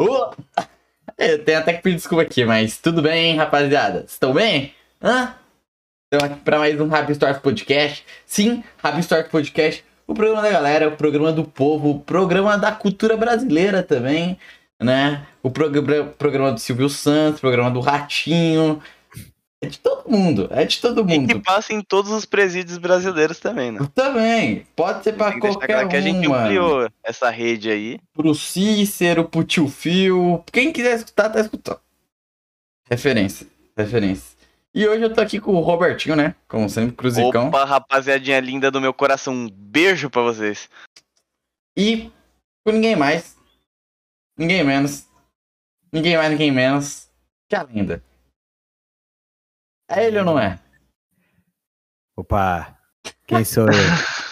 Ô! 0.00 0.32
Eu 1.18 1.44
tenho 1.44 1.58
até 1.58 1.74
que 1.74 1.82
pedir 1.82 1.96
desculpa 1.96 2.22
aqui, 2.22 2.42
mas 2.42 2.78
tudo 2.78 3.02
bem, 3.02 3.36
rapaziada? 3.36 4.06
Estão 4.08 4.32
bem? 4.32 4.72
Hã? 5.02 5.34
Estamos 6.10 6.32
aqui 6.32 6.42
para 6.42 6.58
mais 6.58 6.80
um 6.80 6.88
Rap 6.88 7.14
Stories 7.14 7.36
Podcast. 7.36 8.02
Sim, 8.24 8.64
Rap 8.82 9.02
Stories 9.02 9.28
Podcast, 9.28 9.84
o 10.06 10.14
programa 10.14 10.40
da 10.40 10.50
galera, 10.50 10.88
o 10.88 10.96
programa 10.96 11.30
do 11.30 11.44
povo, 11.44 11.90
o 11.90 12.00
programa 12.00 12.56
da 12.56 12.72
cultura 12.72 13.14
brasileira 13.14 13.82
também, 13.82 14.38
né? 14.80 15.26
O 15.42 15.50
programa, 15.50 16.06
programa 16.16 16.52
do 16.52 16.60
Silvio 16.60 16.88
Santos, 16.88 17.36
o 17.36 17.42
programa 17.42 17.70
do 17.70 17.80
Ratinho. 17.80 18.80
É 19.62 19.66
de 19.68 19.78
todo 19.78 20.08
mundo, 20.10 20.48
é 20.50 20.64
de 20.64 20.80
todo 20.80 21.02
E 21.02 21.04
mundo. 21.04 21.28
que 21.28 21.38
passa 21.38 21.74
em 21.74 21.82
todos 21.82 22.10
os 22.10 22.24
presídios 22.24 22.78
brasileiros 22.78 23.38
também, 23.38 23.70
né? 23.70 23.80
Também, 23.94 24.66
pode 24.74 25.04
ser 25.04 25.12
deixar 25.12 25.38
qualquer 25.38 25.66
claro 25.66 25.88
que 25.90 25.96
a 25.96 25.98
um, 25.98 26.02
gente 26.02 26.28
mano. 26.28 26.44
ampliou 26.44 26.88
essa 27.04 27.28
rede 27.28 27.70
aí. 27.70 28.00
pro 28.14 28.34
Cícero, 28.34 29.28
pro 29.28 29.44
tio 29.44 29.68
Fio. 29.68 30.42
Quem 30.50 30.72
quiser 30.72 30.96
escutar, 30.96 31.28
tá 31.28 31.40
escutando. 31.40 31.78
Referência, 32.88 33.46
referência. 33.76 34.34
E 34.74 34.86
hoje 34.88 35.02
eu 35.02 35.12
tô 35.12 35.20
aqui 35.20 35.38
com 35.38 35.52
o 35.54 35.60
Robertinho, 35.60 36.16
né? 36.16 36.34
Como 36.48 36.68
sempre, 36.70 36.96
Cruzicão. 36.96 37.48
Opa, 37.48 37.64
rapaziadinha 37.64 38.40
linda 38.40 38.70
do 38.70 38.80
meu 38.80 38.94
coração, 38.94 39.34
um 39.34 39.50
beijo 39.50 40.08
pra 40.08 40.22
vocês. 40.22 40.70
E 41.76 42.10
com 42.64 42.72
ninguém 42.72 42.96
mais, 42.96 43.36
ninguém 44.38 44.64
menos, 44.64 45.06
ninguém 45.92 46.16
mais, 46.16 46.30
ninguém 46.30 46.50
menos 46.50 47.08
que 47.48 47.56
a 47.56 47.62
lenda. 47.62 48.02
É 49.90 50.06
ele 50.06 50.20
ou 50.20 50.24
não 50.24 50.38
é? 50.38 50.56
Opa, 52.16 52.78
quem 53.26 53.44
sou 53.44 53.66
eu? 53.66 53.72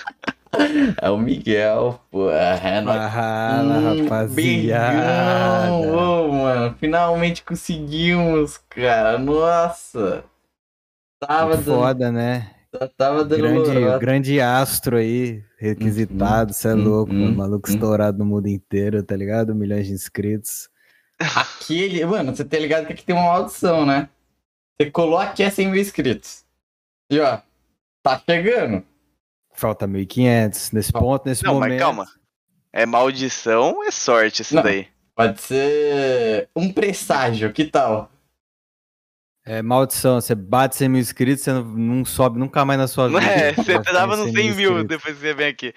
É 1.00 1.10
o 1.10 1.18
Miguel, 1.18 2.00
pô. 2.10 2.30
É 2.30 2.80
nóis. 2.80 3.12
Fala, 3.12 3.78
Hum, 3.78 4.02
rapaziada. 4.02 5.72
Ô, 5.72 6.32
mano, 6.32 6.74
finalmente 6.80 7.44
conseguimos, 7.44 8.56
cara. 8.70 9.18
Nossa. 9.18 10.24
Tava 11.20 11.54
dando, 11.56 11.64
foda, 11.64 12.10
né? 12.10 12.50
tava 12.96 13.24
dando 13.24 13.40
Grande, 13.42 13.98
grande 13.98 14.40
astro 14.40 14.96
aí, 14.96 15.44
requisitado, 15.58 16.54
cê 16.54 16.68
é 16.68 16.74
Uhum, 16.74 16.84
louco, 16.84 17.12
uhum, 17.12 17.34
maluco 17.34 17.68
uhum. 17.68 17.74
estourado 17.74 18.18
no 18.18 18.24
mundo 18.24 18.46
inteiro, 18.48 19.02
tá 19.02 19.14
ligado? 19.14 19.54
Milhões 19.54 19.86
de 19.86 19.92
inscritos. 19.92 20.70
Aquele, 21.36 22.04
mano, 22.06 22.34
você 22.34 22.44
tá 22.44 22.58
ligado 22.58 22.86
que 22.86 22.94
aqui 22.94 23.04
tem 23.04 23.14
uma 23.14 23.24
maldição, 23.32 23.84
né? 23.84 24.08
Você 24.80 24.90
colou 24.90 25.18
aqui 25.18 25.42
é 25.42 25.50
100 25.50 25.68
mil 25.70 25.80
inscritos. 25.80 26.44
E 27.10 27.18
ó, 27.18 27.40
tá 28.02 28.20
chegando. 28.24 28.84
Falta 29.52 29.88
1.500 29.88 30.72
nesse 30.72 30.92
Calma. 30.92 31.06
ponto, 31.08 31.26
nesse 31.28 31.42
Não, 31.44 31.54
momento. 31.54 31.70
mas 31.70 31.80
calma. 31.80 32.06
É 32.72 32.86
maldição 32.86 33.74
ou 33.74 33.84
é 33.84 33.90
sorte 33.90 34.42
isso 34.42 34.54
Não. 34.54 34.62
daí? 34.62 34.86
Pode 35.16 35.40
ser 35.40 36.48
um 36.54 36.72
presságio, 36.72 37.52
que 37.52 37.64
tal? 37.64 38.08
É 39.44 39.62
maldição, 39.62 40.20
você 40.20 40.34
bate 40.34 40.76
100 40.76 40.88
mil 40.90 41.00
inscritos, 41.00 41.42
você 41.42 41.52
não, 41.54 41.64
não 41.64 42.04
sobe 42.04 42.38
nunca 42.38 42.64
mais 42.64 42.78
na 42.78 42.86
sua 42.86 43.08
vida. 43.08 43.22
É, 43.22 43.52
você 43.54 43.72
em 44.14 44.16
nos 44.16 44.32
100 44.32 44.52
mil 44.54 44.78
inscritos. 44.78 44.84
depois 44.86 45.14
que 45.14 45.20
você 45.20 45.34
vem 45.34 45.46
aqui. 45.48 45.74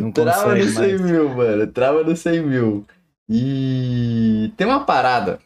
Não 0.00 0.10
Trava 0.10 0.54
no 0.56 0.64
consegue 0.64 0.68
100 0.72 0.98
mais. 0.98 1.00
mil, 1.02 1.28
mano. 1.28 1.66
Trava 1.68 2.02
no 2.02 2.16
100 2.16 2.42
mil. 2.42 2.86
E 3.28 4.52
tem 4.56 4.66
uma 4.66 4.84
parada. 4.84 5.38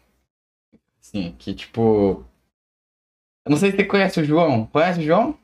Assim, 1.00 1.34
que 1.38 1.52
tipo. 1.52 2.25
Eu 3.45 3.50
não 3.50 3.56
sei 3.59 3.70
se 3.70 3.77
você 3.77 3.84
conhece 3.84 4.20
o 4.20 4.25
João. 4.25 4.67
Conhece 4.67 5.00
o 5.00 5.03
João? 5.03 5.37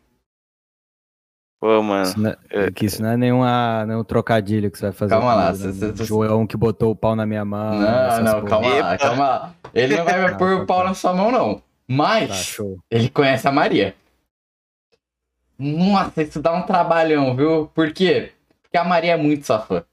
Pô, 1.61 1.83
mano. 1.83 2.03
Isso 2.05 2.19
não 2.19 2.31
é- 2.31 2.71
que 2.71 2.87
isso 2.87 3.03
não 3.03 3.11
é 3.11 3.17
nenhuma, 3.19 3.85
nenhum 3.87 4.03
trocadilho 4.03 4.71
que 4.71 4.79
você 4.79 4.87
vai 4.87 4.93
fazer. 4.93 5.11
Calma 5.11 5.35
lá, 5.35 5.53
comigo, 5.53 5.67
né? 5.69 5.73
cê- 5.75 5.97
cê- 5.97 6.05
João 6.05 6.47
que 6.47 6.57
botou 6.57 6.91
o 6.93 6.97
pau 6.97 7.15
na 7.15 7.27
minha 7.27 7.45
mão. 7.45 7.79
não, 7.79 8.23
não, 8.23 8.45
calma 8.47 8.69
lá, 8.75 8.97
calma 8.99 9.29
lá. 9.29 9.55
Ele 9.75 9.97
não 9.97 10.05
vai 10.07 10.31
Não, 10.31 10.39
pôr 10.39 10.53
o 10.63 10.67
pau 10.67 10.79
tá. 10.79 10.85
na 10.85 10.95
sua 10.95 11.13
mão, 11.13 11.31
não. 11.31 11.63
Mas 11.87 12.57
Tá, 12.57 12.63
ele 12.91 13.11
conhece 13.11 13.47
a 13.47 13.53
Maria. 13.53 13.95
Nossa, 15.59 16.23
isso 16.23 16.41
dá 16.41 16.53
um 16.53 16.63
trabalhão, 16.63 17.37
viu? 17.37 17.67
Por 17.75 17.93
quê? 17.93 18.33
Porque 18.63 18.79
a 18.79 18.85
Maria 18.85 19.13
é 19.13 19.17
muito 19.17 19.45
sua 19.45 19.59
fã. 19.59 19.85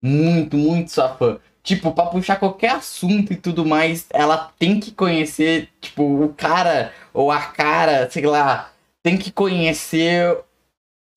Muito, 0.00 0.56
muito 0.56 0.90
sua 0.92 1.08
fã. 1.16 1.38
Tipo, 1.66 1.90
pra 1.92 2.06
puxar 2.06 2.36
qualquer 2.36 2.70
assunto 2.76 3.32
e 3.32 3.36
tudo 3.36 3.66
mais, 3.66 4.06
ela 4.10 4.52
tem 4.56 4.78
que 4.78 4.92
conhecer, 4.92 5.68
tipo, 5.80 6.04
o 6.04 6.32
cara 6.32 6.92
ou 7.12 7.32
a 7.32 7.40
cara, 7.40 8.08
sei 8.08 8.24
lá, 8.24 8.70
tem 9.02 9.18
que 9.18 9.32
conhecer 9.32 10.38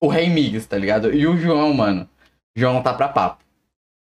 o 0.02 0.08
Rei 0.08 0.28
Migas, 0.28 0.66
tá 0.66 0.76
ligado? 0.76 1.14
E 1.14 1.24
o 1.24 1.36
João, 1.36 1.72
mano. 1.72 2.08
João 2.56 2.82
tá 2.82 2.92
pra 2.92 3.06
papo. 3.06 3.44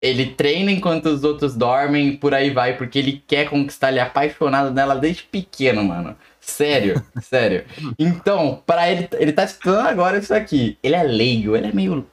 Ele 0.02 0.34
treina 0.34 0.72
enquanto 0.72 1.08
os 1.08 1.26
outros 1.26 1.54
dormem, 1.54 2.16
por 2.16 2.34
aí 2.34 2.50
vai, 2.50 2.78
porque 2.78 2.98
ele 2.98 3.22
quer 3.28 3.50
conquistar, 3.50 3.90
ele 3.90 4.00
é 4.00 4.04
apaixonado 4.04 4.72
nela 4.74 4.96
desde 4.96 5.24
pequeno, 5.24 5.84
mano. 5.84 6.16
Sério, 6.40 7.06
sério. 7.22 7.66
Então, 8.00 8.64
pra 8.66 8.90
ele, 8.90 9.10
ele 9.20 9.34
tá 9.34 9.44
escutando 9.44 9.86
agora 9.86 10.18
isso 10.18 10.34
aqui. 10.34 10.78
Ele 10.82 10.96
é 10.96 11.04
leigo, 11.04 11.58
ele 11.58 11.68
é 11.68 11.74
meio. 11.74 12.08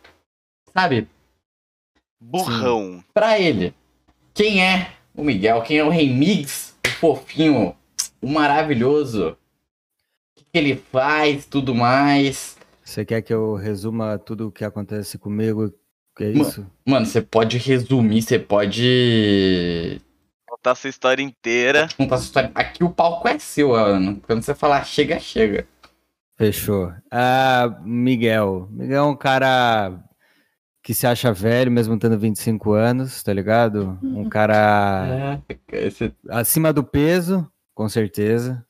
Sabe? 0.77 1.07
Burrão. 2.21 3.03
Pra 3.15 3.39
ele, 3.39 3.73
quem 4.38 4.65
é 4.65 4.93
o 5.16 5.25
Miguel? 5.25 5.62
Quem 5.62 5.78
é 5.78 5.84
o 5.84 5.88
Rei 5.88 6.09
Mix? 6.09 6.72
O 6.87 6.91
fofinho, 6.91 7.75
o 8.22 8.28
maravilhoso? 8.28 9.37
O 10.37 10.44
que, 10.53 10.56
ele 10.56 10.76
faz, 10.76 11.44
tudo 11.44 11.75
mais. 11.75 12.56
Você 12.84 13.04
quer 13.04 13.21
que 13.21 13.34
eu 13.34 13.56
resuma 13.56 14.16
tudo 14.16 14.47
o 14.47 14.53
que 14.53 14.65
acontece 14.65 15.19
comigo? 15.19 15.75
Que 16.16 16.22
é 16.22 16.31
isso? 16.31 16.65
Mano, 16.87 17.04
você 17.04 17.21
pode 17.21 17.59
resumir, 17.59 18.22
você 18.22 18.38
pode 18.38 20.00
Contar 20.48 20.71
essa 20.71 20.88
história 20.88 21.22
inteira. 21.22 21.88
contar 21.97 22.19
sua 22.19 22.27
história. 22.27 22.53
Aqui 22.54 22.84
o 22.84 22.91
palco 22.91 23.27
é 23.27 23.41
seu, 23.41 23.75
Ana. 23.75 24.21
Quando 24.25 24.43
você 24.43 24.54
falar 24.54 24.84
chega, 24.84 25.19
chega. 25.19 25.66
Fechou. 26.37 26.93
Ah, 27.10 27.77
Miguel. 27.84 28.69
Miguel 28.71 29.03
é 29.03 29.06
um 29.06 29.16
cara 29.16 29.98
que 30.88 30.94
se 30.94 31.06
acha 31.06 31.31
velho, 31.31 31.71
mesmo 31.71 31.99
tendo 31.99 32.19
25 32.19 32.72
anos, 32.72 33.22
tá 33.22 33.31
ligado? 33.31 33.99
Um 34.03 34.26
cara 34.26 35.43
É, 35.71 35.87
esse- 35.87 36.15
acima 36.31 36.72
do 36.72 36.82
peso, 36.82 37.47
com 37.75 37.87
certeza. 37.91 38.65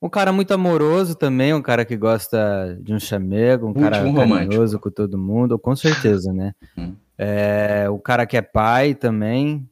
Um 0.00 0.08
cara 0.08 0.32
muito 0.32 0.54
amoroso 0.54 1.14
também, 1.14 1.52
um 1.52 1.60
cara 1.60 1.84
que 1.84 1.98
gosta 1.98 2.78
de 2.80 2.94
um 2.94 2.98
chamego, 2.98 3.66
um 3.68 3.74
cara 3.74 3.98
romântico. 4.06 4.38
carinhoso 4.46 4.80
com 4.80 4.90
todo 4.90 5.18
mundo, 5.18 5.58
com 5.58 5.76
certeza, 5.76 6.32
né? 6.32 6.54
Hum. 6.78 6.94
É, 7.18 7.90
o 7.90 7.98
cara 7.98 8.24
que 8.24 8.38
é 8.38 8.40
pai 8.40 8.94
também. 8.94 9.68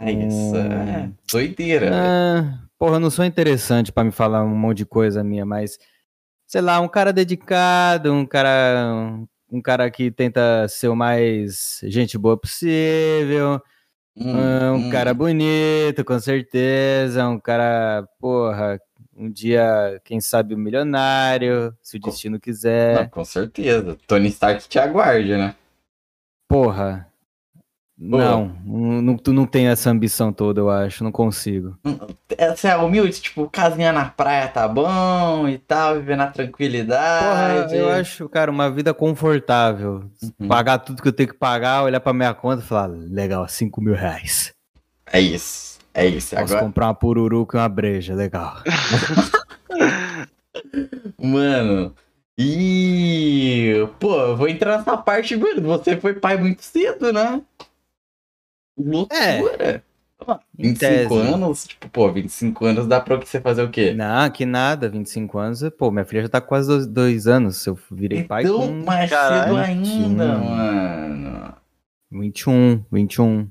é 0.00 0.10
isso. 0.10 0.56
É, 0.56 1.04
Hum. 1.04 1.12
doideira. 1.30 1.90
velho. 1.90 1.96
Ah, 1.96 2.58
porra, 2.76 2.96
eu 2.96 3.00
não 3.00 3.08
sou 3.10 3.24
interessante 3.24 3.92
pra 3.92 4.02
me 4.02 4.10
falar 4.10 4.42
um 4.44 4.48
monte 4.56 4.78
de 4.78 4.84
coisa 4.84 5.22
minha, 5.22 5.46
mas 5.46 5.78
sei 6.44 6.60
lá, 6.60 6.80
um 6.80 6.88
cara 6.88 7.12
dedicado, 7.12 8.12
um 8.12 8.26
cara 8.26 9.16
um 9.50 9.60
cara 9.60 9.90
que 9.90 10.10
tenta 10.10 10.66
ser 10.68 10.88
o 10.88 10.96
mais 10.96 11.80
gente 11.84 12.16
boa 12.16 12.36
possível, 12.36 13.60
Hum, 14.16 14.34
ah, 14.36 14.72
um 14.72 14.86
hum. 14.86 14.90
cara 14.90 15.14
bonito, 15.14 16.04
com 16.04 16.18
certeza, 16.18 17.26
um 17.26 17.38
cara, 17.38 18.06
porra, 18.18 18.78
um 19.16 19.30
dia, 19.30 20.00
quem 20.04 20.20
sabe, 20.20 20.54
um 20.54 20.58
milionário, 20.58 21.74
se 21.80 21.96
o 21.96 22.00
destino 22.00 22.38
quiser. 22.38 22.96
Não, 22.96 23.08
com 23.08 23.24
certeza. 23.24 23.96
Tony 24.06 24.28
Stark 24.28 24.68
te 24.68 24.78
aguarde, 24.78 25.36
né? 25.36 25.54
Porra. 26.48 27.09
Não, 28.02 28.50
não, 28.64 29.18
tu 29.18 29.30
não 29.30 29.44
tem 29.44 29.66
essa 29.66 29.90
ambição 29.90 30.32
toda, 30.32 30.58
eu 30.58 30.70
acho, 30.70 31.04
não 31.04 31.12
consigo. 31.12 31.76
Essa 32.30 32.70
é 32.70 32.76
humilde, 32.78 33.20
tipo, 33.20 33.46
casinha 33.50 33.92
na 33.92 34.06
praia 34.06 34.48
tá 34.48 34.66
bom 34.66 35.46
e 35.46 35.58
tal, 35.58 35.96
viver 35.96 36.16
na 36.16 36.28
Porra, 36.28 36.34
tranquilidade. 36.34 37.76
eu 37.76 37.90
acho, 37.90 38.26
cara, 38.30 38.50
uma 38.50 38.70
vida 38.70 38.94
confortável. 38.94 40.04
Uhum. 40.40 40.48
Pagar 40.48 40.78
tudo 40.78 41.02
que 41.02 41.08
eu 41.08 41.12
tenho 41.12 41.28
que 41.28 41.34
pagar, 41.34 41.82
olhar 41.82 42.00
pra 42.00 42.14
minha 42.14 42.32
conta 42.32 42.62
e 42.62 42.66
falar, 42.66 42.86
legal, 42.86 43.46
5 43.46 43.82
mil 43.82 43.94
reais. 43.94 44.54
É 45.12 45.20
isso. 45.20 45.78
É 45.92 46.06
isso. 46.06 46.34
Posso 46.34 46.54
Agora, 46.54 46.64
comprar 46.64 46.86
uma 46.86 46.94
pururuca 46.94 47.58
e 47.58 47.60
uma 47.60 47.68
breja, 47.68 48.14
legal. 48.14 48.62
mano. 51.20 51.94
E. 52.38 53.86
Pô, 53.98 54.18
eu 54.18 54.36
vou 54.38 54.48
entrar 54.48 54.78
nessa 54.78 54.96
parte, 54.96 55.36
mano. 55.36 55.60
Você 55.62 55.98
foi 55.98 56.14
pai 56.14 56.38
muito 56.38 56.62
cedo, 56.62 57.12
né? 57.12 57.42
Loucura. 58.78 59.82
Ó, 60.26 60.38
Em 60.58 60.68
25 60.74 60.78
tese, 60.78 61.14
né? 61.14 61.34
anos, 61.34 61.66
tipo, 61.66 61.88
pô, 61.88 62.12
25 62.12 62.66
anos 62.66 62.86
dá 62.86 63.00
pra 63.00 63.16
você 63.16 63.40
fazer 63.40 63.62
o 63.62 63.70
quê? 63.70 63.94
Não, 63.94 64.28
que 64.30 64.44
nada, 64.44 64.88
25 64.88 65.38
anos. 65.38 65.62
Pô, 65.78 65.90
minha 65.90 66.04
filha 66.04 66.22
já 66.22 66.28
tá 66.28 66.40
com 66.40 66.48
quase 66.48 66.68
dois, 66.68 66.86
dois 66.86 67.26
anos. 67.26 67.64
Eu 67.66 67.78
virei 67.90 68.24
pai 68.24 68.42
então, 68.42 68.58
com 68.58 68.84
mais 68.84 69.08
Caralho. 69.08 69.54
cedo 69.54 69.56
ainda, 69.56 70.34
21. 70.36 70.44
mano. 70.44 71.54
21, 72.12 72.84
21, 72.92 73.48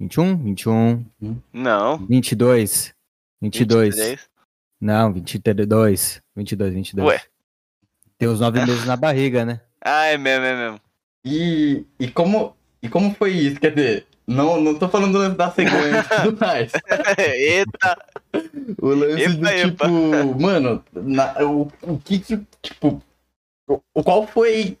21, 0.00 0.36
21, 0.38 1.04
Não. 1.52 1.98
22, 2.06 2.94
22. 3.42 3.94
23. 3.96 4.28
Não, 4.80 5.12
22, 5.12 6.22
22, 6.34 6.74
22. 6.74 7.08
Ué. 7.08 7.20
Tem 8.18 8.28
os 8.28 8.40
nove 8.40 8.64
meses 8.64 8.86
na 8.86 8.96
barriga, 8.96 9.44
né? 9.44 9.60
Ah, 9.82 10.06
é 10.06 10.16
mesmo, 10.16 10.44
é 10.46 10.54
mesmo. 10.56 10.80
E, 11.24 11.84
e 12.00 12.08
como 12.08 12.56
e 12.82 12.88
como 12.88 13.14
foi 13.14 13.32
isso? 13.32 13.60
Quer 13.60 13.74
dizer, 13.74 14.06
Não, 14.26 14.60
não 14.60 14.74
tô 14.74 14.88
falando 14.88 15.12
do 15.12 15.18
lance 15.18 15.36
da 15.36 15.50
cegonha 15.50 16.00
e 16.00 16.02
tudo 16.24 16.38
mais. 16.40 16.72
Eita! 17.18 17.96
O 18.82 18.88
lance 18.88 19.22
Epa, 19.22 19.34
do 19.36 19.46
epa. 19.48 19.68
tipo, 19.86 20.40
mano, 20.40 20.84
na- 20.92 21.34
o, 21.44 21.68
o 21.82 21.98
que 21.98 22.18
que, 22.18 22.40
tipo, 22.60 23.00
o, 23.68 23.80
o- 23.94 24.02
qual 24.02 24.26
foi. 24.26 24.76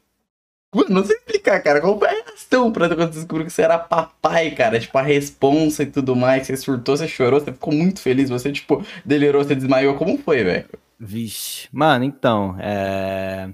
Mano, 0.74 0.90
não 0.90 1.04
sei 1.04 1.16
explicar, 1.16 1.62
cara. 1.62 1.80
Qual 1.80 1.98
foi 1.98 2.08
a 2.08 2.12
reação 2.12 2.72
pra 2.72 2.88
quando 2.88 3.12
você 3.12 3.20
descobriu 3.20 3.46
que 3.46 3.52
você 3.52 3.62
era 3.62 3.78
papai, 3.78 4.50
cara? 4.50 4.80
Tipo, 4.80 4.98
a 4.98 5.02
responsa 5.02 5.84
e 5.84 5.86
tudo 5.86 6.14
mais. 6.16 6.46
Você 6.46 6.56
surtou, 6.56 6.96
você 6.96 7.06
chorou, 7.08 7.40
você 7.40 7.52
ficou 7.52 7.72
muito 7.72 8.00
feliz. 8.00 8.28
Você, 8.28 8.50
tipo, 8.52 8.84
delirou, 9.04 9.42
você 9.44 9.54
desmaiou. 9.54 9.94
Como 9.94 10.18
foi, 10.18 10.42
velho? 10.44 10.66
Vixe. 10.98 11.68
Mano, 11.72 12.04
então, 12.04 12.56
é... 12.58 13.48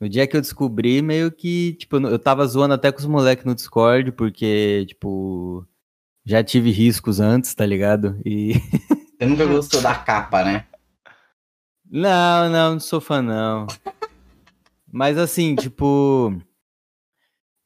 No 0.00 0.08
dia 0.08 0.26
que 0.26 0.36
eu 0.36 0.40
descobri, 0.40 1.02
meio 1.02 1.30
que, 1.32 1.72
tipo, 1.74 1.96
eu 1.96 2.18
tava 2.18 2.46
zoando 2.46 2.74
até 2.74 2.92
com 2.92 2.98
os 2.98 3.06
moleques 3.06 3.44
no 3.44 3.54
Discord, 3.54 4.12
porque, 4.12 4.84
tipo, 4.86 5.66
já 6.24 6.44
tive 6.44 6.70
riscos 6.70 7.20
antes, 7.20 7.54
tá 7.54 7.66
ligado? 7.66 8.20
E. 8.24 8.54
Você 9.18 9.26
nunca 9.26 9.46
gostou 9.46 9.80
da 9.80 9.96
capa, 9.96 10.44
né? 10.44 10.66
Não, 11.90 12.48
não, 12.50 12.72
não 12.72 12.80
sou 12.80 13.00
fã, 13.00 13.20
não. 13.22 13.66
Mas 14.92 15.18
assim, 15.18 15.56
tipo. 15.56 16.32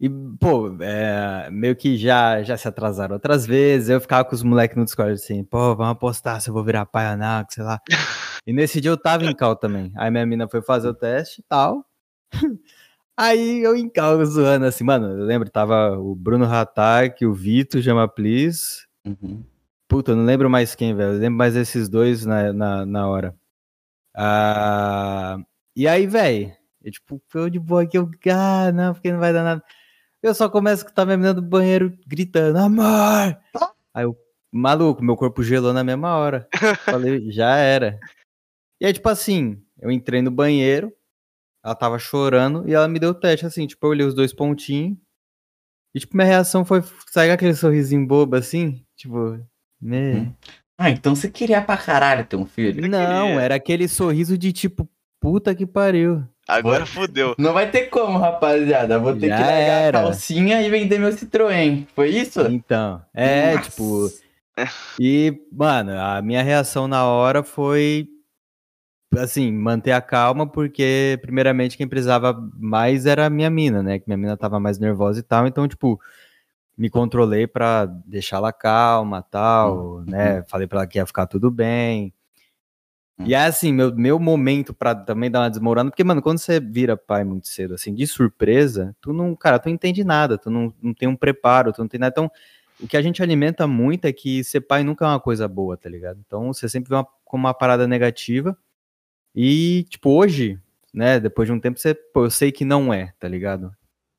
E, 0.00 0.08
pô, 0.40 0.76
é, 0.80 1.48
meio 1.50 1.76
que 1.76 1.96
já, 1.96 2.42
já 2.42 2.56
se 2.56 2.66
atrasaram 2.66 3.14
outras 3.14 3.46
vezes. 3.46 3.88
Eu 3.88 4.00
ficava 4.00 4.24
com 4.24 4.34
os 4.34 4.42
moleques 4.42 4.76
no 4.76 4.84
Discord 4.84 5.12
assim, 5.12 5.44
pô, 5.44 5.76
vamos 5.76 5.92
apostar 5.92 6.40
se 6.40 6.48
eu 6.50 6.54
vou 6.54 6.64
virar 6.64 6.86
pai 6.86 7.12
ou 7.12 7.16
não, 7.16 7.44
sei 7.48 7.62
lá. 7.62 7.80
E 8.46 8.52
nesse 8.52 8.80
dia 8.80 8.90
eu 8.90 8.96
tava 8.96 9.24
em 9.24 9.34
cal 9.34 9.54
também. 9.54 9.92
Aí 9.96 10.10
minha 10.10 10.26
mina 10.26 10.48
foi 10.48 10.62
fazer 10.62 10.88
o 10.88 10.94
teste 10.94 11.40
e 11.40 11.44
tal. 11.44 11.84
Aí 13.16 13.62
eu 13.62 13.76
em 13.76 13.88
cal 13.88 14.24
zoando 14.24 14.64
assim, 14.64 14.84
mano. 14.84 15.08
Eu 15.08 15.24
lembro, 15.24 15.50
tava 15.50 15.98
o 15.98 16.14
Bruno 16.14 16.44
Hatak, 16.44 17.24
o 17.26 17.34
Vitor 17.34 17.80
Jamaplis. 17.80 18.86
Uhum. 19.04 19.44
Puta, 19.86 20.12
eu 20.12 20.16
não 20.16 20.24
lembro 20.24 20.48
mais 20.48 20.74
quem, 20.74 20.94
velho. 20.94 21.12
Eu 21.12 21.18
lembro 21.18 21.38
mais 21.38 21.54
desses 21.54 21.88
dois 21.88 22.24
na, 22.24 22.52
na, 22.52 22.86
na 22.86 23.08
hora. 23.08 23.36
Ah, 24.14 25.38
e 25.76 25.86
aí, 25.86 26.06
velho, 26.06 26.52
eu 26.82 26.90
tipo, 26.90 27.22
eu 27.34 27.50
de 27.50 27.58
boa 27.58 27.82
aqui, 27.82 27.96
eu, 27.96 28.10
ah, 28.30 28.72
não, 28.72 28.92
porque 28.92 29.12
não 29.12 29.18
vai 29.18 29.32
dar 29.32 29.42
nada. 29.42 29.64
Eu 30.22 30.34
só 30.34 30.48
começo 30.48 30.84
a 30.84 30.88
estar 30.88 31.04
minha 31.04 31.16
menina 31.16 31.34
do 31.34 31.42
banheiro 31.42 31.98
gritando, 32.06 32.58
amor! 32.58 33.36
Aí 33.92 34.04
eu, 34.04 34.16
maluco, 34.50 35.02
meu 35.02 35.16
corpo 35.16 35.42
gelou 35.42 35.72
na 35.72 35.82
mesma 35.82 36.16
hora. 36.16 36.48
Falei, 36.84 37.30
já 37.30 37.56
era. 37.56 37.98
E 38.80 38.86
aí, 38.86 38.92
tipo 38.92 39.08
assim, 39.08 39.62
eu 39.80 39.90
entrei 39.90 40.22
no 40.22 40.30
banheiro, 40.30 40.92
ela 41.64 41.74
tava 41.74 41.98
chorando 41.98 42.68
e 42.68 42.74
ela 42.74 42.88
me 42.88 42.98
deu 42.98 43.10
o 43.10 43.14
teste, 43.14 43.46
assim, 43.46 43.66
tipo, 43.66 43.86
eu 43.86 43.90
olhei 43.90 44.06
os 44.06 44.14
dois 44.14 44.32
pontinhos. 44.32 44.96
E, 45.94 46.00
tipo, 46.00 46.16
minha 46.16 46.26
reação 46.26 46.64
foi, 46.64 46.82
sabe 47.10 47.30
aquele 47.30 47.54
sorrisinho 47.54 48.06
bobo 48.06 48.34
assim? 48.36 48.82
Tipo, 48.96 49.38
né? 49.80 50.12
Hum. 50.14 50.32
Ah, 50.78 50.90
então 50.90 51.14
você 51.14 51.30
queria 51.30 51.60
pra 51.60 51.76
caralho 51.76 52.24
ter 52.24 52.36
um 52.36 52.46
filho? 52.46 52.88
Não, 52.88 53.26
queria. 53.26 53.40
era 53.40 53.54
aquele 53.54 53.86
sorriso 53.86 54.36
de 54.38 54.52
tipo, 54.52 54.88
puta 55.20 55.54
que 55.54 55.66
pariu. 55.66 56.26
Agora 56.48 56.84
fudeu. 56.84 57.34
Não 57.38 57.52
vai 57.52 57.70
ter 57.70 57.82
como, 57.86 58.18
rapaziada. 58.18 58.98
Vou 58.98 59.14
ter 59.14 59.28
Já 59.28 59.36
que 59.36 59.42
largar 59.42 59.82
era. 59.82 60.00
a 60.00 60.02
calcinha 60.02 60.60
e 60.60 60.68
vender 60.68 60.98
meu 60.98 61.10
Citroën. 61.10 61.86
Foi 61.94 62.08
isso? 62.10 62.40
Então, 62.42 63.00
é, 63.14 63.54
Nossa. 63.54 63.70
tipo. 63.70 64.10
E, 64.98 65.40
mano, 65.52 65.92
a 65.98 66.20
minha 66.20 66.42
reação 66.42 66.88
na 66.88 67.04
hora 67.04 67.42
foi. 67.42 68.08
Assim, 69.18 69.52
manter 69.52 69.92
a 69.92 70.00
calma, 70.00 70.46
porque, 70.46 71.18
primeiramente, 71.20 71.76
quem 71.76 71.86
precisava 71.86 72.32
mais 72.58 73.04
era 73.04 73.26
a 73.26 73.30
minha 73.30 73.50
mina, 73.50 73.82
né? 73.82 73.98
Que 73.98 74.04
minha 74.06 74.16
mina 74.16 74.36
tava 74.36 74.58
mais 74.58 74.78
nervosa 74.78 75.20
e 75.20 75.22
tal. 75.22 75.46
Então, 75.46 75.68
tipo, 75.68 76.00
me 76.78 76.88
controlei 76.88 77.46
pra 77.46 77.84
deixá-la 77.84 78.52
calma 78.52 79.20
tal, 79.22 79.96
Uhum. 79.96 80.04
né? 80.06 80.42
Falei 80.44 80.66
pra 80.66 80.80
ela 80.80 80.86
que 80.86 80.98
ia 80.98 81.04
ficar 81.06 81.26
tudo 81.26 81.50
bem. 81.50 82.12
Uhum. 83.18 83.26
E 83.26 83.34
é 83.34 83.44
assim, 83.44 83.70
meu, 83.72 83.94
meu 83.94 84.18
momento 84.18 84.72
pra 84.72 84.94
também 84.94 85.30
dar 85.30 85.40
uma 85.40 85.50
desmorona, 85.50 85.90
porque, 85.90 86.02
mano, 86.02 86.22
quando 86.22 86.38
você 86.38 86.58
vira 86.58 86.96
pai 86.96 87.22
muito 87.22 87.46
cedo, 87.48 87.74
assim, 87.74 87.94
de 87.94 88.06
surpresa, 88.06 88.96
tu 89.00 89.12
não, 89.12 89.36
cara, 89.36 89.58
tu 89.58 89.66
não 89.66 89.74
entende 89.74 90.02
nada, 90.02 90.38
tu 90.38 90.50
não, 90.50 90.72
não 90.82 90.94
tem 90.94 91.06
um 91.06 91.16
preparo, 91.16 91.72
tu 91.72 91.80
não 91.82 91.88
tem 91.88 92.00
nada. 92.00 92.10
Então, 92.12 92.30
o 92.80 92.88
que 92.88 92.96
a 92.96 93.02
gente 93.02 93.22
alimenta 93.22 93.66
muito 93.66 94.06
é 94.06 94.12
que 94.12 94.42
ser 94.42 94.62
pai 94.62 94.82
nunca 94.82 95.04
é 95.04 95.08
uma 95.08 95.20
coisa 95.20 95.46
boa, 95.46 95.76
tá 95.76 95.88
ligado? 95.90 96.18
Então, 96.26 96.52
você 96.52 96.66
sempre 96.68 96.88
vê 96.88 96.94
uma, 96.96 97.06
como 97.26 97.46
uma 97.46 97.52
parada 97.54 97.86
negativa. 97.86 98.56
E, 99.34 99.84
tipo, 99.88 100.10
hoje, 100.10 100.58
né, 100.92 101.18
depois 101.20 101.46
de 101.46 101.52
um 101.52 101.60
tempo, 101.60 101.78
você, 101.78 101.94
pô, 101.94 102.24
eu 102.24 102.30
sei 102.30 102.52
que 102.52 102.64
não 102.64 102.92
é, 102.92 103.12
tá 103.18 103.28
ligado? 103.28 103.74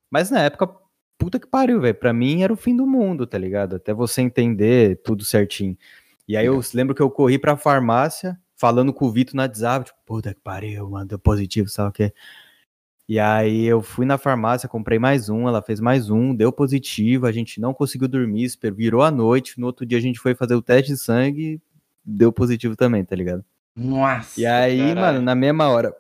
Mas 0.09 0.29
na 0.29 0.41
época, 0.41 0.67
puta 1.17 1.39
que 1.39 1.47
pariu, 1.47 1.79
velho. 1.81 1.95
Pra 1.95 2.13
mim 2.13 2.43
era 2.43 2.53
o 2.53 2.57
fim 2.57 2.75
do 2.75 2.85
mundo, 2.85 3.25
tá 3.27 3.37
ligado? 3.37 3.75
Até 3.75 3.93
você 3.93 4.21
entender 4.21 5.01
tudo 5.03 5.23
certinho. 5.23 5.77
E 6.27 6.37
aí 6.37 6.45
eu 6.45 6.59
lembro 6.73 6.95
que 6.95 7.01
eu 7.01 7.09
corri 7.09 7.37
pra 7.37 7.57
farmácia, 7.57 8.39
falando 8.55 8.93
com 8.93 9.05
o 9.05 9.11
Vitor 9.11 9.35
no 9.35 9.41
WhatsApp, 9.41 9.85
tipo, 9.85 9.99
puta 10.05 10.33
que 10.33 10.41
pariu, 10.41 10.89
mano, 10.89 11.07
deu 11.07 11.19
positivo, 11.19 11.69
sabe 11.69 11.89
o 11.89 11.91
quê? 11.91 12.13
E 13.07 13.19
aí 13.19 13.65
eu 13.65 13.81
fui 13.81 14.05
na 14.05 14.17
farmácia, 14.17 14.69
comprei 14.69 14.97
mais 14.97 15.29
um, 15.29 15.47
ela 15.47 15.61
fez 15.61 15.79
mais 15.81 16.09
um, 16.09 16.33
deu 16.33 16.51
positivo, 16.51 17.25
a 17.25 17.31
gente 17.31 17.59
não 17.59 17.73
conseguiu 17.73 18.07
dormir, 18.07 18.49
virou 18.75 19.01
a 19.01 19.11
noite, 19.11 19.59
no 19.59 19.67
outro 19.67 19.85
dia 19.85 19.97
a 19.97 20.01
gente 20.01 20.19
foi 20.19 20.33
fazer 20.33 20.55
o 20.55 20.61
teste 20.61 20.93
de 20.93 20.97
sangue, 20.97 21.61
deu 22.05 22.31
positivo 22.31 22.75
também, 22.75 23.03
tá 23.03 23.15
ligado? 23.15 23.43
Nossa. 23.75 24.39
E 24.39 24.45
aí, 24.45 24.77
caralho. 24.77 24.99
mano, 24.99 25.21
na 25.21 25.35
mesma 25.35 25.69
hora, 25.69 25.95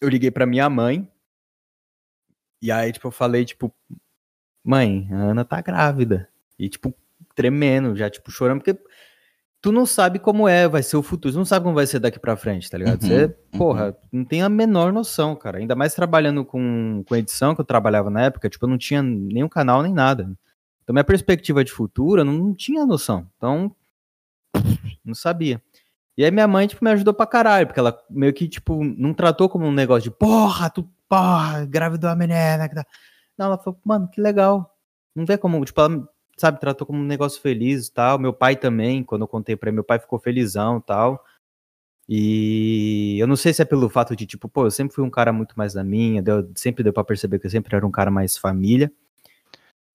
eu 0.00 0.08
liguei 0.08 0.30
pra 0.30 0.46
minha 0.46 0.68
mãe. 0.68 1.10
E 2.60 2.72
aí, 2.72 2.92
tipo, 2.92 3.06
eu 3.08 3.12
falei, 3.12 3.44
tipo, 3.44 3.72
mãe, 4.64 5.08
a 5.12 5.16
Ana 5.16 5.44
tá 5.44 5.60
grávida. 5.60 6.28
E, 6.58 6.68
tipo, 6.68 6.94
tremendo, 7.34 7.94
já, 7.94 8.10
tipo, 8.10 8.30
chorando, 8.30 8.60
porque 8.62 8.80
tu 9.60 9.70
não 9.70 9.86
sabe 9.86 10.18
como 10.18 10.48
é, 10.48 10.66
vai 10.66 10.82
ser 10.82 10.96
o 10.96 11.02
futuro. 11.02 11.32
Tu 11.32 11.38
não 11.38 11.44
sabe 11.44 11.64
como 11.64 11.74
vai 11.74 11.86
ser 11.86 12.00
daqui 12.00 12.18
pra 12.18 12.36
frente, 12.36 12.68
tá 12.68 12.78
ligado? 12.78 13.02
Uhum, 13.02 13.08
Você, 13.08 13.24
uhum. 13.26 13.58
porra, 13.58 13.96
não 14.10 14.24
tem 14.24 14.42
a 14.42 14.48
menor 14.48 14.92
noção, 14.92 15.36
cara. 15.36 15.58
Ainda 15.58 15.76
mais 15.76 15.94
trabalhando 15.94 16.44
com, 16.44 17.04
com 17.06 17.16
edição, 17.16 17.54
que 17.54 17.60
eu 17.60 17.64
trabalhava 17.64 18.10
na 18.10 18.22
época, 18.22 18.48
tipo, 18.48 18.64
eu 18.64 18.68
não 18.70 18.78
tinha 18.78 19.02
nenhum 19.02 19.48
canal 19.48 19.82
nem 19.82 19.92
nada. 19.92 20.30
Então, 20.82 20.92
minha 20.92 21.04
perspectiva 21.04 21.62
de 21.62 21.70
futuro, 21.70 22.22
eu 22.22 22.24
não, 22.24 22.32
não 22.32 22.54
tinha 22.54 22.84
noção. 22.86 23.28
Então, 23.36 23.74
não 25.04 25.14
sabia. 25.14 25.62
E 26.18 26.24
aí 26.24 26.32
minha 26.32 26.48
mãe, 26.48 26.66
tipo, 26.66 26.84
me 26.84 26.90
ajudou 26.90 27.14
pra 27.14 27.26
caralho, 27.28 27.68
porque 27.68 27.78
ela 27.78 27.96
meio 28.10 28.34
que, 28.34 28.48
tipo, 28.48 28.82
não 28.82 29.14
tratou 29.14 29.48
como 29.48 29.64
um 29.66 29.72
negócio 29.72 30.10
de 30.10 30.10
porra, 30.10 30.68
tu, 30.68 30.82
porra, 31.08 31.62
engravidou 31.62 32.10
a 32.10 32.16
menina. 32.16 32.68
que 32.68 32.74
tá-" 32.74 32.84
Não, 33.38 33.46
ela 33.46 33.58
falou, 33.58 33.78
mano, 33.84 34.10
que 34.10 34.20
legal. 34.20 34.76
Não 35.14 35.24
vê 35.24 35.38
como, 35.38 35.64
tipo, 35.64 35.80
ela, 35.80 36.08
sabe, 36.36 36.58
tratou 36.60 36.84
como 36.88 36.98
um 37.00 37.04
negócio 37.06 37.40
feliz 37.40 37.86
e 37.86 37.92
tal. 37.94 38.18
Meu 38.18 38.32
pai 38.32 38.56
também, 38.56 39.04
quando 39.04 39.22
eu 39.22 39.28
contei 39.28 39.56
pra 39.56 39.68
ele, 39.70 39.76
meu 39.76 39.84
pai 39.84 40.00
ficou 40.00 40.18
felizão 40.18 40.78
e 40.78 40.82
tal. 40.82 41.24
E 42.08 43.16
eu 43.20 43.26
não 43.28 43.36
sei 43.36 43.52
se 43.54 43.62
é 43.62 43.64
pelo 43.64 43.88
fato 43.88 44.16
de, 44.16 44.26
tipo, 44.26 44.48
pô, 44.48 44.64
eu 44.66 44.70
sempre 44.72 44.94
fui 44.94 45.04
um 45.04 45.10
cara 45.10 45.32
muito 45.32 45.54
mais 45.56 45.74
da 45.74 45.84
minha, 45.84 46.22
deu, 46.22 46.50
sempre 46.56 46.82
deu 46.82 46.92
pra 46.92 47.04
perceber 47.04 47.38
que 47.38 47.46
eu 47.46 47.50
sempre 47.50 47.76
era 47.76 47.86
um 47.86 47.90
cara 47.92 48.10
mais 48.10 48.36
família. 48.36 48.90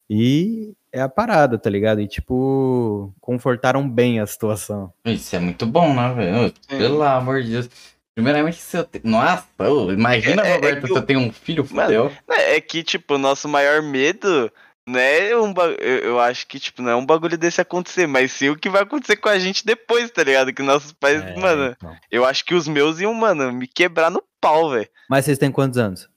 E 0.09 0.73
é 0.91 1.01
a 1.01 1.09
parada, 1.09 1.57
tá 1.57 1.69
ligado? 1.69 2.01
E, 2.01 2.07
tipo, 2.07 3.13
confortaram 3.21 3.87
bem 3.89 4.19
a 4.19 4.27
situação. 4.27 4.93
Isso 5.05 5.35
é 5.35 5.39
muito 5.39 5.65
bom, 5.65 5.93
né, 5.93 6.13
velho? 6.13 6.53
Pelo 6.67 7.01
amor 7.03 7.41
de 7.41 7.51
Deus. 7.51 7.69
Primeiramente, 8.15 8.57
se 8.57 8.77
eu 8.77 8.83
tenho. 8.83 9.03
Nossa, 9.05 9.45
imagina, 9.91 10.45
É- 10.45 10.51
é 10.51 10.55
Roberto, 10.55 10.81
que 10.81 10.87
se 10.87 10.93
eu 10.93 10.97
eu- 10.97 11.01
tenho 11.03 11.19
um 11.19 11.31
filho, 11.31 11.63
fudeu. 11.63 12.11
É 12.29 12.61
que, 12.61 12.83
tipo, 12.83 13.15
o 13.15 13.17
nosso 13.17 13.47
maior 13.49 13.81
medo 13.81 14.51
não 14.85 14.99
é 14.99 15.35
um 15.35 15.51
ba... 15.51 15.63
eu, 15.79 15.97
eu 15.99 16.19
acho 16.19 16.45
que, 16.45 16.59
tipo, 16.59 16.83
não 16.83 16.91
é 16.91 16.95
um 16.95 17.05
bagulho 17.05 17.37
desse 17.39 17.59
acontecer, 17.59 18.05
mas 18.05 18.31
sim 18.31 18.49
o 18.49 18.55
que 18.55 18.69
vai 18.69 18.83
acontecer 18.83 19.15
com 19.15 19.29
a 19.29 19.39
gente 19.39 19.65
depois, 19.65 20.11
tá 20.11 20.23
ligado? 20.23 20.53
Que 20.53 20.61
nossos 20.61 20.91
pais, 20.91 21.23
É, 21.23 21.39
mano, 21.39 21.73
então. 21.75 21.95
eu 22.11 22.23
acho 22.23 22.45
que 22.45 22.53
os 22.53 22.67
meus 22.67 22.99
iam, 22.99 23.13
mano, 23.15 23.51
me 23.51 23.65
quebrar 23.65 24.11
no 24.11 24.23
pau, 24.39 24.69
velho. 24.69 24.87
Mas 25.09 25.25
vocês 25.25 25.39
têm 25.39 25.51
quantos 25.51 25.79
anos? 25.79 26.07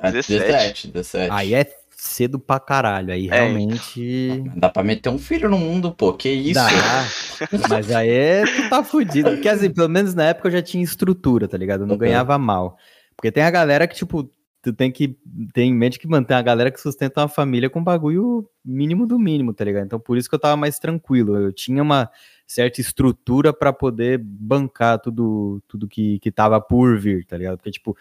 Ah, 0.00 0.10
17. 0.12 0.38
17, 0.46 0.88
17. 0.88 1.30
Aí 1.32 1.54
é 1.54 1.64
cedo 2.04 2.38
pra 2.38 2.58
caralho. 2.58 3.12
Aí 3.12 3.28
É. 3.28 3.34
realmente. 3.34 4.42
Dá 4.56 4.68
pra 4.68 4.82
meter 4.82 5.08
um 5.08 5.18
filho 5.18 5.48
no 5.48 5.56
mundo, 5.58 5.92
pô. 5.92 6.12
Que 6.12 6.28
isso? 6.30 6.54
Dá. 6.54 6.68
Mas 7.70 7.90
aí 7.92 8.08
é- 8.10 8.44
tu 8.44 8.68
tá 8.68 8.82
fudido. 8.82 9.30
Porque 9.30 9.48
assim, 9.48 9.70
pelo 9.70 9.88
menos 9.88 10.14
na 10.14 10.24
época 10.24 10.48
eu 10.48 10.52
já 10.52 10.62
tinha 10.62 10.82
estrutura, 10.82 11.46
tá 11.46 11.56
ligado? 11.56 11.82
Eu 11.82 11.86
não 11.86 11.94
Uhum. 11.94 11.98
ganhava 12.00 12.36
mal. 12.38 12.76
Porque 13.16 13.30
tem 13.30 13.42
a 13.44 13.50
galera 13.50 13.86
que, 13.86 13.94
tipo, 13.94 14.28
tu 14.60 14.72
tem 14.72 14.90
que 14.90 15.16
ter 15.54 15.62
em 15.62 15.72
mente 15.74 15.98
que 15.98 16.08
manter 16.08 16.34
a 16.34 16.42
galera 16.42 16.70
que 16.72 16.80
sustenta 16.80 17.20
uma 17.20 17.28
família 17.28 17.70
com 17.70 17.82
bagulho 17.82 18.48
mínimo 18.64 19.06
do 19.06 19.18
mínimo, 19.18 19.52
tá 19.54 19.64
ligado? 19.64 19.84
Então 19.86 20.00
por 20.00 20.16
isso 20.18 20.28
que 20.28 20.34
eu 20.34 20.38
tava 20.40 20.56
mais 20.56 20.78
tranquilo. 20.80 21.36
Eu 21.36 21.52
tinha 21.52 21.82
uma 21.82 22.10
certa 22.46 22.80
estrutura 22.80 23.52
pra 23.52 23.72
poder 23.72 24.18
bancar 24.18 24.98
tudo, 24.98 25.62
tudo 25.68 25.86
que, 25.88 26.18
que 26.18 26.30
tava 26.32 26.60
por 26.60 26.98
vir, 26.98 27.24
tá 27.26 27.36
ligado? 27.36 27.56
Porque, 27.58 27.70
tipo, 27.70 27.96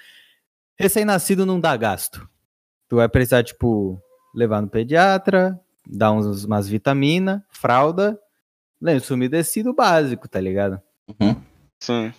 recém-nascido 0.76 1.46
não 1.46 1.60
dá 1.60 1.76
gasto. 1.78 2.28
Tu 2.92 2.98
vai 2.98 3.08
precisar, 3.08 3.42
tipo, 3.42 3.98
levar 4.36 4.62
no 4.62 4.68
pediatra, 4.68 5.58
dar 5.88 6.12
uns, 6.12 6.44
umas 6.44 6.68
vitaminas, 6.68 7.40
fralda, 7.50 8.20
lenço 8.82 9.14
umedecido 9.14 9.74
básico, 9.74 10.28
tá 10.28 10.42
ligado? 10.42 10.78
Uhum. 11.08 11.34
Sim. 11.80 12.14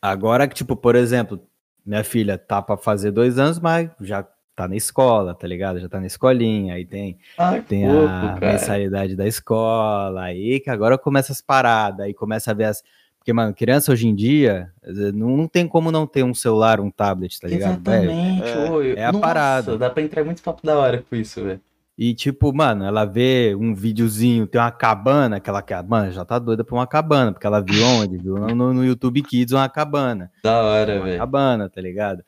Agora 0.00 0.48
que, 0.48 0.54
tipo, 0.54 0.74
por 0.74 0.96
exemplo, 0.96 1.46
minha 1.84 2.02
filha 2.02 2.38
tá 2.38 2.62
pra 2.62 2.78
fazer 2.78 3.10
dois 3.10 3.38
anos, 3.38 3.60
mas 3.60 3.90
já 4.00 4.26
tá 4.54 4.66
na 4.66 4.74
escola, 4.74 5.34
tá 5.34 5.46
ligado? 5.46 5.78
Já 5.80 5.86
tá 5.86 6.00
na 6.00 6.06
escolinha, 6.06 6.76
aí 6.76 6.86
tem, 6.86 7.18
Ai, 7.36 7.60
tem 7.60 7.84
fofo, 7.84 8.06
a 8.08 8.32
cara. 8.40 8.52
mensalidade 8.52 9.16
da 9.16 9.26
escola, 9.26 10.22
aí 10.22 10.60
que 10.60 10.70
agora 10.70 10.96
começa 10.96 11.30
as 11.30 11.42
paradas, 11.42 12.06
aí 12.06 12.14
começa 12.14 12.52
a 12.52 12.54
ver 12.54 12.64
as. 12.64 12.82
Porque, 13.26 13.32
mano, 13.32 13.52
criança 13.52 13.90
hoje 13.90 14.06
em 14.06 14.14
dia, 14.14 14.70
eh, 14.84 15.10
não, 15.10 15.36
não 15.36 15.48
tem 15.48 15.66
como 15.66 15.90
não 15.90 16.06
ter 16.06 16.22
um 16.22 16.32
celular, 16.32 16.78
um 16.78 16.92
tablet, 16.92 17.40
tá 17.40 17.48
ligado? 17.48 17.72
Exatamente. 17.72 18.44
É. 18.48 18.70
ô, 18.70 18.80
eu- 18.80 18.96
É 18.96 19.04
a 19.04 19.10
Nossa, 19.10 19.20
parada. 19.26 19.76
Dá 19.76 19.90
pra 19.90 20.00
entrar 20.00 20.24
muito 20.24 20.40
papo 20.40 20.64
da 20.64 20.78
hora 20.78 21.02
com 21.10 21.16
isso, 21.16 21.42
velho. 21.42 21.60
E 21.98 22.14
tipo, 22.14 22.52
mano, 22.54 22.84
ela 22.84 23.04
vê 23.04 23.52
um 23.58 23.74
videozinho, 23.74 24.46
tem 24.46 24.60
uma 24.60 24.70
cabana, 24.70 25.40
que 25.40 25.50
ela 25.50 25.60
quer. 25.60 25.82
Mano, 25.82 26.12
já 26.12 26.24
tá 26.24 26.38
doida 26.38 26.62
pra 26.62 26.76
uma 26.76 26.86
cabana, 26.86 27.32
porque 27.32 27.44
ela 27.48 27.60
viu 27.60 27.84
onde? 27.84 28.16
Viu 28.16 28.36
no, 28.36 28.72
no 28.72 28.84
YouTube 28.84 29.20
Kids 29.22 29.52
uma 29.52 29.68
cabana. 29.68 30.30
Da 30.44 30.62
hora, 30.62 30.94
Uma 30.94 31.04
velho. 31.06 31.18
cabana, 31.18 31.68
tá 31.68 31.80
ligado? 31.80 32.22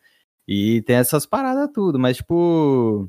E 0.49 0.83
tem 0.83 0.97
essas 0.97 1.25
paradas 1.26 1.69
tudo, 1.73 1.97
mas 1.97 2.17
tipo. 2.17 3.09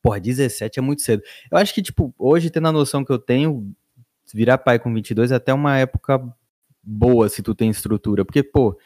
Porra, 0.00 0.18
17 0.18 0.78
é 0.78 0.82
muito 0.82 1.02
cedo. 1.02 1.22
Eu 1.50 1.58
acho 1.58 1.74
que, 1.74 1.82
tipo, 1.82 2.14
hoje, 2.18 2.48
tendo 2.48 2.68
a 2.68 2.72
noção 2.72 3.04
que 3.04 3.12
eu 3.12 3.18
tenho, 3.18 3.70
virar 4.32 4.56
pai 4.56 4.78
com 4.78 4.92
22 4.94 5.30
é 5.30 5.34
até 5.34 5.52
uma 5.52 5.76
época 5.76 6.18
boa 6.82 7.28
se 7.28 7.42
tu 7.42 7.54
tem 7.54 7.70
estrutura. 7.70 8.24
Porque, 8.24 8.42
pô, 8.42 8.76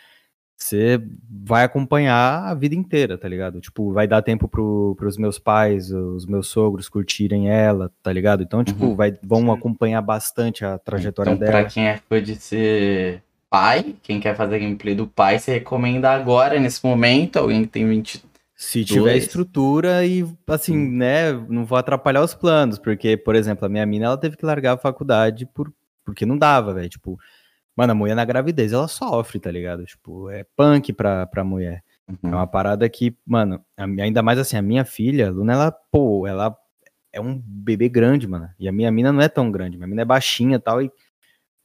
você 0.56 1.00
vai 1.30 1.64
acompanhar 1.64 2.44
a 2.44 2.54
vida 2.54 2.74
inteira, 2.74 3.18
tá 3.18 3.28
ligado? 3.28 3.60
Tipo, 3.60 3.92
vai 3.92 4.06
dar 4.08 4.22
tempo 4.22 4.48
pro, 4.48 4.94
pros 4.98 5.18
meus 5.18 5.38
pais, 5.38 5.90
os 5.92 6.24
meus 6.26 6.48
sogros 6.48 6.88
curtirem 6.88 7.50
ela, 7.50 7.92
tá 8.02 8.12
ligado? 8.12 8.42
Então, 8.42 8.64
tipo, 8.64 8.86
Uhum. 8.86 8.96
vai, 8.96 9.12
vão 9.22 9.52
acompanhar 9.52 10.00
bastante 10.00 10.64
a 10.64 10.78
trajetória 10.78 11.30
então, 11.30 11.38
dela. 11.40 11.60
pra 11.60 11.64
quem 11.70 11.86
é 11.88 11.96
fã 12.08 12.22
de 12.22 12.36
ser 12.36 13.22
pai, 13.50 13.94
quem 14.02 14.18
quer 14.18 14.34
fazer 14.34 14.58
gameplay 14.58 14.94
do 14.94 15.06
pai, 15.06 15.38
você 15.38 15.52
recomenda 15.54 16.10
agora, 16.10 16.58
nesse 16.58 16.84
momento, 16.84 17.36
alguém 17.38 17.62
que 17.62 17.68
tem 17.68 17.86
20. 17.86 18.24
Se 18.54 18.82
tiver 18.82 19.00
Dois. 19.12 19.24
estrutura 19.24 20.06
e, 20.06 20.26
assim, 20.46 20.74
Hum. 20.76 20.96
né, 20.96 21.32
não 21.50 21.66
vou 21.66 21.76
atrapalhar 21.76 22.22
os 22.22 22.32
planos, 22.34 22.78
porque, 22.78 23.14
por 23.14 23.34
exemplo, 23.36 23.66
a 23.66 23.68
minha 23.68 23.84
mina, 23.84 24.06
ela 24.06 24.16
teve 24.16 24.36
que 24.38 24.46
largar 24.46 24.72
a 24.74 24.78
faculdade 24.78 25.44
por, 25.44 25.70
porque 26.02 26.24
não 26.24 26.38
dava, 26.38 26.72
velho, 26.72 26.88
tipo, 26.88 27.18
mano, 27.76 27.92
a 27.92 27.94
mulher 27.94 28.14
na 28.16 28.24
gravidez, 28.24 28.72
ela 28.72 28.88
sofre, 28.88 29.38
tá 29.38 29.50
ligado? 29.50 29.84
Tipo, 29.84 30.30
é 30.30 30.44
punk 30.56 30.92
pra, 30.92 31.26
pra 31.26 31.44
mulher. 31.44 31.82
É 32.08 32.12
Uhum. 32.12 32.34
uma 32.34 32.46
parada 32.46 32.88
que, 32.88 33.16
mano, 33.26 33.60
ainda 33.76 34.22
mais 34.22 34.38
assim, 34.38 34.56
a 34.56 34.62
minha 34.62 34.84
filha, 34.84 35.26
a 35.28 35.30
Luna, 35.30 35.52
ela, 35.54 35.72
pô, 35.72 36.24
ela 36.26 36.56
é 37.12 37.20
um 37.20 37.36
bebê 37.44 37.88
grande, 37.88 38.26
mano, 38.28 38.48
e 38.58 38.68
a 38.68 38.72
minha 38.72 38.90
mina 38.92 39.12
não 39.12 39.20
é 39.20 39.28
tão 39.28 39.50
grande, 39.50 39.76
minha 39.76 39.88
mina 39.88 40.02
é 40.02 40.04
baixinha 40.04 40.56
e 40.56 40.58
tal, 40.60 40.80
e 40.80 40.90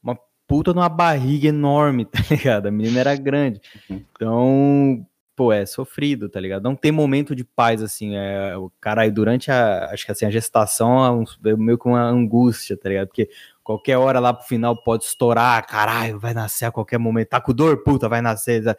uma 0.02 0.18
puta 0.48 0.74
numa 0.74 0.88
barriga 0.88 1.46
enorme, 1.48 2.04
tá 2.10 2.18
ligado? 2.28 2.66
A 2.66 2.70
menina 2.72 2.98
era 3.00 3.14
grande. 3.14 3.60
Uhum. 3.88 4.02
Então, 4.16 5.06
pô, 5.36 5.52
é 5.52 5.64
sofrido, 5.64 6.28
tá 6.28 6.40
ligado? 6.40 6.62
Não 6.64 6.74
tem 6.74 6.90
momento 6.90 7.36
de 7.36 7.44
paz, 7.44 7.80
assim, 7.82 8.16
é, 8.16 8.56
o 8.56 8.70
cara 8.80 9.08
durante 9.10 9.50
a, 9.50 9.90
acho 9.92 10.04
que 10.04 10.10
assim, 10.12 10.26
a 10.26 10.30
gestação 10.30 11.04
é, 11.04 11.10
um- 11.10 11.24
é 11.52 11.56
meio 11.56 11.78
que 11.78 11.86
uma 11.86 12.02
angústia, 12.02 12.76
tá 12.76 12.88
ligado? 12.88 13.06
Porque 13.08 13.28
qualquer 13.62 13.96
hora 13.96 14.18
lá 14.20 14.32
pro 14.34 14.46
final 14.46 14.76
pode 14.82 15.04
estourar, 15.04 15.66
caralho, 15.66 16.18
vai 16.18 16.34
nascer 16.34 16.64
a 16.66 16.72
qualquer 16.72 16.98
momento, 16.98 17.28
tá 17.28 17.40
com 17.40 17.52
dor, 17.52 17.82
puta, 17.82 18.08
vai 18.08 18.20
nascer. 18.20 18.76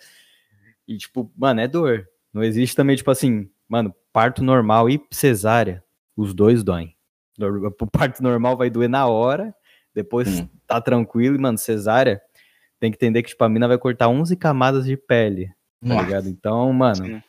E, 0.88 0.98
tipo, 0.98 1.32
mano, 1.38 1.62
é 1.62 1.68
dor. 1.68 2.08
Não 2.34 2.44
existe 2.44 2.76
também, 2.76 2.96
tipo 2.96 3.10
assim, 3.12 3.50
mano, 3.68 3.94
parto 4.12 4.44
normal 4.44 4.90
e 4.90 5.02
cesárea, 5.12 5.84
os 6.16 6.34
dois 6.34 6.64
doem. 6.64 6.96
O 7.82 7.88
parto 7.88 8.22
normal 8.22 8.56
vai 8.58 8.70
doer 8.70 8.90
na 8.90 9.08
hora, 9.08 9.56
depois 9.94 10.42
Hum. 10.42 10.48
tá 10.68 10.80
tranquilo, 10.82 11.36
e, 11.36 11.40
mano, 11.40 11.58
cesárea, 11.58 12.22
tem 12.80 12.92
que 12.92 12.98
entender 12.98 13.24
que, 13.24 13.30
tipo, 13.30 13.44
a 13.44 13.50
mina 13.50 13.68
vai 13.68 13.78
cortar 13.78 14.08
11 14.10 14.36
camadas 14.36 14.86
de 14.86 14.96
pele, 14.98 15.48
tá 15.48 15.54
Nossa. 15.88 16.04
ligado? 16.06 16.28
Então, 16.30 16.72
mano, 16.74 17.06
Sim. 17.06 17.24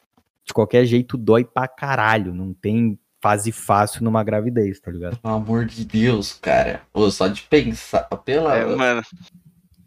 de 0.44 0.52
qualquer 0.52 0.84
jeito 0.84 1.16
dói 1.16 1.44
pra 1.44 1.66
caralho. 1.68 2.34
Não 2.34 2.52
tem 2.52 2.98
fase 3.24 3.50
fácil 3.52 4.04
numa 4.04 4.22
gravidez, 4.22 4.78
tá 4.78 4.90
ligado? 4.90 5.16
Pelo 5.16 5.34
amor 5.34 5.64
de 5.64 5.82
Deus, 5.82 6.34
cara. 6.34 6.82
Ô, 6.92 7.10
só 7.10 7.26
de 7.26 7.40
pensar. 7.40 8.02
Pela. 8.22 8.54
É, 8.54 8.66
mano, 8.66 9.02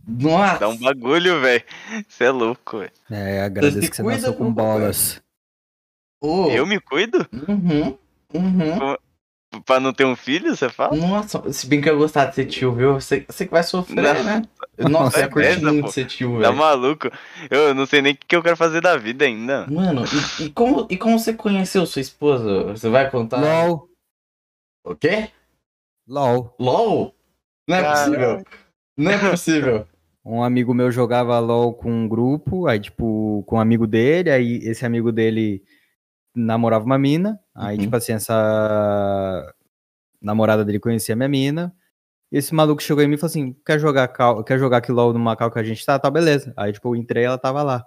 Nossa. 0.08 0.58
dá 0.58 0.68
um 0.68 0.76
bagulho, 0.76 1.40
velho. 1.40 1.64
Você 2.10 2.24
é 2.24 2.32
louco, 2.32 2.80
velho. 2.80 2.92
É, 3.12 3.44
agradeço 3.44 3.92
que 3.92 3.96
você 3.96 4.02
nasceu 4.02 4.34
com 4.34 4.52
bolas. 4.52 5.22
Ô, 6.20 6.50
Eu 6.50 6.66
me 6.66 6.80
cuido? 6.80 7.28
Uhum. 7.48 7.96
Uhum. 8.34 8.98
Pra 9.66 9.80
não 9.80 9.94
ter 9.94 10.06
um 10.06 10.16
filho, 10.16 10.56
você 10.56 10.70
fala? 10.70 10.96
Nossa, 10.96 11.52
se 11.52 11.68
bem 11.68 11.82
que 11.82 11.90
eu 11.90 11.98
gostar 11.98 12.26
de 12.26 12.36
ser 12.36 12.46
tio, 12.46 12.74
viu? 12.74 12.94
Você, 12.96 13.26
você 13.28 13.46
que 13.46 13.52
vai 13.52 13.64
sofrer, 13.64 13.96
Não. 14.02 14.24
né? 14.24 14.42
Nossa, 14.90 15.22
eu 15.22 15.30
curtir 15.30 15.48
Beleza, 15.50 15.72
muito 15.72 15.86
pô. 15.86 15.92
ser 15.92 16.06
tio, 16.06 16.34
Tá 16.34 16.48
velho. 16.50 16.56
maluco? 16.56 17.10
Eu 17.50 17.74
não 17.74 17.86
sei 17.86 18.02
nem 18.02 18.14
o 18.14 18.18
que 18.18 18.36
eu 18.36 18.44
quero 18.44 18.56
fazer 18.58 18.82
da 18.82 18.96
vida 18.98 19.26
ainda. 19.26 19.66
Mano, 19.68 20.04
e, 20.40 20.44
e 20.46 20.50
como, 20.52 20.88
e 20.90 20.98
como 20.98 21.18
você 21.18 21.34
conheceu 21.34 21.86
sua 21.86 22.02
esposa? 22.02 22.64
Você 22.66 22.90
vai 22.90 23.10
contar? 23.10 23.40
LOL. 23.42 23.90
O 24.86 24.96
quê? 24.96 25.30
LOL. 26.08 26.56
LOL? 26.60 27.16
Não 27.68 27.76
é 27.78 27.90
possível. 27.92 28.44
Não 28.98 29.12
é 29.12 29.30
possível. 29.30 29.88
Um 30.30 30.44
amigo 30.44 30.74
meu 30.74 30.92
jogava 30.92 31.40
LOL 31.40 31.74
com 31.74 31.90
um 31.90 32.06
grupo, 32.06 32.68
aí, 32.68 32.82
tipo, 32.82 33.46
com 33.48 33.56
um 33.56 33.60
amigo 33.62 33.88
dele, 33.88 34.30
aí 34.30 34.58
esse 34.58 34.86
amigo 34.86 35.10
dele 35.10 35.64
namorava 36.36 36.84
uma 36.84 36.98
mina, 36.98 37.40
aí, 37.58 37.76
Uhum. 37.78 37.84
tipo 37.84 37.96
assim, 37.96 38.14
essa 38.14 39.54
namorada 40.22 40.64
dele 40.64 40.80
conhecia 40.80 41.14
a 41.14 41.16
minha 41.16 41.30
mina, 41.30 41.74
e 42.32 42.38
esse 42.38 42.54
maluco 42.54 42.82
chegou 42.82 43.04
em 43.04 43.08
mim 43.08 43.16
e 43.16 43.18
falou 43.18 43.30
assim, 43.32 43.56
quer 43.66 43.80
jogar, 43.80 44.08
cal... 44.10 44.44
quer 44.44 44.60
jogar 44.60 44.78
aqui 44.78 44.92
LOL 44.92 45.14
numa 45.14 45.36
cal 45.36 45.50
que 45.52 45.60
a 45.60 45.64
gente 45.64 45.86
tá? 45.86 45.98
Tá, 45.98 46.10
beleza. 46.10 46.54
Aí, 46.58 46.74
tipo, 46.74 46.90
eu 46.90 46.96
entrei 46.96 47.24
ela 47.24 47.38
tava 47.38 47.64
lá. 47.64 47.86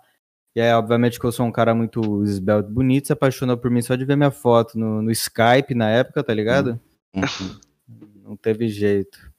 E 0.56 0.60
aí, 0.60 0.72
obviamente 0.72 1.20
que 1.20 1.24
eu 1.24 1.30
sou 1.32 1.46
um 1.46 1.52
cara 1.52 1.74
muito 1.74 2.24
esbelto, 2.24 2.68
bonito, 2.70 3.06
se 3.06 3.12
apaixonou 3.12 3.56
por 3.56 3.70
mim 3.70 3.82
só 3.82 3.94
de 3.94 4.04
ver 4.04 4.16
minha 4.16 4.30
foto 4.30 4.78
no, 4.78 5.00
no 5.02 5.10
Skype 5.10 5.74
na 5.74 5.90
época, 5.90 6.24
tá 6.24 6.34
ligado? 6.34 6.80
Uhum. 7.14 7.60
Não 8.24 8.36
teve 8.36 8.68
jeito. 8.68 9.30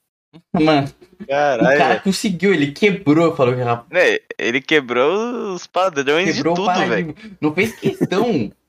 Mano, 0.54 0.88
o 1.22 1.28
cara 1.28 2.00
conseguiu, 2.00 2.54
ele 2.54 2.72
quebrou, 2.72 3.36
falou 3.36 3.54
que 3.54 3.60
era 3.62 3.84
Né, 3.90 4.20
Ele 4.38 4.62
quebrou 4.62 5.54
os 5.54 5.68
padrões 5.68 6.36
Quebrou 6.36 6.54
de 6.54 6.62
tudo, 6.62 6.88
velho. 6.88 7.16
Não 7.42 7.54
fez 7.54 7.76
questão. 7.78 8.52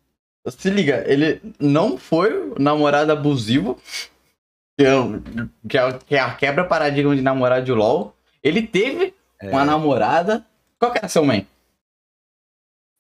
Se 0.49 0.71
liga, 0.71 1.05
ele 1.07 1.41
não 1.61 1.97
foi 1.97 2.33
o 2.51 2.59
namorado 2.59 3.13
abusivo, 3.13 3.79
que 4.77 4.85
é, 4.85 4.91
que 5.69 5.79
é, 5.79 5.99
que 6.07 6.15
é 6.17 6.21
a 6.21 6.35
quebra 6.35 6.65
paradigma 6.65 7.15
de 7.15 7.23
namorado 7.23 7.65
de 7.65 7.73
LOL. 7.73 8.15
Ele 8.43 8.63
teve 8.67 9.15
É. 9.41 9.49
uma 9.51 9.65
namorada. 9.65 10.45
Qual 10.79 10.91
que 10.91 10.99
era 10.99 11.09
seu 11.09 11.25
mãe? 11.25 11.47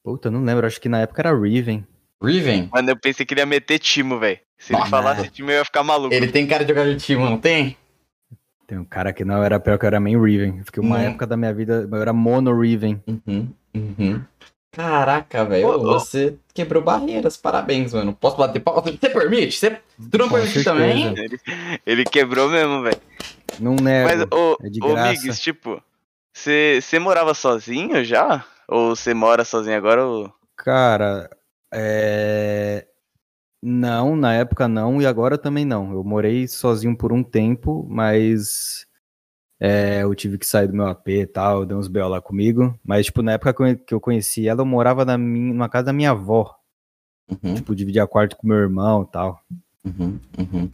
Puta, 0.04 0.30
não 0.30 0.44
lembro, 0.44 0.66
acho 0.66 0.80
que 0.80 0.88
na 0.88 1.00
época 1.00 1.22
era 1.22 1.36
Riven. 1.36 1.86
Riven? 2.22 2.68
Mano, 2.72 2.90
eu 2.90 2.96
pensei 2.96 3.24
que 3.26 3.34
ele 3.34 3.40
ia 3.40 3.46
meter 3.46 3.78
Timo, 3.78 4.18
velho. 4.18 4.38
Se 4.58 4.72
ele 4.72 4.78
Nossa. 4.78 4.90
falasse 4.90 5.28
Timo, 5.30 5.50
eu 5.50 5.58
ia 5.58 5.64
ficar 5.64 5.82
maluco. 5.82 6.14
Ele 6.14 6.28
tem 6.30 6.46
cara 6.46 6.64
de 6.64 6.68
jogar 6.72 6.84
de 6.86 6.96
time, 6.96 7.22
não 7.24 7.38
tem? 7.38 7.76
Tem 8.68 8.78
um 8.78 8.84
cara 8.84 9.12
que 9.12 9.24
não 9.24 9.42
era 9.42 9.58
pior 9.58 9.76
que 9.78 9.84
eu 9.84 9.88
era 9.88 9.98
main 10.00 10.20
Riven. 10.20 10.58
Eu 10.58 10.64
Fiquei 10.64 10.82
uma 10.82 10.98
Hum. 10.98 11.02
época 11.02 11.26
da 11.26 11.36
minha 11.36 11.52
vida, 11.52 11.88
eu 11.90 12.00
era 12.00 12.12
mono 12.12 12.58
Riven. 12.58 13.02
Uhum, 13.06 13.52
uhum. 13.74 14.22
Caraca, 14.72 15.44
velho, 15.44 15.78
você 15.80 16.38
quebrou 16.54 16.82
barreiras, 16.82 17.36
parabéns, 17.36 17.92
mano. 17.92 18.16
Posso 18.18 18.38
bater 18.38 18.58
palma? 18.58 18.80
Você 18.80 19.10
permite? 19.10 19.58
Você, 19.58 19.78
tu 20.10 20.16
não 20.16 20.30
permite 20.30 20.64
também? 20.64 21.08
Ele, 21.08 21.40
ele 21.84 22.04
quebrou 22.04 22.48
mesmo, 22.48 22.82
velho. 22.82 22.96
Não 23.60 23.76
nego. 23.76 24.08
Mas, 24.08 24.22
ô, 24.32 24.56
é 24.62 24.70
de 24.70 24.82
ô 24.82 24.88
graça. 24.88 25.12
Migues, 25.12 25.38
tipo, 25.40 25.82
você 26.32 26.98
morava 26.98 27.34
sozinho 27.34 28.02
já? 28.02 28.46
Ou 28.66 28.96
você 28.96 29.12
mora 29.12 29.44
sozinho 29.44 29.76
agora? 29.76 30.06
Ou... 30.06 30.32
Cara, 30.56 31.28
é... 31.72 32.86
Não, 33.62 34.16
na 34.16 34.34
época 34.34 34.66
não, 34.66 35.02
e 35.02 35.06
agora 35.06 35.36
também 35.36 35.66
não. 35.66 35.92
Eu 35.92 36.02
morei 36.02 36.48
sozinho 36.48 36.96
por 36.96 37.12
um 37.12 37.22
tempo, 37.22 37.86
mas 37.90 38.86
é, 39.64 40.02
eu 40.02 40.12
tive 40.14 40.38
que 40.38 40.46
sair 40.46 40.66
do 40.66 40.74
meu 40.74 40.86
AP 40.88 41.08
e 41.08 41.26
tal, 41.26 41.64
deu 41.64 41.78
uns 41.78 41.86
B.O. 41.86 42.08
lá 42.08 42.20
comigo. 42.20 42.76
Mas, 42.84 43.06
tipo, 43.06 43.22
na 43.22 43.32
época 43.34 43.76
que 43.76 43.94
eu- 43.94 44.00
conheci 44.00 44.48
ela, 44.48 44.62
eu 44.62 44.66
morava 44.66 45.04
na 45.04 45.16
minha, 45.16 45.52
numa 45.54 45.68
casa 45.68 45.84
da 45.86 45.92
minha 45.92 46.10
avó. 46.10 46.52
Uhum, 47.30 47.54
Tipo, 47.54 47.74
dividia 47.74 48.06
quarto 48.06 48.36
com 48.36 48.46
meu 48.48 48.56
irmão 48.56 49.06
e 49.08 49.12
tal. 49.12 49.40
uhum, 49.84 50.18
uhum. 50.36 50.70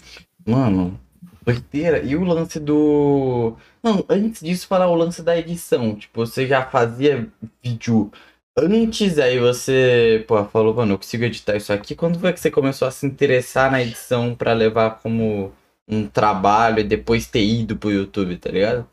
Mano, 0.47 0.99
doideira. 1.45 1.99
E 2.02 2.16
o 2.16 2.25
lance 2.25 2.59
do. 2.59 3.54
Não, 3.83 4.02
antes 4.09 4.40
disso, 4.40 4.66
falar 4.66 4.88
o 4.88 4.95
lance 4.95 5.23
da 5.23 5.37
edição. 5.38 5.95
Tipo, 5.95 6.25
você 6.26 6.47
já 6.47 6.64
fazia 6.64 7.28
vídeo 7.62 8.11
antes, 8.57 9.18
aí 9.18 9.38
você, 9.38 10.25
pô, 10.26 10.42
falou, 10.47 10.75
mano, 10.75 10.95
eu 10.95 10.99
consigo 10.99 11.25
editar 11.25 11.57
isso 11.57 11.73
aqui. 11.73 11.95
Quando 11.95 12.18
foi 12.18 12.33
que 12.33 12.40
você 12.40 12.50
começou 12.50 12.88
a 12.88 12.90
se 12.90 13.07
interessar 13.07 13.71
na 13.71 13.83
edição 13.83 14.35
pra 14.35 14.52
levar 14.54 14.99
como 15.02 15.52
um 15.88 16.07
trabalho 16.07 16.80
e 16.80 16.85
depois 16.85 17.26
ter 17.26 17.45
ido 17.45 17.76
pro 17.76 17.90
YouTube, 17.90 18.37
tá 18.37 18.50
ligado? 18.50 18.87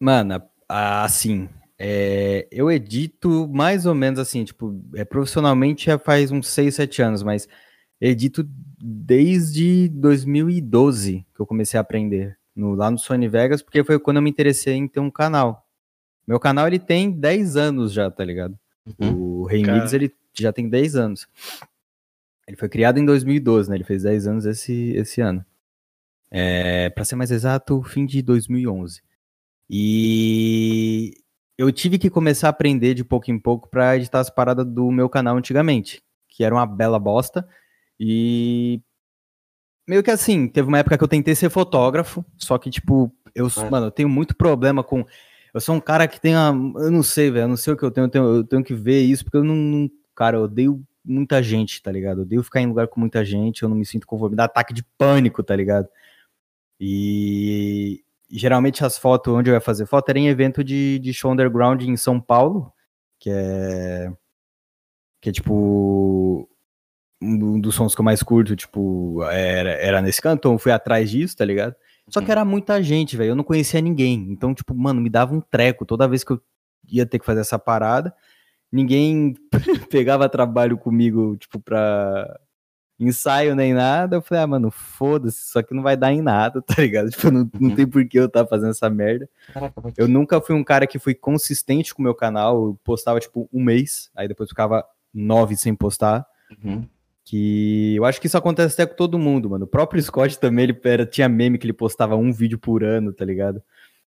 Mano, 0.00 0.40
assim, 0.68 1.48
é, 1.78 2.46
eu 2.50 2.70
edito 2.70 3.48
mais 3.52 3.84
ou 3.86 3.94
menos 3.94 4.18
assim, 4.18 4.44
tipo, 4.44 4.80
é, 4.94 5.04
profissionalmente 5.04 5.86
já 5.86 5.98
faz 5.98 6.30
uns 6.32 6.48
6, 6.48 6.74
7 6.74 7.02
anos, 7.02 7.22
mas 7.22 7.48
edito 8.00 8.48
desde 8.80 9.88
2012 9.90 11.26
que 11.34 11.40
eu 11.40 11.46
comecei 11.46 11.76
a 11.78 11.80
aprender 11.80 12.36
no- 12.54 12.74
lá 12.74 12.90
no 12.90 12.98
Sony 12.98 13.28
Vegas, 13.28 13.60
porque 13.62 13.84
foi 13.84 13.98
quando 13.98 14.16
eu 14.18 14.22
me 14.22 14.30
interessei 14.30 14.74
em 14.74 14.88
ter 14.88 15.00
um 15.00 15.10
canal. 15.10 15.66
Meu 16.26 16.38
canal, 16.38 16.66
ele 16.66 16.78
tem 16.78 17.10
10 17.10 17.56
anos 17.56 17.92
já, 17.92 18.10
tá 18.10 18.24
ligado? 18.24 18.58
Uhum. 19.00 19.40
O 19.42 19.44
Remix, 19.46 19.90
Cara. 19.90 19.96
ele 19.96 20.12
já 20.38 20.52
tem 20.52 20.68
10 20.68 20.94
anos. 20.96 21.26
Ele 22.46 22.56
foi 22.56 22.68
criado 22.68 22.98
em 22.98 23.04
2012, 23.04 23.68
né? 23.68 23.76
Ele 23.76 23.84
fez 23.84 24.02
10 24.02 24.26
anos 24.26 24.44
esse, 24.46 24.90
esse 24.92 25.20
ano. 25.20 25.44
É, 26.30 26.90
para 26.90 27.04
ser 27.04 27.16
mais 27.16 27.30
exato, 27.30 27.82
fim 27.82 28.04
de 28.04 28.22
2011. 28.22 29.02
E 29.70 31.12
eu 31.56 31.72
tive 31.72 31.98
que 31.98 32.10
começar 32.10 32.48
a 32.48 32.50
aprender 32.50 32.94
de 32.94 33.04
pouco 33.04 33.30
em 33.30 33.38
pouco 33.38 33.68
para 33.68 33.96
editar 33.96 34.20
as 34.20 34.30
paradas 34.30 34.66
do 34.66 34.90
meu 34.90 35.08
canal 35.08 35.36
antigamente, 35.36 36.02
que 36.28 36.44
era 36.44 36.54
uma 36.54 36.66
bela 36.66 36.98
bosta. 36.98 37.46
E 37.98 38.80
meio 39.86 40.02
que 40.02 40.10
assim, 40.10 40.48
teve 40.48 40.68
uma 40.68 40.78
época 40.78 40.96
que 40.98 41.04
eu 41.04 41.08
tentei 41.08 41.34
ser 41.34 41.50
fotógrafo, 41.50 42.24
só 42.36 42.58
que 42.58 42.70
tipo, 42.70 43.12
eu, 43.34 43.46
é. 43.46 43.70
mano, 43.70 43.86
eu 43.86 43.90
tenho 43.90 44.08
muito 44.08 44.36
problema 44.36 44.84
com 44.84 45.04
eu 45.52 45.60
sou 45.60 45.74
um 45.74 45.80
cara 45.80 46.06
que 46.06 46.20
tem 46.20 46.36
uma. 46.36 46.80
Eu 46.80 46.90
não 46.90 47.02
sei, 47.02 47.30
velho. 47.30 47.44
Eu 47.44 47.48
não 47.48 47.56
sei 47.56 47.72
o 47.72 47.76
que 47.76 47.82
eu 47.82 47.90
tenho. 47.90 48.04
Eu 48.04 48.10
tenho, 48.10 48.24
eu 48.36 48.44
tenho 48.44 48.64
que 48.64 48.74
ver 48.74 49.00
isso, 49.00 49.24
porque 49.24 49.38
eu 49.38 49.44
não, 49.44 49.54
não. 49.54 49.90
Cara, 50.14 50.36
eu 50.36 50.42
odeio 50.42 50.82
muita 51.04 51.42
gente, 51.42 51.82
tá 51.82 51.90
ligado? 51.90 52.18
Eu 52.18 52.22
odeio 52.22 52.42
ficar 52.42 52.60
em 52.60 52.66
lugar 52.66 52.86
com 52.88 53.00
muita 53.00 53.24
gente, 53.24 53.62
eu 53.62 53.68
não 53.68 53.76
me 53.76 53.86
sinto 53.86 54.06
conforme. 54.06 54.36
Dá 54.36 54.44
ataque 54.44 54.74
de 54.74 54.84
pânico, 54.96 55.42
tá 55.42 55.56
ligado? 55.56 55.88
E 56.80 58.04
geralmente 58.30 58.84
as 58.84 58.98
fotos, 58.98 59.32
onde 59.32 59.50
eu 59.50 59.54
ia 59.54 59.60
fazer 59.60 59.86
foto, 59.86 60.08
era 60.08 60.18
em 60.18 60.28
evento 60.28 60.62
de, 60.62 60.98
de 60.98 61.12
show 61.12 61.32
underground 61.32 61.82
em 61.82 61.96
São 61.96 62.20
Paulo, 62.20 62.72
que 63.18 63.30
é. 63.30 64.12
Que 65.20 65.30
é 65.30 65.32
tipo. 65.32 66.48
Um 67.20 67.60
dos 67.60 67.74
sons 67.74 67.96
que 67.96 68.00
eu 68.00 68.04
mais 68.04 68.22
curto, 68.22 68.54
tipo, 68.54 69.24
era, 69.24 69.70
era 69.70 70.00
nesse 70.00 70.22
canto, 70.22 70.38
então 70.38 70.52
eu 70.52 70.58
fui 70.58 70.70
atrás 70.70 71.10
disso, 71.10 71.36
tá 71.36 71.44
ligado? 71.44 71.74
Só 72.08 72.20
que 72.20 72.26
uhum. 72.26 72.32
era 72.32 72.44
muita 72.44 72.80
gente, 72.80 73.16
velho. 73.16 73.30
Eu 73.30 73.34
não 73.34 73.42
conhecia 73.42 73.80
ninguém. 73.80 74.28
Então, 74.30 74.54
tipo, 74.54 74.72
mano, 74.72 75.00
me 75.00 75.10
dava 75.10 75.34
um 75.34 75.40
treco 75.40 75.84
toda 75.84 76.06
vez 76.06 76.22
que 76.22 76.32
eu 76.32 76.40
ia 76.88 77.04
ter 77.04 77.18
que 77.18 77.26
fazer 77.26 77.40
essa 77.40 77.58
parada. 77.58 78.14
Ninguém 78.70 79.34
pegava 79.90 80.28
trabalho 80.28 80.78
comigo, 80.78 81.36
tipo, 81.36 81.58
pra 81.58 82.38
ensaio 82.98 83.54
nem 83.54 83.72
nada. 83.72 84.16
Eu 84.16 84.22
falei, 84.22 84.42
ah, 84.42 84.46
mano, 84.46 84.70
foda-se, 84.70 85.38
isso 85.38 85.58
aqui 85.58 85.74
não 85.74 85.82
vai 85.82 85.96
dar 85.96 86.12
em 86.12 86.20
nada, 86.20 86.60
tá 86.66 86.80
ligado? 86.82 87.10
Tipo, 87.10 87.30
não, 87.30 87.50
não 87.58 87.70
uhum. 87.70 87.74
tem 87.76 87.86
por 87.86 88.06
que 88.06 88.18
eu 88.18 88.26
estar 88.26 88.44
tá 88.44 88.48
fazendo 88.48 88.70
essa 88.70 88.90
merda. 88.90 89.28
Eu 89.96 90.08
nunca 90.08 90.40
fui 90.40 90.54
um 90.54 90.64
cara 90.64 90.86
que 90.86 90.98
fui 90.98 91.14
consistente 91.14 91.94
com 91.94 92.02
o 92.02 92.04
meu 92.04 92.14
canal. 92.14 92.66
Eu 92.66 92.80
postava, 92.82 93.20
tipo, 93.20 93.48
um 93.52 93.62
mês, 93.62 94.10
aí 94.16 94.26
depois 94.26 94.48
ficava 94.48 94.84
nove 95.12 95.56
sem 95.56 95.74
postar. 95.74 96.26
Uhum. 96.62 96.86
Que 97.24 97.94
eu 97.96 98.04
acho 98.06 98.20
que 98.20 98.26
isso 98.26 98.38
acontece 98.38 98.74
até 98.74 98.90
com 98.90 98.96
todo 98.96 99.18
mundo, 99.18 99.50
mano. 99.50 99.64
O 99.64 99.68
próprio 99.68 100.02
Scott 100.02 100.38
também, 100.38 100.64
ele 100.64 100.80
era, 100.84 101.04
tinha 101.04 101.28
meme 101.28 101.58
que 101.58 101.66
ele 101.66 101.74
postava 101.74 102.16
um 102.16 102.32
vídeo 102.32 102.58
por 102.58 102.82
ano, 102.82 103.12
tá 103.12 103.24
ligado? 103.24 103.62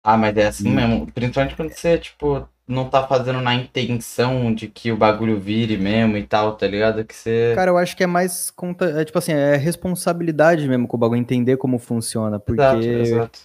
Ah, 0.02 0.16
mas 0.16 0.36
é 0.36 0.46
assim 0.48 0.68
hum. 0.68 0.74
mesmo. 0.74 1.12
Principalmente 1.12 1.56
quando 1.56 1.72
você, 1.72 1.96
tipo, 1.96 2.46
não 2.66 2.88
tá 2.88 3.06
fazendo 3.06 3.40
na 3.40 3.54
intenção 3.54 4.54
de 4.54 4.68
que 4.68 4.90
o 4.90 4.96
bagulho 4.96 5.38
vire 5.38 5.76
mesmo 5.76 6.16
e 6.16 6.26
tal, 6.26 6.56
tá 6.56 6.66
ligado? 6.66 7.04
Que 7.04 7.14
você. 7.14 7.52
Cara, 7.54 7.70
eu 7.70 7.78
acho 7.78 7.96
que 7.96 8.04
é 8.04 8.06
mais 8.06 8.50
conta. 8.50 8.86
É, 8.86 9.04
tipo 9.04 9.18
assim, 9.18 9.32
é 9.32 9.56
responsabilidade 9.56 10.66
mesmo 10.66 10.88
com 10.88 10.96
o 10.96 11.00
bagulho, 11.00 11.20
entender 11.20 11.56
como 11.56 11.78
funciona. 11.78 12.40
Porque. 12.40 12.60
Exato, 12.60 12.84
exato. 12.84 13.40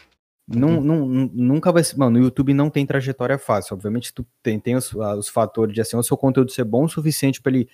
Não, 0.48 0.82
não, 0.82 1.06
nunca 1.06 1.72
vai 1.72 1.84
ser. 1.84 1.98
Mano, 1.98 2.18
no 2.18 2.26
YouTube 2.26 2.54
não 2.54 2.70
tem 2.70 2.86
trajetória 2.86 3.38
fácil. 3.38 3.76
Obviamente, 3.76 4.14
tu 4.14 4.26
tem, 4.42 4.60
tem 4.60 4.76
os, 4.76 4.94
os 4.94 5.28
fatores 5.28 5.76
de 5.76 5.82
assim, 5.82 5.96
o 5.96 6.02
seu 6.04 6.18
conteúdo 6.18 6.52
ser 6.52 6.64
bom 6.64 6.86
o 6.86 6.90
suficiente 6.90 7.42
para 7.42 7.52
ele 7.52 7.70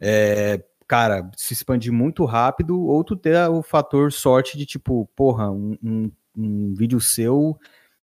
é, 0.00 0.62
cara, 0.86 1.30
se 1.36 1.52
expandir 1.52 1.92
muito 1.92 2.24
rápido, 2.24 2.80
ou 2.80 3.04
tu 3.04 3.16
ter 3.16 3.36
o 3.50 3.62
fator 3.62 4.12
sorte 4.12 4.56
de 4.56 4.64
tipo, 4.64 5.08
porra, 5.14 5.50
um, 5.50 5.76
um, 5.82 6.12
um 6.36 6.74
vídeo 6.74 7.00
seu 7.00 7.58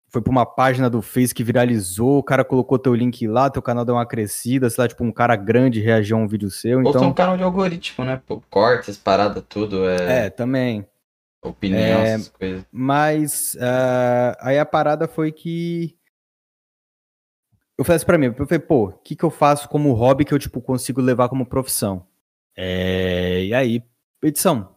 foi 0.07 0.21
pra 0.21 0.31
uma 0.31 0.45
página 0.45 0.89
do 0.89 1.01
Face 1.01 1.33
que 1.33 1.43
viralizou, 1.43 2.19
o 2.19 2.23
cara 2.23 2.45
colocou 2.45 2.79
teu 2.79 2.93
link 2.93 3.27
lá, 3.27 3.49
teu 3.49 3.61
canal 3.61 3.83
deu 3.83 3.95
uma 3.95 4.05
crescida, 4.05 4.69
sei 4.69 4.83
lá, 4.83 4.87
tipo, 4.87 5.03
um 5.03 5.11
cara 5.11 5.35
grande 5.35 5.81
reagiu 5.81 6.17
a 6.17 6.19
um 6.19 6.27
vídeo 6.27 6.49
seu. 6.49 6.79
Ou 6.81 6.89
então... 6.89 7.09
um 7.09 7.13
canal 7.13 7.35
de 7.35 7.43
algoritmo, 7.43 8.05
né? 8.05 8.21
Pô, 8.25 8.41
cortes, 8.49 8.97
parada, 8.97 9.41
tudo. 9.41 9.89
É, 9.89 10.27
é 10.27 10.29
também. 10.29 10.87
Opinião, 11.41 11.99
é, 12.01 12.13
essas 12.13 12.29
coisas. 12.29 12.65
Mas 12.71 13.55
uh, 13.55 14.35
aí 14.39 14.57
a 14.57 14.65
parada 14.65 15.07
foi 15.07 15.31
que. 15.31 15.95
Eu 17.77 17.83
falei 17.83 17.97
assim 17.97 18.05
pra 18.05 18.17
mim, 18.17 18.27
eu 18.27 18.47
falei, 18.47 18.59
pô, 18.59 18.85
o 18.85 18.93
que, 18.93 19.15
que 19.15 19.23
eu 19.23 19.29
faço 19.29 19.67
como 19.67 19.93
hobby 19.93 20.23
que 20.23 20.33
eu, 20.33 20.39
tipo, 20.39 20.61
consigo 20.61 21.01
levar 21.01 21.27
como 21.27 21.45
profissão? 21.45 22.07
É, 22.55 23.43
e 23.43 23.53
aí, 23.53 23.83
edição. 24.23 24.75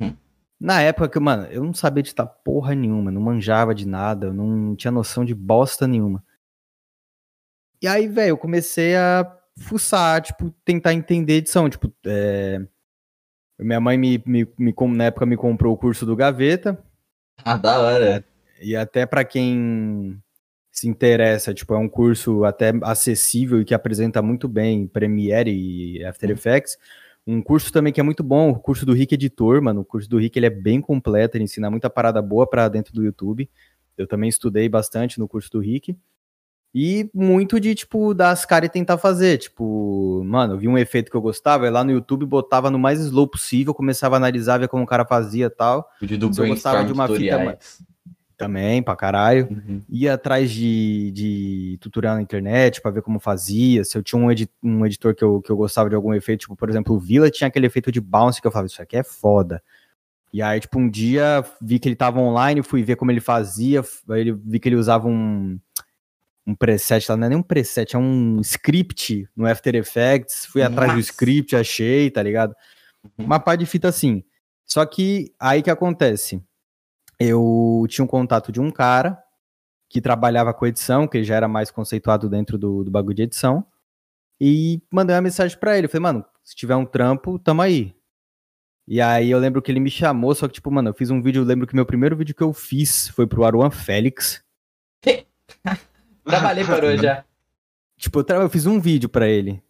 Uhum. 0.00 0.16
Na 0.60 0.82
época 0.82 1.08
que, 1.08 1.18
mano, 1.18 1.46
eu 1.46 1.64
não 1.64 1.72
sabia 1.72 2.02
editar 2.02 2.26
porra 2.26 2.74
nenhuma, 2.74 3.10
não 3.10 3.22
manjava 3.22 3.74
de 3.74 3.88
nada, 3.88 4.26
eu 4.26 4.34
não 4.34 4.76
tinha 4.76 4.90
noção 4.90 5.24
de 5.24 5.34
bosta 5.34 5.88
nenhuma. 5.88 6.22
E 7.80 7.88
aí, 7.88 8.06
velho, 8.06 8.30
eu 8.30 8.36
comecei 8.36 8.94
a 8.94 9.24
fuçar, 9.56 10.20
tipo, 10.20 10.50
tentar 10.62 10.92
entender 10.92 11.34
edição. 11.34 11.70
Tipo, 11.70 11.90
é... 12.04 12.60
minha 13.58 13.80
mãe 13.80 13.96
me, 13.96 14.22
me, 14.26 14.46
me, 14.58 14.74
na 14.88 15.04
época 15.04 15.24
me 15.24 15.36
comprou 15.36 15.72
o 15.72 15.78
curso 15.78 16.04
do 16.04 16.14
Gaveta. 16.14 16.78
Ah, 17.42 17.56
da 17.56 17.78
hora. 17.80 18.24
E 18.60 18.76
até 18.76 19.06
para 19.06 19.24
quem 19.24 20.22
se 20.70 20.86
interessa, 20.86 21.54
tipo, 21.54 21.72
é 21.72 21.78
um 21.78 21.88
curso 21.88 22.44
até 22.44 22.72
acessível 22.82 23.62
e 23.62 23.64
que 23.64 23.74
apresenta 23.74 24.20
muito 24.20 24.46
bem 24.46 24.86
Premiere 24.86 25.50
e 25.50 26.04
After 26.04 26.30
Effects. 26.30 26.76
Um 27.30 27.40
curso 27.40 27.72
também 27.72 27.92
que 27.92 28.00
é 28.00 28.02
muito 28.02 28.24
bom, 28.24 28.50
o 28.50 28.58
curso 28.58 28.84
do 28.84 28.92
Rick 28.92 29.14
Editor, 29.14 29.62
mano. 29.62 29.82
O 29.82 29.84
curso 29.84 30.08
do 30.10 30.18
Rick 30.18 30.36
ele 30.38 30.46
é 30.46 30.50
bem 30.50 30.80
completo, 30.80 31.36
ele 31.36 31.44
ensina 31.44 31.70
muita 31.70 31.88
parada 31.88 32.20
boa 32.20 32.46
para 32.46 32.68
dentro 32.68 32.92
do 32.92 33.04
YouTube. 33.04 33.48
Eu 33.96 34.06
também 34.06 34.28
estudei 34.28 34.68
bastante 34.68 35.18
no 35.18 35.28
curso 35.28 35.50
do 35.50 35.60
Rick. 35.60 35.96
E 36.74 37.10
muito 37.12 37.58
de, 37.58 37.74
tipo, 37.74 38.14
dar 38.14 38.30
as 38.30 38.44
caras 38.44 38.68
e 38.68 38.72
tentar 38.72 38.96
fazer. 38.98 39.38
Tipo, 39.38 40.22
mano, 40.24 40.54
eu 40.54 40.58
vi 40.58 40.68
um 40.68 40.78
efeito 40.78 41.10
que 41.10 41.16
eu 41.16 41.20
gostava, 41.20 41.66
eu 41.66 41.72
lá 41.72 41.84
no 41.84 41.90
YouTube 41.90 42.24
botava 42.26 42.70
no 42.70 42.78
mais 42.78 43.00
slow 43.00 43.28
possível, 43.28 43.74
começava 43.74 44.16
a 44.16 44.18
analisar, 44.18 44.58
ver 44.58 44.68
como 44.68 44.84
o 44.84 44.86
cara 44.86 45.04
fazia 45.04 45.46
e 45.46 45.50
tal. 45.50 45.88
Do 46.00 46.34
Se 46.34 46.40
eu 46.40 46.46
gostava 46.46 46.84
de 46.84 46.92
uma 46.92 47.06
tutoriais. 47.06 47.76
fita 47.78 47.89
também, 48.40 48.82
pra 48.82 48.96
caralho. 48.96 49.48
Uhum. 49.50 49.82
Ia 49.88 50.14
atrás 50.14 50.50
de, 50.50 51.12
de 51.12 51.78
tutorial 51.80 52.16
na 52.16 52.22
internet 52.22 52.80
para 52.80 52.90
ver 52.90 53.02
como 53.02 53.20
fazia. 53.20 53.84
Se 53.84 53.96
eu 53.96 54.02
tinha 54.02 54.20
um, 54.20 54.30
edi 54.30 54.48
um 54.62 54.84
editor 54.86 55.14
que 55.14 55.22
eu, 55.22 55.40
que 55.42 55.50
eu 55.50 55.56
gostava 55.56 55.88
de 55.88 55.94
algum 55.94 56.14
efeito, 56.14 56.40
tipo, 56.40 56.56
por 56.56 56.68
exemplo, 56.68 56.96
o 56.96 56.98
Villa 56.98 57.30
tinha 57.30 57.48
aquele 57.48 57.66
efeito 57.66 57.92
de 57.92 58.00
bounce 58.00 58.40
que 58.40 58.46
eu 58.46 58.50
falava, 58.50 58.66
isso 58.66 58.82
aqui 58.82 58.96
é 58.96 59.02
foda. 59.02 59.62
E 60.32 60.40
aí, 60.40 60.60
tipo, 60.60 60.78
um 60.78 60.88
dia 60.88 61.44
vi 61.60 61.78
que 61.78 61.88
ele 61.88 61.96
tava 61.96 62.20
online, 62.20 62.62
fui 62.62 62.82
ver 62.82 62.96
como 62.96 63.10
ele 63.10 63.20
fazia, 63.20 63.82
ele 64.10 64.32
vi 64.32 64.58
que 64.60 64.68
ele 64.68 64.76
usava 64.76 65.08
um, 65.08 65.58
um 66.46 66.54
preset 66.54 67.10
lá, 67.10 67.16
não 67.16 67.26
é 67.26 67.28
nem 67.30 67.38
um 67.38 67.42
preset, 67.42 67.94
é 67.94 67.98
um 67.98 68.40
script 68.40 69.28
no 69.36 69.46
After 69.46 69.74
Effects, 69.74 70.46
fui 70.46 70.62
Nossa. 70.62 70.72
atrás 70.72 70.94
do 70.94 71.00
script, 71.00 71.56
achei, 71.56 72.10
tá 72.10 72.22
ligado? 72.22 72.54
Uma 73.18 73.40
pá 73.40 73.56
de 73.56 73.66
fita 73.66 73.88
assim. 73.88 74.22
Só 74.64 74.86
que 74.86 75.32
aí 75.38 75.62
que 75.62 75.70
acontece? 75.70 76.40
Eu 77.20 77.84
tinha 77.86 78.02
um 78.02 78.08
contato 78.08 78.50
de 78.50 78.60
um 78.60 78.70
cara 78.70 79.22
que 79.90 80.00
trabalhava 80.00 80.54
com 80.54 80.66
edição, 80.66 81.06
que 81.06 81.22
já 81.22 81.34
era 81.34 81.46
mais 81.46 81.70
conceituado 81.70 82.28
dentro 82.28 82.56
do, 82.56 82.82
do 82.82 82.90
bagulho 82.90 83.14
de 83.14 83.24
edição, 83.24 83.66
e 84.40 84.80
mandei 84.90 85.14
uma 85.14 85.22
mensagem 85.22 85.58
para 85.58 85.76
ele. 85.76 85.86
Eu 85.86 85.90
falei, 85.90 86.02
mano, 86.02 86.24
se 86.42 86.56
tiver 86.56 86.76
um 86.76 86.86
trampo, 86.86 87.38
tamo 87.38 87.60
aí. 87.60 87.94
E 88.88 89.00
aí 89.00 89.30
eu 89.30 89.38
lembro 89.38 89.60
que 89.60 89.70
ele 89.70 89.80
me 89.80 89.90
chamou, 89.90 90.34
só 90.34 90.48
que, 90.48 90.54
tipo, 90.54 90.70
mano, 90.70 90.88
eu 90.88 90.94
fiz 90.94 91.10
um 91.10 91.20
vídeo, 91.20 91.42
eu 91.42 91.46
lembro 91.46 91.66
que 91.66 91.74
meu 91.74 91.84
primeiro 91.84 92.16
vídeo 92.16 92.34
que 92.34 92.42
eu 92.42 92.52
fiz 92.52 93.08
foi 93.08 93.26
pro 93.26 93.44
Aruan 93.44 93.70
Félix. 93.70 94.42
Trabalhei 96.24 96.64
para 96.64 96.86
hoje 96.86 97.02
já. 97.02 97.24
Tipo, 97.98 98.24
eu, 98.26 98.42
eu 98.42 98.48
fiz 98.48 98.66
um 98.66 98.80
vídeo 98.80 99.08
para 99.08 99.28
ele. 99.28 99.62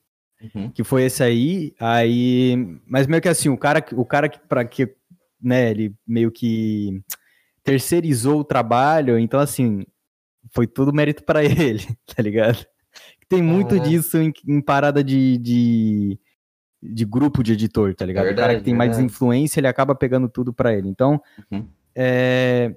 Uhum. 0.55 0.71
Que 0.71 0.85
foi 0.85 1.03
esse 1.05 1.23
aí, 1.23 1.75
aí. 1.81 2.81
Mas 2.87 3.07
meio 3.07 3.21
que 3.21 3.29
assim, 3.29 3.49
o 3.49 3.59
cara, 3.59 3.85
o 3.93 4.05
cara 4.05 4.29
que, 4.29 4.39
pra 4.39 4.65
que, 4.65 4.95
né, 5.43 5.71
ele 5.71 5.95
meio 6.07 6.31
que 6.31 7.03
terceirizou 7.71 8.41
o 8.41 8.45
trabalho, 8.45 9.17
então 9.17 9.39
assim, 9.39 9.85
foi 10.53 10.67
tudo 10.67 10.93
mérito 10.93 11.23
para 11.25 11.45
ele, 11.47 11.87
tá 12.05 12.21
ligado? 12.21 12.67
Tem 13.29 13.41
muito 13.41 13.77
uhum. 13.77 13.83
disso 13.83 14.19
em, 14.19 14.33
em 14.49 14.61
parada 14.61 15.05
de, 15.05 15.39
de, 15.39 16.19
de, 16.83 17.05
grupo 17.05 17.45
de 17.45 17.53
editor, 17.53 17.95
tá 17.95 18.05
ligado? 18.05 18.25
Verdade, 18.25 18.43
o 18.43 18.49
cara 18.49 18.59
que 18.59 18.65
tem 18.65 18.75
verdade. 18.75 18.99
mais 18.99 19.05
influência, 19.05 19.61
ele 19.61 19.69
acaba 19.69 19.95
pegando 19.95 20.29
tudo 20.29 20.53
para 20.53 20.75
ele. 20.75 20.89
Então, 20.89 21.23
uhum. 21.53 21.65
é, 21.95 22.75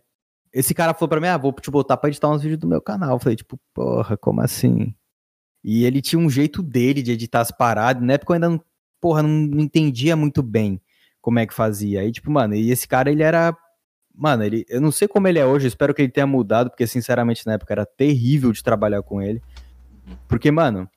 esse 0.53 0.75
cara 0.75 0.93
falou 0.93 1.09
pra 1.09 1.19
mim, 1.19 1.25
ah, 1.25 1.37
vou 1.37 1.51
te 1.53 1.71
botar 1.71 1.97
pra 1.97 2.09
editar 2.09 2.29
uns 2.29 2.43
vídeos 2.43 2.59
do 2.59 2.67
meu 2.67 2.79
canal. 2.79 3.15
Eu 3.15 3.19
falei, 3.19 3.35
tipo, 3.35 3.59
porra, 3.73 4.15
como 4.15 4.41
assim? 4.41 4.93
E 5.63 5.85
ele 5.85 6.03
tinha 6.03 6.19
um 6.19 6.29
jeito 6.29 6.61
dele 6.61 7.01
de 7.01 7.13
editar 7.13 7.41
as 7.41 7.49
paradas. 7.49 8.03
Na 8.03 8.13
época 8.13 8.33
eu 8.33 8.35
ainda 8.35 8.49
não, 8.49 8.63
porra, 9.01 9.23
não, 9.23 9.29
não 9.29 9.59
entendia 9.59 10.15
muito 10.15 10.43
bem 10.43 10.79
como 11.19 11.39
é 11.39 11.47
que 11.47 11.53
fazia. 11.53 12.01
Aí, 12.01 12.11
tipo, 12.11 12.29
mano, 12.29 12.53
e 12.53 12.69
esse 12.69 12.87
cara, 12.87 13.11
ele 13.11 13.23
era 13.23 13.57
Mano, 14.13 14.43
ele, 14.43 14.65
eu 14.69 14.79
não 14.79 14.91
sei 14.91 15.07
como 15.07 15.27
ele 15.27 15.39
é 15.39 15.45
hoje, 15.45 15.67
espero 15.67 15.93
que 15.93 16.01
ele 16.01 16.11
tenha 16.11 16.27
mudado, 16.27 16.69
porque 16.69 16.85
sinceramente 16.85 17.45
na 17.45 17.53
época 17.53 17.73
era 17.73 17.85
terrível 17.85 18.51
de 18.51 18.63
trabalhar 18.63 19.01
com 19.01 19.21
ele. 19.21 19.41
Porque, 20.27 20.51
mano, 20.51 20.87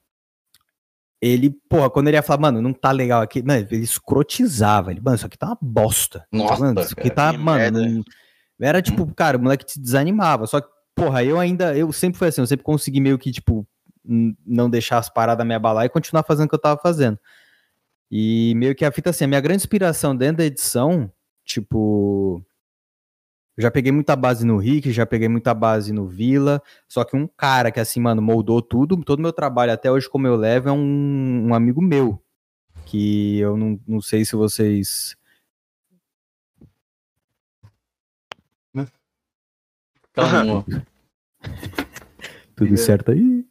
ele, 1.20 1.50
porra, 1.68 1.88
quando 1.88 2.08
ele 2.08 2.16
ia 2.16 2.22
falar, 2.22 2.40
mano, 2.40 2.60
não 2.60 2.72
tá 2.72 2.90
legal 2.90 3.22
aqui, 3.22 3.42
mano, 3.42 3.66
ele 3.70 3.82
escrotizava. 3.82 4.90
Ele, 4.90 5.00
mano, 5.00 5.16
isso 5.16 5.26
aqui 5.26 5.38
tá 5.38 5.46
uma 5.46 5.58
bosta. 5.60 6.26
Nossa, 6.30 6.60
mano, 6.60 6.80
isso 6.80 6.94
aqui 6.96 7.10
tá, 7.10 7.32
mano. 7.32 8.04
Não, 8.58 8.68
era 8.68 8.82
tipo, 8.82 9.06
cara, 9.14 9.38
o 9.38 9.40
moleque 9.40 9.64
te 9.64 9.80
desanimava. 9.80 10.46
Só 10.46 10.60
que, 10.60 10.68
porra, 10.94 11.24
eu 11.24 11.40
ainda, 11.40 11.76
eu 11.76 11.90
sempre 11.92 12.18
fui 12.18 12.28
assim, 12.28 12.42
eu 12.42 12.46
sempre 12.46 12.64
consegui 12.64 13.00
meio 13.00 13.18
que, 13.18 13.32
tipo, 13.32 13.66
não 14.04 14.68
deixar 14.70 14.98
as 14.98 15.08
paradas 15.08 15.46
me 15.46 15.54
abalar 15.54 15.84
e 15.84 15.88
continuar 15.88 16.22
fazendo 16.22 16.46
o 16.46 16.48
que 16.48 16.54
eu 16.54 16.60
tava 16.60 16.80
fazendo. 16.80 17.18
E 18.10 18.54
meio 18.56 18.74
que 18.74 18.84
a 18.84 18.92
fita 18.92 19.10
assim, 19.10 19.24
a 19.24 19.28
minha 19.28 19.40
grande 19.40 19.62
inspiração 19.62 20.14
dentro 20.14 20.38
da 20.38 20.44
edição, 20.44 21.10
tipo. 21.44 22.44
Eu 23.56 23.62
já 23.62 23.70
peguei 23.70 23.90
muita 23.90 24.14
base 24.14 24.44
no 24.44 24.58
Rick, 24.58 24.92
já 24.92 25.06
peguei 25.06 25.28
muita 25.28 25.54
base 25.54 25.90
no 25.92 26.06
Vila. 26.06 26.62
Só 26.86 27.04
que 27.04 27.16
um 27.16 27.26
cara 27.26 27.72
que, 27.72 27.80
assim, 27.80 28.00
mano, 28.00 28.20
moldou 28.20 28.60
tudo, 28.60 29.02
todo 29.02 29.22
meu 29.22 29.32
trabalho 29.32 29.72
até 29.72 29.90
hoje, 29.90 30.08
como 30.10 30.26
eu 30.26 30.36
levo, 30.36 30.68
é 30.68 30.72
um, 30.72 31.48
um 31.48 31.54
amigo 31.54 31.80
meu. 31.80 32.22
Que 32.84 33.38
eu 33.38 33.56
não, 33.56 33.80
não 33.86 34.00
sei 34.00 34.24
se 34.24 34.36
vocês. 34.36 35.16
Calma. 40.12 40.64
Tudo 42.54 42.76
certo 42.76 43.12
aí? 43.12 43.46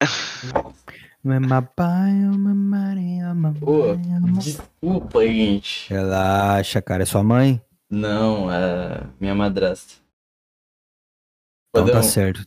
Não 1.24 1.32
é 1.34 1.40
mapai, 1.40 2.10
é 2.10 2.28
uma 2.28 2.54
marinha, 2.54 3.34
Ô, 3.62 3.96
desculpa, 4.38 5.26
gente. 5.26 5.88
Relaxa, 5.88 6.82
cara. 6.82 7.02
É 7.02 7.06
sua 7.06 7.22
mãe? 7.22 7.62
Não, 7.90 8.52
é 8.52 9.04
minha 9.18 9.34
madrasta. 9.34 9.94
Então 11.70 11.88
tá 11.90 12.02
certo. 12.02 12.46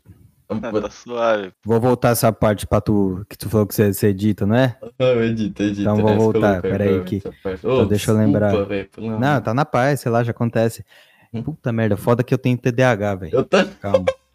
Ah, 0.50 0.72
tá 0.80 0.90
suave. 0.90 1.52
Vou 1.66 1.82
voltar 1.82 2.10
essa 2.10 2.32
parte 2.32 2.66
pra 2.68 2.80
tu, 2.80 3.26
que 3.30 3.38
tu 3.38 3.50
falou 3.50 3.66
que 3.68 3.74
você, 3.76 3.92
você 3.92 4.08
edita, 4.08 4.46
não 4.46 4.56
é? 4.56 4.78
Não, 4.98 5.24
edita, 5.24 5.64
edita. 5.64 5.82
Então 5.82 5.98
vou 5.98 6.10
essa 6.10 6.18
voltar, 6.20 6.40
coloca 6.40 6.62
pera 6.62 6.84
aí 6.86 6.96
pra 6.96 7.04
que- 7.04 7.24
então 7.54 7.88
deixa 7.88 8.12
eu 8.12 8.18
lembrar. 8.18 8.54
amor. 8.54 9.20
Não, 9.20 9.42
tá 9.42 9.54
na 9.54 9.66
paz, 9.66 10.00
sei 10.02 10.12
lá, 10.12 10.24
já 10.24 10.32
acontece. 10.32 10.86
Hum. 11.34 11.44
Puta 11.44 11.74
merda, 11.74 11.98
foda 11.98 12.24
que 12.24 12.34
eu 12.34 12.38
tenho 12.38 12.58
TDAH, 12.58 13.16
velho. 13.16 13.36
Eu 13.36 13.44
tô... 13.44 13.58
Calma. 13.82 14.06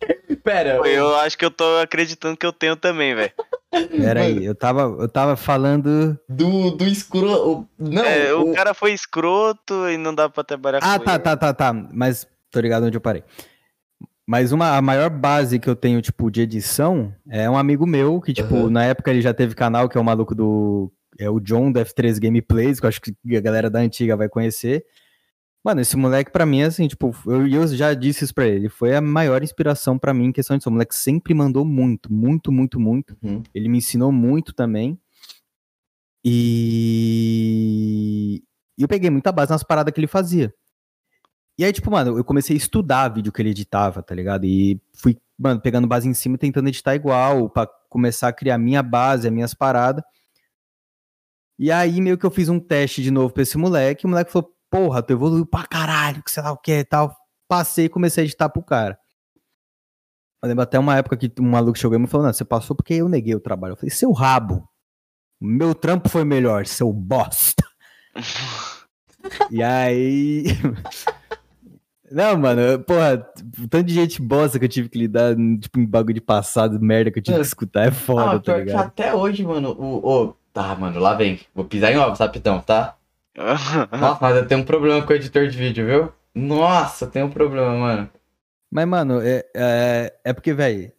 Pera, 0.42 0.78
Pô, 0.78 0.86
Eu 0.86 1.14
acho 1.16 1.36
que 1.38 1.44
eu 1.44 1.50
tô 1.50 1.64
acreditando 1.78 2.36
que 2.36 2.44
eu 2.46 2.52
tenho 2.52 2.74
também, 2.76 3.14
velho. 3.14 3.32
Pera 3.90 4.22
aí, 4.22 4.44
eu 4.44 4.54
tava, 4.54 4.82
eu 5.00 5.08
tava 5.08 5.36
falando. 5.36 6.18
do, 6.28 6.70
do 6.72 6.84
escuro... 6.86 7.28
o- 7.30 7.68
Não, 7.78 8.04
É, 8.04 8.34
o 8.34 8.50
o- 8.50 8.54
cara 8.54 8.74
foi 8.74 8.92
escroto 8.92 9.88
e 9.88 9.96
não 9.96 10.14
dá 10.14 10.28
pra 10.28 10.44
trabalhar 10.44 10.80
Ah, 10.82 10.98
com 10.98 11.04
tá, 11.04 11.14
ele. 11.14 11.22
tá, 11.22 11.36
tá, 11.36 11.54
tá. 11.54 11.72
Mas 11.72 12.26
tô 12.50 12.60
ligado 12.60 12.84
onde 12.86 12.96
eu 12.96 13.00
parei. 13.00 13.22
Mas 14.26 14.52
uma, 14.52 14.76
a 14.76 14.82
maior 14.82 15.10
base 15.10 15.58
que 15.58 15.68
eu 15.68 15.74
tenho, 15.76 16.00
tipo, 16.00 16.30
de 16.30 16.42
edição 16.42 17.12
é 17.28 17.48
um 17.50 17.56
amigo 17.56 17.86
meu, 17.86 18.20
que, 18.20 18.32
tipo, 18.32 18.54
Aham. 18.54 18.70
na 18.70 18.84
época 18.84 19.10
ele 19.10 19.20
já 19.20 19.34
teve 19.34 19.54
canal, 19.54 19.88
que 19.88 19.96
é 19.98 20.00
o 20.00 20.04
maluco 20.04 20.34
do. 20.34 20.92
É 21.18 21.28
o 21.28 21.38
John 21.40 21.70
do 21.70 21.78
F3 21.80 22.18
Gameplays, 22.18 22.80
que 22.80 22.86
eu 22.86 22.88
acho 22.88 23.00
que 23.00 23.14
a 23.36 23.40
galera 23.40 23.68
da 23.68 23.80
antiga 23.80 24.16
vai 24.16 24.28
conhecer. 24.28 24.84
Mano, 25.64 25.80
esse 25.80 25.96
moleque 25.96 26.32
pra 26.32 26.44
mim, 26.44 26.62
assim, 26.62 26.88
tipo, 26.88 27.14
eu, 27.24 27.46
eu 27.46 27.68
já 27.68 27.94
disse 27.94 28.24
isso 28.24 28.34
pra 28.34 28.46
ele, 28.46 28.68
foi 28.68 28.96
a 28.96 29.00
maior 29.00 29.44
inspiração 29.44 29.96
pra 29.96 30.12
mim 30.12 30.26
em 30.26 30.32
questão 30.32 30.56
de 30.58 30.64
som. 30.64 30.70
O 30.70 30.72
moleque 30.72 30.94
sempre 30.94 31.32
mandou 31.34 31.64
muito, 31.64 32.12
muito, 32.12 32.50
muito, 32.50 32.80
muito. 32.80 33.16
Uhum. 33.22 33.44
Ele 33.54 33.68
me 33.68 33.78
ensinou 33.78 34.10
muito 34.10 34.52
também. 34.52 34.98
E... 36.24 37.62
e 38.76 38.82
eu 38.82 38.88
peguei 38.88 39.08
muita 39.10 39.30
base 39.30 39.52
nas 39.52 39.62
paradas 39.62 39.94
que 39.94 40.00
ele 40.00 40.08
fazia. 40.08 40.52
E 41.58 41.64
aí, 41.64 41.72
tipo, 41.72 41.90
mano, 41.90 42.18
eu 42.18 42.24
comecei 42.24 42.56
a 42.56 42.58
estudar 42.58 43.08
vídeo 43.10 43.30
que 43.32 43.40
ele 43.40 43.50
editava, 43.50 44.02
tá 44.02 44.14
ligado? 44.14 44.44
E 44.44 44.80
fui, 44.92 45.16
mano, 45.38 45.60
pegando 45.60 45.86
base 45.86 46.08
em 46.08 46.14
cima 46.14 46.34
e 46.34 46.38
tentando 46.38 46.68
editar 46.68 46.94
igual, 46.94 47.48
pra 47.50 47.68
começar 47.88 48.28
a 48.28 48.32
criar 48.32 48.58
minha 48.58 48.82
base, 48.82 49.28
as 49.28 49.32
minhas 49.32 49.54
paradas. 49.54 50.02
E 51.58 51.70
aí, 51.70 52.00
meio 52.00 52.18
que 52.18 52.26
eu 52.26 52.30
fiz 52.30 52.48
um 52.48 52.58
teste 52.58 53.02
de 53.02 53.10
novo 53.10 53.32
pra 53.32 53.42
esse 53.42 53.56
moleque, 53.58 54.04
e 54.04 54.06
o 54.06 54.10
moleque 54.10 54.32
falou, 54.32 54.52
porra, 54.72 55.02
tu 55.02 55.12
evoluiu 55.12 55.44
pra 55.46 55.66
caralho, 55.66 56.22
que 56.22 56.30
sei 56.30 56.42
lá 56.42 56.50
o 56.50 56.56
que 56.56 56.72
e 56.78 56.84
tal. 56.84 57.14
Passei 57.46 57.84
e 57.84 57.88
comecei 57.90 58.22
a 58.22 58.24
editar 58.24 58.48
pro 58.48 58.62
cara. 58.62 58.98
Eu 60.42 60.48
lembro 60.48 60.62
até 60.62 60.78
uma 60.78 60.96
época 60.96 61.16
que 61.16 61.30
um 61.38 61.48
maluco 61.50 61.78
chegou 61.78 61.96
e 61.96 62.00
me 62.00 62.06
falou, 62.08 62.26
não, 62.26 62.32
você 62.32 62.44
passou 62.44 62.74
porque 62.74 62.94
eu 62.94 63.08
neguei 63.08 63.34
o 63.34 63.40
trabalho. 63.40 63.72
Eu 63.72 63.76
falei, 63.76 63.90
seu 63.90 64.10
rabo, 64.10 64.66
meu 65.40 65.74
trampo 65.74 66.08
foi 66.08 66.24
melhor, 66.24 66.66
seu 66.66 66.92
bosta. 66.92 67.62
E 69.50 69.62
aí. 69.62 70.44
Não, 72.10 72.36
mano, 72.36 72.78
porra, 72.84 73.26
o 73.58 73.66
tanto 73.68 73.84
de 73.84 73.94
gente 73.94 74.20
bosta 74.20 74.58
que 74.58 74.66
eu 74.66 74.68
tive 74.68 74.88
que 74.90 74.98
lidar, 74.98 75.34
tipo, 75.58 75.80
em 75.80 75.86
bagulho 75.86 76.12
de 76.12 76.20
passado, 76.20 76.78
merda 76.78 77.10
que 77.10 77.18
eu 77.18 77.22
tive 77.22 77.38
que 77.38 77.42
escutar, 77.46 77.86
é 77.86 77.90
foda, 77.90 78.32
Ah, 78.36 78.38
tá 78.38 78.58
ligado? 78.58 78.80
até 78.86 79.14
hoje, 79.14 79.42
mano, 79.44 79.70
o... 79.78 80.06
o- 80.28 80.34
Tá, 80.52 80.74
mano, 80.76 81.00
lá 81.00 81.14
vem. 81.14 81.40
Vou 81.54 81.64
pisar 81.64 81.90
em 81.90 81.96
ovos, 81.96 82.18
rapidão, 82.18 82.60
tá? 82.60 82.94
Nossa, 83.92 84.18
mas 84.20 84.36
eu 84.36 84.46
tenho 84.46 84.60
um 84.60 84.64
problema 84.64 85.02
com 85.02 85.12
o 85.12 85.16
editor 85.16 85.46
de 85.48 85.56
vídeo, 85.56 85.86
viu? 85.86 86.12
Nossa, 86.34 87.06
tenho 87.06 87.26
um 87.26 87.30
problema, 87.30 87.74
mano. 87.76 88.10
Mas, 88.70 88.86
mano, 88.86 89.20
é, 89.20 89.44
é, 89.54 90.14
é 90.24 90.32
porque, 90.32 90.52
velho, 90.54 90.90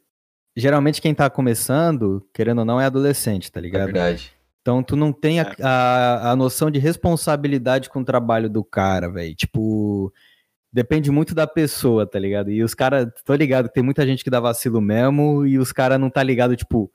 geralmente 0.56 1.02
quem 1.02 1.14
tá 1.14 1.30
começando, 1.30 2.26
querendo 2.34 2.60
ou 2.60 2.66
não, 2.66 2.80
é 2.80 2.86
adolescente, 2.86 3.52
tá 3.52 3.60
É 3.60 3.64
ligado? 3.64 3.86
verdade. 3.86 4.32
Então 4.62 4.82
tu 4.82 4.96
não 4.96 5.12
tem 5.12 5.40
a, 5.42 5.44
É. 5.44 5.56
a, 5.64 6.32
a 6.32 6.36
noção 6.36 6.72
de 6.72 6.80
responsabilidade 6.80 7.90
com 7.90 8.00
o 8.00 8.06
trabalho 8.06 8.50
do 8.50 8.64
cara, 8.64 9.10
velho. 9.12 9.36
Tipo, 9.36 10.14
depende 10.72 11.12
muito 11.12 11.36
da 11.36 11.46
pessoa, 11.46 12.08
tá 12.08 12.18
ligado? 12.18 12.50
E 12.50 12.64
os 12.64 12.74
caras, 12.74 13.08
tô 13.26 13.34
ligado 13.36 13.68
tem 13.70 13.84
muita 13.84 14.06
gente 14.08 14.24
que 14.24 14.30
dá 14.30 14.40
vacilo 14.40 14.80
mesmo 14.80 15.46
e 15.46 15.58
os 15.60 15.72
caras 15.72 16.00
não 16.00 16.10
tá 16.10 16.24
ligado, 16.24 16.56
tipo, 16.56 16.90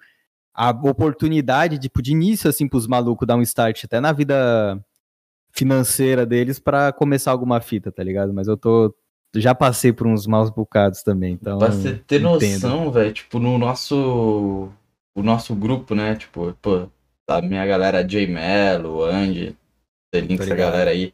a 0.54 0.70
oportunidade, 0.70 1.78
tipo, 1.78 2.00
de 2.00 2.12
início, 2.12 2.48
assim, 2.48 2.66
pros 2.68 2.86
malucos 2.86 3.26
dar 3.26 3.36
um 3.36 3.42
start 3.42 3.84
até 3.84 4.00
na 4.00 4.12
vida 4.12 4.80
financeira 5.52 6.24
deles 6.24 6.58
pra 6.58 6.92
começar 6.92 7.30
alguma 7.30 7.60
fita, 7.60 7.90
tá 7.90 8.02
ligado? 8.02 8.32
Mas 8.32 8.48
eu 8.48 8.56
tô. 8.56 8.94
Já 9.36 9.54
passei 9.54 9.92
por 9.92 10.06
uns 10.06 10.26
maus 10.26 10.50
bocados 10.50 11.02
também, 11.02 11.34
então. 11.34 11.58
Pra 11.58 11.68
você 11.68 11.94
ter 11.94 12.20
noção, 12.20 12.90
velho, 12.90 13.12
tipo, 13.12 13.38
no 13.38 13.58
nosso. 13.58 14.68
O 15.14 15.22
nosso 15.22 15.54
grupo, 15.54 15.94
né? 15.94 16.14
Tipo, 16.14 16.56
pô, 16.62 16.88
a 17.28 17.42
minha 17.42 17.66
galera 17.66 18.04
J 18.04 18.26
Melo, 18.26 19.04
Andy, 19.04 19.56
link 20.14 20.36
Tô 20.36 20.44
essa 20.44 20.54
galera 20.54 20.90
aí. 20.90 21.12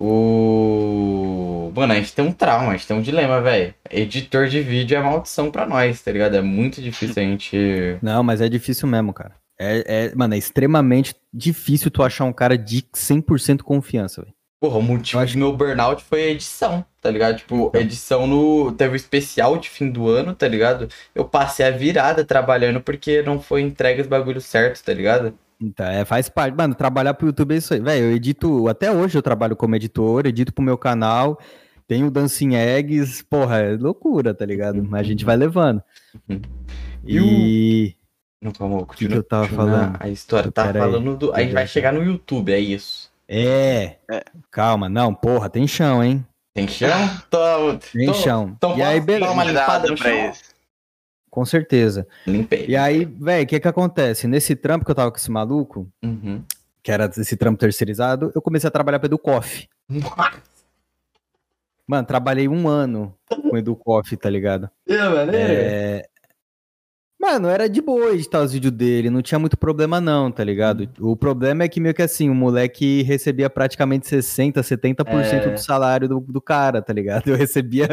O. 0.00 1.70
Mano, 1.74 1.92
a 1.92 1.96
gente 1.96 2.14
tem 2.14 2.24
um 2.24 2.32
trauma, 2.32 2.70
a 2.70 2.72
gente 2.72 2.86
tem 2.86 2.96
um 2.96 3.02
dilema, 3.02 3.40
velho. 3.40 3.74
Editor 3.90 4.48
de 4.48 4.60
vídeo 4.60 4.96
é 4.96 5.00
maldição 5.00 5.50
pra 5.50 5.66
nós, 5.66 6.02
tá 6.02 6.10
ligado? 6.10 6.36
É 6.36 6.40
muito 6.40 6.80
difícil 6.82 7.22
a 7.22 7.26
gente. 7.26 7.98
Não, 8.02 8.22
mas 8.22 8.40
é 8.40 8.48
difícil 8.48 8.88
mesmo, 8.88 9.12
cara. 9.12 9.41
É, 9.62 10.06
é- 10.06 10.14
mano, 10.14 10.34
é 10.34 10.38
extremamente 10.38 11.14
difícil 11.32 11.90
tu 11.90 12.02
achar 12.02 12.24
um 12.24 12.32
cara 12.32 12.56
de 12.56 12.84
100% 12.92 13.62
confiança, 13.62 14.22
velho. 14.22 14.34
Porra, 14.60 14.78
o 14.78 14.82
motivo 14.82 15.18
acho 15.18 15.32
do 15.32 15.40
meu 15.40 15.56
burnout 15.56 16.04
foi 16.04 16.22
a 16.22 16.30
edição, 16.30 16.84
tá 17.00 17.10
ligado? 17.10 17.38
Tipo, 17.38 17.72
edição 17.74 18.28
no. 18.28 18.70
Teve 18.70 18.94
o 18.94 18.96
especial 18.96 19.58
de 19.58 19.68
fim 19.68 19.90
do 19.90 20.08
ano, 20.08 20.36
tá 20.36 20.46
ligado? 20.46 20.86
Eu 21.12 21.24
passei 21.24 21.66
a 21.66 21.70
virada 21.72 22.24
trabalhando 22.24 22.80
porque 22.80 23.22
não 23.22 23.40
foi 23.40 23.62
entregue 23.62 24.02
os 24.02 24.06
bagulhos 24.06 24.44
certos, 24.44 24.80
tá 24.80 24.94
ligado? 24.94 25.34
Então, 25.60 25.86
é, 25.86 26.04
faz 26.04 26.28
parte. 26.28 26.56
Mano, 26.56 26.76
trabalhar 26.76 27.14
pro 27.14 27.26
YouTube 27.26 27.54
é 27.54 27.58
isso 27.58 27.74
aí. 27.74 27.80
Velho, 27.80 28.04
eu 28.04 28.12
edito. 28.12 28.68
Até 28.68 28.92
hoje 28.92 29.18
eu 29.18 29.22
trabalho 29.22 29.56
como 29.56 29.74
editor, 29.74 30.26
edito 30.26 30.52
pro 30.52 30.62
meu 30.62 30.78
canal. 30.78 31.40
Tenho 31.88 32.08
Dancing 32.08 32.54
Eggs. 32.54 33.24
Porra, 33.24 33.58
é 33.58 33.76
loucura, 33.76 34.32
tá 34.32 34.46
ligado? 34.46 34.80
Mas 34.82 35.00
a 35.00 35.04
gente 35.04 35.24
vai 35.24 35.36
levando. 35.36 35.82
Uhum. 36.28 36.40
E. 37.04 37.96
Não, 38.42 38.50
calma, 38.50 38.84
que 38.86 39.04
eu 39.04 39.22
tava 39.22 39.46
falando? 39.48 39.96
A 40.00 40.08
história 40.08 40.50
tá 40.50 40.66
aí. 40.66 40.72
falando 40.72 41.16
do. 41.16 41.32
A 41.32 41.40
gente 41.40 41.52
vai 41.52 41.66
chegar 41.66 41.92
no 41.92 42.02
YouTube, 42.02 42.52
é 42.52 42.58
isso. 42.58 43.08
É. 43.28 43.96
É. 44.10 44.24
Calma, 44.50 44.88
não, 44.88 45.14
porra, 45.14 45.48
tem 45.48 45.66
chão, 45.66 46.02
hein? 46.02 46.26
Tem 46.52 46.66
chão? 46.66 46.90
Tô, 47.30 47.78
Tem 47.92 48.06
tô- 48.06 48.14
chão. 48.14 48.52
então 48.56 48.76
e 48.76 48.82
aí, 48.82 49.00
beleza. 49.00 49.26
dar 49.26 49.32
uma 49.32 49.44
limpada 49.44 49.86
pra 49.86 49.96
chão? 49.96 50.30
isso. 50.30 50.42
Com 51.30 51.44
certeza. 51.46 52.06
Limpei. 52.26 52.66
E 52.68 52.76
aí, 52.76 53.04
velho, 53.06 53.44
o 53.44 53.46
que 53.46 53.60
que 53.60 53.68
acontece? 53.68 54.26
Nesse 54.26 54.54
trampo 54.56 54.84
que 54.84 54.90
eu 54.90 54.94
tava 54.94 55.10
com 55.10 55.16
esse 55.16 55.30
maluco, 55.30 55.88
Uhum. 56.02 56.42
que 56.82 56.90
era 56.92 57.06
esse 57.16 57.36
trampo 57.38 57.58
terceirizado, 57.58 58.30
eu 58.34 58.42
comecei 58.42 58.68
a 58.68 58.70
trabalhar 58.70 58.98
pro 58.98 59.06
Educoff. 59.08 59.66
Mano, 61.86 62.06
trabalhei 62.06 62.48
um 62.48 62.68
ano 62.68 63.14
com 63.28 63.54
o 63.54 63.56
Educoff, 63.56 64.16
tá 64.16 64.28
ligado? 64.28 64.68
Que 64.86 64.96
maneiro. 64.98 65.52
É... 65.54 66.06
Mano, 67.22 67.48
era 67.48 67.68
de 67.68 67.80
boa 67.80 68.12
editar 68.12 68.42
os 68.42 68.52
vídeos 68.52 68.72
dele, 68.72 69.08
não 69.08 69.22
tinha 69.22 69.38
muito 69.38 69.56
problema 69.56 70.00
não, 70.00 70.28
tá 70.32 70.42
ligado? 70.42 70.88
O 70.98 71.14
problema 71.16 71.62
é 71.62 71.68
que 71.68 71.78
meio 71.78 71.94
que 71.94 72.02
assim, 72.02 72.28
o 72.28 72.34
moleque 72.34 73.02
recebia 73.02 73.48
praticamente 73.48 74.08
60%, 74.08 74.54
70% 74.60 75.06
É. 75.06 75.50
do 75.50 75.56
salário 75.56 76.08
do, 76.08 76.18
do 76.18 76.40
cara, 76.40 76.82
tá 76.82 76.92
ligado? 76.92 77.22
Eu 77.30 77.36
recebia 77.36 77.86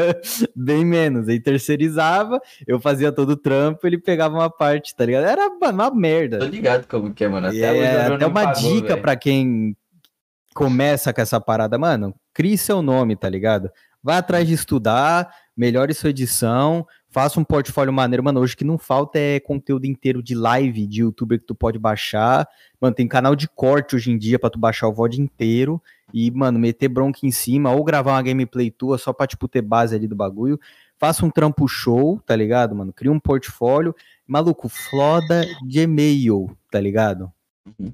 bem 0.56 0.84
menos, 0.84 1.28
aí 1.28 1.38
terceirizava, 1.38 2.40
eu 2.66 2.80
fazia 2.80 3.12
todo 3.12 3.30
o 3.30 3.36
trampo, 3.36 3.86
ele 3.86 3.98
pegava 3.98 4.34
uma 4.34 4.50
parte, 4.50 4.96
tá 4.96 5.06
ligado? 5.06 5.24
Era 5.24 5.48
mano, 5.60 5.74
uma 5.74 5.90
merda. 5.94 6.40
Tô 6.40 6.46
ligado 6.46 6.88
como 6.88 7.14
que 7.14 7.22
é, 7.22 7.28
mano. 7.28 7.46
Até, 7.46 7.58
é, 7.78 8.06
até 8.06 8.26
uma 8.26 8.42
pagou, 8.42 8.72
dica 8.74 8.96
pra 8.96 9.14
quem 9.14 9.76
começa 10.52 11.12
com 11.12 11.20
essa 11.20 11.40
parada, 11.40 11.78
mano, 11.78 12.12
crie 12.34 12.58
seu 12.58 12.82
nome, 12.82 13.14
tá 13.14 13.28
ligado? 13.28 13.70
Vá 14.02 14.18
atrás 14.18 14.48
de 14.48 14.54
estudar, 14.54 15.30
melhore 15.56 15.94
sua 15.94 16.10
edição, 16.10 16.84
faça 17.10 17.38
um 17.40 17.44
portfólio 17.44 17.92
maneiro, 17.92 18.22
mano, 18.22 18.40
hoje 18.40 18.56
que 18.56 18.64
não 18.64 18.78
falta 18.78 19.18
é 19.18 19.40
conteúdo 19.40 19.84
inteiro 19.84 20.22
de 20.22 20.34
live 20.34 20.86
de 20.86 21.00
youtuber 21.00 21.38
que 21.38 21.46
tu 21.46 21.54
pode 21.54 21.78
baixar, 21.78 22.48
mano, 22.80 22.94
tem 22.94 23.06
canal 23.06 23.34
de 23.34 23.48
corte 23.48 23.96
hoje 23.96 24.10
em 24.10 24.16
dia 24.16 24.38
pra 24.38 24.48
tu 24.48 24.58
baixar 24.58 24.88
o 24.88 24.92
VOD 24.92 25.20
inteiro. 25.20 25.82
E, 26.12 26.28
mano, 26.30 26.58
meter 26.58 26.88
bronca 26.88 27.20
em 27.22 27.30
cima 27.30 27.70
ou 27.70 27.84
gravar 27.84 28.14
uma 28.14 28.22
gameplay 28.22 28.68
tua 28.68 28.98
só 28.98 29.12
pra, 29.12 29.28
tipo, 29.28 29.46
ter 29.46 29.62
base 29.62 29.94
ali 29.94 30.08
do 30.08 30.16
bagulho, 30.16 30.58
faça 30.98 31.24
um 31.24 31.30
trampo 31.30 31.68
show, 31.68 32.20
tá 32.26 32.34
ligado, 32.34 32.74
mano, 32.74 32.92
cria 32.92 33.12
um 33.12 33.20
portfólio, 33.20 33.94
maluco, 34.26 34.68
floda 34.68 35.46
de 35.64 35.80
e-mail, 35.80 36.50
tá 36.68 36.80
ligado? 36.80 37.30
Uhum. 37.64 37.92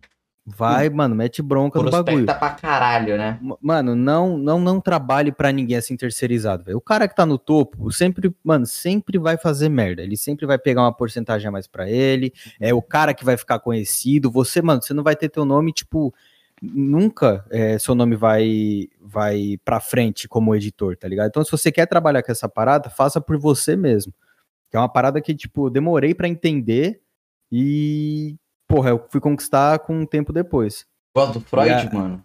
Vai, 0.48 0.88
mano, 0.88 1.12
mete 1.16 1.42
bronca 1.42 1.82
no 1.82 1.90
bagulho. 1.90 2.24
Prospecta 2.24 2.34
pra 2.34 2.50
caralho, 2.50 3.18
né? 3.18 3.40
Mano, 3.60 3.96
não, 3.96 4.38
não, 4.38 4.60
não 4.60 4.80
trabalhe 4.80 5.32
pra 5.32 5.50
ninguém 5.50 5.76
assim 5.76 5.96
terceirizado, 5.96 6.62
velho. 6.62 6.78
O 6.78 6.80
cara 6.80 7.08
que 7.08 7.16
tá 7.16 7.26
no 7.26 7.36
topo, 7.36 7.90
sempre, 7.90 8.32
mano, 8.44 8.64
sempre 8.64 9.18
vai 9.18 9.36
fazer 9.36 9.68
merda. 9.68 10.02
Ele 10.02 10.16
sempre 10.16 10.46
vai 10.46 10.56
pegar 10.56 10.82
uma 10.82 10.92
porcentagem 10.94 11.48
a 11.48 11.50
mais 11.50 11.66
pra 11.66 11.90
ele. 11.90 12.32
É 12.60 12.72
o 12.72 12.80
cara 12.80 13.12
que 13.12 13.24
vai 13.24 13.36
ficar 13.36 13.58
conhecido. 13.58 14.30
Você, 14.30 14.62
mano, 14.62 14.80
você 14.80 14.94
não 14.94 15.02
vai 15.02 15.16
ter 15.16 15.28
teu 15.28 15.44
nome, 15.44 15.72
tipo, 15.72 16.14
nunca 16.62 17.44
é, 17.50 17.76
seu 17.76 17.96
nome 17.96 18.14
vai 18.14 18.86
vai 19.00 19.58
pra 19.64 19.80
frente 19.80 20.28
como 20.28 20.54
editor, 20.54 20.96
tá 20.96 21.08
ligado? 21.08 21.26
Então, 21.28 21.44
se 21.44 21.50
você 21.50 21.72
quer 21.72 21.86
trabalhar 21.86 22.22
com 22.22 22.30
essa 22.30 22.48
parada, 22.48 22.88
faça 22.88 23.20
por 23.20 23.36
você 23.36 23.74
mesmo. 23.74 24.12
Que 24.70 24.76
é 24.76 24.80
uma 24.80 24.88
parada 24.88 25.20
que, 25.20 25.34
tipo, 25.34 25.66
eu 25.66 25.70
demorei 25.70 26.14
pra 26.14 26.28
entender 26.28 27.00
e, 27.50 28.36
porra, 28.68 28.90
eu 28.90 29.06
fui 29.10 29.20
conquistar 29.20 29.78
com 29.80 30.00
um 30.00 30.06
tempo 30.06 30.32
depois. 30.32 30.86
Gosto 31.14 31.38
do 31.38 31.44
Freud, 31.44 31.70
a- 31.72 31.90
mano. 31.94 32.24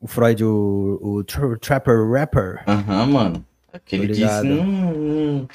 O 0.00 0.06
Freud, 0.06 0.44
o, 0.44 0.98
o 1.02 1.24
tra- 1.24 1.56
Trapper 1.58 2.10
Rapper. 2.10 2.62
Aham, 2.68 3.06
mano. 3.06 3.44
Aquele 3.72 4.08
Tô 4.08 4.12
disse 4.14 4.46
hum, 4.46 4.90
hum, 5.42 5.48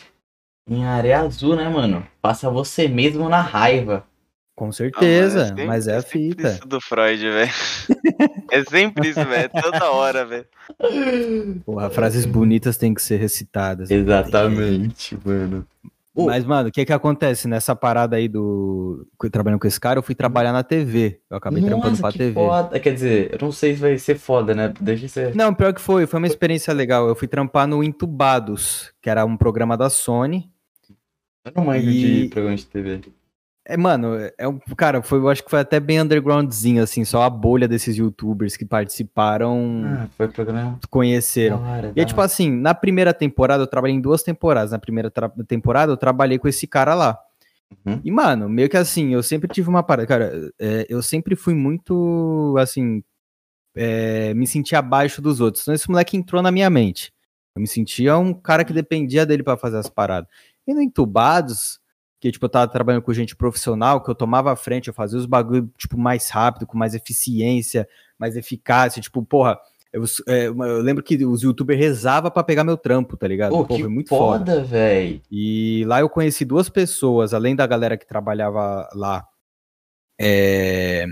em 0.68 0.86
areia 0.86 1.20
azul, 1.22 1.56
né, 1.56 1.70
mano? 1.70 2.06
Faça 2.22 2.50
você 2.50 2.88
mesmo 2.88 3.30
na 3.30 3.42
raiva. 3.42 4.06
Com 4.56 4.72
certeza, 4.74 5.46
Ah, 5.46 5.56
mano, 5.56 5.68
mas 5.68 5.88
é 5.88 5.96
a 5.96 6.02
sempre 6.02 6.20
fita. 6.36 6.50
Isso 6.50 6.68
do 6.68 6.82
Freud, 6.82 7.22
velho. 7.22 7.52
é 8.52 8.64
sempre 8.66 9.08
isso, 9.10 9.24
velho. 9.26 9.50
Toda 9.62 9.90
hora, 9.92 10.26
velho. 10.26 10.46
Porra, 11.66 11.90
frases 11.90 12.26
bonitas 12.26 12.76
têm 12.76 12.94
que 12.94 13.02
ser 13.02 13.18
recitadas. 13.18 13.90
Exatamente, 13.90 15.18
mano. 15.24 15.66
Mas, 16.26 16.46
mano, 16.46 16.70
o 16.70 16.72
que 16.72 16.86
que 16.86 16.94
acontece 16.94 17.48
nessa 17.48 17.76
parada 17.76 18.16
aí 18.16 18.28
do. 18.28 19.08
Trabalhando 19.32 19.60
com 19.60 19.68
esse 19.68 19.80
cara, 19.80 20.00
eu 20.00 20.04
fui 20.04 20.16
trabalhar 20.16 20.52
na 20.52 20.64
TV. 20.64 21.20
Eu 21.30 21.38
acabei 21.38 21.62
trampando 21.64 21.90
Nossa, 21.90 22.02
pra 22.02 22.12
que 22.12 22.18
TV. 22.18 22.34
foda. 22.34 22.80
Quer 22.80 22.94
dizer, 22.94 23.30
eu 23.34 23.38
não 23.42 23.52
sei 23.52 23.76
se 23.76 23.82
vai 23.82 23.98
ser 23.98 24.16
foda, 24.18 24.54
né? 24.56 24.74
Deixa 24.80 25.06
eu 25.06 25.10
ser. 25.10 25.36
Não, 25.36 25.54
pior 25.54 25.74
que 25.74 25.82
foi, 25.82 26.06
foi 26.08 26.18
uma 26.20 26.28
experiência 26.28 26.74
legal. 26.74 27.08
Eu 27.08 27.16
fui 27.16 27.28
trampar 27.28 27.68
no 27.68 27.84
Entubados, 27.84 28.92
que 29.02 29.10
era 29.10 29.26
um 29.26 29.38
programa 29.38 29.76
da 29.78 29.90
Sony. 29.90 30.50
Eu 31.46 31.52
não 31.56 31.66
manjo 31.66 31.90
E- 31.90 32.24
de 32.24 32.30
programa 32.30 32.56
de 32.56 32.66
TV. 32.66 33.02
É, 33.72 33.78
mano, 33.78 34.16
é 34.38 34.48
um. 34.48 34.58
Cara, 34.76 35.02
foi, 35.04 35.20
eu 35.20 35.30
acho 35.30 35.44
que 35.44 35.50
foi 35.50 35.60
até 35.60 35.80
bem 35.80 36.02
undergroundzinho, 36.02 36.82
assim, 36.82 37.06
só 37.06 37.22
a 37.22 37.30
bolha 37.30 37.68
desses 37.68 37.96
youtubers 37.98 38.58
que 38.58 38.66
participaram 38.66 39.84
Ah, 39.86 40.08
foi 40.18 40.28
programa. 40.28 40.80
conheceram. 40.90 41.62
hora, 41.62 41.94
E 41.96 42.02
é 42.02 42.06
tipo 42.06 42.20
hora. 42.20 42.26
assim, 42.26 42.50
na 42.52 42.74
primeira 42.74 43.14
temporada, 43.14 43.62
eu 43.64 43.68
trabalhei 43.68 43.96
em 43.96 44.02
duas 44.02 44.24
temporadas. 44.24 44.72
Na 44.72 44.80
primeira 44.80 45.12
temporada, 45.48 45.92
eu 45.92 45.98
trabalhei 45.98 46.40
com 46.40 46.48
esse 46.48 46.66
cara 46.66 46.96
lá. 46.96 47.20
Uhum. 47.86 48.02
E, 48.04 48.10
mano, 48.12 48.50
meio 48.50 48.68
que 48.68 48.76
assim, 48.78 49.14
eu 49.14 49.22
sempre 49.22 49.48
tive 49.48 49.70
uma 49.70 49.84
parada. 49.84 50.08
Cara, 50.08 50.52
é, 50.60 50.88
eu 50.90 51.04
sempre 51.04 51.36
fui 51.36 51.54
muito, 51.54 52.56
assim, 52.60 53.04
é, 53.76 54.34
me 54.34 54.48
sentia 54.48 54.80
abaixo 54.80 55.22
dos 55.22 55.40
outros. 55.40 55.64
Então, 55.64 55.74
esse 55.76 55.88
moleque 55.90 56.18
entrou 56.18 56.42
na 56.42 56.52
minha 56.52 56.70
mente. 56.72 57.14
Eu 57.56 57.62
me 57.62 57.68
sentia 57.68 58.18
um 58.18 58.34
cara 58.34 58.64
que 58.66 58.74
dependia 58.74 59.26
dele 59.26 59.44
pra 59.44 59.56
fazer 59.58 59.78
as 59.78 59.88
paradas. 59.90 60.28
E 60.68 60.74
no 60.74 60.82
Entubados, 60.82 61.80
que, 62.20 62.32
tipo, 62.32 62.46
eu 62.46 62.50
tava 62.50 62.68
trabalhando 62.72 63.02
com 63.02 63.14
gente 63.14 63.36
profissional, 63.36 64.04
que 64.04 64.10
eu 64.10 64.16
tomava 64.16 64.52
a 64.52 64.56
frente, 64.56 64.90
eu 64.90 64.94
fazia 64.94 65.18
os 65.18 65.26
bagulho, 65.26 65.72
tipo, 65.78 65.98
mais 65.98 66.30
rápido, 66.30 66.68
com 66.68 66.78
mais 66.78 66.94
eficiência, 66.94 67.88
mais 68.18 68.36
eficácia. 68.36 69.02
Tipo, 69.02 69.24
porra, 69.24 69.58
eu, 69.92 70.04
é, 70.28 70.48
eu 70.48 70.82
lembro 70.82 71.02
que 71.02 71.24
os 71.26 71.42
youtubers 71.42 71.80
rezavam 71.80 72.30
pra 72.30 72.44
pegar 72.44 72.64
meu 72.64 72.78
trampo, 72.78 73.18
tá 73.18 73.28
ligado? 73.28 73.52
Pô, 73.52 73.66
Pô, 73.66 73.76
que 73.76 73.82
foi 73.82 73.90
muito 73.90 74.10
foda. 74.10 74.52
foda, 74.54 74.64
velho. 74.64 75.22
E 75.32 75.84
lá 75.88 76.02
eu 76.02 76.10
conheci 76.10 76.44
duas 76.44 76.70
pessoas, 76.70 77.34
além 77.34 77.56
da 77.56 77.66
galera 77.66 77.98
que 77.98 78.06
trabalhava 78.06 78.90
lá. 78.94 79.26
É, 80.22 81.06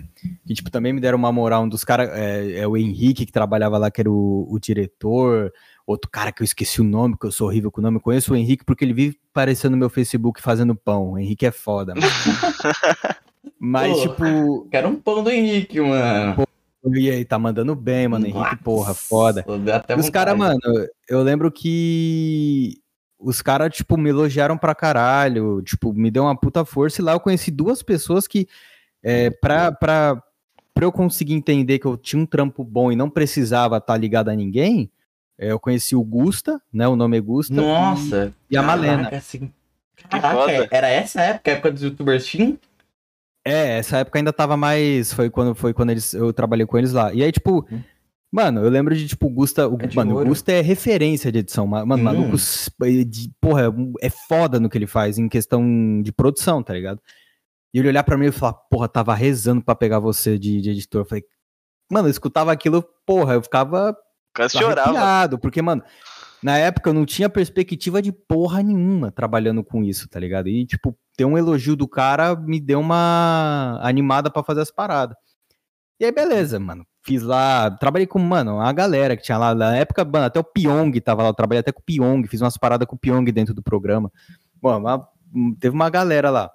que 0.46 0.54
tipo, 0.54 0.70
também 0.70 0.92
me 0.92 1.00
deram 1.00 1.18
uma 1.18 1.32
moral. 1.32 1.64
Um 1.64 1.70
dos 1.70 1.86
caras 1.86 2.10
é, 2.12 2.60
é 2.60 2.68
o 2.68 2.76
Henrique, 2.76 3.26
que 3.26 3.32
trabalhava 3.32 3.78
lá, 3.78 3.90
que 3.90 4.02
era 4.02 4.12
o, 4.12 4.46
o 4.50 4.60
diretor. 4.60 5.52
Outro 5.88 6.12
cara 6.12 6.34
que 6.34 6.42
eu 6.42 6.46
esqueci 6.46 6.82
o 6.82 6.84
nome, 6.84 7.18
que 7.18 7.26
eu 7.26 7.32
sou 7.32 7.48
horrível 7.48 7.72
com 7.72 7.80
o 7.80 7.84
nome. 7.84 7.96
Eu 7.96 8.02
conheço 8.02 8.34
o 8.34 8.36
Henrique 8.36 8.66
porque 8.66 8.84
ele 8.84 8.92
vive 8.94 9.18
aparecendo 9.32 9.72
no 9.72 9.78
meu 9.78 9.90
Facebook 9.90 10.42
fazendo 10.42 10.76
pão. 10.76 11.12
O 11.14 11.18
Henrique 11.18 11.46
é 11.46 11.52
foda, 11.52 11.96
mano. 11.96 12.06
Mas, 13.58 13.96
Pô. 13.96 14.02
tipo, 14.10 14.68
Quero 14.70 14.90
um 14.90 14.96
pão 14.98 15.24
do 15.24 15.32
Henrique, 15.32 15.80
mano. 15.80 16.46
e 16.94 17.10
aí, 17.10 17.24
tá 17.24 17.40
mandando 17.40 17.74
bem, 17.74 18.06
mano. 18.10 18.26
Henrique, 18.26 18.38
Nossa, 18.44 18.58
porra, 18.58 18.94
foda. 18.94 19.46
os 19.98 20.10
caras, 20.10 20.38
mano, 20.38 20.60
eu 21.08 21.24
lembro 21.24 21.50
que 21.50 22.82
os 23.18 23.42
caras, 23.42 23.74
tipo, 23.74 23.96
me 23.98 24.10
elogiaram 24.10 24.58
pra 24.58 24.76
caralho, 24.76 25.62
tipo, 25.62 25.94
me 25.94 26.12
deu 26.12 26.24
uma 26.24 26.36
puta 26.38 26.66
força. 26.66 27.02
E 27.02 27.04
lá 27.06 27.14
eu 27.14 27.20
conheci 27.22 27.50
duas 27.50 27.82
pessoas 27.82 28.28
que, 28.28 28.46
é, 29.02 29.30
pra, 29.30 29.72
pra, 29.72 30.22
pra 30.74 30.84
eu 30.86 30.92
conseguir 30.92 31.34
entender 31.34 31.80
que 31.80 31.86
eu 31.88 31.96
tinha 31.96 32.22
um 32.22 32.26
trampo 32.26 32.62
bom 32.62 32.92
e 32.92 32.96
não 32.96 33.10
precisava 33.10 33.78
estar 33.78 33.96
ligado 33.96 34.28
a 34.28 34.36
ninguém, 34.36 34.92
eu 35.38 35.60
conheci 35.60 35.96
o 35.96 36.04
Gusta, 36.04 36.62
né? 36.72 36.88
O 36.88 36.96
nome 36.96 37.18
é 37.18 37.22
Gusta. 37.22 37.54
Nossa. 37.54 38.34
E, 38.50 38.56
e 38.56 38.58
a 38.58 38.62
Malena. 38.64 38.98
Caraca, 38.98 39.18
assim. 39.18 39.52
Caraca, 40.10 40.36
foda. 40.36 40.68
era 40.72 40.88
essa 40.90 41.22
época, 41.22 41.52
a 41.52 41.54
época 41.54 41.72
dos 41.72 41.82
youtubers 41.84 42.30
Team? 42.32 42.58
É, 43.46 43.78
essa 43.80 43.98
época 43.98 44.20
ainda 44.20 44.34
tava 44.34 44.58
mais. 44.58 45.14
Foi 45.14 45.30
quando 45.30 45.56
foi 45.56 45.74
quando 45.74 45.90
eles, 45.92 46.14
eu 46.14 46.34
trabalhei 46.34 46.66
com 46.66 46.78
eles 46.78 46.92
lá. 46.92 47.14
E 47.14 47.24
aí, 47.24 47.32
tipo, 47.32 47.66
mano, 48.32 48.62
eu 48.62 48.70
lembro 48.70 48.96
de, 48.96 49.08
tipo, 49.08 49.28
o 49.28 49.30
Gusta. 49.30 49.68
O, 49.68 49.76
Hum. 49.76 49.78
É 49.82 49.96
mano, 49.96 50.12
o 50.12 50.18
ouro. 50.18 50.30
Gusta 50.30 50.52
é 50.52 50.62
referência 50.62 51.32
de 51.32 51.40
edição. 51.40 51.66
ma- 51.66 51.86
Mano, 51.86 52.02
Hum. 52.02 52.06
maluco, 52.06 52.38
de, 53.06 53.32
porra, 53.40 53.74
é 54.02 54.10
foda 54.10 54.60
no 54.60 54.70
que 54.70 54.78
ele 54.78 54.88
faz 54.88 55.18
em 55.18 55.30
questão 55.30 56.02
de 56.02 56.12
produção, 56.12 56.62
tá 56.62 56.74
ligado? 56.74 57.02
E 57.74 57.80
ele 57.80 57.88
olhar 57.90 58.04
pra 58.04 58.18
mim 58.18 58.28
e 58.28 58.32
falar, 58.32 58.54
porra, 58.54 58.88
tava 58.88 59.14
rezando 59.14 59.62
pra 59.62 59.76
pegar 59.76 60.00
você 60.00 60.38
de, 60.38 60.60
de 60.62 60.70
editor. 60.72 61.02
Eu 61.02 61.06
falei, 61.06 61.24
mano, 61.92 62.08
eu 62.08 62.12
escutava 62.12 62.52
aquilo, 62.52 62.84
porra, 63.06 63.34
eu 63.36 63.42
ficava 63.42 63.96
Quase 64.38 64.58
chorava. 64.58 64.92
arrepiado, 64.92 65.40
porque, 65.40 65.62
mano, 65.62 65.84
na 66.42 66.58
época 66.58 66.92
eu 66.92 66.94
não 66.94 67.06
tinha 67.06 67.28
perspectiva 67.28 68.02
de 68.02 68.12
porra 68.12 68.62
nenhuma 68.62 69.12
trabalhando 69.12 69.64
com 69.64 69.84
isso, 69.84 70.08
tá 70.08 70.20
ligado? 70.20 70.48
E, 70.48 70.66
tipo, 70.66 70.96
ter 71.18 71.26
um 71.26 71.38
elogio 71.38 71.76
do 71.76 71.88
cara 71.88 72.36
me 72.36 72.60
deu 72.60 72.80
uma 72.80 73.80
animada 73.82 74.30
pra 74.30 74.44
fazer 74.44 74.62
as 74.62 74.72
paradas. 74.72 75.18
E 76.00 76.06
aí, 76.06 76.12
beleza, 76.12 76.60
mano. 76.60 76.86
Fiz 77.02 77.24
lá, 77.24 77.72
trabalhei 77.72 78.06
com, 78.06 78.20
mano, 78.20 78.62
a 78.62 78.72
galera 78.72 79.18
que 79.18 79.24
tinha 79.24 79.38
lá. 79.38 79.56
Na 79.56 79.76
época, 79.76 80.06
mano, 80.06 80.26
até 80.26 80.40
o 80.40 80.44
Pyong 80.44 80.92
tava 81.02 81.24
lá. 81.24 81.30
Eu 81.30 81.34
trabalhei 81.34 81.62
até 81.62 81.72
com 81.72 81.80
o 81.80 81.84
Pyong, 81.84 82.28
fiz 82.28 82.40
umas 82.40 82.58
paradas 82.58 82.88
com 82.88 82.96
o 82.96 83.00
Pyong 83.00 83.26
dentro 83.32 83.54
do 83.56 83.64
programa. 83.64 84.12
Bom, 84.62 84.80
teve 85.60 85.74
uma 85.74 85.90
galera 85.90 86.30
lá. 86.30 86.52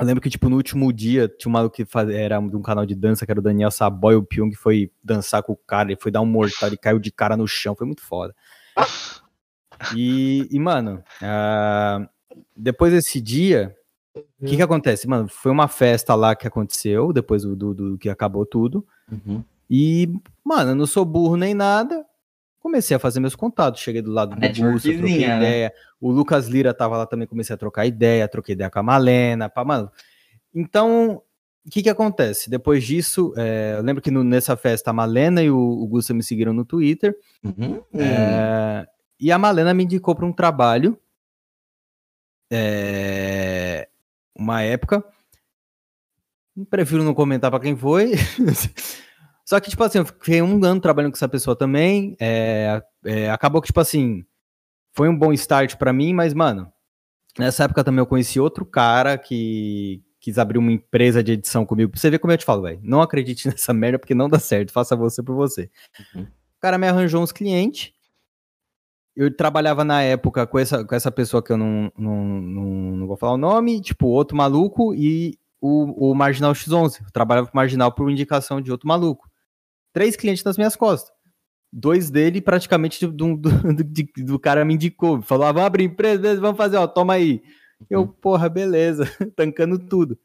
Eu 0.00 0.06
lembro 0.06 0.22
que, 0.22 0.30
tipo, 0.30 0.48
no 0.48 0.56
último 0.56 0.90
dia, 0.92 1.28
tinha 1.28 1.50
um 1.50 1.52
maluco 1.52 1.76
que 1.76 1.84
faz- 1.84 2.08
era 2.08 2.40
de 2.40 2.56
um 2.56 2.62
canal 2.62 2.86
de 2.86 2.94
dança, 2.94 3.26
que 3.26 3.30
era 3.32 3.38
o 3.38 3.42
Daniel 3.42 3.70
Saboy, 3.70 4.14
o 4.16 4.22
Pyong 4.22 4.52
foi 4.54 4.90
dançar 5.04 5.42
com 5.42 5.52
o 5.52 5.56
cara, 5.56 5.90
ele 5.92 6.00
foi 6.00 6.10
dar 6.10 6.22
um 6.22 6.26
mortal, 6.26 6.68
ele 6.70 6.76
caiu 6.78 6.98
de 6.98 7.12
cara 7.12 7.36
no 7.36 7.46
chão, 7.46 7.74
foi 7.76 7.86
muito 7.86 8.02
foda. 8.02 8.34
E, 9.94 10.48
e, 10.50 10.58
mano, 10.58 11.02
ah, 11.22 12.08
depois 12.56 12.92
desse 12.92 13.20
dia, 13.20 13.74
o 14.40 14.44
que 14.46 14.56
que 14.56 14.62
acontece? 14.62 15.06
Mano, 15.08 15.28
foi 15.28 15.50
uma 15.52 15.68
festa 15.68 16.14
lá 16.14 16.34
que 16.34 16.46
aconteceu, 16.46 17.12
depois 17.12 17.42
do, 17.42 17.54
do- 17.56 17.74
do 17.74 17.98
que 17.98 18.08
acabou 18.08 18.44
tudo, 18.46 18.86
Uhum. 19.10 19.42
e, 19.68 20.08
mano, 20.44 20.70
eu 20.72 20.74
não 20.74 20.86
sou 20.86 21.04
burro 21.04 21.36
nem 21.36 21.54
nada, 21.54 22.04
comecei 22.60 22.94
a 22.96 23.00
fazer 23.00 23.18
meus 23.18 23.34
contatos, 23.34 23.80
cheguei 23.80 24.00
do 24.02 24.12
lado 24.12 24.36
do 24.36 24.40
Gusta, 24.72 24.88
troquei 24.92 25.26
né? 25.26 25.36
ideia, 25.36 25.72
o 26.00 26.10
Lucas 26.12 26.46
Lira 26.46 26.72
tava 26.72 26.96
lá 26.98 27.06
também, 27.06 27.26
comecei 27.26 27.54
a 27.54 27.56
trocar 27.56 27.86
ideia, 27.86 28.28
troquei 28.28 28.52
ideia 28.52 28.70
com 28.70 28.78
a 28.78 28.82
Malena, 28.82 29.48
pá, 29.48 29.64
mano. 29.64 29.90
Então, 30.54 31.22
o 31.66 31.70
que 31.70 31.82
que 31.82 31.88
acontece? 31.88 32.48
Depois 32.50 32.84
disso, 32.84 33.32
é, 33.36 33.74
eu 33.78 33.82
lembro 33.82 34.02
que 34.02 34.10
no- 34.10 34.22
nessa 34.22 34.56
festa 34.56 34.90
a 34.90 34.92
Malena 34.92 35.42
e 35.42 35.50
o, 35.50 35.58
o 35.58 35.86
Gusta 35.88 36.12
me 36.14 36.22
seguiram 36.22 36.52
no 36.52 36.64
Twitter, 36.64 37.16
Uhum. 37.42 37.82
é, 37.94 38.86
e 39.18 39.32
a 39.32 39.38
Malena 39.38 39.72
me 39.74 39.84
indicou 39.84 40.14
para 40.14 40.26
um 40.26 40.32
trabalho, 40.32 40.98
é, 42.52 43.88
uma 44.34 44.62
época, 44.62 45.04
prefiro 46.68 47.02
não 47.04 47.14
comentar 47.14 47.50
para 47.50 47.60
quem 47.60 47.76
foi, 47.76 48.12
só 49.50 49.58
que, 49.58 49.68
tipo 49.68 49.82
assim, 49.82 49.98
eu 49.98 50.06
fiquei 50.06 50.40
um 50.40 50.64
ano 50.64 50.80
trabalhando 50.80 51.10
com 51.10 51.16
essa 51.16 51.28
pessoa 51.28 51.56
também, 51.56 52.16
é, 52.20 52.80
é, 53.04 53.28
acabou 53.32 53.60
que, 53.60 53.66
tipo 53.66 53.80
assim, 53.80 54.24
foi 54.92 55.08
um 55.08 55.18
bom 55.18 55.32
start 55.32 55.74
para 55.74 55.92
mim, 55.92 56.14
mas, 56.14 56.32
mano, 56.32 56.72
nessa 57.36 57.64
época 57.64 57.82
também 57.82 57.98
eu 57.98 58.06
conheci 58.06 58.38
outro 58.38 58.64
cara 58.64 59.18
que 59.18 60.04
quis 60.20 60.38
abrir 60.38 60.56
uma 60.56 60.70
empresa 60.70 61.20
de 61.20 61.32
edição 61.32 61.66
comigo, 61.66 61.90
pra 61.90 62.00
você 62.00 62.08
ver 62.10 62.20
como 62.20 62.32
eu 62.32 62.38
te 62.38 62.44
falo, 62.44 62.62
velho, 62.62 62.78
não 62.80 63.02
acredite 63.02 63.48
nessa 63.50 63.74
merda 63.74 63.98
porque 63.98 64.14
não 64.14 64.28
dá 64.28 64.38
certo, 64.38 64.72
faça 64.72 64.94
você 64.94 65.20
por 65.20 65.34
você. 65.34 65.68
Uhum. 66.14 66.22
O 66.22 66.60
cara 66.60 66.78
me 66.78 66.86
arranjou 66.86 67.20
uns 67.20 67.32
clientes, 67.32 67.92
eu 69.16 69.36
trabalhava 69.36 69.82
na 69.82 70.00
época 70.00 70.46
com 70.46 70.60
essa, 70.60 70.84
com 70.84 70.94
essa 70.94 71.10
pessoa 71.10 71.42
que 71.42 71.50
eu 71.50 71.56
não, 71.56 71.90
não, 71.98 72.24
não, 72.24 72.64
não 72.98 73.06
vou 73.08 73.16
falar 73.16 73.32
o 73.32 73.36
nome, 73.36 73.80
tipo, 73.80 74.06
outro 74.06 74.36
maluco 74.36 74.94
e 74.94 75.36
o, 75.60 76.12
o 76.12 76.14
Marginal 76.14 76.52
X11. 76.52 77.00
Eu 77.00 77.10
trabalhava 77.12 77.48
com 77.48 77.52
o 77.52 77.56
Marginal 77.56 77.90
por 77.90 78.08
indicação 78.08 78.60
de 78.60 78.70
outro 78.70 78.86
maluco. 78.86 79.28
Três 79.92 80.16
clientes 80.16 80.44
nas 80.44 80.56
minhas 80.56 80.76
costas. 80.76 81.12
Dois 81.72 82.10
dele 82.10 82.40
praticamente 82.40 83.04
do, 83.06 83.36
do, 83.36 83.50
do, 83.74 84.24
do 84.24 84.38
cara 84.38 84.64
me 84.64 84.74
indicou. 84.74 85.22
Falou, 85.22 85.46
ah, 85.46 85.52
vamos 85.52 85.66
abrir 85.66 85.84
empresa, 85.84 86.40
vamos 86.40 86.56
fazer, 86.56 86.76
ó, 86.76 86.86
toma 86.86 87.14
aí. 87.14 87.42
Eu, 87.88 88.06
porra, 88.06 88.48
beleza, 88.48 89.04
tancando 89.36 89.78
tudo. 89.78 90.18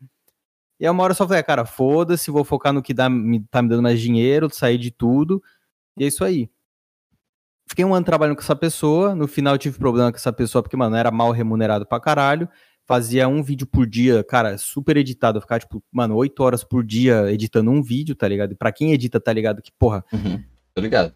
E 0.80 0.86
aí 0.86 0.92
uma 0.92 1.04
hora 1.04 1.12
eu 1.12 1.16
só 1.16 1.26
falei, 1.26 1.40
"Ah, 1.40 1.44
cara, 1.44 1.66
foda-se, 1.66 2.30
vou 2.30 2.44
focar 2.44 2.74
no 2.74 2.82
que 2.82 2.94
dá, 2.94 3.10
me, 3.10 3.40
tá 3.46 3.62
me 3.62 3.70
dando 3.70 3.84
mais 3.84 4.00
dinheiro, 4.02 4.54
sair 4.54 4.78
de 4.78 4.92
tudo. 4.92 5.42
E 5.98 6.04
é 6.04 6.08
isso 6.08 6.24
aí. 6.24 6.50
Fiquei 7.68 7.84
um 7.84 7.96
ano 7.96 8.06
trabalhando 8.06 8.36
com 8.36 8.42
essa 8.42 8.56
pessoa. 8.56 9.16
No 9.16 9.28
final 9.28 9.58
tive 9.58 9.80
problema 9.80 10.12
com 10.12 10.18
essa 10.18 10.34
pessoa, 10.34 10.62
porque, 10.62 10.78
mano, 10.78 10.96
era 10.96 11.10
mal 11.12 11.32
remunerado 11.32 11.86
pra 11.86 12.00
caralho. 12.00 12.48
Fazia 12.88 13.28
um 13.28 13.42
vídeo 13.42 13.66
por 13.66 13.88
dia, 13.88 14.24
cara, 14.24 14.58
super 14.60 14.96
editado. 14.96 15.38
Eu 15.38 15.42
ficava, 15.42 15.60
tipo, 15.60 15.84
mano, 15.92 16.16
oito 16.16 16.44
horas 16.44 16.64
por 16.64 16.84
dia 16.86 17.32
editando 17.32 17.72
um 17.72 17.82
vídeo, 17.82 18.16
tá 18.16 18.28
ligado? 18.28 18.52
E 18.52 18.56
pra 18.56 18.72
quem 18.72 18.92
edita, 18.94 19.20
tá 19.20 19.34
ligado? 19.34 19.62
Que, 19.62 19.72
porra, 19.78 20.04
Uhum. 20.14 20.44
Tô 20.74 20.82
ligado. 20.82 21.14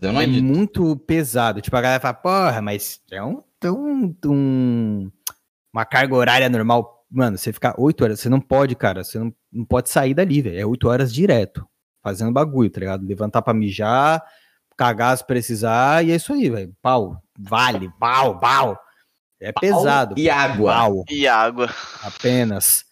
Eu 0.00 0.12
não 0.12 0.20
é 0.20 0.24
edito. 0.24 0.42
muito 0.44 0.96
pesado. 0.96 1.60
Tipo, 1.60 1.76
a 1.76 1.80
galera 1.80 2.00
fala, 2.00 2.14
porra, 2.14 2.60
mas 2.62 3.00
é 3.10 3.22
um, 3.22 3.42
um, 3.64 4.14
um- 4.26 5.10
uma 5.72 5.84
carga 5.84 6.14
horária 6.14 6.48
normal. 6.48 7.06
Mano, 7.10 7.36
você 7.38 7.52
ficar 7.52 7.74
oito 7.78 8.02
horas, 8.04 8.20
você 8.20 8.28
não 8.28 8.40
pode, 8.40 8.74
cara. 8.74 9.04
Você 9.04 9.18
não, 9.18 9.32
não 9.52 9.64
pode 9.64 9.88
sair 9.90 10.14
dali, 10.14 10.40
velho. 10.42 10.58
É 10.58 10.66
oito 10.66 10.88
horas 10.88 11.12
direto. 11.12 11.66
Fazendo 12.02 12.32
bagulho, 12.32 12.68
tá 12.70 12.80
ligado? 12.80 13.06
Levantar 13.06 13.42
pra 13.42 13.54
mijar, 13.54 14.22
cagar 14.76 15.16
se 15.16 15.26
precisar, 15.26 16.04
e 16.04 16.10
é 16.10 16.16
isso 16.16 16.32
aí, 16.32 16.50
velho. 16.50 16.74
Pau, 16.82 17.22
vale, 17.38 17.90
pau, 18.00 18.38
pau. 18.40 18.78
É 19.42 19.52
pesado. 19.52 20.14
E 20.16 20.30
água. 20.30 20.72
Pau, 20.72 21.04
E 21.10 21.26
água. 21.26 21.68
apenas. 22.02 22.84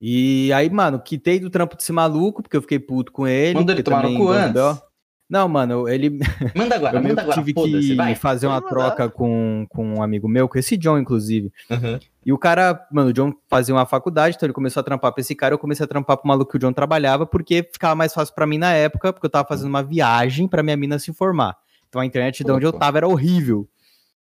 E 0.00 0.52
aí, 0.52 0.68
mano, 0.70 1.00
quitei 1.00 1.38
do 1.40 1.50
trampo 1.50 1.76
desse 1.76 1.92
maluco, 1.92 2.42
porque 2.42 2.56
eu 2.56 2.62
fiquei 2.62 2.78
puto 2.78 3.12
com 3.12 3.26
ele. 3.26 3.54
Manda 3.58 3.72
ele 3.72 3.82
tomar 3.82 4.02
no 4.02 4.16
cu 4.16 4.28
antes. 4.28 4.82
Não, 5.30 5.46
mano, 5.46 5.86
ele, 5.86 6.08
Manda 6.56 6.74
agora, 6.76 6.96
eu 6.96 7.02
manda 7.02 7.20
agora. 7.20 7.34
tive 7.36 7.52
que 7.52 7.94
vai. 7.94 8.14
fazer 8.14 8.46
uma 8.46 8.62
troca 8.62 9.10
com, 9.10 9.66
com 9.68 9.96
um 9.96 10.02
amigo 10.02 10.26
meu, 10.26 10.48
com 10.48 10.58
esse 10.58 10.74
John, 10.76 10.96
inclusive. 10.98 11.52
Uhum. 11.68 11.98
E 12.24 12.32
o 12.32 12.38
cara, 12.38 12.86
mano, 12.90 13.10
o 13.10 13.12
John 13.12 13.34
fazia 13.46 13.74
uma 13.74 13.84
faculdade, 13.84 14.36
então 14.36 14.46
ele 14.46 14.54
começou 14.54 14.80
a 14.80 14.84
trampar 14.84 15.12
pra 15.12 15.20
esse 15.20 15.34
cara, 15.34 15.52
eu 15.52 15.58
comecei 15.58 15.84
a 15.84 15.86
trampar 15.86 16.16
pro 16.16 16.26
maluco 16.26 16.50
que 16.50 16.56
o 16.56 16.60
John 16.60 16.72
trabalhava, 16.72 17.26
porque 17.26 17.68
ficava 17.70 17.94
mais 17.94 18.14
fácil 18.14 18.34
pra 18.34 18.46
mim 18.46 18.56
na 18.56 18.72
época, 18.72 19.12
porque 19.12 19.26
eu 19.26 19.30
tava 19.30 19.46
fazendo 19.46 19.68
uma 19.68 19.82
viagem 19.82 20.48
pra 20.48 20.62
minha 20.62 20.76
mina 20.78 20.98
se 20.98 21.12
formar. 21.12 21.56
Então 21.90 22.00
a 22.00 22.06
internet 22.06 22.42
de 22.42 22.50
onde 22.50 22.64
eu 22.64 22.72
tava 22.72 22.96
era 22.96 23.06
horrível. 23.08 23.68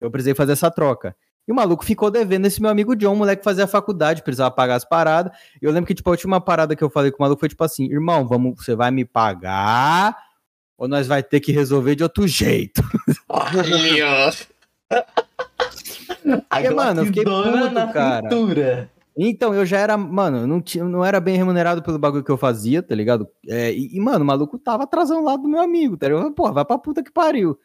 Eu 0.01 0.11
precisei 0.11 0.33
fazer 0.33 0.53
essa 0.53 0.69
troca. 0.69 1.15
E 1.51 1.53
o 1.53 1.55
maluco 1.55 1.83
ficou 1.83 2.09
devendo 2.09 2.45
esse 2.45 2.61
meu 2.61 2.71
amigo 2.71 2.95
John, 2.95 3.11
o 3.11 3.15
moleque 3.17 3.43
fazia 3.43 3.67
faculdade, 3.67 4.23
precisava 4.23 4.49
pagar 4.49 4.75
as 4.75 4.85
paradas. 4.85 5.33
E 5.61 5.65
eu 5.65 5.71
lembro 5.73 5.85
que, 5.85 5.93
tipo, 5.93 6.09
a 6.09 6.11
última 6.11 6.39
parada 6.39 6.77
que 6.77 6.83
eu 6.83 6.89
falei 6.89 7.11
com 7.11 7.17
o 7.17 7.25
maluco 7.25 7.41
foi 7.41 7.49
tipo 7.49 7.61
assim: 7.61 7.91
irmão, 7.91 8.25
vamos, 8.25 8.63
você 8.63 8.73
vai 8.73 8.89
me 8.89 9.03
pagar 9.03 10.15
ou 10.77 10.87
nós 10.87 11.07
vai 11.07 11.21
ter 11.21 11.41
que 11.41 11.51
resolver 11.51 11.95
de 11.95 12.03
outro 12.03 12.25
jeito? 12.25 12.81
Olha. 13.27 13.63
A 16.49 16.61
E, 16.61 16.69
mano, 16.69 17.01
eu 17.01 17.05
fiquei 17.07 17.25
puto, 17.25 17.93
cara. 17.93 18.29
cintura. 18.29 18.89
Então, 19.17 19.53
eu 19.53 19.65
já 19.65 19.77
era, 19.77 19.97
mano, 19.97 20.47
não, 20.47 20.61
tinha, 20.61 20.85
não 20.85 21.03
era 21.03 21.19
bem 21.19 21.35
remunerado 21.35 21.83
pelo 21.83 21.99
bagulho 21.99 22.23
que 22.23 22.31
eu 22.31 22.37
fazia, 22.37 22.81
tá 22.81 22.95
ligado? 22.95 23.27
É, 23.45 23.73
e, 23.73 23.99
mano, 23.99 24.23
o 24.23 24.25
maluco 24.25 24.57
tava 24.57 24.83
atrasando 24.83 25.21
lá 25.21 25.35
do 25.35 25.49
meu 25.49 25.61
amigo, 25.61 25.97
tá 25.97 26.07
ligado? 26.07 26.31
Porra, 26.31 26.53
vai 26.53 26.65
pra 26.65 26.77
puta 26.77 27.03
que 27.03 27.11
pariu. 27.11 27.59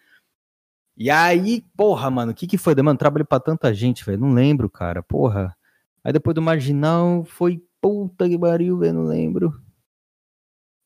E 0.97 1.11
aí, 1.11 1.63
porra, 1.77 2.11
mano, 2.11 2.33
o 2.33 2.35
que 2.35 2.47
que 2.47 2.57
foi? 2.57 2.75
Mano, 2.77 2.99
trabalhei 2.99 3.25
pra 3.27 3.39
tanta 3.39 3.73
gente, 3.75 4.05
velho, 4.05 4.19
não 4.21 4.33
lembro, 4.33 4.69
cara, 4.71 5.03
porra. 5.03 5.55
Aí 6.03 6.13
depois 6.13 6.35
do 6.35 6.41
Marginal, 6.41 7.25
foi 7.25 7.63
puta 7.81 8.29
que 8.29 8.39
pariu, 8.39 8.79
velho, 8.79 8.95
não 8.95 9.05
lembro. 9.05 9.53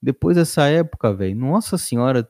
Depois 0.03 0.37
dessa 0.37 0.67
época, 0.67 1.13
velho, 1.13 1.37
nossa 1.37 1.77
senhora, 1.77 2.29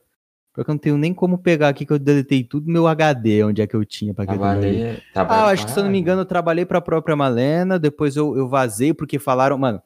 porque 0.53 0.69
eu 0.69 0.73
não 0.73 0.77
tenho 0.79 0.97
nem 0.97 1.13
como 1.13 1.37
pegar 1.37 1.69
aqui 1.69 1.85
que 1.85 1.93
eu 1.93 1.97
deletei 1.97 2.43
tudo 2.43 2.69
meu 2.69 2.85
HD, 2.87 3.43
onde 3.43 3.61
é 3.61 3.67
que 3.67 3.75
eu 3.75 3.85
tinha 3.85 4.13
pra 4.13 4.25
aquele 4.25 4.39
bagulho. 4.39 4.61
Trabalhei, 4.61 4.97
Ah, 4.97 5.13
trabalhei 5.13 5.43
eu 5.43 5.47
acho 5.47 5.65
que 5.65 5.71
se 5.71 5.79
eu 5.79 5.83
não 5.83 5.89
me 5.89 5.97
engano, 5.97 6.21
eu 6.21 6.25
trabalhei 6.25 6.65
pra 6.65 6.81
própria 6.81 7.15
Malena, 7.15 7.79
depois 7.79 8.15
eu, 8.15 8.35
eu 8.37 8.47
vazei 8.47 8.93
porque 8.93 9.17
falaram, 9.17 9.57
mano, 9.57 9.81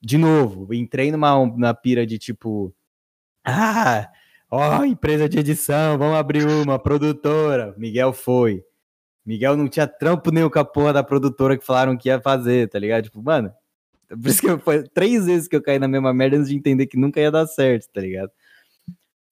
de 0.00 0.16
novo, 0.16 0.72
entrei 0.72 1.10
numa 1.10 1.44
na 1.56 1.74
pira 1.74 2.06
de 2.06 2.18
tipo, 2.18 2.72
ah, 3.44 4.08
ó, 4.54 4.84
empresa 4.84 5.28
de 5.28 5.38
edição, 5.38 5.98
vamos 5.98 6.16
abrir 6.16 6.46
uma, 6.46 6.78
produtora. 6.78 7.74
Miguel 7.76 8.12
foi. 8.12 8.64
Miguel 9.26 9.56
não 9.56 9.68
tinha 9.68 9.86
trampo 9.86 10.30
nenhum 10.30 10.50
com 10.50 10.58
a 10.58 10.64
porra 10.64 10.92
da 10.92 11.02
produtora 11.02 11.58
que 11.58 11.64
falaram 11.64 11.96
que 11.96 12.08
ia 12.08 12.20
fazer, 12.20 12.68
tá 12.68 12.78
ligado? 12.78 13.04
Tipo, 13.04 13.22
mano, 13.22 13.52
por 14.08 14.28
isso 14.28 14.40
que 14.40 14.48
eu, 14.48 14.58
foi 14.58 14.82
três 14.84 15.26
vezes 15.26 15.48
que 15.48 15.56
eu 15.56 15.62
caí 15.62 15.78
na 15.78 15.88
mesma 15.88 16.12
merda 16.12 16.36
antes 16.36 16.50
de 16.50 16.56
entender 16.56 16.86
que 16.86 16.96
nunca 16.96 17.20
ia 17.20 17.30
dar 17.30 17.46
certo, 17.46 17.88
tá 17.92 18.00
ligado? 18.00 18.30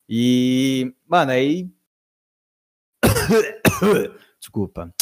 E, 0.08 0.92
mano, 1.06 1.30
aí. 1.30 1.70
Desculpa. 4.40 4.92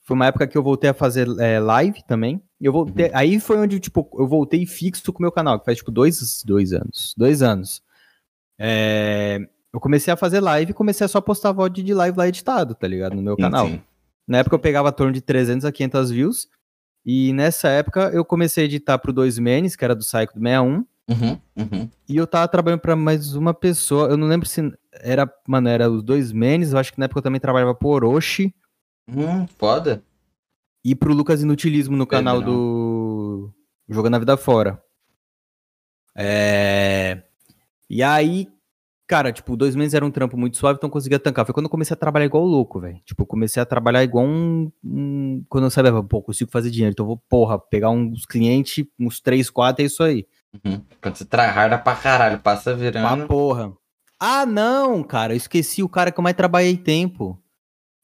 Foi 0.00 0.16
uma 0.16 0.26
época 0.26 0.48
que 0.48 0.58
eu 0.58 0.62
voltei 0.62 0.90
a 0.90 0.94
fazer 0.94 1.28
é, 1.38 1.60
live 1.60 2.02
também. 2.04 2.42
Eu 2.60 2.72
voltei, 2.72 3.10
Aí 3.14 3.38
foi 3.38 3.58
onde, 3.58 3.78
tipo, 3.78 4.10
eu 4.18 4.26
voltei 4.26 4.66
fixo 4.66 5.12
com 5.12 5.20
o 5.20 5.22
meu 5.22 5.30
canal, 5.30 5.60
que 5.60 5.64
faz, 5.64 5.78
tipo, 5.78 5.92
dois, 5.92 6.42
dois 6.44 6.72
anos. 6.72 7.14
Dois 7.16 7.42
anos. 7.42 7.82
É, 8.58 9.48
eu 9.72 9.80
comecei 9.80 10.12
a 10.12 10.16
fazer 10.16 10.40
live 10.40 10.70
e 10.70 10.74
comecei 10.74 11.04
a 11.04 11.08
só 11.08 11.20
postar 11.20 11.52
VOD 11.52 11.82
de 11.82 11.94
live 11.94 12.16
lá 12.18 12.28
editado, 12.28 12.74
tá 12.74 12.86
ligado? 12.86 13.14
No 13.14 13.22
meu 13.22 13.36
canal. 13.36 13.66
sim. 13.68 13.80
Na 14.26 14.38
época 14.38 14.54
eu 14.54 14.60
pegava 14.60 14.92
torno 14.92 15.12
de 15.12 15.20
300 15.20 15.64
a 15.64 15.72
500 15.72 16.10
views. 16.10 16.48
E 17.04 17.32
nessa 17.32 17.68
época 17.68 18.10
eu 18.14 18.24
comecei 18.24 18.62
a 18.62 18.66
editar 18.66 18.96
pro 18.98 19.12
Dois 19.12 19.38
Menes, 19.38 19.74
que 19.74 19.84
era 19.84 19.94
do 19.94 20.04
Psycho 20.04 20.34
do 20.34 20.40
61. 20.40 20.86
Uhum, 21.10 21.40
uhum. 21.56 21.90
E 22.08 22.16
eu 22.16 22.26
tava 22.26 22.46
trabalhando 22.46 22.80
pra 22.80 22.94
mais 22.94 23.34
uma 23.34 23.52
pessoa. 23.52 24.08
Eu 24.08 24.16
não 24.16 24.28
lembro 24.28 24.46
se 24.48 24.72
era, 24.92 25.28
mano, 25.48 25.68
era 25.68 25.90
os 25.90 26.02
Dois 26.02 26.30
Menes. 26.30 26.72
Eu 26.72 26.78
acho 26.78 26.92
que 26.92 26.98
na 27.00 27.06
época 27.06 27.18
eu 27.18 27.22
também 27.22 27.40
trabalhava 27.40 27.74
pro 27.74 27.88
Orochi 27.88 28.54
Hum, 29.08 29.46
foda. 29.58 30.02
e 30.84 30.94
pro 30.94 31.12
Lucas 31.12 31.42
Inutilismo 31.42 31.96
no 31.96 32.06
canal 32.06 32.40
do 32.40 33.50
Jogando 33.88 34.14
a 34.14 34.18
Vida 34.20 34.36
Fora. 34.36 34.80
É... 36.16 37.22
E 37.90 38.02
aí, 38.02 38.48
cara, 39.12 39.32
tipo, 39.32 39.56
dois 39.56 39.74
meses 39.76 39.92
era 39.94 40.04
um 40.06 40.10
trampo 40.10 40.36
muito 40.36 40.56
suave, 40.56 40.76
então 40.78 40.88
eu 40.88 40.92
conseguia 40.92 41.18
tancar. 41.18 41.44
Foi 41.44 41.52
quando 41.52 41.66
eu 41.66 41.70
comecei 41.70 41.92
a 41.92 41.96
trabalhar 41.96 42.24
igual 42.24 42.44
louco, 42.44 42.80
velho. 42.80 42.98
Tipo, 43.04 43.22
eu 43.22 43.26
comecei 43.26 43.62
a 43.62 43.66
trabalhar 43.66 44.02
igual 44.02 44.24
um. 44.24 44.70
um- 44.84 45.44
Quando 45.48 45.64
eu 45.64 45.70
sabia, 45.70 46.02
pô, 46.02 46.22
consigo 46.22 46.50
fazer 46.50 46.70
dinheiro. 46.70 46.92
Então 46.92 47.04
eu 47.04 47.08
vou, 47.08 47.22
porra, 47.28 47.58
pegar 47.58 47.90
uns 47.90 48.24
clientes, 48.24 48.84
uns 48.98 49.20
3, 49.20 49.50
4, 49.50 49.82
é 49.82 49.86
isso 49.86 50.02
aí. 50.02 50.26
Uhum. 50.64 50.80
Quando 51.02 51.16
você 51.16 51.24
tryharda 51.24 51.76
pra 51.78 51.94
caralho, 51.94 52.38
passa 52.38 52.70
Uma 52.70 52.78
virando. 52.78 53.26
porra. 53.26 53.72
Ah, 54.18 54.46
não, 54.46 55.02
cara, 55.02 55.32
eu 55.32 55.36
esqueci 55.36 55.82
o 55.82 55.88
cara 55.88 56.10
que 56.12 56.18
eu 56.18 56.22
mais 56.22 56.36
trabalhei 56.36 56.76
tempo. 56.76 57.38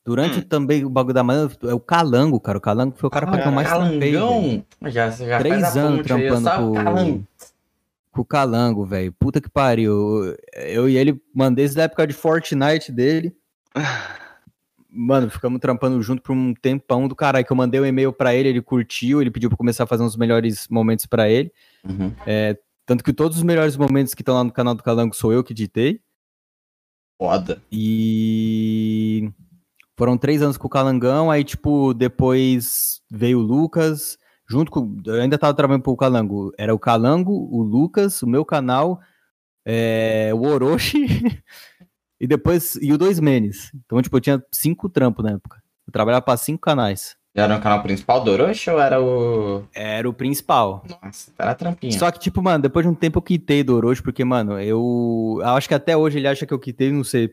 Durante 0.06 0.38
Hum. 0.38 0.42
também 0.42 0.84
o 0.84 0.88
bagulho 0.90 1.12
da 1.14 1.22
manhã, 1.22 1.48
é 1.64 1.74
o 1.74 1.80
Calango, 1.80 2.40
cara. 2.40 2.56
O 2.56 2.60
Calango 2.60 2.94
foi 2.96 3.06
o 3.08 3.10
cara 3.10 3.26
Ah, 3.30 3.38
que 3.42 3.46
eu 3.48 3.52
mais 3.52 3.68
trampei. 3.68 4.12
Calangão. 4.14 4.64
Já, 4.86 5.10
já 5.10 5.38
Três 5.38 5.76
anos 5.76 5.98
aí, 5.98 6.04
trampando 6.04 6.50
com- 6.50 6.72
Calango. 6.84 7.24
Com 8.18 8.22
o 8.22 8.24
Calango, 8.24 8.84
velho. 8.84 9.12
Puta 9.12 9.40
que 9.40 9.48
pariu. 9.48 10.34
Eu 10.52 10.88
e 10.88 10.96
ele 10.96 11.22
mandei 11.32 11.64
desde 11.64 11.80
a 11.80 11.84
época 11.84 12.04
de 12.04 12.12
Fortnite 12.12 12.90
dele. 12.90 13.32
Mano, 14.90 15.30
ficamos 15.30 15.60
trampando 15.60 16.02
junto 16.02 16.20
por 16.20 16.32
um 16.32 16.52
tempão 16.52 17.06
do 17.06 17.14
caralho. 17.14 17.46
Que 17.46 17.52
eu 17.52 17.56
mandei 17.56 17.80
um 17.80 17.86
e-mail 17.86 18.12
pra 18.12 18.34
ele, 18.34 18.48
ele 18.48 18.60
curtiu, 18.60 19.20
ele 19.20 19.30
pediu 19.30 19.48
pra 19.48 19.56
começar 19.56 19.84
a 19.84 19.86
fazer 19.86 20.02
uns 20.02 20.16
melhores 20.16 20.66
momentos 20.68 21.06
pra 21.06 21.28
ele. 21.28 21.52
Uhum. 21.84 22.12
Tanto 22.84 23.04
que 23.04 23.12
todos 23.12 23.36
os 23.36 23.44
melhores 23.44 23.76
momentos 23.76 24.14
que 24.14 24.22
estão 24.22 24.34
lá 24.34 24.42
no 24.42 24.50
canal 24.50 24.74
do 24.74 24.82
Calango 24.82 25.14
sou 25.14 25.32
eu 25.32 25.44
que 25.44 25.54
ditei. 25.54 26.00
Foda. 27.20 27.62
E 27.70 29.30
foram 29.96 30.18
três 30.18 30.42
anos 30.42 30.56
com 30.56 30.66
o 30.66 30.70
Calangão, 30.70 31.30
aí, 31.30 31.44
tipo, 31.44 31.94
depois 31.94 33.00
veio 33.08 33.38
o 33.38 33.42
Lucas, 33.42 34.18
junto 34.48 34.70
com. 34.70 34.96
Eu 35.04 35.20
ainda 35.20 35.38
tava 35.38 35.54
trabalhando 35.54 35.82
pro 35.82 35.96
Calango. 35.96 36.52
Era 36.56 36.74
o 36.74 36.78
Calango, 36.78 37.32
o 37.32 37.62
Lucas, 37.62 38.22
o 38.22 38.26
meu 38.26 38.44
canal, 38.44 39.00
é, 39.64 40.30
o 40.34 40.46
Orochi 40.46 41.06
e 42.18 42.26
depois. 42.26 42.76
E 42.80 42.92
o 42.92 42.98
Dois 42.98 43.20
Menes. 43.20 43.70
Então, 43.84 44.00
tipo, 44.00 44.16
eu 44.16 44.20
tinha 44.20 44.42
cinco 44.50 44.88
trampos 44.88 45.24
na 45.24 45.32
época. 45.32 45.62
Eu 45.86 45.92
trabalhava 45.92 46.22
pra 46.22 46.36
cinco 46.36 46.60
canais. 46.60 47.16
Era 47.34 47.54
no 47.54 47.62
canal 47.62 47.82
principal 47.82 48.24
do 48.24 48.32
Orochi 48.32 48.68
ou 48.70 48.80
era 48.80 49.00
o. 49.00 49.64
Era 49.72 50.08
o 50.08 50.12
principal. 50.12 50.82
Nossa, 50.88 51.30
era 51.38 51.54
trampinha. 51.54 51.96
Só 51.96 52.10
que, 52.10 52.18
tipo, 52.18 52.42
mano, 52.42 52.62
depois 52.62 52.84
de 52.84 52.90
um 52.90 52.94
tempo 52.94 53.18
eu 53.18 53.22
quitei 53.22 53.62
do 53.62 53.76
Orochi, 53.76 54.02
porque, 54.02 54.24
mano, 54.24 54.58
eu 54.60 55.40
acho 55.44 55.68
que 55.68 55.74
até 55.74 55.96
hoje 55.96 56.18
ele 56.18 56.26
acha 56.26 56.46
que 56.46 56.52
eu 56.52 56.58
quitei, 56.58 56.90
não 56.90 57.04
sei. 57.04 57.32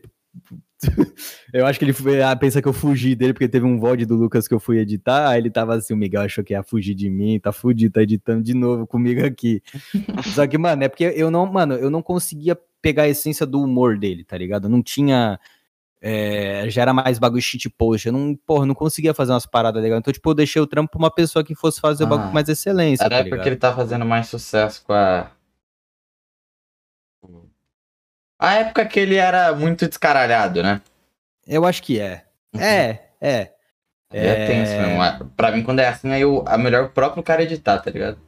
Eu 1.52 1.66
acho 1.66 1.78
que 1.78 1.84
ele 1.84 1.92
foi- 1.92 2.22
ah, 2.22 2.34
pensa 2.36 2.60
que 2.60 2.68
eu 2.68 2.72
fugi 2.72 3.14
dele, 3.14 3.32
porque 3.32 3.48
teve 3.48 3.64
um 3.66 3.78
VOD 3.78 4.04
do 4.06 4.14
Lucas 4.16 4.46
que 4.46 4.54
eu 4.54 4.60
fui 4.60 4.78
editar, 4.78 5.28
aí 5.30 5.40
ele 5.40 5.50
tava 5.50 5.74
assim, 5.74 5.94
o 5.94 5.96
Miguel 5.96 6.22
achou 6.22 6.44
que 6.44 6.52
ia 6.52 6.62
fugir 6.62 6.94
de 6.94 7.08
mim, 7.08 7.38
tá 7.40 7.52
fudido, 7.52 7.94
tá 7.94 8.02
editando 8.02 8.42
de 8.42 8.54
novo 8.54 8.86
comigo 8.86 9.24
aqui. 9.24 9.62
Só 10.42 10.46
que, 10.46 10.58
mano, 10.58 10.84
é 10.84 10.88
porque 10.88 11.04
eu 11.16 11.30
não, 11.30 11.46
mano, 11.46 11.74
eu 11.74 11.90
não 11.90 12.02
conseguia 12.02 12.58
pegar 12.82 13.04
a 13.04 13.08
essência 13.08 13.46
do 13.46 13.60
humor 13.60 13.98
dele, 13.98 14.22
tá 14.24 14.36
ligado? 14.36 14.64
Eu 14.66 14.70
não 14.70 14.82
tinha. 14.82 15.40
é, 16.00 16.68
já 16.68 16.82
era 16.82 16.92
mais 16.92 17.18
bagulho 17.18 17.42
shit 17.42 17.68
post. 17.70 18.06
Eu 18.06 18.12
não, 18.12 18.36
porra, 18.46 18.64
não 18.66 18.74
conseguia 18.74 19.12
fazer 19.14 19.32
umas 19.32 19.46
paradas 19.46 19.82
legais. 19.82 19.98
Então, 19.98 20.12
tipo, 20.12 20.30
eu 20.30 20.34
deixei 20.34 20.60
o 20.62 20.66
trampo 20.66 20.90
pra 20.92 20.98
uma 20.98 21.10
pessoa 21.10 21.42
que 21.42 21.54
fosse 21.54 21.80
fazer 21.80 22.04
o 22.04 22.06
bagulho 22.06 22.26
Ah, 22.26 22.28
com 22.28 22.34
mais 22.34 22.48
excelência. 22.48 23.02
Era 23.02 23.10
tá 23.10 23.16
a 23.16 23.18
ligado? 23.22 23.26
época 23.34 23.42
que 23.42 23.48
ele 23.48 23.56
tá 23.56 23.74
fazendo 23.74 24.04
mais 24.04 24.28
sucesso 24.28 24.84
com 24.84 24.92
a. 24.92 25.30
A 28.38 28.54
época 28.54 28.84
que 28.84 29.00
ele 29.00 29.16
era 29.16 29.54
muito 29.54 29.88
descaralhado, 29.88 30.62
né? 30.62 30.80
Eu 31.46 31.64
acho 31.64 31.82
que 31.82 32.00
é. 32.00 32.24
É, 32.58 32.98
é. 33.20 33.52
É, 34.12 34.46
tenso 34.46 34.72
mesmo. 34.72 35.30
Pra 35.36 35.50
mim, 35.50 35.62
quando 35.62 35.80
é 35.80 35.88
assim, 35.88 36.10
aí 36.10 36.24
o, 36.24 36.44
a 36.46 36.56
melhor 36.56 36.84
o 36.84 36.90
próprio 36.90 37.22
cara 37.22 37.42
editar, 37.42 37.78
tá 37.78 37.90
ligado? 37.90 38.18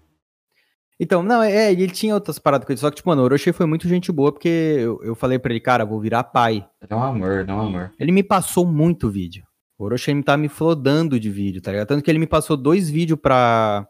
Então, 1.01 1.23
não, 1.23 1.43
é, 1.43 1.71
ele 1.71 1.89
tinha 1.89 2.15
outras 2.15 2.39
paradas 2.39 2.67
com 2.67 2.73
ele, 2.73 2.81
só 2.81 2.91
que, 2.91 2.97
tipo, 2.97 3.09
mano, 3.09 3.23
o 3.23 3.25
Orochi 3.25 3.53
foi 3.53 3.67
muito 3.67 3.87
gente 3.87 4.11
boa, 4.11 4.33
porque 4.33 4.49
eu, 4.49 5.01
eu 5.05 5.15
falei 5.15 5.39
pra 5.39 5.53
ele, 5.53 5.61
cara, 5.61 5.85
vou 5.85 6.01
virar 6.01 6.25
pai. 6.25 6.67
É 6.89 6.95
um 6.95 7.03
amor, 7.03 7.45
é 7.49 7.53
um 7.53 7.61
amor. 7.61 7.93
Ele 8.01 8.11
me 8.11 8.23
passou 8.23 8.67
muito 8.67 9.09
vídeo. 9.09 9.45
O 9.79 9.85
Orochi 9.85 10.23
tá 10.25 10.37
me 10.37 10.49
flodando 10.49 11.21
de 11.21 11.31
vídeo, 11.31 11.63
tá 11.63 11.71
ligado? 11.71 11.87
Tanto 11.87 12.03
que 12.03 12.11
ele 12.11 12.19
me 12.19 12.27
passou 12.27 12.57
dois 12.57 12.91
vídeos 12.91 13.19
pra, 13.21 13.87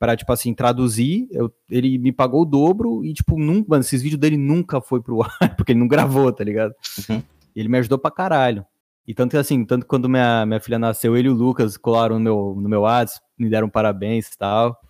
pra 0.00 0.16
tipo 0.16 0.32
assim, 0.32 0.54
traduzir. 0.54 1.28
Eu, 1.30 1.52
ele 1.70 1.98
me 1.98 2.10
pagou 2.10 2.40
o 2.42 2.46
dobro 2.46 3.04
e, 3.04 3.12
tipo, 3.12 3.38
nunca, 3.38 3.66
mano, 3.68 3.82
esses 3.82 4.00
vídeos 4.00 4.18
dele 4.18 4.38
nunca 4.38 4.80
foi 4.80 5.02
pro 5.02 5.22
ar, 5.22 5.30
porque 5.54 5.72
ele 5.72 5.78
não 5.78 5.86
gravou, 5.86 6.32
tá 6.32 6.42
ligado? 6.42 6.74
Uhum. 7.08 7.22
Ele 7.54 7.68
me 7.68 7.78
ajudou 7.78 7.98
pra 7.98 8.10
caralho. 8.10 8.64
E 9.06 9.12
tanto 9.14 9.32
que, 9.32 9.36
assim, 9.36 9.62
tanto 9.62 9.82
que 9.82 9.88
quando 9.88 10.08
minha, 10.08 10.46
minha 10.46 10.58
filha 10.60 10.78
nasceu, 10.78 11.16
ele 11.16 11.28
e 11.28 11.30
o 11.30 11.34
Lucas 11.34 11.76
colaram 11.76 12.16
no 12.16 12.20
meu, 12.22 12.54
no 12.56 12.68
meu 12.68 12.80
WhatsApp, 12.80 13.24
me 13.38 13.50
deram 13.50 13.68
parabéns 13.68 14.28
e 14.28 14.38
tal. 14.38 14.80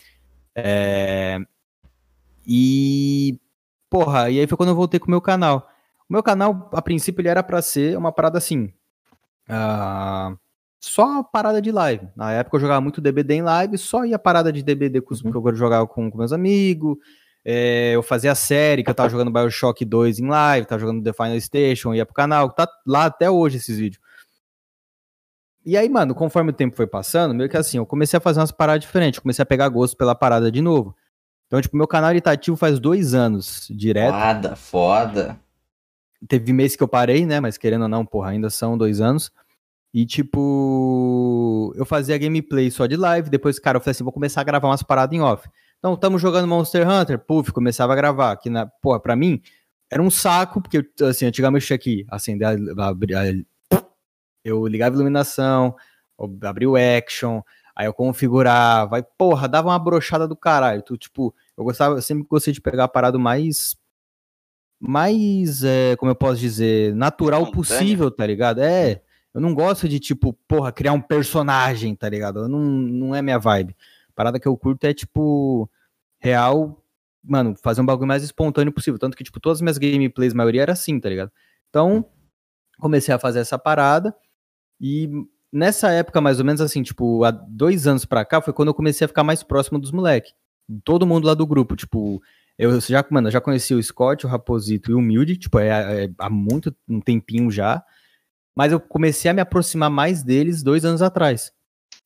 É... 0.54 1.38
E, 2.46 3.38
porra, 3.90 4.30
e 4.30 4.38
aí 4.38 4.46
foi 4.46 4.56
quando 4.56 4.68
eu 4.68 4.76
voltei 4.76 5.00
com 5.00 5.06
o 5.06 5.10
meu 5.10 5.20
canal. 5.20 5.68
O 6.08 6.12
meu 6.12 6.22
canal, 6.22 6.70
a 6.72 6.80
princípio, 6.80 7.20
ele 7.20 7.28
era 7.28 7.42
pra 7.42 7.60
ser 7.60 7.98
uma 7.98 8.12
parada 8.12 8.38
assim. 8.38 8.72
ah, 9.48 10.34
só 10.80 11.06
uma 11.06 11.22
parada 11.24 11.60
de 11.60 11.70
live. 11.70 12.08
Na 12.16 12.32
época 12.32 12.56
eu 12.56 12.60
jogava 12.60 12.80
muito 12.80 13.00
DBD 13.00 13.34
em 13.34 13.42
live, 13.42 13.76
só 13.76 14.04
ia 14.04 14.18
parada 14.18 14.50
de 14.50 14.62
DBD 14.62 15.02
com 15.02 15.14
Uhum. 15.14 15.30
que 15.30 15.48
eu 15.48 15.54
jogava 15.54 15.86
com, 15.86 16.10
com 16.10 16.18
meus 16.18 16.32
amigos. 16.32 16.96
É, 17.44 17.92
eu 17.94 18.02
fazia 18.02 18.32
a 18.32 18.34
série, 18.34 18.82
que 18.82 18.90
eu 18.90 18.94
tava 18.94 19.08
jogando 19.08 19.30
Bioshock 19.30 19.84
2 19.84 20.18
em 20.18 20.28
live, 20.28 20.66
tava 20.66 20.80
jogando 20.80 21.02
The 21.02 21.12
Final 21.12 21.40
Station, 21.40 21.94
ia 21.94 22.04
pro 22.04 22.14
canal, 22.14 22.50
tá 22.50 22.68
lá 22.86 23.06
até 23.06 23.30
hoje 23.30 23.58
esses 23.58 23.78
vídeos. 23.78 24.02
E 25.64 25.76
aí, 25.76 25.88
mano, 25.88 26.14
conforme 26.14 26.50
o 26.50 26.54
tempo 26.54 26.74
foi 26.74 26.86
passando, 26.86 27.34
meio 27.34 27.48
que 27.48 27.56
assim, 27.56 27.76
eu 27.76 27.86
comecei 27.86 28.16
a 28.16 28.20
fazer 28.20 28.40
umas 28.40 28.50
paradas 28.50 28.82
diferentes, 28.82 29.20
comecei 29.20 29.42
a 29.42 29.46
pegar 29.46 29.68
gosto 29.68 29.96
pela 29.96 30.14
parada 30.14 30.50
de 30.50 30.60
novo. 30.62 30.96
Então, 31.46 31.60
tipo, 31.60 31.76
meu 31.76 31.86
canal 31.86 32.10
ele 32.10 32.20
tá 32.20 32.32
ativo 32.32 32.56
faz 32.56 32.78
dois 32.78 33.12
anos 33.12 33.66
direto. 33.70 34.14
Foda, 34.14 34.56
foda. 34.56 35.40
Teve 36.28 36.52
mês 36.52 36.76
que 36.76 36.82
eu 36.82 36.88
parei, 36.88 37.26
né? 37.26 37.40
Mas 37.40 37.58
querendo 37.58 37.82
ou 37.82 37.88
não, 37.88 38.06
porra, 38.06 38.30
ainda 38.30 38.48
são 38.48 38.78
dois 38.78 39.00
anos. 39.00 39.30
E, 39.92 40.06
tipo, 40.06 41.72
eu 41.76 41.84
fazia 41.84 42.16
gameplay 42.18 42.70
só 42.70 42.86
de 42.86 42.96
live. 42.96 43.28
Depois, 43.30 43.58
cara, 43.58 43.76
eu 43.78 43.80
falei 43.80 43.92
assim: 43.92 44.04
vou 44.04 44.12
começar 44.12 44.40
a 44.40 44.44
gravar 44.44 44.68
umas 44.68 44.82
paradas 44.82 45.16
em 45.16 45.20
off. 45.20 45.48
Então, 45.78 45.96
tamo 45.96 46.18
jogando 46.18 46.46
Monster 46.46 46.88
Hunter. 46.88 47.18
Puf, 47.18 47.50
começava 47.52 47.92
a 47.92 47.96
gravar. 47.96 48.36
Que, 48.36 48.48
na, 48.50 48.66
porra, 48.66 49.00
pra 49.00 49.16
mim, 49.16 49.40
era 49.90 50.00
um 50.02 50.10
saco, 50.10 50.60
porque, 50.62 50.88
assim, 51.02 51.26
antigamente 51.26 51.64
eu 51.64 51.66
tinha 51.66 51.78
que 51.78 52.06
acender, 52.08 52.46
a, 52.78 52.86
abrir 52.88 53.14
a- 53.14 53.24
eu 54.44 54.66
ligava 54.66 54.94
a 54.94 54.96
iluminação, 54.96 55.74
eu 56.18 56.38
abria 56.48 56.70
o 56.70 56.76
action, 56.76 57.42
aí 57.74 57.86
eu 57.86 57.92
configurava, 57.92 58.96
aí, 58.96 59.04
porra, 59.18 59.48
dava 59.48 59.68
uma 59.68 59.78
brochada 59.78 60.28
do 60.28 60.36
caralho. 60.36 60.82
Tu, 60.82 60.96
tipo, 60.96 61.34
eu 61.58 61.64
gostava, 61.64 61.96
eu 61.96 62.02
sempre 62.02 62.24
gostei 62.28 62.52
de 62.54 62.60
pegar 62.60 62.84
a 62.84 62.88
parada 62.88 63.18
mais 63.18 63.76
mais, 64.82 65.62
é, 65.62 65.94
como 65.96 66.10
eu 66.10 66.16
posso 66.16 66.40
dizer, 66.40 66.94
natural 66.94 67.42
possível, 67.52 68.10
tá 68.10 68.26
ligado? 68.26 68.60
É, 68.62 69.02
eu 69.34 69.40
não 69.40 69.54
gosto 69.54 69.88
de, 69.88 70.00
tipo, 70.00 70.32
porra, 70.48 70.72
criar 70.72 70.92
um 70.92 71.00
personagem, 71.00 71.94
tá 71.94 72.08
ligado? 72.08 72.48
Não, 72.48 72.58
não 72.58 73.14
é 73.14 73.22
minha 73.22 73.38
vibe. 73.38 73.76
A 74.08 74.12
parada 74.14 74.40
que 74.40 74.48
eu 74.48 74.56
curto 74.56 74.84
é, 74.84 74.92
tipo, 74.92 75.70
real, 76.18 76.84
mano, 77.22 77.54
fazer 77.62 77.80
um 77.80 77.86
bagulho 77.86 78.08
mais 78.08 78.22
espontâneo 78.22 78.72
possível. 78.72 78.98
Tanto 78.98 79.16
que, 79.16 79.24
tipo, 79.24 79.40
todas 79.40 79.58
as 79.58 79.62
minhas 79.62 79.78
gameplays, 79.78 80.32
a 80.32 80.36
maioria 80.36 80.62
era 80.62 80.72
assim, 80.72 80.98
tá 80.98 81.08
ligado? 81.08 81.30
Então, 81.68 82.04
comecei 82.78 83.14
a 83.14 83.18
fazer 83.18 83.40
essa 83.40 83.58
parada 83.58 84.14
e 84.80 85.08
nessa 85.52 85.90
época, 85.90 86.20
mais 86.20 86.38
ou 86.38 86.44
menos 86.44 86.60
assim, 86.60 86.82
tipo, 86.82 87.24
há 87.24 87.30
dois 87.30 87.86
anos 87.86 88.04
pra 88.04 88.24
cá, 88.24 88.40
foi 88.40 88.52
quando 88.52 88.68
eu 88.68 88.74
comecei 88.74 89.04
a 89.04 89.08
ficar 89.08 89.24
mais 89.24 89.42
próximo 89.42 89.78
dos 89.78 89.92
moleques. 89.92 90.32
Todo 90.84 91.06
mundo 91.06 91.26
lá 91.26 91.34
do 91.34 91.46
grupo, 91.46 91.76
tipo, 91.76 92.22
eu 92.58 92.80
já, 92.80 93.04
mano, 93.10 93.28
eu 93.28 93.32
já 93.32 93.40
conheci 93.40 93.74
o 93.74 93.82
Scott, 93.82 94.26
o 94.26 94.28
Raposito 94.28 94.90
e 94.90 94.94
o 94.94 94.98
Humilde, 94.98 95.36
tipo, 95.36 95.58
é, 95.58 96.04
é 96.04 96.10
há 96.18 96.30
muito 96.30 96.74
um 96.88 97.00
tempinho 97.00 97.50
já. 97.50 97.82
Mas 98.54 98.72
eu 98.72 98.80
comecei 98.80 99.30
a 99.30 99.34
me 99.34 99.40
aproximar 99.40 99.90
mais 99.90 100.22
deles 100.22 100.62
dois 100.62 100.84
anos 100.84 101.02
atrás. 101.02 101.52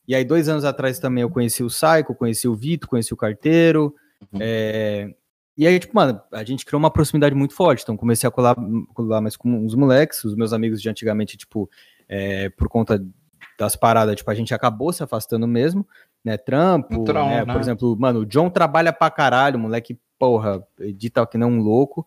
E 0.07 0.15
aí, 0.15 0.25
dois 0.25 0.49
anos 0.49 0.65
atrás 0.65 0.99
também 0.99 1.23
eu 1.23 1.31
conheci 1.31 1.63
o 1.63 1.71
Saico, 1.71 2.15
conheci 2.15 2.47
o 2.47 2.55
Vitor, 2.55 2.89
conheci 2.89 3.13
o 3.13 3.17
Carteiro. 3.17 3.95
Uhum. 4.33 4.39
é, 4.41 5.15
E 5.57 5.67
aí, 5.67 5.79
tipo, 5.81 5.95
mano, 5.95 6.21
a 6.33 6.45
gente 6.45 6.65
criou 6.65 6.79
uma 6.79 6.91
proximidade 6.91 7.35
muito 7.35 7.55
forte. 7.55 7.83
Então, 7.83 7.97
comecei 7.97 8.29
a 8.29 8.31
colar, 8.31 8.57
colar 8.93 9.21
mais 9.21 9.37
com 9.37 9.65
os 9.65 9.75
moleques, 9.75 10.23
os 10.25 10.35
meus 10.35 10.53
amigos 10.53 10.83
de 10.83 10.89
antigamente, 10.89 11.37
tipo, 11.37 11.71
é, 12.09 12.51
por 12.51 12.69
conta 12.69 13.03
das 13.59 13.77
paradas, 13.77 14.17
tipo, 14.17 14.31
a 14.31 14.35
gente 14.35 14.53
acabou 14.53 14.93
se 14.93 15.03
afastando 15.03 15.47
mesmo, 15.47 15.87
né? 16.25 16.37
Trampo, 16.37 17.05
né? 17.13 17.45
né? 17.45 17.53
Por 17.53 17.61
exemplo, 17.61 17.97
mano, 17.99 18.21
o 18.21 18.27
John 18.27 18.51
trabalha 18.51 18.93
pra 18.93 19.11
caralho, 19.11 19.59
moleque, 19.59 19.99
porra, 20.19 20.67
edita 20.81 21.27
que 21.27 21.39
nem 21.39 21.49
um 21.49 21.61
louco. 21.61 22.07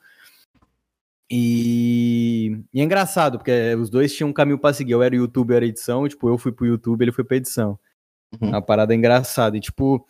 E, 1.30 2.63
e 2.73 2.80
é 2.80 2.84
engraçado, 2.84 3.38
porque 3.38 3.75
os 3.75 3.89
dois 3.89 4.13
tinham 4.13 4.30
um 4.30 4.34
caminho 4.34 4.57
pra 4.57 4.73
seguir. 4.73 4.93
Eu 4.93 5.03
era 5.03 5.15
youtuber, 5.15 5.57
era 5.57 5.65
edição, 5.65 6.05
e, 6.05 6.09
tipo, 6.09 6.30
eu 6.30 6.38
fui 6.38 6.51
pro 6.51 6.65
YouTube, 6.65 7.01
ele 7.01 7.11
foi 7.11 7.23
pra 7.23 7.38
edição. 7.38 7.78
Uhum. 8.41 8.49
Uma 8.49 8.61
parada 8.61 8.95
engraçada. 8.95 9.57
E, 9.57 9.59
tipo, 9.59 10.05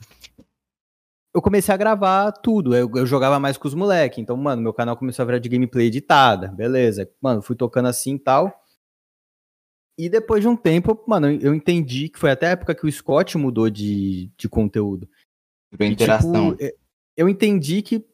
eu 1.34 1.42
comecei 1.42 1.74
a 1.74 1.78
gravar 1.78 2.32
tudo. 2.32 2.76
Eu, 2.76 2.90
eu 2.96 3.06
jogava 3.06 3.40
mais 3.40 3.58
com 3.58 3.68
os 3.68 3.74
moleques. 3.74 4.20
Então, 4.20 4.38
mano, 4.38 4.62
meu 4.62 4.74
canal 4.74 4.98
começou 4.98 5.24
a 5.24 5.26
virar 5.26 5.40
de 5.40 5.50
gameplay 5.50 5.88
editada. 5.88 6.50
Beleza. 6.50 7.10
Mano, 7.22 7.42
fui 7.42 7.56
tocando 7.56 7.88
assim 7.88 8.16
e 8.16 8.20
tal. 8.20 8.64
E 10.00 10.10
depois 10.10 10.42
de 10.42 10.48
um 10.48 10.56
tempo, 10.56 11.04
mano, 11.08 11.28
eu 11.32 11.56
entendi 11.56 12.10
que 12.10 12.20
foi 12.20 12.30
até 12.30 12.48
a 12.48 12.52
época 12.52 12.76
que 12.76 12.86
o 12.86 12.92
Scott 12.92 13.36
mudou 13.38 13.68
de, 13.70 14.32
de 14.38 14.48
conteúdo. 14.48 15.10
Virou 15.72 15.88
E, 15.90 15.94
interação. 15.94 16.56
tipo, 16.56 16.76
eu 17.16 17.28
entendi 17.28 17.82
que 17.82 18.06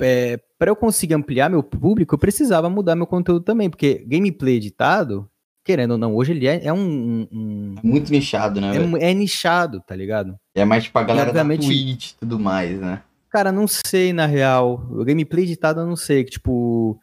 é, 0.00 0.38
para 0.58 0.70
eu 0.70 0.76
conseguir 0.76 1.14
ampliar 1.14 1.48
meu 1.48 1.62
público, 1.62 2.14
eu 2.14 2.18
precisava 2.18 2.68
mudar 2.70 2.94
meu 2.96 3.06
conteúdo 3.06 3.44
também, 3.44 3.68
porque 3.70 4.04
gameplay 4.06 4.56
editado, 4.56 5.28
querendo 5.64 5.92
ou 5.92 5.98
não, 5.98 6.14
hoje 6.14 6.32
ele 6.32 6.46
é, 6.46 6.64
é 6.66 6.72
um. 6.72 7.26
um- 7.32 7.74
Muito 7.82 8.10
nichado, 8.10 8.60
né? 8.60 8.72
é, 9.00 9.10
é 9.10 9.14
nichado, 9.14 9.80
tá 9.86 9.94
ligado? 9.94 10.38
É 10.54 10.64
mais 10.64 10.84
tipo 10.84 10.98
a 10.98 11.02
galera 11.04 11.32
da 11.32 11.44
Twitch 11.44 12.12
e 12.12 12.16
tudo 12.18 12.38
mais, 12.38 12.78
né? 12.80 13.02
Cara, 13.30 13.52
não 13.52 13.66
sei 13.68 14.12
na 14.12 14.24
real. 14.26 14.86
O 14.90 15.04
gameplay 15.04 15.44
editado 15.44 15.80
eu 15.80 15.86
não 15.86 15.96
sei, 15.96 16.24
que 16.24 16.30
tipo. 16.32 16.98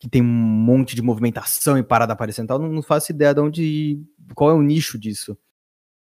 Que 0.00 0.08
tem 0.08 0.22
um 0.22 0.24
monte 0.24 0.94
de 0.94 1.02
movimentação 1.02 1.76
e 1.76 1.82
parada 1.82 2.12
aparecendo 2.12 2.44
e 2.46 2.48
tal. 2.48 2.58
Não, 2.58 2.68
não 2.72 2.82
faço 2.82 3.10
ideia 3.12 3.34
de 3.34 3.40
onde. 3.40 4.00
Qual 4.34 4.50
é 4.50 4.54
o 4.54 4.62
nicho 4.62 4.98
disso. 4.98 5.36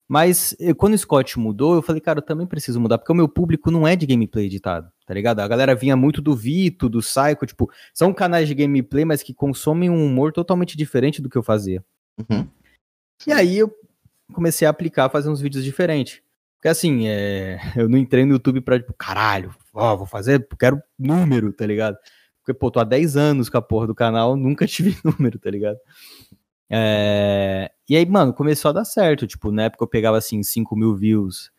Mas 0.08 0.54
eh, 0.60 0.72
quando 0.74 0.94
o 0.94 0.98
Scott 0.98 1.38
mudou, 1.38 1.74
eu 1.74 1.82
falei, 1.82 2.00
cara, 2.00 2.18
eu 2.18 2.22
também 2.22 2.46
preciso 2.46 2.80
mudar, 2.80 2.98
porque 2.98 3.12
o 3.12 3.16
meu 3.16 3.28
público 3.28 3.70
não 3.70 3.86
é 3.86 3.96
de 3.96 4.06
gameplay 4.06 4.46
editado, 4.46 4.88
tá 5.06 5.14
ligado? 5.14 5.40
A 5.40 5.48
galera 5.48 5.74
vinha 5.74 5.96
muito 5.96 6.20
do 6.20 6.34
Vito, 6.34 6.88
do 6.88 6.98
Psycho, 6.98 7.46
tipo, 7.46 7.70
são 7.94 8.12
canais 8.12 8.48
de 8.48 8.54
gameplay, 8.54 9.04
mas 9.04 9.22
que 9.22 9.32
consomem 9.32 9.88
um 9.88 10.04
humor 10.04 10.32
totalmente 10.32 10.76
diferente 10.76 11.22
do 11.22 11.30
que 11.30 11.38
eu 11.38 11.42
fazia. 11.42 11.82
Uhum. 12.18 12.46
E 13.26 13.32
aí 13.32 13.58
eu 13.58 13.72
comecei 14.32 14.66
a 14.66 14.70
aplicar, 14.70 15.08
fazer 15.08 15.30
uns 15.30 15.40
vídeos 15.40 15.64
diferentes. 15.64 16.20
Porque 16.56 16.68
assim, 16.68 17.06
é, 17.06 17.58
eu 17.76 17.88
não 17.88 17.96
entrei 17.96 18.24
no 18.24 18.32
YouTube 18.32 18.60
pra, 18.60 18.78
tipo, 18.78 18.92
caralho, 18.92 19.54
ó, 19.72 19.96
vou 19.96 20.06
fazer, 20.06 20.46
quero 20.58 20.82
número, 20.98 21.52
tá 21.52 21.64
ligado? 21.64 21.96
Porque, 22.40 22.52
pô, 22.52 22.70
tô 22.70 22.80
há 22.80 22.84
10 22.84 23.16
anos 23.16 23.48
com 23.48 23.58
a 23.58 23.62
porra 23.62 23.86
do 23.86 23.94
canal, 23.94 24.34
nunca 24.36 24.66
tive 24.66 24.96
número, 25.04 25.38
tá 25.38 25.50
ligado? 25.50 25.78
É, 26.68 27.70
E 27.88 27.96
aí, 27.96 28.04
mano, 28.04 28.32
começou 28.32 28.70
a 28.70 28.72
dar 28.72 28.84
certo. 28.84 29.26
Tipo, 29.26 29.52
na 29.52 29.64
época 29.64 29.84
eu 29.84 29.88
pegava 29.88 30.18
assim, 30.18 30.42
5 30.42 30.74
mil 30.76 30.96
views. 30.96 31.50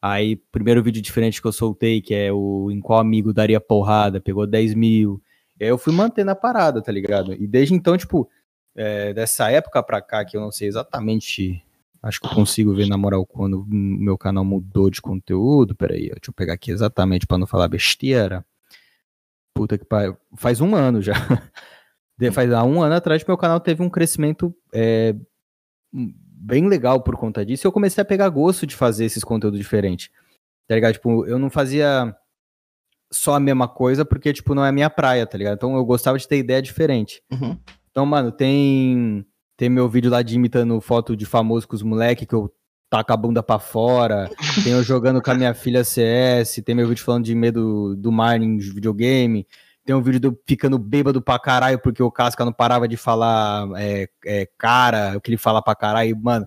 Aí, 0.00 0.36
primeiro 0.36 0.82
vídeo 0.82 1.02
diferente 1.02 1.40
que 1.40 1.48
eu 1.48 1.52
soltei, 1.52 2.00
que 2.00 2.14
é 2.14 2.32
o 2.32 2.70
Em 2.70 2.80
Qual 2.80 3.00
Amigo 3.00 3.32
Daria 3.32 3.60
Porrada, 3.60 4.20
pegou 4.20 4.46
10 4.46 4.74
mil. 4.74 5.20
E 5.58 5.64
aí 5.64 5.70
eu 5.70 5.78
fui 5.78 5.92
mantendo 5.92 6.30
a 6.30 6.36
parada, 6.36 6.80
tá 6.80 6.92
ligado? 6.92 7.34
E 7.34 7.46
desde 7.46 7.74
então, 7.74 7.96
tipo, 7.98 8.28
é, 8.76 9.12
dessa 9.12 9.50
época 9.50 9.82
pra 9.82 10.00
cá, 10.00 10.24
que 10.24 10.36
eu 10.36 10.40
não 10.40 10.52
sei 10.52 10.68
exatamente. 10.68 11.64
Acho 12.00 12.20
que 12.20 12.28
eu 12.28 12.30
consigo 12.30 12.72
ver, 12.72 12.86
na 12.86 12.96
moral, 12.96 13.26
quando 13.26 13.62
o 13.62 13.66
meu 13.66 14.16
canal 14.16 14.44
mudou 14.44 14.88
de 14.88 15.02
conteúdo. 15.02 15.74
Peraí, 15.74 16.02
deixa 16.02 16.28
eu 16.28 16.32
pegar 16.32 16.52
aqui 16.52 16.70
exatamente 16.70 17.26
pra 17.26 17.36
não 17.36 17.46
falar 17.46 17.66
besteira. 17.66 18.46
Puta 19.52 19.76
que 19.76 19.84
pariu. 19.84 20.16
Faz 20.36 20.60
um 20.60 20.76
ano 20.76 21.02
já. 21.02 21.14
Faz 22.32 22.52
há 22.52 22.62
um 22.62 22.80
ano 22.80 22.94
atrás, 22.94 23.24
meu 23.24 23.36
canal 23.36 23.60
teve 23.60 23.82
um 23.82 23.90
crescimento 23.90 24.54
é, 24.72 25.14
bem 26.40 26.68
legal 26.68 27.02
por 27.02 27.16
conta 27.16 27.44
disso. 27.44 27.66
Eu 27.66 27.72
comecei 27.72 28.02
a 28.02 28.04
pegar 28.04 28.28
gosto 28.28 28.66
de 28.66 28.76
fazer 28.76 29.04
esses 29.04 29.24
conteúdos 29.24 29.58
diferentes. 29.58 30.10
Tá 30.66 30.74
ligado? 30.74 30.92
Tipo, 30.94 31.26
eu 31.26 31.38
não 31.38 31.50
fazia 31.50 32.14
só 33.10 33.34
a 33.34 33.40
mesma 33.40 33.66
coisa 33.66 34.04
porque, 34.04 34.32
tipo, 34.32 34.54
não 34.54 34.64
é 34.64 34.68
a 34.68 34.72
minha 34.72 34.90
praia, 34.90 35.26
tá 35.26 35.36
ligado? 35.36 35.56
Então 35.56 35.74
eu 35.74 35.84
gostava 35.84 36.18
de 36.18 36.28
ter 36.28 36.38
ideia 36.38 36.62
diferente. 36.62 37.22
Uhum. 37.32 37.58
Então, 37.90 38.06
mano, 38.06 38.30
tem 38.30 39.26
tem 39.56 39.68
meu 39.68 39.88
vídeo 39.88 40.10
lá 40.10 40.22
de 40.22 40.36
imitando 40.36 40.80
foto 40.80 41.16
de 41.16 41.26
famoso 41.26 41.66
com 41.66 41.74
os 41.74 41.82
moleque 41.82 42.24
que 42.24 42.34
eu 42.34 42.52
taco 42.88 43.12
a 43.12 43.16
bunda 43.16 43.42
pra 43.42 43.58
fora. 43.58 44.30
tem 44.62 44.72
eu 44.72 44.82
jogando 44.82 45.20
com 45.20 45.30
a 45.30 45.34
minha 45.34 45.52
filha 45.52 45.82
CS. 45.82 46.62
Tem 46.64 46.74
meu 46.74 46.86
vídeo 46.86 47.02
falando 47.02 47.24
de 47.24 47.34
medo 47.34 47.96
do 47.96 48.12
mar 48.12 48.40
em 48.40 48.56
videogame. 48.58 49.46
Tem 49.88 49.94
um 49.94 50.02
vídeo 50.02 50.20
do 50.20 50.38
ficando 50.46 50.78
bêbado 50.78 51.22
pra 51.22 51.38
caralho 51.38 51.78
porque 51.78 52.02
o 52.02 52.12
Casca 52.12 52.44
não 52.44 52.52
parava 52.52 52.86
de 52.86 52.98
falar 52.98 53.66
é, 53.80 54.06
é, 54.22 54.46
cara, 54.58 55.16
o 55.16 55.20
que 55.22 55.30
ele 55.30 55.38
fala 55.38 55.62
pra 55.62 55.74
caralho. 55.74 56.14
Mano, 56.14 56.46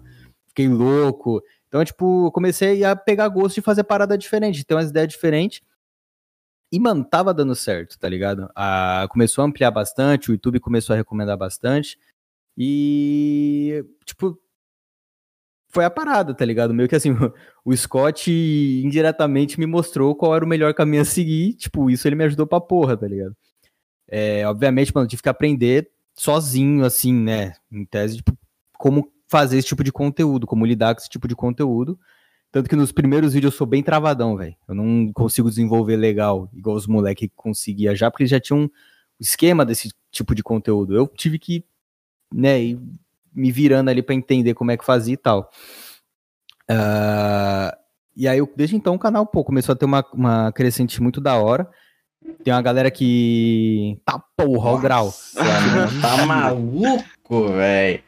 fiquei 0.50 0.68
louco. 0.68 1.42
Então, 1.68 1.84
tipo, 1.84 2.32
comecei 2.34 2.84
a 2.84 2.96
pegar 2.96 3.28
gosto 3.30 3.56
de 3.56 3.62
fazer 3.62 3.84
parada 3.84 4.16
diferente, 4.16 4.64
ter 4.64 4.76
umas 4.76 4.92
ideias 4.92 5.08
diferentes. 5.08 5.60
E, 6.72 6.80
mano, 6.80 7.04
tava 7.04 7.34
dando 7.34 7.56
certo, 7.56 7.98
tá 7.98 8.08
ligado? 8.08 8.48
Ah, 8.56 9.08
começou 9.10 9.44
a 9.44 9.48
ampliar 9.48 9.72
bastante, 9.72 10.30
o 10.30 10.34
YouTube 10.34 10.60
começou 10.60 10.94
a 10.94 10.98
recomendar 10.98 11.36
bastante. 11.36 11.98
E, 12.56 13.84
tipo, 14.06 14.40
foi 15.72 15.86
a 15.86 15.90
parada, 15.90 16.34
tá 16.34 16.46
ligado? 16.46 16.74
Meio 16.74 16.88
que 16.88 16.96
assim, 16.96 17.12
o 17.66 17.76
Scott 17.76 18.32
indiretamente 18.32 19.60
me 19.60 19.66
mostrou 19.66 20.16
qual 20.16 20.36
era 20.36 20.46
o 20.46 20.48
melhor 20.48 20.74
caminho 20.74 21.02
a 21.02 21.06
seguir. 21.06 21.54
Tipo, 21.54 21.90
isso 21.90 22.08
ele 22.08 22.16
me 22.16 22.24
ajudou 22.26 22.46
pra 22.46 22.62
porra, 22.62 22.98
tá 22.98 23.08
ligado? 23.08 23.36
É, 24.08 24.46
obviamente, 24.48 24.94
mano, 24.94 25.08
tive 25.08 25.22
que 25.22 25.30
aprender 25.30 25.90
sozinho, 26.14 26.84
assim, 26.84 27.14
né? 27.14 27.54
Em 27.72 27.86
tese, 27.86 28.18
tipo, 28.18 28.38
como 28.78 29.12
fazer 29.28 29.58
esse 29.58 29.68
tipo 29.70 29.84
de 29.84 29.92
conteúdo, 29.92 30.46
como 30.46 30.66
lidar 30.66 30.94
com 30.94 31.00
esse 31.00 31.10
tipo 31.10 31.28
de 31.28 31.36
conteúdo. 31.36 31.98
Tanto 32.52 32.70
que 32.70 32.76
nos 32.76 32.92
primeiros 32.92 33.34
vídeos 33.34 33.54
eu 33.54 33.58
sou 33.58 33.66
bem 33.66 33.82
travadão, 33.82 34.36
velho. 34.36 34.56
Eu 34.68 34.76
não 34.76 35.14
consigo 35.14 35.50
desenvolver 35.50 35.96
legal, 35.96 36.50
igual 36.54 36.76
os 36.76 36.86
moleques 36.86 37.30
conseguia 37.34 37.96
já, 37.96 38.12
porque 38.12 38.24
eles 38.24 38.32
já 38.32 38.42
tinham 38.42 38.64
um 38.64 38.70
esquema 39.18 39.66
desse 39.66 39.90
tipo 40.12 40.36
de 40.36 40.44
conteúdo. 40.44 40.94
Eu 40.94 41.08
tive 41.08 41.40
que, 41.40 41.64
né, 42.34 42.58
me 43.34 43.52
virando 43.52 43.90
ali 43.90 44.02
para 44.02 44.16
entender 44.16 44.54
como 44.54 44.72
é 44.72 44.78
que 44.78 44.86
fazia 44.86 45.14
e 45.14 45.18
tal. 45.18 45.50
Uh, 46.70 47.76
e 48.16 48.28
aí, 48.28 48.38
eu, 48.38 48.52
desde 48.56 48.76
então, 48.76 48.96
o 48.96 49.00
canal 49.00 49.26
pô, 49.26 49.44
começou 49.44 49.74
a 49.74 49.76
ter 49.76 49.86
uma, 49.86 50.06
uma 50.14 50.52
crescente 50.52 51.02
muito 51.02 51.20
da 51.22 51.36
hora. 51.36 51.70
Tem 52.44 52.54
uma 52.54 52.62
galera 52.62 52.92
que. 52.92 54.00
Tá 54.06 54.22
porra, 54.38 54.72
o 54.72 54.78
grau. 54.80 55.14
tá 56.02 56.26
maluco, 56.28 57.48
velho 57.50 58.02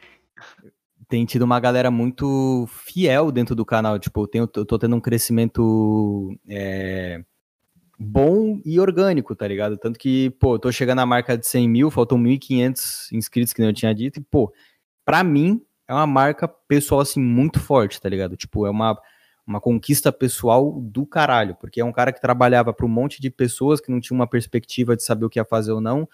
tem 1.14 1.24
tido 1.24 1.42
uma 1.42 1.60
galera 1.60 1.92
muito 1.92 2.66
fiel 2.68 3.30
dentro 3.30 3.54
do 3.54 3.64
canal. 3.64 3.98
Tipo, 4.00 4.22
eu, 4.22 4.26
tenho, 4.26 4.50
eu 4.56 4.64
tô 4.64 4.76
tendo 4.76 4.96
um 4.96 5.00
crescimento 5.00 6.36
é, 6.48 7.22
bom 7.96 8.60
e 8.64 8.80
orgânico, 8.80 9.34
tá 9.36 9.46
ligado? 9.46 9.76
Tanto 9.76 9.96
que, 9.96 10.30
pô, 10.40 10.54
eu 10.54 10.58
tô 10.58 10.72
chegando 10.72 11.00
à 11.00 11.06
marca 11.06 11.38
de 11.38 11.46
100 11.46 11.68
mil, 11.68 11.90
faltam 11.90 12.18
1.500 12.18 13.12
inscritos, 13.12 13.52
que 13.52 13.60
nem 13.60 13.70
eu 13.70 13.74
tinha 13.74 13.94
dito. 13.94 14.18
E, 14.18 14.22
pô, 14.22 14.52
pra 15.04 15.22
mim, 15.22 15.60
é 15.86 15.92
uma 15.92 16.06
marca 16.06 16.48
pessoal, 16.48 17.00
assim, 17.00 17.20
muito 17.20 17.60
forte, 17.60 18.00
tá 18.00 18.08
ligado? 18.08 18.36
Tipo, 18.36 18.66
é 18.66 18.70
uma, 18.70 18.98
uma 19.46 19.60
conquista 19.60 20.10
pessoal 20.10 20.72
do 20.80 21.06
caralho, 21.06 21.54
porque 21.60 21.80
é 21.80 21.84
um 21.84 21.92
cara 21.92 22.12
que 22.12 22.20
trabalhava 22.20 22.72
para 22.72 22.86
um 22.86 22.88
monte 22.88 23.20
de 23.20 23.30
pessoas 23.30 23.80
que 23.80 23.90
não 23.90 24.00
tinha 24.00 24.16
uma 24.16 24.26
perspectiva 24.26 24.96
de 24.96 25.02
saber 25.02 25.26
o 25.26 25.30
que 25.30 25.38
ia 25.38 25.44
fazer 25.44 25.72
ou 25.72 25.80
não. 25.80 26.08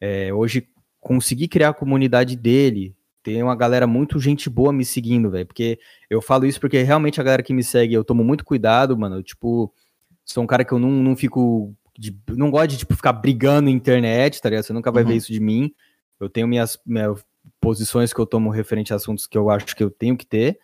É, 0.00 0.32
hoje, 0.32 0.68
conseguir 1.00 1.48
criar 1.48 1.70
a 1.70 1.74
comunidade 1.74 2.36
dele, 2.36 2.94
tem 3.22 3.42
uma 3.42 3.56
galera 3.56 3.86
muito 3.86 4.20
gente 4.20 4.48
boa 4.48 4.72
me 4.72 4.84
seguindo, 4.84 5.30
velho. 5.30 5.46
Porque 5.46 5.78
eu 6.08 6.22
falo 6.22 6.46
isso 6.46 6.60
porque 6.60 6.82
realmente 6.82 7.20
a 7.20 7.24
galera 7.24 7.42
que 7.42 7.52
me 7.52 7.64
segue, 7.64 7.94
eu 7.94 8.04
tomo 8.04 8.24
muito 8.24 8.44
cuidado, 8.44 8.96
mano. 8.96 9.16
Eu, 9.16 9.22
tipo, 9.22 9.72
sou 10.24 10.42
um 10.42 10.46
cara 10.46 10.64
que 10.64 10.72
eu 10.72 10.78
não, 10.78 10.90
não 10.90 11.16
fico. 11.16 11.74
De, 11.98 12.16
não 12.28 12.50
gosto 12.50 12.68
de 12.68 12.78
tipo, 12.78 12.94
ficar 12.94 13.12
brigando 13.12 13.62
na 13.62 13.70
internet, 13.70 14.40
tá 14.40 14.48
ligado? 14.48 14.64
Você 14.64 14.72
nunca 14.72 14.92
vai 14.92 15.02
uhum. 15.02 15.08
ver 15.08 15.16
isso 15.16 15.32
de 15.32 15.40
mim. 15.40 15.72
Eu 16.20 16.28
tenho 16.28 16.46
minhas, 16.46 16.78
minhas 16.86 17.24
posições 17.60 18.12
que 18.12 18.20
eu 18.20 18.26
tomo 18.26 18.50
referente 18.50 18.92
a 18.92 18.96
assuntos 18.96 19.26
que 19.26 19.36
eu 19.36 19.50
acho 19.50 19.74
que 19.74 19.82
eu 19.82 19.90
tenho 19.90 20.16
que 20.16 20.26
ter. 20.26 20.58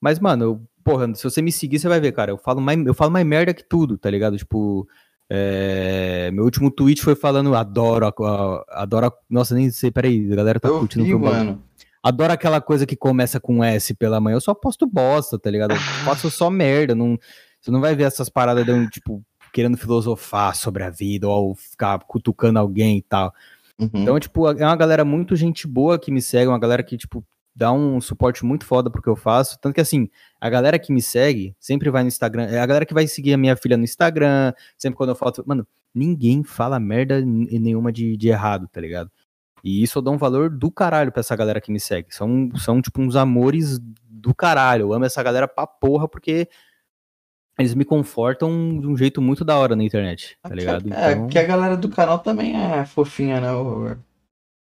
Mas, 0.00 0.18
mano, 0.18 0.44
eu, 0.44 0.62
porra, 0.82 1.14
se 1.14 1.24
você 1.24 1.40
me 1.40 1.50
seguir, 1.50 1.78
você 1.78 1.88
vai 1.88 2.00
ver, 2.00 2.12
cara. 2.12 2.30
Eu 2.30 2.38
falo 2.38 2.60
mais, 2.60 2.84
eu 2.86 2.94
falo 2.94 3.10
mais 3.10 3.26
merda 3.26 3.54
que 3.54 3.62
tudo, 3.62 3.96
tá 3.96 4.10
ligado? 4.10 4.36
Tipo, 4.36 4.86
é, 5.30 6.30
meu 6.32 6.44
último 6.44 6.70
tweet 6.70 7.02
foi 7.02 7.14
falando, 7.14 7.54
adoro, 7.54 8.12
adoro, 8.68 9.12
nossa, 9.28 9.54
nem 9.54 9.70
sei, 9.70 9.90
peraí, 9.90 10.30
a 10.30 10.36
galera 10.36 10.60
tá 10.60 10.68
eu 10.68 10.78
curtindo 10.78 11.04
vi, 11.04 11.14
o 11.14 11.18
mano. 11.18 11.62
Adoro 12.02 12.34
aquela 12.34 12.60
coisa 12.60 12.84
que 12.84 12.94
começa 12.94 13.40
com 13.40 13.64
S 13.64 13.94
pela 13.94 14.20
manhã. 14.20 14.36
Eu 14.36 14.40
só 14.40 14.52
posto 14.52 14.86
bosta, 14.86 15.38
tá 15.38 15.50
ligado? 15.50 15.72
Eu 15.72 15.78
faço 16.04 16.30
só 16.30 16.50
merda. 16.50 16.94
Não, 16.94 17.18
você 17.58 17.70
não 17.70 17.80
vai 17.80 17.94
ver 17.94 18.04
essas 18.04 18.28
paradas 18.28 18.66
de, 18.66 18.90
tipo, 18.90 19.24
querendo 19.54 19.78
filosofar 19.78 20.54
sobre 20.54 20.82
a 20.82 20.90
vida 20.90 21.26
ou 21.26 21.54
ficar 21.54 21.98
cutucando 22.00 22.58
alguém 22.58 22.98
e 22.98 23.02
tal. 23.02 23.32
Uhum. 23.78 23.90
Então, 23.92 24.20
tipo, 24.20 24.48
é 24.48 24.64
uma 24.64 24.76
galera 24.76 25.04
muito 25.04 25.34
gente 25.34 25.66
boa 25.66 25.98
que 25.98 26.10
me 26.12 26.22
segue, 26.22 26.48
uma 26.48 26.58
galera 26.58 26.82
que, 26.82 26.96
tipo, 26.96 27.24
dá 27.54 27.72
um 27.72 28.00
suporte 28.00 28.44
muito 28.44 28.64
foda 28.64 28.90
pro 28.90 29.02
que 29.02 29.08
eu 29.08 29.16
faço. 29.16 29.58
Tanto 29.60 29.74
que, 29.74 29.80
assim, 29.80 30.08
a 30.40 30.48
galera 30.48 30.78
que 30.78 30.92
me 30.92 31.02
segue 31.02 31.54
sempre 31.58 31.90
vai 31.90 32.02
no 32.02 32.08
Instagram. 32.08 32.44
É 32.44 32.60
a 32.60 32.66
galera 32.66 32.86
que 32.86 32.94
vai 32.94 33.06
seguir 33.06 33.34
a 33.34 33.38
minha 33.38 33.56
filha 33.56 33.76
no 33.76 33.84
Instagram, 33.84 34.52
sempre 34.76 34.96
quando 34.96 35.10
eu 35.10 35.16
falo. 35.16 35.32
Mano, 35.46 35.66
ninguém 35.94 36.42
fala 36.42 36.78
merda 36.80 37.20
nenhuma 37.20 37.92
de, 37.92 38.16
de 38.16 38.28
errado, 38.28 38.68
tá 38.68 38.80
ligado? 38.80 39.10
E 39.62 39.82
isso 39.82 39.98
eu 39.98 40.02
dou 40.02 40.14
um 40.14 40.18
valor 40.18 40.50
do 40.50 40.70
caralho 40.70 41.10
pra 41.10 41.20
essa 41.20 41.34
galera 41.34 41.60
que 41.60 41.72
me 41.72 41.80
segue. 41.80 42.14
São, 42.14 42.50
são 42.56 42.82
tipo, 42.82 43.00
uns 43.00 43.16
amores 43.16 43.78
do 44.10 44.34
caralho. 44.34 44.82
Eu 44.82 44.92
amo 44.92 45.06
essa 45.06 45.22
galera 45.22 45.48
pra 45.48 45.66
porra, 45.66 46.06
porque 46.06 46.48
eles 47.58 47.74
me 47.74 47.84
confortam 47.84 48.80
de 48.80 48.86
um 48.86 48.96
jeito 48.96 49.22
muito 49.22 49.44
da 49.44 49.56
hora 49.56 49.76
na 49.76 49.84
internet, 49.84 50.36
tá 50.42 50.54
ligado? 50.54 50.92
É, 50.92 51.12
então... 51.12 51.28
que 51.28 51.38
a 51.38 51.44
galera 51.44 51.76
do 51.76 51.88
canal 51.88 52.18
também 52.18 52.56
é 52.56 52.84
fofinha, 52.84 53.40
né, 53.40 53.50
Robert? 53.50 53.98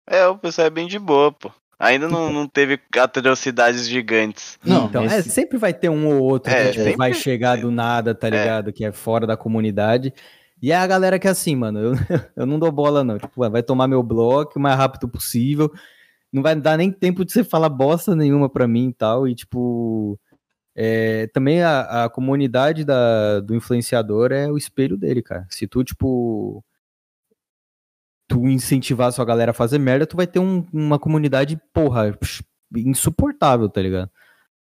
É, 0.06 0.26
o 0.26 0.36
pessoal 0.36 0.66
é 0.66 0.70
bem 0.70 0.86
de 0.86 0.98
boa, 0.98 1.32
pô. 1.32 1.50
Ainda 1.78 2.08
não, 2.08 2.32
não 2.32 2.46
teve 2.46 2.78
atrocidades 2.96 3.88
gigantes. 3.88 4.58
Não, 4.64 4.86
então, 4.86 5.04
esse... 5.04 5.16
é, 5.16 5.22
sempre 5.22 5.58
vai 5.58 5.72
ter 5.72 5.88
um 5.88 6.06
ou 6.06 6.22
outro 6.22 6.52
é, 6.52 6.70
que 6.70 6.84
tipo, 6.84 6.96
vai 6.96 7.12
chegar 7.12 7.58
do 7.58 7.70
nada, 7.70 8.14
tá 8.14 8.28
é. 8.28 8.30
ligado? 8.30 8.70
É. 8.70 8.72
Que 8.72 8.84
é 8.84 8.92
fora 8.92 9.26
da 9.26 9.36
comunidade. 9.36 10.12
E 10.62 10.72
é 10.72 10.76
a 10.76 10.86
galera 10.86 11.18
que 11.18 11.26
é 11.26 11.30
assim, 11.30 11.54
mano, 11.56 11.78
eu, 11.78 11.92
eu 12.36 12.46
não 12.46 12.58
dou 12.58 12.72
bola, 12.72 13.04
não. 13.04 13.18
Tipo, 13.18 13.50
vai 13.50 13.62
tomar 13.62 13.88
meu 13.88 14.02
bloco 14.02 14.58
o 14.58 14.62
mais 14.62 14.76
rápido 14.76 15.08
possível. 15.08 15.70
Não 16.32 16.42
vai 16.42 16.56
dar 16.56 16.76
nem 16.76 16.90
tempo 16.90 17.24
de 17.24 17.32
você 17.32 17.44
falar 17.44 17.68
bosta 17.68 18.16
nenhuma 18.16 18.48
pra 18.48 18.66
mim 18.66 18.88
e 18.88 18.94
tal. 18.94 19.28
E, 19.28 19.34
tipo, 19.34 20.18
é, 20.74 21.28
também 21.28 21.62
a, 21.62 22.04
a 22.04 22.10
comunidade 22.10 22.84
da, 22.84 23.40
do 23.40 23.54
influenciador 23.54 24.32
é 24.32 24.50
o 24.50 24.56
espelho 24.56 24.96
dele, 24.96 25.22
cara. 25.22 25.46
Se 25.48 25.68
tu, 25.68 25.84
tipo, 25.84 26.64
tu 28.28 28.46
incentivar 28.48 29.08
a 29.08 29.12
sua 29.12 29.24
galera 29.24 29.52
a 29.52 29.54
fazer 29.54 29.78
merda, 29.78 30.06
tu 30.06 30.16
vai 30.16 30.26
ter 30.26 30.40
um, 30.40 30.66
uma 30.72 30.98
comunidade, 30.98 31.60
porra, 31.72 32.18
insuportável, 32.74 33.68
tá 33.68 33.80
ligado? 33.80 34.10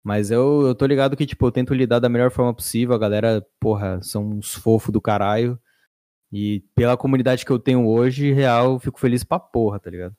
Mas 0.04 0.30
eu, 0.30 0.68
eu 0.68 0.76
tô 0.76 0.86
ligado 0.86 1.18
que, 1.18 1.26
tipo, 1.26 1.48
eu 1.48 1.52
tento 1.52 1.74
lidar 1.74 1.98
da 1.98 2.08
melhor 2.08 2.30
forma 2.30 2.54
possível. 2.54 2.94
A 2.94 3.00
galera, 3.00 3.44
porra, 3.60 4.00
são 4.04 4.24
uns 4.24 4.54
fofos 4.54 4.92
do 4.92 5.02
caralho. 5.02 5.60
E 6.32 6.64
pela 6.76 6.96
comunidade 6.96 7.44
que 7.44 7.52
eu 7.52 7.58
tenho 7.58 7.88
hoje, 7.88 8.32
real, 8.32 8.74
eu 8.74 8.80
fico 8.80 9.00
feliz 9.00 9.24
pra 9.24 9.40
porra, 9.40 9.80
tá 9.80 9.90
ligado? 9.90 10.16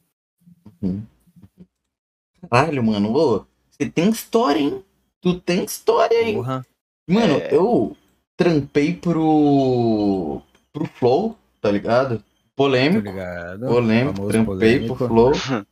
Caralho, 2.51 2.83
mano, 2.83 3.13
ô, 3.15 3.47
você 3.71 3.89
tem 3.89 4.09
história, 4.09 4.59
hein? 4.59 4.85
Tu 5.21 5.41
tem 5.41 5.65
história, 5.65 6.23
hein? 6.23 6.35
Porra. 6.35 6.67
Mano, 7.09 7.37
é... 7.39 7.55
eu 7.55 7.97
trampei 8.37 8.95
pro. 8.95 10.41
pro 10.73 10.87
Flow, 10.87 11.37
tá 11.61 11.71
ligado? 11.71 12.23
Polêmico. 12.55 13.09
Ligado. 13.09 13.67
Polêmico, 13.67 14.29
trampei 14.29 14.45
polêmico. 14.45 14.97
pro 14.97 15.09
Flow. 15.09 15.33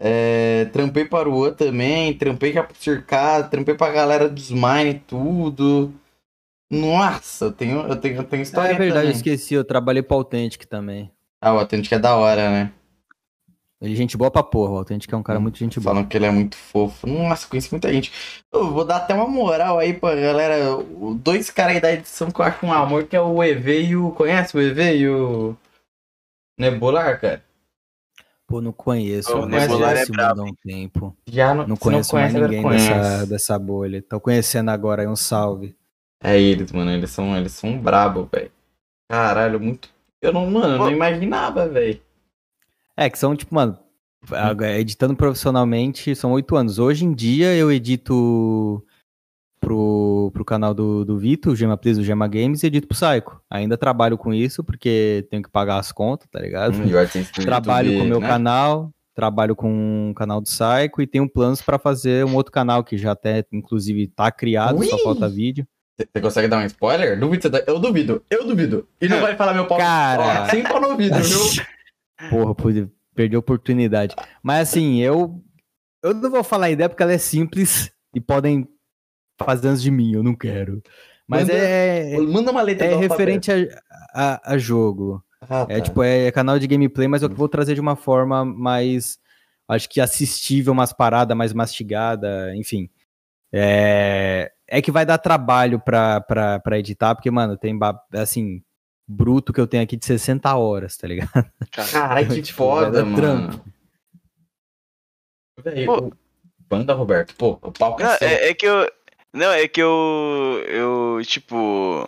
É, 0.00 0.66
trampei 0.66 1.04
para 1.04 1.28
o 1.28 1.36
O 1.36 1.52
também, 1.52 2.14
trampei 2.14 2.52
já 2.52 2.62
pro 2.62 2.76
Cercado, 2.76 3.50
trampei 3.50 3.74
pra 3.74 3.90
galera 3.90 4.28
dos 4.28 4.50
Mine, 4.50 5.02
tudo. 5.06 5.92
Nossa, 6.70 7.46
eu 7.46 7.52
tenho, 7.52 7.80
eu 7.80 7.96
tenho, 7.96 8.16
eu 8.18 8.24
tenho 8.24 8.42
história. 8.42 8.70
Ah, 8.70 8.74
é 8.74 8.78
verdade, 8.78 9.00
também. 9.00 9.10
eu 9.10 9.16
esqueci, 9.16 9.54
eu 9.54 9.64
trabalhei 9.64 10.02
pro 10.02 10.18
Authentic 10.18 10.66
também. 10.66 11.10
Ah, 11.42 11.52
o 11.52 11.58
Authentic 11.58 11.90
é 11.90 11.98
da 11.98 12.14
hora, 12.16 12.48
né? 12.50 12.72
Ele 13.80 13.92
é 13.92 13.96
gente 13.96 14.16
boa 14.16 14.30
pra 14.30 14.42
porra, 14.42 14.72
o 14.72 14.78
Authentic 14.78 15.12
é 15.12 15.16
um 15.16 15.22
cara 15.22 15.38
hum, 15.38 15.42
muito 15.42 15.58
gente 15.58 15.78
boa. 15.78 15.94
Falam 15.94 16.08
que 16.08 16.16
ele 16.16 16.26
é 16.26 16.30
muito 16.30 16.56
fofo. 16.56 17.06
Nossa, 17.06 17.46
conheci 17.46 17.70
muita 17.70 17.92
gente. 17.92 18.12
Eu 18.52 18.72
vou 18.72 18.84
dar 18.84 18.96
até 18.96 19.14
uma 19.14 19.28
moral 19.28 19.78
aí 19.78 19.94
pra 19.94 20.16
galera. 20.16 20.56
Dois 21.16 21.48
caras 21.50 21.76
aí 21.76 21.80
da 21.80 21.92
edição 21.92 22.30
que 22.30 22.40
eu 22.40 22.44
acho 22.44 22.66
um 22.66 22.72
amor, 22.72 23.04
que 23.04 23.14
é 23.14 23.20
o 23.20 23.42
EV 23.42 23.82
e 23.82 23.96
o. 23.96 24.10
Conhece 24.10 24.56
o 24.56 24.60
EV 24.60 24.96
e 24.96 25.08
o. 25.08 25.56
Nebular, 26.58 27.20
cara? 27.20 27.44
Pô, 28.48 28.60
não 28.60 28.72
conheço. 28.72 29.32
O 29.36 29.46
Nebular 29.46 29.96
é 29.96 30.06
brabo. 30.06 30.42
um 30.42 30.54
tempo. 30.54 31.16
Já 31.28 31.54
não, 31.54 31.68
não 31.68 31.76
conheço 31.76 32.16
não 32.16 32.20
conhece, 32.20 32.38
mais 32.38 32.50
ninguém 32.50 32.68
dessa, 32.68 33.26
dessa 33.26 33.58
bolha. 33.58 34.02
Tô 34.02 34.18
conhecendo 34.18 34.70
agora 34.72 35.02
aí, 35.02 35.08
um 35.08 35.14
salve. 35.14 35.76
É 36.20 36.40
eles, 36.40 36.72
mano. 36.72 36.90
Eles 36.90 37.10
são, 37.10 37.36
eles 37.36 37.52
são 37.52 37.78
brabo, 37.78 38.28
velho. 38.32 38.50
Caralho, 39.08 39.60
muito. 39.60 39.88
Eu 40.20 40.32
não, 40.32 40.50
mano, 40.50 40.74
eu 40.74 40.78
não 40.78 40.90
imaginava, 40.90 41.68
velho. 41.68 42.00
É, 42.98 43.08
que 43.08 43.16
são, 43.16 43.36
tipo, 43.36 43.54
mano, 43.54 43.78
editando 44.76 45.14
profissionalmente 45.14 46.16
são 46.16 46.32
oito 46.32 46.56
anos. 46.56 46.80
Hoje 46.80 47.04
em 47.04 47.14
dia 47.14 47.54
eu 47.54 47.70
edito 47.70 48.84
pro, 49.60 50.32
pro 50.34 50.44
canal 50.44 50.74
do, 50.74 51.04
do 51.04 51.16
Vitor, 51.16 51.52
o 51.52 51.56
Gema 51.56 51.76
Please, 51.76 52.00
o 52.00 52.04
Gema 52.04 52.26
Games, 52.26 52.64
e 52.64 52.66
edito 52.66 52.88
pro 52.88 52.96
Psycho. 52.96 53.40
Ainda 53.48 53.76
trabalho 53.76 54.18
com 54.18 54.34
isso, 54.34 54.64
porque 54.64 55.24
tenho 55.30 55.44
que 55.44 55.48
pagar 55.48 55.78
as 55.78 55.92
contas, 55.92 56.26
tá 56.28 56.40
ligado? 56.40 56.74
Hum, 56.74 56.90
trabalho 57.40 57.98
com 57.98 58.04
o 58.04 58.08
meu 58.08 58.20
né? 58.20 58.26
canal, 58.26 58.92
trabalho 59.14 59.54
com 59.54 60.10
o 60.10 60.14
canal 60.14 60.40
do 60.40 60.48
Psycho 60.48 61.00
e 61.00 61.06
tenho 61.06 61.30
planos 61.30 61.62
para 61.62 61.78
fazer 61.78 62.26
um 62.26 62.34
outro 62.34 62.50
canal 62.50 62.82
que 62.82 62.98
já 62.98 63.12
até, 63.12 63.44
inclusive, 63.52 64.08
tá 64.08 64.32
criado, 64.32 64.80
Ui! 64.80 64.88
só 64.88 64.98
falta 64.98 65.28
vídeo. 65.28 65.64
Você 65.96 66.20
consegue 66.20 66.48
dar 66.48 66.58
um 66.58 66.66
spoiler? 66.66 67.18
Duvido 67.18 67.42
você 67.42 67.64
Eu 67.64 67.78
duvido, 67.78 68.24
eu 68.28 68.44
duvido. 68.44 68.88
E 69.00 69.08
não 69.08 69.20
vai 69.20 69.36
falar 69.36 69.54
meu 69.54 69.66
pau. 69.66 69.78
Cara. 69.78 70.42
Ó, 70.42 70.50
sem 70.50 70.64
pau 70.64 70.80
no 70.80 70.88
ouvido, 70.90 71.16
viu? 71.20 71.38
Porra, 72.30 72.54
pude 72.54 72.88
perder 73.14 73.36
a 73.36 73.40
oportunidade. 73.40 74.14
Mas 74.42 74.68
assim, 74.68 75.00
eu. 75.00 75.42
Eu 76.02 76.14
não 76.14 76.30
vou 76.30 76.44
falar 76.44 76.66
a 76.66 76.70
ideia 76.70 76.88
porque 76.88 77.02
ela 77.02 77.12
é 77.12 77.18
simples 77.18 77.90
e 78.14 78.20
podem 78.20 78.68
fazer 79.40 79.68
antes 79.68 79.82
de 79.82 79.90
mim, 79.90 80.12
eu 80.14 80.22
não 80.22 80.34
quero. 80.34 80.80
Mas 81.26 81.42
Manda- 81.42 81.52
é, 81.58 82.16
Manda 82.20 82.50
uma 82.52 82.62
letra 82.62 82.86
é 82.86 82.94
referente 82.96 83.50
a, 83.50 83.56
a, 84.14 84.52
a 84.54 84.58
jogo. 84.58 85.22
Ah, 85.42 85.66
É 85.68 85.78
tá. 85.78 85.80
tipo, 85.84 86.02
é 86.02 86.30
canal 86.32 86.58
de 86.58 86.66
gameplay, 86.66 87.06
mas 87.08 87.22
eu 87.22 87.28
vou 87.28 87.48
trazer 87.48 87.74
de 87.74 87.80
uma 87.80 87.94
forma 87.96 88.44
mais, 88.44 89.18
acho 89.68 89.88
que 89.88 90.00
assistível, 90.00 90.72
umas 90.72 90.92
paradas 90.92 91.36
mais 91.36 91.52
mastigada, 91.52 92.54
enfim. 92.56 92.88
É, 93.52 94.52
é 94.66 94.80
que 94.82 94.90
vai 94.90 95.04
dar 95.06 95.18
trabalho 95.18 95.80
pra, 95.80 96.20
pra, 96.20 96.58
pra 96.60 96.78
editar, 96.78 97.14
porque, 97.14 97.30
mano, 97.30 97.56
tem, 97.56 97.78
assim, 98.14 98.62
bruto 99.08 99.52
que 99.52 99.60
eu 99.60 99.66
tenho 99.66 99.82
aqui 99.82 99.96
de 99.96 100.04
60 100.04 100.54
horas, 100.56 100.96
tá 100.96 101.08
ligado? 101.08 101.30
Caralho, 101.72 102.28
que 102.34 102.42
Tipo, 102.42 102.66
vai 102.66 102.84
foda, 102.84 103.04
mano. 103.04 103.16
trampo. 103.16 103.64
Pô. 105.86 106.06
o- 106.06 106.12
Banda, 106.68 106.92
Roberto. 106.92 107.34
Pô, 107.34 107.58
o 107.62 107.72
palco 107.72 108.02
Não, 108.02 108.10
é 108.10 108.18
é, 108.20 108.48
é 108.50 108.54
que 108.54 108.66
eu. 108.66 108.90
Não, 109.32 109.50
é 109.52 109.66
que 109.66 109.80
eu. 109.80 110.62
Eu, 110.68 111.18
tipo. 111.24 112.06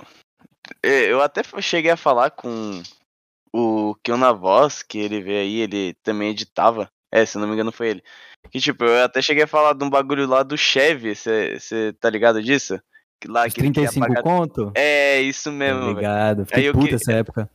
é, 0.82 1.10
Eu 1.10 1.22
até 1.22 1.42
cheguei 1.62 1.90
a 1.90 1.96
falar 1.96 2.30
com 2.30 2.82
o 3.54 3.94
Kion 4.04 4.18
na 4.18 4.32
voz, 4.32 4.82
que 4.82 4.98
ele 4.98 5.22
veio 5.22 5.40
aí, 5.40 5.60
ele 5.60 5.94
também 6.02 6.30
editava. 6.30 6.90
É, 7.10 7.24
se 7.24 7.38
não 7.38 7.48
me 7.48 7.54
engano 7.54 7.72
foi 7.72 7.88
ele. 7.88 8.02
Que 8.50 8.60
tipo, 8.60 8.84
eu 8.84 9.02
até 9.04 9.20
cheguei 9.22 9.44
a 9.44 9.48
falar 9.48 9.72
de 9.72 9.82
um 9.84 9.90
bagulho 9.90 10.26
lá 10.26 10.42
do 10.42 10.56
Chevy, 10.56 11.14
você 11.16 11.92
tá 12.00 12.08
ligado 12.10 12.42
disso? 12.42 12.78
Lá 13.28 13.46
Os 13.46 13.52
que 13.52 13.60
ele 13.60 13.68
queria 13.70 13.88
35 13.90 14.06
pagar. 14.08 14.22
conto? 14.22 14.72
É, 14.74 15.20
isso 15.20 15.50
mesmo, 15.52 15.80
velho. 15.80 15.90
Obrigado. 15.92 16.40
Aí 16.40 16.46
Fiquei 16.46 16.68
eu 16.68 16.72
puta 16.72 16.88
que- 16.88 16.94
essa 16.94 17.12
época. 17.12 17.50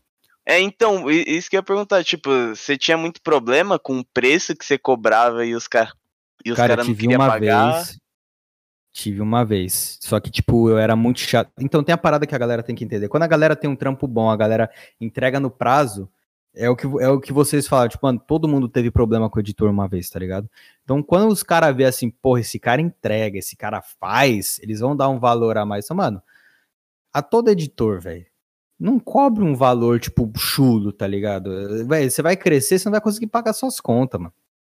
É, 0.45 0.59
então, 0.59 1.09
isso 1.09 1.49
que 1.49 1.55
eu 1.55 1.59
ia 1.59 1.63
perguntar, 1.63 2.03
tipo, 2.03 2.29
você 2.55 2.77
tinha 2.77 2.95
muito 2.97 3.19
problema 3.21 3.79
com 3.79 3.97
o 3.99 4.05
preço 4.05 4.55
que 4.55 4.63
você 4.63 4.77
cobrava 4.77 5.43
e 5.45 5.55
os 5.55 5.67
caras 5.67 5.91
e 6.45 6.51
os 6.51 6.55
Cara, 6.55 6.69
caras 6.69 6.85
não 6.87 6.93
tive 6.93 7.07
queriam 7.07 7.19
uma 7.19 7.27
pagar? 7.27 7.71
vez. 7.73 7.99
Tive 8.93 9.19
uma 9.21 9.43
vez. 9.43 9.97
Só 10.01 10.19
que, 10.19 10.29
tipo, 10.29 10.69
eu 10.69 10.77
era 10.77 10.95
muito 10.95 11.19
chato. 11.19 11.51
Então 11.59 11.83
tem 11.83 11.91
a 11.93 11.97
parada 11.97 12.25
que 12.27 12.35
a 12.35 12.37
galera 12.37 12.61
tem 12.63 12.75
que 12.75 12.83
entender. 12.83 13.07
Quando 13.09 13.23
a 13.23 13.27
galera 13.27 13.55
tem 13.55 13.67
um 13.69 13.75
trampo 13.75 14.07
bom, 14.07 14.29
a 14.29 14.37
galera 14.37 14.69
entrega 15.01 15.39
no 15.39 15.49
prazo, 15.49 16.07
é 16.55 16.69
o 16.69 16.75
que, 16.75 16.85
é 16.85 17.09
o 17.09 17.19
que 17.19 17.33
vocês 17.33 17.67
falaram. 17.67 17.89
Tipo, 17.89 18.05
mano, 18.05 18.19
todo 18.19 18.47
mundo 18.47 18.67
teve 18.69 18.89
problema 18.89 19.29
com 19.29 19.37
o 19.37 19.41
editor 19.41 19.69
uma 19.69 19.87
vez, 19.87 20.09
tá 20.09 20.19
ligado? 20.19 20.49
Então, 20.83 21.03
quando 21.03 21.31
os 21.31 21.43
caras 21.43 21.75
vê 21.75 21.85
assim, 21.85 22.09
porra, 22.09 22.39
esse 22.41 22.59
cara 22.59 22.81
entrega, 22.81 23.37
esse 23.37 23.55
cara 23.55 23.81
faz, 23.81 24.59
eles 24.61 24.79
vão 24.79 24.95
dar 24.95 25.09
um 25.09 25.19
valor 25.19 25.57
a 25.57 25.65
mais. 25.65 25.85
Então, 25.85 25.97
mano, 25.97 26.21
a 27.13 27.21
todo 27.21 27.49
editor, 27.49 27.99
velho. 28.01 28.25
Não 28.77 28.99
cobre 28.99 29.43
um 29.43 29.55
valor, 29.55 29.99
tipo, 29.99 30.29
chulo, 30.37 30.91
tá 30.91 31.07
ligado? 31.07 31.85
Véi, 31.87 32.09
você 32.09 32.21
vai 32.21 32.35
crescer, 32.35 32.77
você 32.77 32.85
não 32.85 32.91
vai 32.91 33.01
conseguir 33.01 33.27
pagar 33.27 33.53
suas 33.53 33.79
contas, 33.79 34.19
mano. 34.19 34.33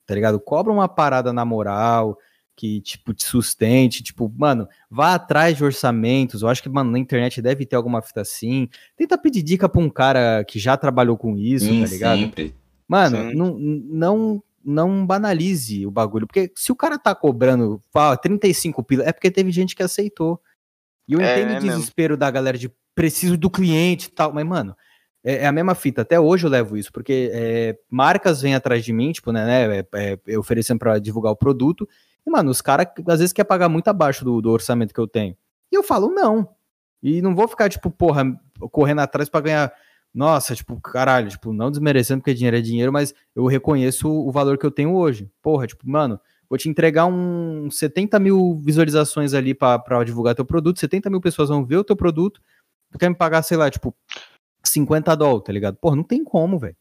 Tá 0.06 0.14
ligado? 0.14 0.38
Cobra 0.38 0.72
uma 0.72 0.88
parada 0.88 1.32
na 1.32 1.44
moral, 1.44 2.18
que, 2.57 2.80
tipo, 2.80 3.12
te 3.12 3.24
sustente. 3.24 4.02
Tipo, 4.02 4.32
mano, 4.34 4.66
vá 4.90 5.14
atrás 5.14 5.57
de 5.57 5.62
orçamentos. 5.64 6.40
Eu 6.42 6.48
acho 6.48 6.62
que, 6.62 6.68
mano, 6.68 6.90
na 6.90 6.98
internet 6.98 7.42
deve 7.42 7.66
ter 7.66 7.76
alguma 7.76 8.00
fita 8.00 8.22
assim. 8.22 8.68
Tenta 8.96 9.18
pedir 9.18 9.42
dica 9.42 9.68
pra 9.68 9.80
um 9.80 9.90
cara 9.90 10.42
que 10.44 10.59
já 10.59 10.76
trabalhou 10.76 11.16
com 11.18 11.36
isso, 11.36 11.66
Sim, 11.66 11.82
tá 11.82 11.88
ligado? 11.88 12.18
sempre. 12.18 12.54
Mano, 12.88 13.32
não, 13.34 13.59
não, 13.59 14.42
não 14.64 15.07
banalize 15.07 15.86
o 15.86 15.90
bagulho. 15.90 16.26
Porque 16.26 16.50
se 16.57 16.72
o 16.72 16.76
cara 16.76 16.98
tá 16.98 17.14
cobrando 17.14 17.80
fala, 17.92 18.16
35 18.16 18.82
pila, 18.82 19.04
é 19.04 19.12
porque 19.12 19.30
teve 19.30 19.50
gente 19.52 19.76
que 19.76 19.82
aceitou. 19.82 20.40
E 21.07 21.12
eu 21.12 21.20
É, 21.20 21.34
entendo 21.34 21.48
é 21.48 21.50
o 21.59 21.62
mesmo. 21.62 21.70
desespero 21.78 22.16
da 22.16 22.30
galera 22.30 22.57
de 22.57 22.70
preciso 22.94 23.36
do 23.36 23.50
cliente 23.50 24.07
e 24.09 24.11
tal. 24.12 24.32
Mas, 24.32 24.46
mano, 24.46 24.74
é, 25.22 25.38
é 25.42 25.46
a 25.46 25.52
mesma 25.52 25.74
fita. 25.74 26.02
Até 26.02 26.18
hoje 26.18 26.46
eu 26.46 26.50
levo 26.50 26.76
isso. 26.76 26.90
Porque 26.92 27.30
é, 27.34 27.76
marcas 27.90 28.40
vêm 28.40 28.54
atrás 28.54 28.84
de 28.84 28.92
mim, 28.92 29.12
tipo, 29.12 29.30
né, 29.30 29.44
né 29.68 29.84
é, 29.92 30.18
é, 30.26 30.38
oferecendo 30.38 30.78
pra 30.78 30.98
divulgar 30.98 31.32
o 31.32 31.36
produto. 31.36 31.86
E, 32.26 32.30
mano, 32.30 32.50
os 32.50 32.60
caras 32.60 32.86
às 33.08 33.18
vezes 33.20 33.32
quer 33.32 33.44
pagar 33.44 33.68
muito 33.68 33.88
abaixo 33.88 34.24
do, 34.24 34.40
do 34.40 34.50
orçamento 34.50 34.92
que 34.92 35.00
eu 35.00 35.06
tenho. 35.06 35.36
E 35.72 35.76
eu 35.76 35.82
falo, 35.82 36.08
não. 36.08 36.48
E 37.02 37.22
não 37.22 37.34
vou 37.34 37.46
ficar, 37.46 37.68
tipo, 37.68 37.90
porra, 37.90 38.24
correndo 38.72 39.00
atrás 39.00 39.28
pra 39.28 39.40
ganhar. 39.40 39.72
Nossa, 40.14 40.54
tipo, 40.54 40.80
caralho, 40.80 41.28
tipo, 41.28 41.52
não 41.52 41.70
desmerecendo 41.70 42.20
porque 42.20 42.32
dinheiro 42.34 42.56
é 42.56 42.60
dinheiro, 42.60 42.92
mas 42.92 43.14
eu 43.34 43.46
reconheço 43.46 44.08
o 44.10 44.32
valor 44.32 44.56
que 44.58 44.64
eu 44.64 44.70
tenho 44.70 44.94
hoje. 44.94 45.30
Porra, 45.42 45.66
tipo, 45.66 45.88
mano, 45.88 46.18
vou 46.48 46.56
te 46.58 46.68
entregar 46.70 47.04
um 47.06 47.70
70 47.70 48.18
mil 48.18 48.58
visualizações 48.64 49.34
ali 49.34 49.52
pra, 49.54 49.78
pra 49.78 50.02
divulgar 50.02 50.34
teu 50.34 50.44
produto, 50.44 50.80
70 50.80 51.10
mil 51.10 51.20
pessoas 51.20 51.50
vão 51.50 51.64
ver 51.66 51.76
o 51.76 51.84
teu 51.84 51.94
produto, 51.94 52.40
tu 52.90 52.98
quer 52.98 53.10
me 53.10 53.14
pagar, 53.14 53.42
sei 53.42 53.58
lá, 53.58 53.70
tipo, 53.70 53.94
50 54.64 55.14
dólares, 55.14 55.44
tá 55.44 55.52
ligado? 55.52 55.76
Porra, 55.76 55.96
não 55.96 56.02
tem 56.04 56.24
como, 56.24 56.58
velho. 56.58 56.76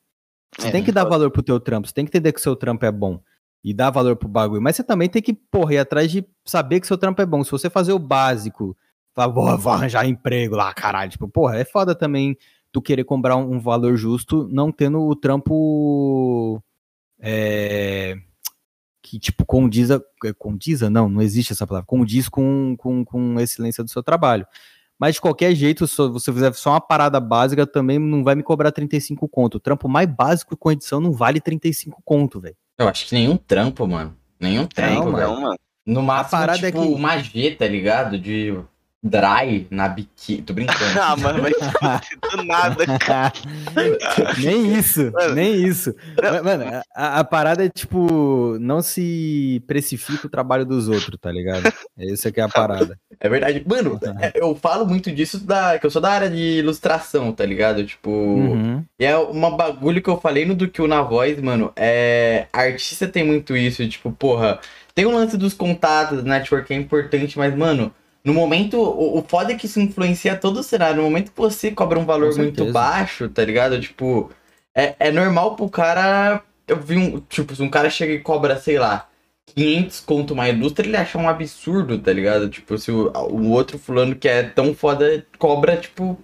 Você 0.57 0.69
É, 0.69 0.71
tem 0.71 0.83
que 0.83 0.91
dar 0.91 1.01
foda. 1.01 1.11
valor 1.17 1.31
pro 1.31 1.43
teu 1.43 1.59
trampo, 1.59 1.87
você 1.89 1.93
tem 1.93 2.05
que 2.05 2.09
entender 2.09 2.31
que 2.31 2.39
o 2.39 2.43
seu 2.43 2.55
trampo 2.55 2.85
é 2.85 2.91
bom 2.91 3.19
e 3.65 3.73
dar 3.73 3.89
valor 3.89 4.15
pro 4.15 4.29
bagulho, 4.29 4.61
mas 4.61 4.75
você 4.75 4.83
também 4.83 5.09
tem 5.09 5.21
que, 5.23 5.33
porra, 5.33 5.73
ir 5.73 5.77
atrás 5.79 6.11
de 6.11 6.23
saber 6.45 6.79
que 6.79 6.85
seu 6.85 6.97
trampo 6.99 7.19
é 7.21 7.25
bom. 7.25 7.43
Se 7.43 7.49
você 7.51 7.67
fazer 7.69 7.93
o 7.93 7.99
básico, 7.99 8.77
"Vou- 9.15 9.57
vou 9.57 9.73
arranjar 9.73 10.05
emprego 10.07 10.55
lá, 10.55 10.71
caralho, 10.73 11.09
tipo, 11.09 11.27
porra, 11.27 11.57
é 11.57 11.65
foda 11.65 11.95
também 11.95 12.37
tu 12.71 12.79
querer 12.81 13.03
cobrar 13.05 13.35
um, 13.37 13.53
um 13.55 13.59
valor 13.59 13.97
justo, 13.97 14.47
não 14.51 14.71
tendo 14.71 15.01
o 15.01 15.15
trampo 15.15 16.61
é, 17.19 18.15
que, 19.01 19.17
tipo, 19.19 19.45
condiza, 19.45 20.03
é, 20.25 20.33
condiza, 20.33 20.89
não, 20.89 21.09
não 21.09 21.21
existe 21.21 21.53
essa 21.53 21.65
palavra, 21.65 21.87
condiz 21.87 22.29
com, 22.29 22.75
com, 22.77 23.03
com 23.05 23.37
a 23.37 23.43
excelência 23.43 23.83
do 23.83 23.89
seu 23.89 24.03
trabalho. 24.03 24.45
Mas 24.99 25.15
de 25.15 25.21
qualquer 25.21 25.53
jeito, 25.55 25.87
se 25.87 25.97
você 26.07 26.31
fizer 26.31 26.53
só 26.53 26.71
uma 26.71 26.81
parada 26.81 27.19
básica, 27.19 27.65
também 27.67 27.97
não 27.99 28.23
vai 28.23 28.35
me 28.35 28.43
cobrar 28.43 28.71
35 28.71 29.27
conto. 29.27 29.55
O 29.55 29.59
trampo 29.59 29.89
mais 29.89 30.07
básico 30.09 30.55
com 30.55 30.71
edição 30.71 31.01
não 31.01 31.11
vale 31.11 31.41
35 31.41 32.01
conto, 32.05 32.39
velho. 32.39 32.55
Eu 32.77 32.87
acho 32.87 33.07
que 33.07 33.15
nenhum 33.15 33.37
trampo, 33.37 33.87
mano. 33.87 34.17
Nenhum 34.39 34.65
trampo, 34.67 35.11
Não, 35.11 35.41
mano. 35.41 35.55
No 35.85 36.01
máximo, 36.01 36.39
parada 36.39 36.67
é 36.67 36.71
tipo, 36.71 36.81
que- 36.81 36.93
uma 36.93 37.17
G, 37.19 37.51
tá 37.51 37.67
ligado? 37.67 38.17
De 38.19 38.53
dry 39.05 39.67
na 39.69 39.87
biquíni. 39.87 40.41
Tô 40.41 40.53
brincando. 40.53 40.75
Ah, 41.05 41.15
mano, 41.15 41.41
vai 41.41 41.51
se 41.53 41.71
fuder 41.71 42.01
do 42.31 42.43
nada, 42.43 42.85
cara. 42.99 43.33
nem 44.41 44.73
isso, 44.73 45.11
Mano. 45.11 45.35
nem 45.35 45.63
isso. 45.63 45.93
Mas, 46.19 46.41
Mano, 46.41 46.81
a, 46.95 47.19
a 47.19 47.23
parada 47.23 47.63
é 47.63 47.69
tipo, 47.69 48.57
não 48.59 48.81
se 48.81 49.61
precifica 49.67 50.25
o 50.25 50.29
trabalho 50.29 50.65
dos 50.65 50.87
outros, 50.87 51.19
tá 51.21 51.31
ligado? 51.31 51.71
Essa 51.97 52.31
que 52.31 52.39
é 52.39 52.43
a 52.43 52.49
parada. 52.49 52.97
É 53.19 53.29
verdade. 53.29 53.63
Mano, 53.67 53.99
é, 54.19 54.31
eu 54.35 54.55
falo 54.55 54.85
muito 54.85 55.11
disso 55.11 55.39
da. 55.45 55.77
Que 55.77 55.85
eu 55.85 55.91
sou 55.91 56.01
da 56.01 56.11
área 56.11 56.29
de 56.29 56.59
ilustração, 56.59 57.31
tá 57.31 57.45
ligado? 57.45 57.85
Tipo. 57.85 58.09
Uhum. 58.09 58.83
E 58.99 59.05
é 59.05 59.15
uma 59.17 59.51
bagulho 59.51 60.01
que 60.01 60.09
eu 60.09 60.19
falei 60.19 60.45
no 60.45 60.55
do 60.55 60.67
que 60.67 60.85
na 60.87 61.01
voz, 61.01 61.39
mano. 61.39 61.71
É. 61.75 62.47
Artista 62.51 63.07
tem 63.07 63.23
muito 63.23 63.55
isso, 63.55 63.87
tipo, 63.87 64.11
porra. 64.11 64.59
Tem 64.95 65.05
o 65.05 65.11
lance 65.11 65.37
dos 65.37 65.53
contatos, 65.53 66.23
network 66.23 66.73
é 66.73 66.77
importante, 66.77 67.37
mas, 67.37 67.53
mano, 67.53 67.93
no 68.25 68.33
momento. 68.33 68.77
O, 68.77 69.19
o 69.19 69.23
foda 69.23 69.53
é 69.53 69.55
que 69.55 69.67
isso 69.67 69.79
influencia 69.79 70.35
todo 70.35 70.59
o 70.59 70.63
cenário. 70.63 70.97
No 70.97 71.03
momento 71.03 71.31
que 71.31 71.37
você 71.37 71.71
cobra 71.71 71.99
um 71.99 72.05
valor 72.05 72.35
muito 72.35 72.71
baixo, 72.71 73.29
tá 73.29 73.45
ligado? 73.45 73.79
Tipo. 73.79 74.31
É, 74.75 74.95
é 74.99 75.11
normal 75.11 75.55
pro 75.55 75.69
cara. 75.69 76.41
Eu 76.67 76.77
vi 76.77 76.97
um. 76.97 77.19
Tipo, 77.21 77.55
se 77.55 77.61
um 77.61 77.69
cara 77.69 77.89
chega 77.89 78.13
e 78.13 78.19
cobra, 78.19 78.59
sei 78.59 78.79
lá. 78.79 79.07
500 79.55 79.99
conto 80.01 80.33
uma 80.33 80.49
indústria, 80.49 80.87
ele 80.87 80.97
acha 80.97 81.17
um 81.19 81.29
absurdo, 81.29 81.99
tá 81.99 82.11
ligado? 82.11 82.49
Tipo, 82.49 82.77
se 82.79 82.91
o, 82.91 83.11
o 83.29 83.51
outro 83.51 83.77
fulano 83.77 84.15
que 84.15 84.27
é 84.27 84.41
tão 84.43 84.73
foda 84.73 85.23
cobra, 85.37 85.77
tipo, 85.77 86.17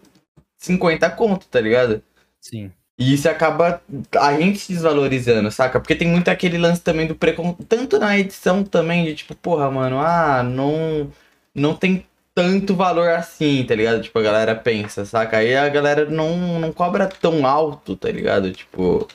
50 0.58 1.10
conto, 1.12 1.46
tá 1.48 1.62
ligado? 1.62 2.02
Sim. 2.42 2.72
E 2.98 3.14
isso 3.14 3.30
acaba 3.30 3.82
a 4.20 4.34
gente 4.38 4.60
se 4.60 4.74
desvalorizando, 4.74 5.52
saca? 5.52 5.80
Porque 5.80 5.96
tem 5.96 6.08
muito 6.08 6.30
aquele 6.30 6.58
lance 6.58 6.82
também 6.82 7.08
do 7.08 7.16
preconceito, 7.16 7.66
tanto 7.66 8.00
na 8.00 8.18
edição 8.18 8.64
também, 8.64 9.06
de 9.06 9.16
tipo, 9.16 9.36
porra, 9.36 9.72
mano, 9.72 10.00
ah, 10.00 10.44
não, 10.44 11.10
não 11.56 11.76
tem 11.76 12.06
tanto 12.34 12.76
valor 12.76 13.10
assim, 13.10 13.64
tá 13.66 13.76
ligado? 13.76 14.02
Tipo, 14.02 14.20
a 14.20 14.24
galera 14.24 14.56
pensa, 14.56 15.04
saca? 15.06 15.38
Aí 15.38 15.56
a 15.56 15.68
galera 15.70 16.06
não, 16.10 16.60
não 16.60 16.72
cobra 16.72 17.08
tão 17.08 17.46
alto, 17.46 17.96
tá 17.96 18.10
ligado? 18.10 18.52
Tipo, 18.52 19.08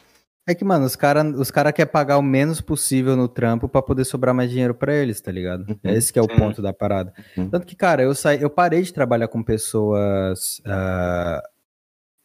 É 0.46 0.54
que, 0.54 0.64
mano, 0.64 0.84
os 0.84 0.94
caras 0.94 1.34
os 1.34 1.50
cara 1.50 1.72
querem 1.72 1.90
pagar 1.90 2.18
o 2.18 2.22
menos 2.22 2.60
possível 2.60 3.16
no 3.16 3.26
trampo 3.26 3.68
pra 3.68 3.80
poder 3.82 4.04
sobrar 4.04 4.34
mais 4.34 4.50
dinheiro 4.50 4.74
pra 4.74 4.94
eles, 4.94 5.20
tá 5.20 5.32
ligado? 5.32 5.66
Uhum. 5.68 5.78
Esse 5.84 6.12
que 6.12 6.18
é 6.18 6.22
o 6.22 6.30
Sim. 6.30 6.36
ponto 6.36 6.60
da 6.62 6.72
parada. 6.72 7.12
Uhum. 7.36 7.48
Tanto 7.48 7.66
que, 7.66 7.74
cara, 7.74 8.02
eu, 8.02 8.14
saí, 8.14 8.40
eu 8.42 8.50
parei 8.50 8.82
de 8.82 8.92
trabalhar 8.92 9.28
com 9.28 9.42
pessoas. 9.42 10.60
ah, 10.66 11.42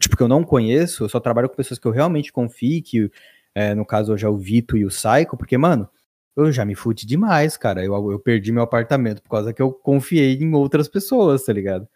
tipo, 0.02 0.18
que 0.18 0.24
eu 0.24 0.28
não 0.28 0.44
conheço, 0.44 1.04
eu 1.06 1.10
só 1.10 1.20
trabalho 1.20 1.48
com 1.50 1.56
pessoas 1.56 1.80
que 1.80 1.88
eu 1.88 1.92
realmente 1.92 2.34
confio, 2.34 2.84
que 2.84 3.10
é, 3.56 3.74
no 3.76 3.86
caso 3.86 4.12
hoje 4.14 4.26
é 4.26 4.30
o 4.30 4.38
Vito 4.38 4.76
e 4.78 4.86
o 4.86 4.90
Psycho, 4.90 5.38
porque, 5.38 5.58
mano, 5.58 5.88
eu 6.36 6.52
já 6.52 6.66
me 6.66 6.76
fudi 6.76 7.06
demais, 7.06 7.58
cara. 7.58 7.84
Eu, 7.84 8.12
eu 8.12 8.20
perdi 8.20 8.52
meu 8.52 8.64
apartamento 8.64 9.22
por 9.22 9.30
causa 9.30 9.54
que 9.54 9.62
eu 9.62 9.72
confiei 9.72 10.34
em 10.36 10.54
outras 10.54 10.88
pessoas, 10.88 11.44
tá 11.44 11.54
ligado? 11.54 11.88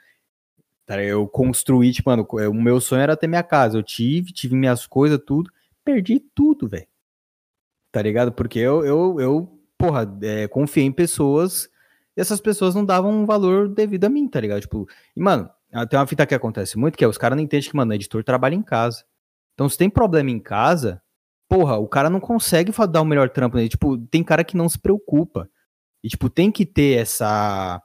Tá, 0.85 1.01
Eu 1.01 1.27
construí, 1.27 1.91
tipo, 1.91 2.09
mano, 2.09 2.27
o 2.29 2.53
meu 2.53 2.79
sonho 2.79 3.01
era 3.01 3.17
ter 3.17 3.27
minha 3.27 3.43
casa. 3.43 3.77
Eu 3.77 3.83
tive, 3.83 4.31
tive 4.31 4.55
minhas 4.55 4.85
coisas, 4.85 5.19
tudo. 5.25 5.51
Perdi 5.83 6.19
tudo, 6.19 6.67
velho. 6.67 6.87
Tá 7.91 8.01
ligado? 8.01 8.31
Porque 8.31 8.59
eu, 8.59 8.85
eu, 8.85 9.19
eu 9.19 9.59
porra, 9.77 10.07
é, 10.21 10.47
confiei 10.47 10.85
em 10.85 10.91
pessoas 10.91 11.69
e 12.15 12.21
essas 12.21 12.39
pessoas 12.39 12.75
não 12.75 12.85
davam 12.85 13.11
um 13.11 13.25
valor 13.25 13.67
devido 13.67 14.05
a 14.05 14.09
mim, 14.09 14.27
tá 14.27 14.39
ligado? 14.39 14.61
Tipo, 14.61 14.87
e, 15.15 15.19
mano, 15.21 15.49
tem 15.89 15.99
uma 15.99 16.07
fita 16.07 16.25
que 16.25 16.35
acontece 16.35 16.77
muito 16.77 16.97
que 16.97 17.03
é 17.03 17.07
os 17.07 17.17
caras 17.17 17.35
não 17.35 17.43
entendem 17.43 17.69
que, 17.69 17.75
mano, 17.75 17.93
editor 17.93 18.23
trabalha 18.23 18.55
em 18.55 18.61
casa. 18.61 19.03
Então, 19.53 19.67
se 19.67 19.77
tem 19.77 19.89
problema 19.89 20.29
em 20.29 20.39
casa, 20.39 21.01
porra, 21.49 21.77
o 21.77 21.87
cara 21.87 22.09
não 22.09 22.19
consegue 22.19 22.71
dar 22.89 23.01
o 23.01 23.05
melhor 23.05 23.29
trampo 23.29 23.57
nele. 23.57 23.69
Tipo, 23.69 23.97
tem 23.97 24.23
cara 24.23 24.43
que 24.43 24.57
não 24.57 24.69
se 24.69 24.79
preocupa. 24.79 25.49
E, 26.03 26.09
tipo, 26.09 26.29
tem 26.29 26.51
que 26.51 26.65
ter 26.65 26.99
essa. 26.99 27.81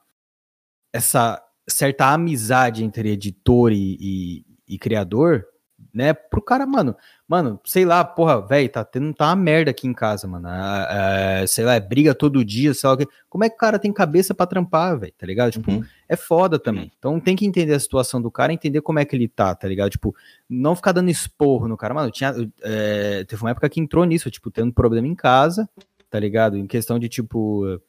Essa 0.92 1.40
certa 1.68 2.12
amizade 2.12 2.84
entre 2.84 3.10
editor 3.10 3.70
e, 3.72 3.96
e, 4.00 4.44
e 4.66 4.78
criador, 4.78 5.44
né? 5.92 6.12
Pro 6.12 6.42
cara, 6.42 6.66
mano, 6.66 6.96
mano, 7.26 7.60
sei 7.64 7.84
lá, 7.84 8.04
porra, 8.04 8.40
velho, 8.40 8.68
tá 8.68 8.84
tendo 8.84 9.12
tá 9.14 9.26
uma 9.26 9.36
merda 9.36 9.70
aqui 9.70 9.86
em 9.86 9.92
casa, 9.92 10.26
mano. 10.26 10.48
É, 10.48 11.44
sei 11.46 11.64
lá, 11.64 11.74
é 11.74 11.80
briga 11.80 12.14
todo 12.14 12.44
dia, 12.44 12.74
sei 12.74 12.88
lá. 12.88 12.96
Como 13.28 13.44
é 13.44 13.48
que 13.48 13.56
o 13.56 13.58
cara 13.58 13.78
tem 13.78 13.92
cabeça 13.92 14.34
para 14.34 14.46
trampar, 14.46 14.98
velho, 14.98 15.12
tá 15.16 15.26
ligado? 15.26 15.52
Tipo, 15.52 15.70
uhum. 15.70 15.84
é 16.08 16.16
foda 16.16 16.58
também. 16.58 16.90
Então 16.98 17.18
tem 17.20 17.36
que 17.36 17.46
entender 17.46 17.74
a 17.74 17.80
situação 17.80 18.20
do 18.20 18.30
cara, 18.30 18.52
entender 18.52 18.80
como 18.80 18.98
é 18.98 19.04
que 19.04 19.14
ele 19.14 19.28
tá, 19.28 19.54
tá 19.54 19.68
ligado? 19.68 19.90
Tipo, 19.90 20.14
não 20.48 20.74
ficar 20.76 20.92
dando 20.92 21.10
esporro 21.10 21.68
no 21.68 21.76
cara. 21.76 21.94
Mano, 21.94 22.10
tinha, 22.10 22.34
é, 22.62 23.24
teve 23.24 23.42
uma 23.42 23.50
época 23.50 23.68
que 23.68 23.80
entrou 23.80 24.04
nisso, 24.04 24.30
tipo, 24.30 24.50
tendo 24.50 24.72
problema 24.72 25.06
em 25.06 25.14
casa, 25.14 25.68
tá 26.08 26.18
ligado? 26.18 26.56
Em 26.56 26.66
questão 26.66 26.98
de, 26.98 27.08
tipo, 27.08 27.80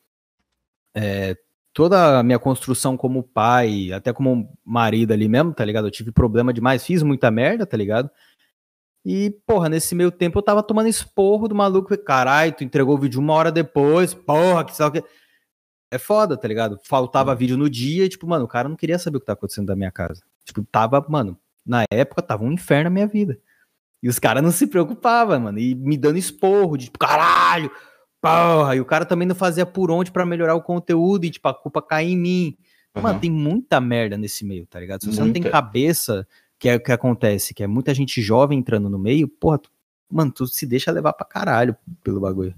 é, 0.94 1.36
toda 1.74 2.20
a 2.20 2.24
minha 2.24 2.40
construção 2.40 2.98
como 2.98 3.24
pai, 3.24 3.92
até 3.92 4.12
como 4.14 4.58
marido 4.64 5.12
ali 5.14 5.28
mesmo, 5.28 5.54
tá 5.54 5.64
ligado? 5.64 5.88
Eu 5.88 5.92
tive 5.92 6.12
problema 6.12 6.54
demais, 6.54 6.86
fiz 6.86 7.04
muita 7.04 7.32
merda, 7.32 7.66
tá 7.66 7.78
ligado? 7.78 8.10
E, 9.06 9.32
porra, 9.48 9.68
nesse 9.68 9.96
meio 9.96 10.12
tempo 10.12 10.38
eu 10.38 10.44
tava 10.44 10.62
tomando 10.62 10.88
esporro 10.88 11.48
do 11.48 11.56
maluco. 11.56 11.98
Caralho, 11.98 12.54
tu 12.54 12.64
entregou 12.64 12.96
o 12.96 13.00
vídeo 13.00 13.20
uma 13.20 13.34
hora 13.34 13.52
depois, 13.52 14.14
porra, 14.14 14.64
que 14.64 14.76
sabe 14.76 15.00
o 15.00 15.02
que. 15.02 15.10
É 15.94 15.98
foda, 15.98 16.38
tá 16.38 16.48
ligado? 16.48 16.80
Faltava 16.86 17.36
vídeo 17.36 17.58
no 17.58 17.70
dia 17.70 18.06
e, 18.06 18.10
tipo, 18.10 18.26
mano, 18.26 18.46
o 18.46 18.48
cara 18.48 18.70
não 18.70 18.78
queria 18.78 18.98
saber 18.98 19.18
o 19.18 19.20
que 19.20 19.26
tá 19.26 19.34
acontecendo 19.34 19.68
da 19.68 19.76
minha 19.76 19.92
casa. 19.92 20.24
Tipo, 20.46 20.64
tava, 20.64 21.06
mano, 21.10 21.38
na 21.66 21.84
época 21.92 22.22
tava 22.22 22.46
um 22.46 22.52
inferno 22.52 22.86
na 22.86 22.90
minha 22.90 23.08
vida. 23.08 23.38
E 24.02 24.08
os 24.08 24.18
caras 24.18 24.42
não 24.42 24.52
se 24.52 24.68
preocupavam, 24.68 25.40
mano. 25.40 25.60
E 25.60 25.76
me 25.76 25.98
dando 25.98 26.18
esporro 26.18 26.78
de, 26.78 26.86
tipo, 26.86 26.98
caralho, 26.98 27.70
porra. 28.22 28.76
E 28.76 28.80
o 28.80 28.86
cara 28.86 29.06
também 29.06 29.28
não 29.28 29.36
fazia 29.36 29.66
por 29.66 29.90
onde 29.92 30.12
para 30.12 30.26
melhorar 30.26 30.56
o 30.56 30.62
conteúdo 30.62 31.26
e, 31.26 31.32
tipo, 31.32 31.48
a 31.48 31.54
culpa 31.54 31.82
cair 31.82 32.12
em 32.12 32.18
mim. 32.18 32.58
Uhum. 32.96 33.02
Mano, 33.02 33.20
tem 33.20 33.32
muita 33.32 33.82
merda 33.82 34.18
nesse 34.18 34.46
meio, 34.46 34.66
tá 34.68 34.80
ligado? 34.80 35.02
Se 35.02 35.08
você 35.08 35.22
muita. 35.22 35.40
não 35.40 35.44
tem 35.44 35.52
cabeça 35.52 36.28
que 36.62 36.70
é 36.70 36.76
o 36.76 36.80
que 36.80 36.92
acontece, 36.92 37.56
que 37.56 37.64
é 37.64 37.68
muita 37.68 37.92
gente 37.92 38.22
jovem 38.22 38.60
entrando 38.60 38.88
no 38.88 39.00
meio, 39.00 39.28
porra, 39.28 39.58
tu, 39.58 39.72
mano, 40.08 40.32
tu 40.32 40.46
se 40.46 40.68
deixa 40.68 40.92
levar 40.92 41.12
pra 41.14 41.26
caralho 41.26 41.76
pelo 42.04 42.20
bagulho. 42.22 42.54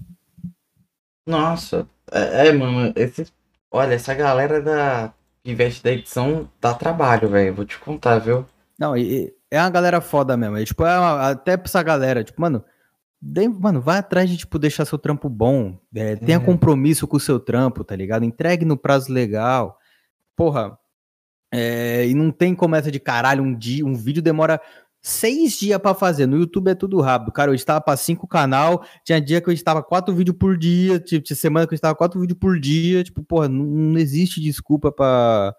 Nossa, 1.26 1.88
é, 2.12 2.48
é 2.48 2.52
mano, 2.52 2.92
esse, 2.94 3.26
olha, 3.70 3.94
essa 3.94 4.12
galera 4.12 4.60
da 4.60 5.14
investe 5.42 5.82
da 5.82 5.90
edição 5.90 6.50
dá 6.60 6.74
trabalho, 6.74 7.30
velho, 7.30 7.54
vou 7.54 7.64
te 7.64 7.78
contar, 7.78 8.18
viu? 8.18 8.44
Não, 8.78 8.94
é 8.94 9.32
uma 9.52 9.70
galera 9.70 10.02
foda 10.02 10.36
mesmo, 10.36 10.58
é, 10.58 10.64
tipo, 10.66 10.84
é 10.84 10.98
uma, 10.98 11.30
até 11.30 11.56
pra 11.56 11.64
essa 11.64 11.82
galera, 11.82 12.22
tipo, 12.22 12.38
mano, 12.38 12.62
mano, 13.48 13.80
vai 13.80 13.98
atrás 13.98 14.28
de, 14.28 14.36
tipo, 14.36 14.58
deixar 14.58 14.84
seu 14.84 14.98
trampo 14.98 15.28
bom, 15.28 15.78
é, 15.94 16.16
tenha 16.16 16.36
é. 16.36 16.40
compromisso 16.40 17.06
com 17.06 17.16
o 17.16 17.20
seu 17.20 17.40
trampo, 17.40 17.82
tá 17.82 17.96
ligado? 17.96 18.24
Entregue 18.24 18.64
no 18.64 18.76
prazo 18.76 19.10
legal, 19.12 19.78
porra, 20.36 20.78
é, 21.52 22.06
e 22.06 22.14
não 22.14 22.30
tem 22.30 22.54
como 22.54 22.76
essa 22.76 22.90
de 22.90 23.00
caralho, 23.00 23.42
um 23.42 23.56
dia, 23.56 23.86
um 23.86 23.94
vídeo 23.94 24.22
demora 24.22 24.60
seis 25.00 25.58
dias 25.58 25.78
para 25.78 25.94
fazer. 25.94 26.26
No 26.26 26.36
YouTube 26.36 26.70
é 26.70 26.74
tudo 26.74 27.00
rápido. 27.00 27.32
Cara, 27.32 27.50
eu 27.50 27.54
estava 27.54 27.80
para 27.80 27.96
cinco 27.96 28.26
canal, 28.26 28.84
tinha 29.04 29.20
dia 29.20 29.40
que 29.40 29.48
eu 29.48 29.52
estava 29.52 29.82
quatro 29.82 30.14
vídeos 30.14 30.36
por 30.36 30.56
dia, 30.58 30.98
tipo, 30.98 31.24
tinha 31.24 31.36
semana 31.36 31.66
que 31.66 31.74
eu 31.74 31.76
estava 31.76 31.94
quatro 31.94 32.20
vídeos 32.20 32.38
por 32.38 32.58
dia. 32.58 33.04
Tipo, 33.04 33.22
porra, 33.22 33.48
não, 33.48 33.64
não 33.64 33.98
existe 33.98 34.40
desculpa 34.40 34.90
para 34.92 35.54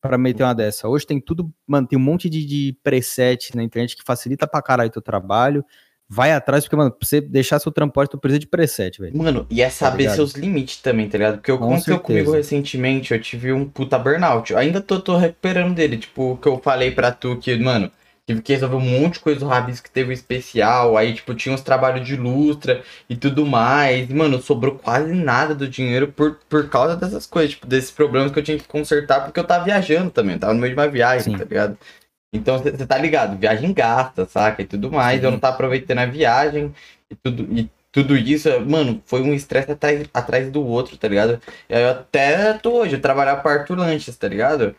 para 0.00 0.16
meter 0.16 0.44
uma 0.44 0.54
dessa. 0.54 0.88
Hoje 0.88 1.04
tem 1.06 1.20
tudo, 1.20 1.52
mano, 1.66 1.86
tem 1.86 1.98
um 1.98 2.02
monte 2.02 2.30
de, 2.30 2.46
de 2.46 2.78
preset 2.84 3.56
na 3.56 3.64
internet 3.64 3.96
que 3.96 4.04
facilita 4.04 4.46
pra 4.46 4.62
caralho 4.62 4.88
o 4.88 4.92
teu 4.92 5.02
trabalho 5.02 5.64
vai 6.08 6.32
atrás, 6.32 6.64
porque, 6.64 6.76
mano, 6.76 6.90
pra 6.90 7.06
você 7.06 7.20
deixar 7.20 7.58
seu 7.58 7.70
transporte, 7.70 8.12
tu 8.12 8.18
precisa 8.18 8.38
de 8.38 8.46
preset, 8.46 8.98
velho. 8.98 9.16
Mano, 9.16 9.46
e 9.50 9.60
é 9.60 9.66
tá 9.66 9.70
saber 9.70 10.06
tá 10.06 10.14
seus 10.14 10.32
limites 10.32 10.78
também, 10.78 11.08
tá 11.08 11.18
ligado? 11.18 11.34
Porque 11.36 11.50
eu 11.50 11.56
aconteceu 11.56 12.00
comigo 12.00 12.32
recentemente, 12.32 13.12
eu 13.12 13.20
tive 13.20 13.52
um 13.52 13.66
puta 13.66 13.98
burnout. 13.98 14.52
Eu 14.52 14.58
ainda 14.58 14.80
tô, 14.80 14.98
tô 14.98 15.16
recuperando 15.16 15.74
dele, 15.74 15.98
tipo, 15.98 16.32
o 16.32 16.36
que 16.38 16.48
eu 16.48 16.58
falei 16.58 16.90
pra 16.90 17.12
tu 17.12 17.36
que, 17.36 17.54
mano, 17.56 17.92
tive 18.26 18.40
que 18.40 18.54
resolver 18.54 18.76
um 18.76 18.80
monte 18.80 19.14
de 19.14 19.20
coisa 19.20 19.40
do 19.40 19.46
Rabis 19.46 19.80
que 19.80 19.90
teve 19.90 20.08
um 20.08 20.12
especial, 20.12 20.96
aí, 20.96 21.12
tipo, 21.12 21.34
tinha 21.34 21.54
uns 21.54 21.60
trabalhos 21.60 22.06
de 22.06 22.16
lustra 22.16 22.82
e 23.08 23.14
tudo 23.14 23.44
mais. 23.44 24.08
E, 24.08 24.14
mano, 24.14 24.40
sobrou 24.40 24.76
quase 24.76 25.12
nada 25.12 25.54
do 25.54 25.68
dinheiro 25.68 26.08
por, 26.08 26.38
por 26.48 26.70
causa 26.70 26.96
dessas 26.96 27.26
coisas, 27.26 27.50
tipo, 27.50 27.66
desses 27.66 27.90
problemas 27.90 28.32
que 28.32 28.38
eu 28.38 28.42
tinha 28.42 28.58
que 28.58 28.66
consertar, 28.66 29.24
porque 29.24 29.38
eu 29.38 29.44
tava 29.44 29.64
viajando 29.64 30.10
também, 30.10 30.36
eu 30.36 30.40
tava 30.40 30.54
no 30.54 30.60
meio 30.60 30.74
de 30.74 30.80
uma 30.80 30.88
viagem, 30.88 31.32
Sim. 31.32 31.38
tá 31.38 31.44
ligado? 31.44 31.76
Então 32.32 32.58
você 32.58 32.86
tá 32.86 32.98
ligado, 32.98 33.38
viagem 33.38 33.72
gasta, 33.72 34.26
saca? 34.26 34.62
E 34.62 34.66
tudo 34.66 34.90
mais. 34.92 35.20
Sim. 35.20 35.26
Eu 35.26 35.30
não 35.32 35.38
tá 35.38 35.48
aproveitando 35.48 35.98
a 35.98 36.06
viagem 36.06 36.74
e 37.10 37.14
tudo, 37.14 37.42
e 37.58 37.70
tudo 37.90 38.16
isso, 38.16 38.48
mano, 38.66 39.02
foi 39.06 39.22
um 39.22 39.32
estresse 39.34 39.70
atrás, 39.72 40.08
atrás 40.12 40.50
do 40.50 40.64
outro, 40.64 40.96
tá 40.96 41.08
ligado? 41.08 41.40
Eu 41.68 41.90
até 41.90 42.52
tô 42.54 42.80
hoje, 42.80 42.96
eu 42.96 43.00
trabalhar 43.00 43.36
para 43.36 43.60
Arthur 43.60 43.78
Lanches, 43.78 44.16
tá 44.16 44.28
ligado? 44.28 44.74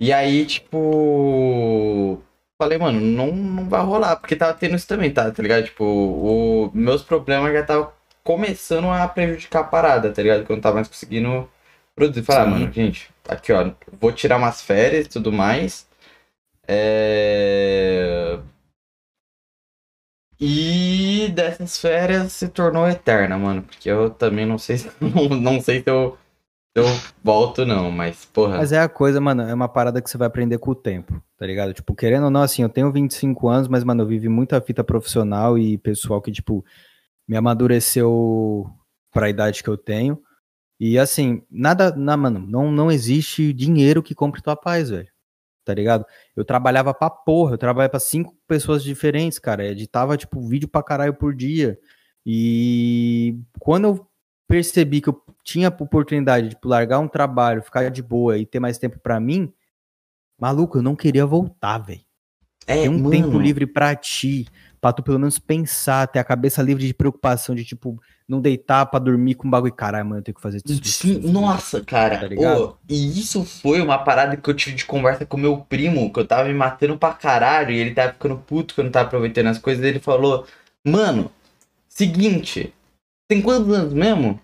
E 0.00 0.12
aí, 0.12 0.46
tipo. 0.46 2.22
Falei, 2.58 2.78
mano, 2.78 3.00
não, 3.00 3.32
não 3.32 3.68
vai 3.68 3.82
rolar, 3.82 4.16
porque 4.16 4.36
tava 4.36 4.54
tendo 4.54 4.76
isso 4.76 4.86
também, 4.86 5.10
tá, 5.12 5.30
tá 5.30 5.42
ligado? 5.42 5.64
Tipo, 5.64 5.84
o, 5.84 6.70
meus 6.74 7.02
problemas 7.02 7.52
já 7.52 7.60
estavam 7.60 7.90
começando 8.22 8.90
a 8.90 9.08
prejudicar 9.08 9.60
a 9.60 9.64
parada, 9.64 10.12
tá 10.12 10.22
ligado? 10.22 10.44
Que 10.44 10.52
eu 10.52 10.56
não 10.56 10.60
tava 10.62 10.76
mais 10.76 10.88
conseguindo 10.88 11.48
produzir. 11.94 12.22
Falar, 12.22 12.42
ah, 12.42 12.46
mano, 12.46 12.72
gente, 12.72 13.10
aqui 13.28 13.52
ó, 13.52 13.70
vou 14.00 14.12
tirar 14.12 14.36
umas 14.36 14.60
férias 14.62 15.06
e 15.06 15.08
tudo 15.08 15.32
mais. 15.32 15.88
É... 16.72 18.38
E 20.38 21.28
dessas 21.34 21.76
férias 21.78 22.32
se 22.32 22.48
tornou 22.48 22.88
eterna, 22.88 23.36
mano. 23.36 23.62
Porque 23.62 23.90
eu 23.90 24.08
também 24.08 24.46
não 24.46 24.56
sei 24.56 24.78
se, 24.78 24.90
não, 25.00 25.28
não 25.28 25.60
sei 25.60 25.82
se 25.82 25.90
eu, 25.90 26.16
se 26.76 26.80
eu 26.80 26.84
volto, 27.24 27.66
não, 27.66 27.90
mas, 27.90 28.24
porra. 28.24 28.58
Mas 28.58 28.70
é 28.70 28.78
a 28.78 28.88
coisa, 28.88 29.20
mano, 29.20 29.42
é 29.42 29.52
uma 29.52 29.68
parada 29.68 30.00
que 30.00 30.08
você 30.08 30.16
vai 30.16 30.28
aprender 30.28 30.58
com 30.58 30.70
o 30.70 30.74
tempo, 30.74 31.20
tá 31.36 31.44
ligado? 31.44 31.74
Tipo, 31.74 31.92
querendo 31.92 32.24
ou 32.26 32.30
não, 32.30 32.42
assim, 32.42 32.62
eu 32.62 32.68
tenho 32.68 32.92
25 32.92 33.48
anos, 33.48 33.66
mas, 33.66 33.82
mano, 33.82 34.04
eu 34.04 34.06
vivi 34.06 34.28
muita 34.28 34.60
fita 34.60 34.84
profissional 34.84 35.58
e 35.58 35.76
pessoal 35.76 36.22
que, 36.22 36.30
tipo, 36.30 36.64
me 37.26 37.36
amadureceu 37.36 38.70
pra 39.12 39.28
idade 39.28 39.62
que 39.64 39.68
eu 39.68 39.76
tenho. 39.76 40.22
E 40.78 40.98
assim, 41.00 41.42
nada, 41.50 41.94
não, 41.96 42.16
mano, 42.16 42.38
não, 42.38 42.70
não 42.70 42.92
existe 42.92 43.52
dinheiro 43.52 44.02
que 44.04 44.14
compre 44.14 44.40
tua 44.40 44.54
paz, 44.54 44.88
velho 44.90 45.08
tá 45.64 45.74
ligado? 45.74 46.04
Eu 46.34 46.44
trabalhava 46.44 46.92
pra 46.94 47.10
porra, 47.10 47.54
eu 47.54 47.58
trabalhava 47.58 47.90
pra 47.90 48.00
cinco 48.00 48.36
pessoas 48.46 48.82
diferentes, 48.82 49.38
cara. 49.38 49.64
editava, 49.66 50.16
tipo, 50.16 50.40
vídeo 50.40 50.68
pra 50.68 50.82
caralho 50.82 51.14
por 51.14 51.34
dia. 51.34 51.78
E 52.24 53.36
quando 53.58 53.84
eu 53.88 54.06
percebi 54.48 55.00
que 55.00 55.08
eu 55.08 55.22
tinha 55.44 55.68
a 55.68 55.82
oportunidade 55.82 56.48
de 56.48 56.54
tipo, 56.54 56.68
largar 56.68 56.98
um 56.98 57.08
trabalho, 57.08 57.62
ficar 57.62 57.88
de 57.90 58.02
boa 58.02 58.36
e 58.36 58.44
ter 58.44 58.60
mais 58.60 58.78
tempo 58.78 58.98
para 58.98 59.20
mim, 59.20 59.52
maluco, 60.38 60.78
eu 60.78 60.82
não 60.82 60.96
queria 60.96 61.24
voltar, 61.24 61.78
velho. 61.78 62.00
É, 62.66 62.82
Tem 62.82 62.88
um 62.88 62.98
mano. 62.98 63.10
tempo 63.10 63.38
livre 63.38 63.66
para 63.66 63.94
ti, 63.96 64.46
pra 64.80 64.92
tu 64.92 65.02
pelo 65.02 65.18
menos 65.18 65.38
pensar, 65.38 66.06
ter 66.06 66.18
a 66.18 66.24
cabeça 66.24 66.62
livre 66.62 66.86
de 66.86 66.94
preocupação, 66.94 67.54
de 67.54 67.64
tipo, 67.64 68.00
não 68.26 68.40
deitar 68.40 68.86
pra 68.86 68.98
dormir 68.98 69.34
com 69.34 69.46
um 69.46 69.50
bagulho. 69.50 69.72
Caralho, 69.72 70.06
mano, 70.06 70.20
eu 70.20 70.24
tenho 70.24 70.34
que 70.34 70.40
fazer 70.40 70.62
isso. 70.64 70.80
Sim, 70.84 71.18
nossa, 71.30 71.80
cara. 71.82 72.18
Tá 72.18 72.26
oh, 72.36 72.74
e 72.88 73.20
isso 73.20 73.44
foi 73.44 73.80
uma 73.80 73.98
parada 73.98 74.36
que 74.36 74.48
eu 74.48 74.54
tive 74.54 74.76
de 74.76 74.84
conversa 74.84 75.26
com 75.26 75.36
meu 75.36 75.58
primo, 75.58 76.12
que 76.12 76.20
eu 76.20 76.26
tava 76.26 76.48
me 76.48 76.54
matando 76.54 76.96
pra 76.96 77.12
caralho, 77.12 77.72
e 77.72 77.78
ele 77.78 77.94
tava 77.94 78.12
ficando 78.12 78.38
puto 78.38 78.74
que 78.74 78.80
eu 78.80 78.84
não 78.84 78.92
tava 78.92 79.06
aproveitando 79.06 79.48
as 79.48 79.58
coisas. 79.58 79.84
Ele 79.84 79.98
falou, 79.98 80.46
mano, 80.86 81.30
seguinte, 81.88 82.72
tem 83.28 83.42
quantos 83.42 83.72
anos 83.74 83.92
mesmo? 83.92 84.40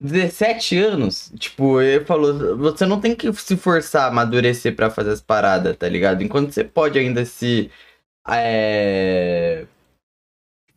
17 0.00 0.78
anos. 0.78 1.32
Tipo, 1.38 1.80
ele 1.80 2.04
falou, 2.04 2.56
você 2.56 2.86
não 2.86 3.00
tem 3.00 3.14
que 3.14 3.32
se 3.34 3.56
forçar 3.56 4.04
a 4.04 4.06
amadurecer 4.08 4.74
para 4.74 4.90
fazer 4.90 5.10
as 5.10 5.20
paradas, 5.20 5.76
tá 5.76 5.88
ligado? 5.88 6.22
Enquanto 6.22 6.52
você 6.52 6.64
pode 6.64 6.98
ainda 6.98 7.24
se 7.24 7.70
é... 8.28 9.64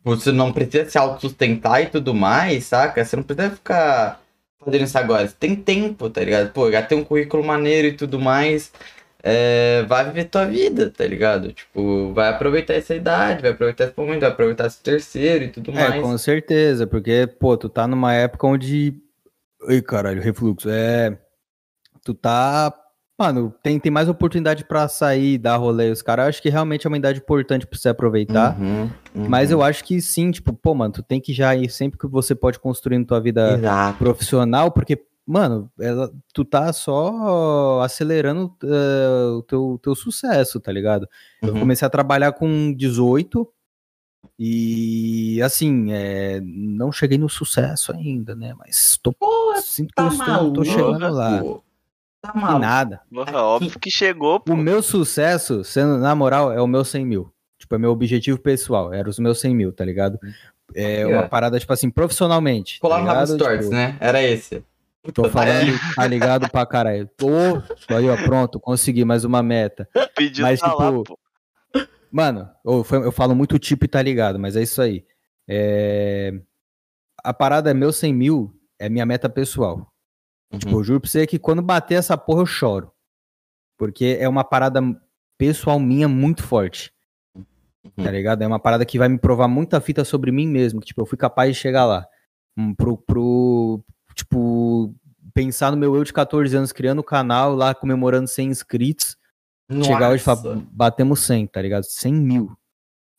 Você 0.02 0.32
não 0.32 0.52
precisa 0.52 0.88
se 0.88 0.96
autossustentar 0.96 1.82
e 1.82 1.86
tudo 1.86 2.14
mais, 2.14 2.64
saca? 2.64 3.04
Você 3.04 3.16
não 3.16 3.22
precisa 3.22 3.50
ficar 3.50 4.20
fazendo 4.58 4.84
isso 4.84 4.98
agora. 4.98 5.28
Você 5.28 5.34
tem 5.38 5.54
tempo, 5.54 6.08
tá 6.08 6.22
ligado? 6.22 6.52
Pô, 6.52 6.70
já 6.70 6.82
tem 6.82 6.98
um 6.98 7.04
currículo 7.04 7.44
maneiro 7.44 7.88
e 7.88 7.92
tudo 7.92 8.18
mais. 8.18 8.72
É... 9.22 9.82
vai 9.82 10.06
viver 10.06 10.24
tua 10.24 10.46
vida, 10.46 10.90
tá 10.90 11.06
ligado? 11.06 11.52
Tipo, 11.52 12.12
vai 12.14 12.30
aproveitar 12.30 12.74
essa 12.74 12.94
idade, 12.94 13.42
vai 13.42 13.50
aproveitar 13.50 13.84
esse 13.84 13.94
momento, 13.96 14.20
vai 14.20 14.30
aproveitar 14.30 14.66
esse 14.66 14.82
terceiro 14.82 15.44
e 15.44 15.48
tudo 15.48 15.70
é, 15.72 15.74
mais. 15.74 15.94
É, 15.94 16.00
com 16.00 16.16
certeza, 16.16 16.86
porque, 16.86 17.26
pô, 17.26 17.56
tu 17.56 17.68
tá 17.68 17.86
numa 17.86 18.14
época 18.14 18.46
onde. 18.46 18.94
Ai, 19.68 19.82
caralho, 19.82 20.22
refluxo. 20.22 20.70
É. 20.70 21.18
Tu 22.02 22.14
tá 22.14 22.74
Mano, 23.20 23.54
tem, 23.62 23.78
tem 23.78 23.92
mais 23.92 24.08
oportunidade 24.08 24.64
para 24.64 24.88
sair, 24.88 25.36
dar 25.36 25.58
rolê. 25.58 25.90
Os 25.90 26.00
caras, 26.00 26.28
acho 26.28 26.40
que 26.40 26.48
realmente 26.48 26.86
é 26.86 26.88
uma 26.88 26.96
idade 26.96 27.18
importante 27.18 27.66
pra 27.66 27.78
você 27.78 27.90
aproveitar. 27.90 28.58
Uhum, 28.58 28.88
uhum. 29.14 29.28
Mas 29.28 29.50
eu 29.50 29.62
acho 29.62 29.84
que 29.84 30.00
sim, 30.00 30.30
tipo, 30.30 30.54
pô, 30.54 30.74
mano, 30.74 30.94
tu 30.94 31.02
tem 31.02 31.20
que 31.20 31.30
já 31.34 31.54
ir 31.54 31.68
sempre 31.68 31.98
que 31.98 32.06
você 32.06 32.34
pode 32.34 32.58
construindo 32.58 33.04
tua 33.06 33.20
vida 33.20 33.58
Exato. 33.58 33.98
profissional, 33.98 34.70
porque, 34.70 35.04
mano, 35.26 35.70
ela, 35.78 36.10
tu 36.32 36.46
tá 36.46 36.72
só 36.72 37.82
acelerando 37.82 38.56
uh, 38.64 39.36
o 39.36 39.42
teu, 39.42 39.78
teu 39.82 39.94
sucesso, 39.94 40.58
tá 40.58 40.72
ligado? 40.72 41.06
Uhum. 41.42 41.50
Eu 41.50 41.54
comecei 41.58 41.84
a 41.84 41.90
trabalhar 41.90 42.32
com 42.32 42.72
18 42.72 43.46
e, 44.38 45.42
assim, 45.42 45.92
é, 45.92 46.40
não 46.42 46.90
cheguei 46.90 47.18
no 47.18 47.28
sucesso 47.28 47.92
ainda, 47.92 48.34
né? 48.34 48.54
Mas 48.58 48.98
tô, 49.02 49.12
pô, 49.12 49.54
sinto 49.60 49.92
tá 49.94 50.08
que 50.08 50.14
eu 50.14 50.22
estou, 50.22 50.52
tô 50.54 50.64
chegando 50.64 51.10
lá. 51.10 51.42
Tá 52.22 52.32
maluco. 52.34 52.58
nada. 52.60 53.00
Porra, 53.12 53.42
óbvio 53.42 53.78
que 53.80 53.90
chegou, 53.90 54.40
pô. 54.40 54.52
O 54.52 54.56
meu 54.56 54.82
sucesso, 54.82 55.64
sendo 55.64 55.98
na 55.98 56.14
moral, 56.14 56.52
é 56.52 56.60
o 56.60 56.66
meu 56.66 56.84
100 56.84 57.06
mil. 57.06 57.32
Tipo, 57.58 57.74
é 57.74 57.78
meu 57.78 57.90
objetivo 57.90 58.38
pessoal. 58.38 58.92
Era 58.92 59.08
os 59.08 59.18
meus 59.18 59.40
100 59.40 59.54
mil, 59.54 59.72
tá 59.72 59.84
ligado? 59.84 60.18
É 60.74 61.06
uma 61.06 61.28
parada, 61.28 61.58
tipo 61.58 61.72
assim, 61.72 61.90
profissionalmente. 61.90 62.78
Colar 62.80 63.04
tá? 63.04 63.26
Stories, 63.26 63.64
Tipo, 63.64 63.74
né? 63.74 63.96
Era 64.00 64.22
esse. 64.22 64.62
Tô 65.14 65.28
falando, 65.30 65.72
tá 65.96 66.06
ligado 66.06 66.50
pra 66.50 66.66
caralho. 66.66 67.08
Tô, 67.16 67.28
aí, 67.88 68.08
ó, 68.08 68.16
pronto, 68.22 68.60
consegui 68.60 69.02
mais 69.04 69.24
uma 69.24 69.42
meta. 69.42 69.88
Pediu 70.14 70.44
mas, 70.44 70.60
tá 70.60 70.74
lá, 70.74 70.86
tipo, 70.90 71.04
pô. 71.04 71.18
Mano, 72.12 72.48
eu, 72.64 72.84
foi- 72.84 72.98
eu 73.06 73.10
falo 73.12 73.34
muito 73.34 73.58
tipo 73.58 73.84
e 73.86 73.88
tá 73.88 74.02
ligado, 74.02 74.38
mas 74.38 74.56
é 74.56 74.62
isso 74.62 74.82
aí. 74.82 75.04
É, 75.48 76.34
A 77.24 77.32
parada 77.32 77.70
é 77.70 77.74
meu 77.74 77.92
100 77.92 78.12
mil, 78.14 78.52
é 78.78 78.88
minha 78.88 79.06
meta 79.06 79.28
pessoal. 79.28 79.89
Tipo, 80.58 80.78
eu 80.78 80.84
juro 80.84 81.00
pra 81.00 81.08
você 81.08 81.26
que 81.26 81.38
quando 81.38 81.62
bater 81.62 81.94
essa 81.94 82.16
porra 82.16 82.42
eu 82.42 82.46
choro. 82.46 82.92
Porque 83.78 84.16
é 84.20 84.28
uma 84.28 84.44
parada 84.44 84.80
pessoal 85.38 85.78
minha 85.78 86.08
muito 86.08 86.42
forte. 86.42 86.92
Uhum. 87.36 88.04
Tá 88.04 88.10
ligado? 88.10 88.42
É 88.42 88.46
uma 88.46 88.58
parada 88.58 88.84
que 88.84 88.98
vai 88.98 89.08
me 89.08 89.18
provar 89.18 89.48
muita 89.48 89.80
fita 89.80 90.04
sobre 90.04 90.30
mim 90.30 90.46
mesmo. 90.46 90.80
Que, 90.80 90.88
tipo, 90.88 91.00
eu 91.00 91.06
fui 91.06 91.16
capaz 91.16 91.54
de 91.54 91.60
chegar 91.60 91.86
lá. 91.86 92.06
Hum, 92.56 92.74
Pro, 92.74 92.98
pro, 92.98 93.82
tipo, 94.14 94.94
pensar 95.32 95.70
no 95.70 95.76
meu 95.76 95.94
eu 95.94 96.04
de 96.04 96.12
14 96.12 96.54
anos 96.56 96.72
criando 96.72 96.98
o 96.98 97.04
canal 97.04 97.54
lá, 97.54 97.74
comemorando 97.74 98.28
100 98.28 98.50
inscritos. 98.50 99.16
Chegar 99.84 100.10
hoje 100.10 100.20
e 100.20 100.24
falar, 100.24 100.42
Nossa. 100.42 100.66
batemos 100.72 101.20
100, 101.20 101.46
tá 101.46 101.62
ligado? 101.62 101.84
100 101.84 102.12
mil. 102.12 102.56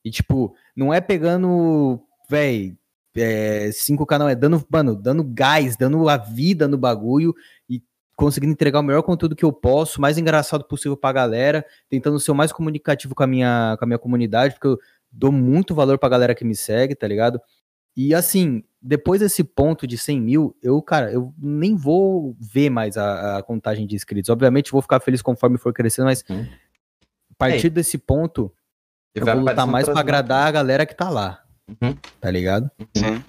E, 0.03 0.11
tipo, 0.11 0.53
não 0.75 0.93
é 0.93 0.99
pegando, 0.99 2.01
véi, 2.29 2.77
é, 3.15 3.69
cinco 3.73 4.05
canal, 4.05 4.29
é 4.29 4.35
dando, 4.35 4.65
mano, 4.69 4.95
dando 4.95 5.23
gás, 5.23 5.75
dando 5.75 6.07
a 6.07 6.17
vida 6.17 6.67
no 6.67 6.77
bagulho 6.77 7.33
e 7.69 7.81
conseguindo 8.15 8.53
entregar 8.53 8.79
o 8.79 8.83
melhor 8.83 9.01
conteúdo 9.01 9.35
que 9.35 9.43
eu 9.45 9.51
posso, 9.51 9.97
o 9.97 10.01
mais 10.01 10.17
engraçado 10.17 10.63
possível 10.63 10.95
pra 10.95 11.11
galera, 11.11 11.65
tentando 11.89 12.19
ser 12.19 12.31
o 12.31 12.35
mais 12.35 12.51
comunicativo 12.51 13.15
com 13.15 13.23
a 13.23 13.27
minha, 13.27 13.75
com 13.79 13.85
a 13.85 13.87
minha 13.87 13.99
comunidade, 13.99 14.53
porque 14.53 14.67
eu 14.67 14.79
dou 15.11 15.31
muito 15.31 15.73
valor 15.73 15.97
pra 15.97 16.09
galera 16.09 16.35
que 16.35 16.45
me 16.45 16.55
segue, 16.55 16.95
tá 16.95 17.07
ligado? 17.07 17.41
E 17.95 18.13
assim, 18.13 18.63
depois 18.81 19.19
desse 19.19 19.43
ponto 19.43 19.85
de 19.85 19.97
100 19.97 20.21
mil, 20.21 20.55
eu, 20.61 20.81
cara, 20.81 21.11
eu 21.11 21.33
nem 21.37 21.75
vou 21.75 22.35
ver 22.39 22.69
mais 22.69 22.95
a, 22.95 23.37
a 23.37 23.43
contagem 23.43 23.85
de 23.85 23.95
inscritos. 23.95 24.29
Obviamente, 24.29 24.71
vou 24.71 24.81
ficar 24.81 24.99
feliz 25.01 25.21
conforme 25.21 25.57
for 25.57 25.73
crescendo, 25.73 26.05
mas 26.05 26.23
Uhum. 26.29 26.47
a 27.31 27.35
partir 27.37 27.69
desse 27.69 27.97
ponto, 27.97 28.53
eu 29.13 29.25
vou 29.25 29.35
lutar 29.35 29.67
mais 29.67 29.85
pra 29.85 29.91
outras 29.91 29.97
agradar 29.97 30.47
a 30.47 30.51
galera 30.51 30.85
que 30.85 30.95
tá 30.95 31.09
lá. 31.09 31.43
Uhum. 31.81 31.95
Tá 32.19 32.29
ligado? 32.29 32.69
Sim. 32.95 33.23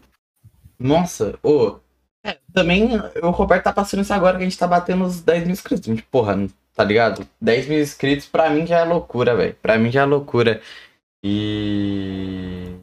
Nossa, 0.78 1.38
ô. 1.42 1.76
é, 2.24 2.38
também 2.52 2.90
o 3.22 3.30
Roberto 3.30 3.64
tá 3.64 3.72
passando 3.72 4.02
isso 4.02 4.12
agora 4.12 4.36
que 4.36 4.42
a 4.42 4.46
gente 4.48 4.58
tá 4.58 4.66
batendo 4.66 5.04
os 5.04 5.20
10 5.20 5.44
mil 5.44 5.52
inscritos. 5.52 5.86
Gente, 5.86 6.02
porra, 6.02 6.36
tá 6.74 6.82
ligado? 6.82 7.26
10 7.40 7.68
mil 7.68 7.80
inscritos 7.80 8.26
pra 8.26 8.50
mim 8.50 8.66
já 8.66 8.80
é 8.80 8.84
loucura, 8.84 9.36
velho. 9.36 9.56
Pra 9.62 9.78
mim 9.78 9.90
já 9.90 10.02
é 10.02 10.06
loucura. 10.06 10.60
E. 11.24 12.80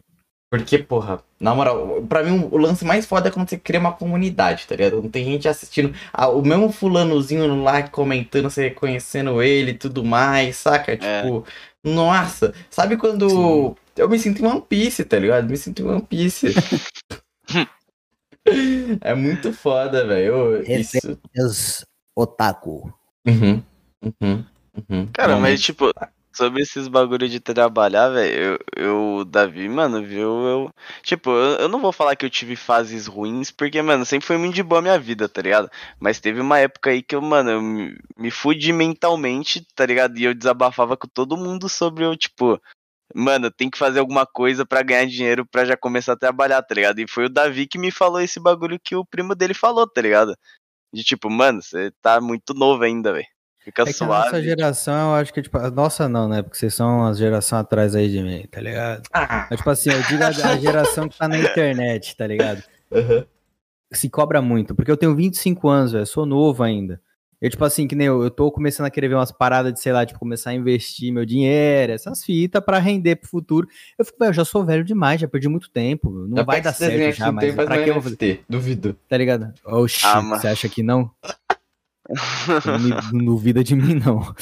Porque, 0.51 0.80
porra, 0.80 1.22
na 1.39 1.53
moral, 1.53 2.01
pra 2.10 2.24
mim 2.24 2.47
o 2.51 2.57
lance 2.57 2.84
mais 2.84 3.05
foda 3.05 3.28
é 3.28 3.32
quando 3.32 3.47
você 3.47 3.57
cria 3.57 3.80
uma 3.80 3.91
comunidade, 3.91 4.66
tá 4.66 4.76
ligado? 4.76 5.01
Não 5.01 5.10
tem 5.10 5.24
gente 5.24 5.47
assistindo. 5.47 5.93
Ah, 6.12 6.28
o 6.28 6.41
mesmo 6.41 6.72
fulanozinho 6.72 7.62
lá 7.62 7.84
comentando, 7.84 8.49
você 8.49 8.70
reconhecendo 8.70 9.43
ele 9.43 9.72
e 9.72 9.78
tudo 9.78 10.03
mais, 10.03 10.57
saca? 10.57 10.97
Tipo, 10.97 11.45
nossa, 11.84 12.53
sabe 12.70 12.97
quando. 12.97 13.30
Sim. 13.30 13.76
Eu 13.99 14.09
me 14.09 14.17
sinto 14.17 14.41
em 14.41 14.47
One 14.47 14.61
Piece, 14.61 15.03
tá 15.03 15.19
ligado? 15.19 15.49
Me 15.49 15.57
sinto 15.57 15.81
em 15.81 15.85
One 15.85 16.01
Piece. 16.01 16.53
é 19.01 19.13
muito 19.13 19.51
foda, 19.53 20.05
velho. 20.07 20.61
Esse- 20.63 20.97
Isso. 20.97 21.19
Os 21.37 21.85
otaku. 22.15 22.93
Uhum, 23.27 23.61
uhum, 24.03 24.45
uhum. 24.89 25.07
Cara, 25.13 25.37
mas 25.37 25.61
tipo, 25.61 25.91
sobre 26.33 26.61
esses 26.61 26.87
bagulho 26.87 27.27
de 27.27 27.39
trabalhar, 27.39 28.09
velho, 28.09 28.57
eu, 28.75 28.83
eu, 28.85 29.15
o 29.17 29.25
Davi, 29.25 29.67
mano, 29.67 30.01
viu, 30.01 30.29
eu. 30.47 30.69
Tipo, 31.03 31.29
eu, 31.31 31.57
eu 31.59 31.69
não 31.69 31.81
vou 31.81 31.91
falar 31.91 32.15
que 32.15 32.25
eu 32.25 32.29
tive 32.29 32.55
fases 32.55 33.07
ruins, 33.07 33.51
porque, 33.51 33.81
mano, 33.81 34.05
sempre 34.05 34.25
foi 34.27 34.37
muito 34.37 34.55
de 34.55 34.63
boa 34.63 34.79
a 34.79 34.81
minha 34.81 34.99
vida, 34.99 35.27
tá 35.27 35.41
ligado? 35.41 35.69
Mas 35.99 36.19
teve 36.19 36.39
uma 36.39 36.59
época 36.59 36.89
aí 36.91 37.03
que 37.03 37.15
eu, 37.15 37.21
mano, 37.21 37.49
eu 37.51 37.61
me, 37.61 37.97
me 38.17 38.31
fudi 38.31 38.71
mentalmente, 38.71 39.65
tá 39.75 39.85
ligado? 39.85 40.17
E 40.17 40.23
eu 40.23 40.33
desabafava 40.33 40.95
com 40.95 41.07
todo 41.07 41.37
mundo 41.37 41.67
sobre 41.67 42.05
eu, 42.05 42.15
tipo. 42.15 42.59
Mano, 43.16 43.49
tem 43.49 43.70
que 43.70 43.78
fazer 43.78 43.99
alguma 43.99 44.26
coisa 44.26 44.66
pra 44.66 44.84
ganhar 44.84 45.05
dinheiro 45.07 45.45
pra 45.45 45.66
já 45.66 45.76
começar 45.76 46.14
a 46.14 46.18
trabalhar, 46.18 46.62
tá 46.62 46.76
ligado? 46.76 46.99
E 46.99 47.07
foi 47.07 47.26
o 47.26 47.30
Davi 47.30 47.66
que 47.68 47.78
me 47.80 47.91
falou 47.91 48.22
esse 48.22 48.39
bagulho 48.39 48.80
que 48.80 48.95
o 48.95 49.05
primo 49.05 49.34
dele 49.36 49.53
falou, 49.53 49.88
tá 49.89 50.01
ligado? 50.01 50.36
De 50.93 51.03
tipo, 51.03 51.30
mano, 51.30 51.62
você 51.62 51.91
tá 52.01 52.22
muito 52.22 52.53
novo 52.53 52.84
ainda, 52.84 53.14
velho. 53.14 53.26
Fica 53.64 53.82
É 53.82 53.84
a 53.84 53.88
nossa 53.88 54.30
suave. 54.30 54.43
geração, 54.43 55.10
eu 55.12 55.16
acho 55.16 55.34
que, 55.34 55.41
tipo, 55.41 55.57
a 55.57 55.70
nossa 55.70 56.07
não, 56.07 56.28
né? 56.30 56.41
Porque 56.41 56.57
vocês 56.57 56.74
são 56.74 57.05
a 57.05 57.14
geração 57.14 57.60
atrás 57.60 57.93
aí 57.95 58.10
de 58.10 58.22
mim, 58.22 58.47
tá 58.49 58.62
ligado? 58.62 59.03
Ah, 59.14 59.47
Mas, 59.49 59.60
tipo 59.60 59.70
assim, 59.70 59.89
eu 59.91 60.01
digo 60.03 60.24
a, 60.24 60.28
a 60.28 60.57
geração 60.57 61.10
que 61.10 61.18
tá 61.18 61.28
na 61.28 61.38
internet, 61.38 62.16
tá 62.16 62.26
ligado? 62.26 62.64
uhum. 62.91 63.26
Se 63.91 64.07
cobra 64.10 64.41
muito, 64.41 64.76
porque 64.76 64.91
eu 64.91 64.97
tenho 64.97 65.16
25 65.16 65.68
anos, 65.68 65.91
velho, 65.91 66.05
sou 66.05 66.26
novo 66.26 66.62
ainda. 66.64 67.01
Eu, 67.41 67.49
tipo 67.49 67.63
assim, 67.63 67.87
que 67.87 67.95
nem 67.95 68.07
eu, 68.07 68.21
eu 68.21 68.29
tô 68.29 68.51
começando 68.51 68.85
a 68.87 68.89
querer 68.89 69.07
ver 69.07 69.15
umas 69.15 69.31
paradas 69.31 69.71
de, 69.73 69.79
sei 69.79 69.93
lá, 69.93 70.05
tipo, 70.05 70.19
começar 70.19 70.49
a 70.49 70.53
investir 70.53 71.11
meu 71.13 71.25
dinheiro, 71.25 71.93
essas 71.93 72.23
fitas 72.23 72.61
pra 72.63 72.79
render 72.79 73.15
pro 73.15 73.29
futuro. 73.29 73.65
Eu 73.97 74.03
fico, 74.03 74.17
velho, 74.19 74.29
eu 74.29 74.33
já 74.33 74.43
sou 74.43 74.65
velho 74.65 74.83
demais, 74.83 75.21
já 75.21 75.27
perdi 75.27 75.47
muito 75.47 75.69
tempo, 75.71 76.09
não 76.11 76.37
Já 76.37 76.43
vai 76.43 76.61
dar 76.61 76.73
certo 76.73 77.15
já, 77.17 77.31
mas 77.31 77.55
pra 77.55 77.81
que 77.83 77.89
eu 77.89 77.93
vou 77.93 78.03
fazer? 78.03 78.43
Duvido. 78.49 78.93
Tá 79.07 79.15
ligado? 79.17 79.53
Oxi, 79.65 80.05
Ah, 80.05 80.19
você 80.21 80.47
acha 80.49 80.67
que 80.67 80.83
não? 80.83 81.09
Não, 83.13 83.23
duvida 83.23 83.63
de 83.63 83.75
mim, 83.75 83.93
não. 84.03 84.33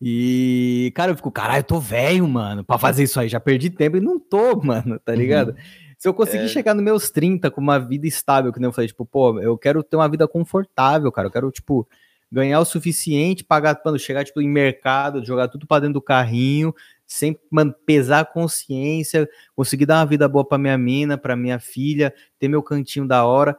E, 0.00 0.92
cara, 0.94 1.10
eu 1.12 1.16
fico, 1.16 1.30
caralho, 1.32 1.58
eu 1.60 1.64
tô 1.64 1.80
velho, 1.80 2.26
mano, 2.28 2.62
pra 2.64 2.78
fazer 2.78 3.02
isso 3.02 3.18
aí. 3.18 3.28
Já 3.28 3.40
perdi 3.40 3.70
tempo 3.70 3.96
e 3.96 4.00
não 4.00 4.18
tô, 4.20 4.56
mano, 4.62 4.98
tá 5.00 5.12
ligado? 5.14 5.56
Se 5.98 6.06
eu 6.06 6.14
conseguir 6.14 6.44
É. 6.44 6.48
chegar 6.48 6.74
nos 6.74 6.84
meus 6.84 7.10
30 7.10 7.50
com 7.50 7.60
uma 7.60 7.78
vida 7.78 8.06
estável, 8.06 8.52
que 8.52 8.60
nem 8.60 8.68
eu 8.68 8.72
falei, 8.72 8.86
tipo, 8.86 9.04
pô, 9.04 9.40
eu 9.40 9.56
quero 9.58 9.82
ter 9.82 9.96
uma 9.96 10.08
vida 10.08 10.28
confortável, 10.28 11.10
cara. 11.10 11.26
Eu 11.28 11.32
quero, 11.32 11.50
tipo, 11.50 11.88
ganhar 12.30 12.60
o 12.60 12.64
suficiente, 12.64 13.44
pagar, 13.44 13.80
mano, 13.84 13.98
chegar, 13.98 14.24
tipo, 14.24 14.40
em 14.40 14.48
mercado, 14.48 15.24
jogar 15.24 15.48
tudo 15.48 15.66
pra 15.66 15.80
dentro 15.80 15.94
do 15.94 16.02
carrinho, 16.02 16.74
sem, 17.06 17.38
pesar 17.86 18.20
a 18.20 18.24
consciência, 18.24 19.28
conseguir 19.54 19.86
dar 19.86 20.00
uma 20.00 20.06
vida 20.06 20.28
boa 20.28 20.44
pra 20.46 20.58
minha 20.58 20.76
mina, 20.76 21.16
pra 21.16 21.36
minha 21.36 21.58
filha, 21.58 22.12
ter 22.38 22.48
meu 22.48 22.62
cantinho 22.62 23.06
da 23.06 23.24
hora. 23.24 23.56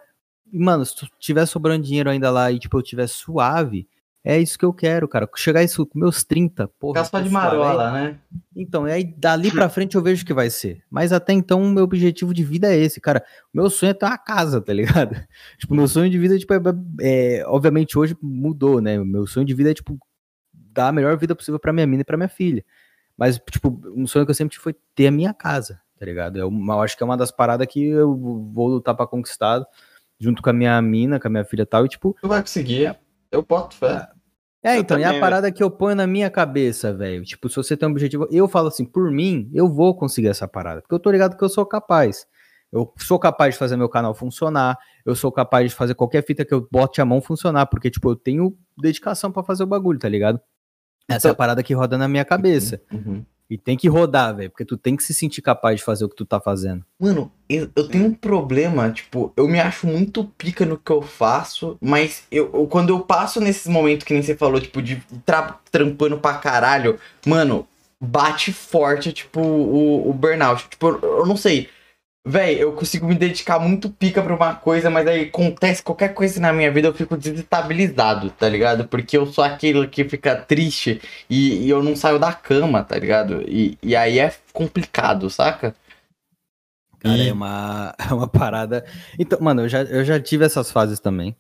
E, 0.52 0.60
mano, 0.60 0.86
se 0.86 0.96
tiver 1.20 1.46
sobrando 1.46 1.86
dinheiro 1.86 2.10
ainda 2.10 2.30
lá 2.30 2.52
e, 2.52 2.60
tipo, 2.60 2.78
eu 2.78 2.84
tiver 2.84 3.08
suave, 3.08 3.88
é 4.30 4.38
isso 4.38 4.60
que 4.60 4.66
eu 4.66 4.74
quero, 4.74 5.08
cara. 5.08 5.30
Chegar 5.38 5.64
isso 5.64 5.86
com 5.86 5.98
meus 5.98 6.22
30, 6.22 6.68
porra. 6.68 7.06
Ficar 7.06 7.18
só 7.20 7.24
de 7.24 7.30
marola, 7.30 7.92
né? 7.94 8.20
Então, 8.54 8.84
aí 8.84 9.04
dali 9.06 9.50
pra 9.50 9.70
frente 9.70 9.96
eu 9.96 10.02
vejo 10.04 10.26
que 10.26 10.34
vai 10.34 10.50
ser. 10.50 10.84
Mas 10.90 11.14
até 11.14 11.32
então, 11.32 11.64
o 11.64 11.70
meu 11.70 11.86
objetivo 11.86 12.34
de 12.34 12.44
vida 12.44 12.68
é 12.74 12.78
esse, 12.78 13.00
cara. 13.00 13.24
O 13.54 13.58
meu 13.58 13.70
sonho 13.70 13.92
é 13.92 13.94
ter 13.94 14.06
uma 14.06 14.18
casa, 14.18 14.60
tá 14.60 14.74
ligado? 14.74 15.16
Tipo, 15.58 15.74
meu 15.76 15.88
sonho 15.88 16.10
de 16.10 16.18
vida, 16.20 16.38
tipo, 16.38 16.54
é, 16.54 16.60
é- 17.40 17.44
obviamente 17.48 17.98
hoje 17.98 18.18
mudou, 18.22 18.82
né? 18.82 18.98
Meu 18.98 19.26
sonho 19.26 19.46
de 19.46 19.54
vida 19.54 19.72
é, 19.72 19.74
tipo, 19.74 19.98
dar 20.54 20.90
a 20.90 20.92
melhor 20.92 21.16
vida 21.18 21.34
possível 21.34 21.58
pra 21.60 21.72
minha 21.72 21.88
mina 21.88 22.02
e 22.02 22.06
pra 22.06 22.18
minha 22.18 22.28
filha. 22.30 22.66
Mas, 23.18 23.40
tipo, 23.50 23.82
um 23.96 24.06
sonho 24.06 24.26
que 24.26 24.32
eu 24.32 24.36
sempre 24.36 24.52
tive 24.52 24.62
foi 24.64 24.76
ter 24.94 25.08
a 25.08 25.12
minha 25.12 25.34
casa, 25.34 25.80
tá 25.98 26.06
ligado? 26.06 26.38
Eu, 26.38 26.52
eu 26.52 26.82
acho 26.82 26.98
que 26.98 27.02
é 27.02 27.06
uma 27.06 27.16
das 27.18 27.32
paradas 27.32 27.66
que 27.66 27.82
eu 27.84 28.14
vou 28.54 28.68
lutar 28.68 28.94
pra 28.94 29.08
conquistar, 29.08 29.66
junto 30.20 30.42
com 30.42 30.50
a 30.50 30.54
minha 30.54 30.80
mina, 30.82 31.18
com 31.18 31.28
a 31.28 31.32
minha 31.32 31.46
filha 31.46 31.62
e 31.64 31.66
tal, 31.66 31.86
e, 31.86 31.90
tipo, 31.90 32.16
Tu 32.22 32.28
vai 32.28 32.42
conseguir. 32.42 32.94
Eu 33.32 33.42
boto 33.42 33.76
fé. 33.76 34.08
É, 34.64 34.76
Eu 34.78 34.82
então, 34.82 35.00
e 35.00 35.04
a 35.04 35.08
também, 35.08 35.22
parada 35.22 35.52
que 35.52 35.62
eu 35.64 35.70
ponho 35.72 35.96
na 35.96 36.08
minha 36.08 36.30
cabeça, 36.30 36.94
velho. 36.94 37.24
Tipo, 37.24 37.48
se 37.50 37.56
você 37.56 37.78
tem 37.78 37.88
um 37.88 37.92
objetivo, 37.92 38.28
eu 38.32 38.48
falo 38.48 38.68
assim, 38.68 38.84
por 38.86 39.12
mim, 39.12 39.50
eu 39.54 39.68
vou 39.68 39.96
conseguir 39.96 40.28
essa 40.28 40.48
parada. 40.48 40.82
Porque 40.82 40.94
eu 40.96 41.00
tô 41.00 41.10
ligado 41.12 41.38
que 41.38 41.44
eu 41.44 41.50
sou 41.50 41.66
capaz. 41.66 42.26
Eu 42.72 42.94
sou 42.98 43.18
capaz 43.18 43.54
de 43.56 43.60
fazer 43.60 43.78
meu 43.78 43.88
canal 43.88 44.14
funcionar. 44.14 44.78
Eu 45.06 45.16
sou 45.16 45.32
capaz 45.32 45.70
de 45.70 45.76
fazer 45.76 45.94
qualquer 45.96 46.24
fita 46.26 46.44
que 46.44 46.54
eu 46.54 46.68
bote 46.70 47.00
a 47.00 47.06
mão 47.06 47.22
funcionar. 47.22 47.66
Porque, 47.68 47.90
tipo, 47.90 48.10
eu 48.10 48.16
tenho 48.16 48.58
dedicação 48.78 49.32
pra 49.32 49.44
fazer 49.44 49.64
o 49.64 49.68
bagulho, 49.68 50.00
tá 50.00 50.10
ligado? 50.10 50.40
Essa 51.10 51.28
é 51.28 51.30
a 51.30 51.32
Então- 51.32 51.36
parada 51.38 51.64
que 51.64 51.74
roda 51.74 51.98
na 51.98 52.08
minha 52.10 52.26
cabeça. 52.26 52.82
Uhum. 52.92 53.24
E 53.50 53.58
tem 53.58 53.78
que 53.78 53.88
rodar, 53.88 54.36
velho. 54.36 54.50
Porque 54.50 54.66
tu 54.66 54.76
tem 54.76 54.96
que 54.96 55.04
se 55.04 55.14
sentir 55.14 55.42
capaz 55.42 55.78
de 55.78 55.84
fazer 55.86 56.04
o 56.06 56.10
que 56.10 56.16
tu 56.16 56.26
tá 56.26 56.40
fazendo. 56.40 56.84
Mano, 57.00 57.32
eu, 57.48 57.70
eu 57.76 57.88
tenho 57.88 58.06
um 58.08 58.14
problema, 58.14 58.92
tipo, 58.92 59.32
eu 59.38 59.48
me 59.48 59.60
acho 59.60 59.88
muito 59.88 60.26
pica 60.38 60.66
no 60.66 60.78
que 60.78 60.92
eu 60.92 61.02
faço, 61.02 61.78
mas 61.80 62.24
eu, 62.30 62.50
eu- 62.54 62.68
quando 62.68 62.90
eu 62.90 63.00
passo 63.00 63.40
nesses 63.40 63.68
momentos 63.68 64.04
que 64.06 64.14
nem 64.14 64.22
você 64.22 64.36
falou, 64.36 64.60
tipo, 64.60 64.82
de 64.82 65.02
tra- 65.26 65.58
trampando 65.72 66.18
pra 66.18 66.34
caralho, 66.36 67.00
mano, 67.26 67.66
bate 68.02 68.52
forte, 68.52 69.14
tipo, 69.14 69.40
o, 69.40 70.10
o 70.10 70.14
burnout. 70.14 70.68
Tipo, 70.70 70.88
eu, 70.90 71.02
eu 71.20 71.26
não 71.26 71.38
sei. 71.38 71.70
Véi, 72.30 72.62
eu 72.62 72.74
consigo 72.74 73.08
me 73.08 73.16
dedicar 73.16 73.58
muito 73.58 73.90
pica 73.90 74.22
pra 74.22 74.36
uma 74.36 74.54
coisa, 74.56 74.90
mas 74.90 75.08
aí 75.08 75.24
acontece 75.30 75.82
qualquer 75.82 76.14
coisa 76.14 76.40
na 76.42 76.52
minha 76.52 76.70
vida, 76.70 76.90
eu 76.90 76.94
fico 76.94 77.16
desestabilizado, 77.16 78.30
tá 78.32 78.50
ligado? 78.50 78.86
Porque 78.88 79.18
eu 79.18 79.26
sou 79.28 79.44
aquele 79.44 79.88
que 79.88 80.04
fica 80.04 80.36
triste 80.36 81.00
e, 81.30 81.66
e 81.66 81.70
eu 81.70 81.82
não 81.82 81.96
saio 81.96 82.20
da 82.20 82.34
cama, 82.34 82.84
tá 82.84 82.98
ligado? 82.98 83.42
E, 83.48 83.78
e 83.82 83.96
aí 83.96 84.20
é 84.20 84.34
complicado, 84.52 85.30
saca? 85.30 85.74
Cara, 87.00 87.18
E- 87.18 87.30
é 87.30 87.34
uma, 87.34 87.96
é 88.10 88.14
uma 88.14 88.28
parada. 88.28 88.86
Então, 89.18 89.40
mano, 89.40 89.62
eu 89.62 89.70
já, 89.70 89.84
eu 89.84 90.04
já 90.04 90.20
tive 90.20 90.44
essas 90.46 90.70
fases 90.72 91.00
também. 91.00 91.36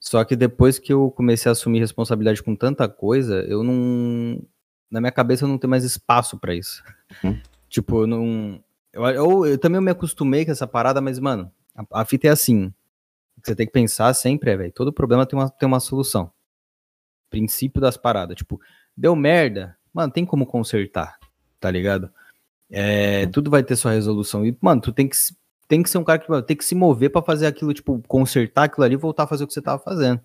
Só 0.00 0.24
que 0.24 0.34
depois 0.36 0.78
que 0.78 0.92
eu 0.92 1.10
comecei 1.10 1.48
a 1.48 1.52
assumir 1.52 1.80
responsabilidade 1.80 2.42
com 2.42 2.54
tanta 2.54 2.88
coisa, 2.88 3.44
eu 3.48 3.62
não. 3.62 4.40
Na 4.90 5.00
minha 5.00 5.12
cabeça 5.12 5.44
eu 5.44 5.48
não 5.48 5.58
tenho 5.58 5.70
mais 5.70 5.84
espaço 5.84 6.38
pra 6.38 6.54
isso. 6.54 6.82
Uhum. 7.22 7.38
Tipo, 7.68 8.02
eu 8.02 8.06
não. 8.06 8.60
Eu, 8.92 9.04
eu, 9.06 9.46
eu 9.46 9.58
também 9.58 9.80
me 9.80 9.90
acostumei 9.90 10.44
com 10.44 10.50
essa 10.50 10.66
parada, 10.66 11.00
mas, 11.00 11.18
mano, 11.18 11.52
a, 11.74 12.02
a 12.02 12.04
fita 12.04 12.28
é 12.28 12.30
assim. 12.30 12.72
Você 13.42 13.54
tem 13.54 13.66
que 13.66 13.72
pensar 13.72 14.12
sempre 14.14 14.50
é, 14.50 14.56
velho, 14.56 14.72
todo 14.72 14.92
problema 14.92 15.24
tem 15.24 15.38
uma, 15.38 15.48
tem 15.48 15.66
uma 15.66 15.80
solução. 15.80 16.32
Princípio 17.30 17.80
das 17.80 17.96
paradas. 17.96 18.36
Tipo, 18.36 18.60
deu 18.96 19.14
merda, 19.14 19.76
mano, 19.92 20.12
tem 20.12 20.24
como 20.24 20.46
consertar, 20.46 21.18
tá 21.60 21.70
ligado? 21.70 22.10
É, 22.70 23.26
tudo 23.26 23.50
vai 23.50 23.62
ter 23.62 23.76
sua 23.76 23.92
resolução. 23.92 24.44
E, 24.44 24.56
mano, 24.60 24.80
tu 24.80 24.92
tem 24.92 25.08
que, 25.08 25.16
tem 25.68 25.82
que 25.82 25.90
ser 25.90 25.98
um 25.98 26.04
cara 26.04 26.18
que 26.18 26.28
mano, 26.28 26.42
tem 26.42 26.56
que 26.56 26.64
se 26.64 26.74
mover 26.74 27.10
pra 27.10 27.22
fazer 27.22 27.46
aquilo, 27.46 27.72
tipo, 27.72 28.02
consertar 28.08 28.64
aquilo 28.64 28.84
ali 28.84 28.94
e 28.94 28.98
voltar 28.98 29.24
a 29.24 29.26
fazer 29.26 29.44
o 29.44 29.46
que 29.46 29.52
você 29.52 29.62
tava 29.62 29.82
fazendo. 29.82 30.20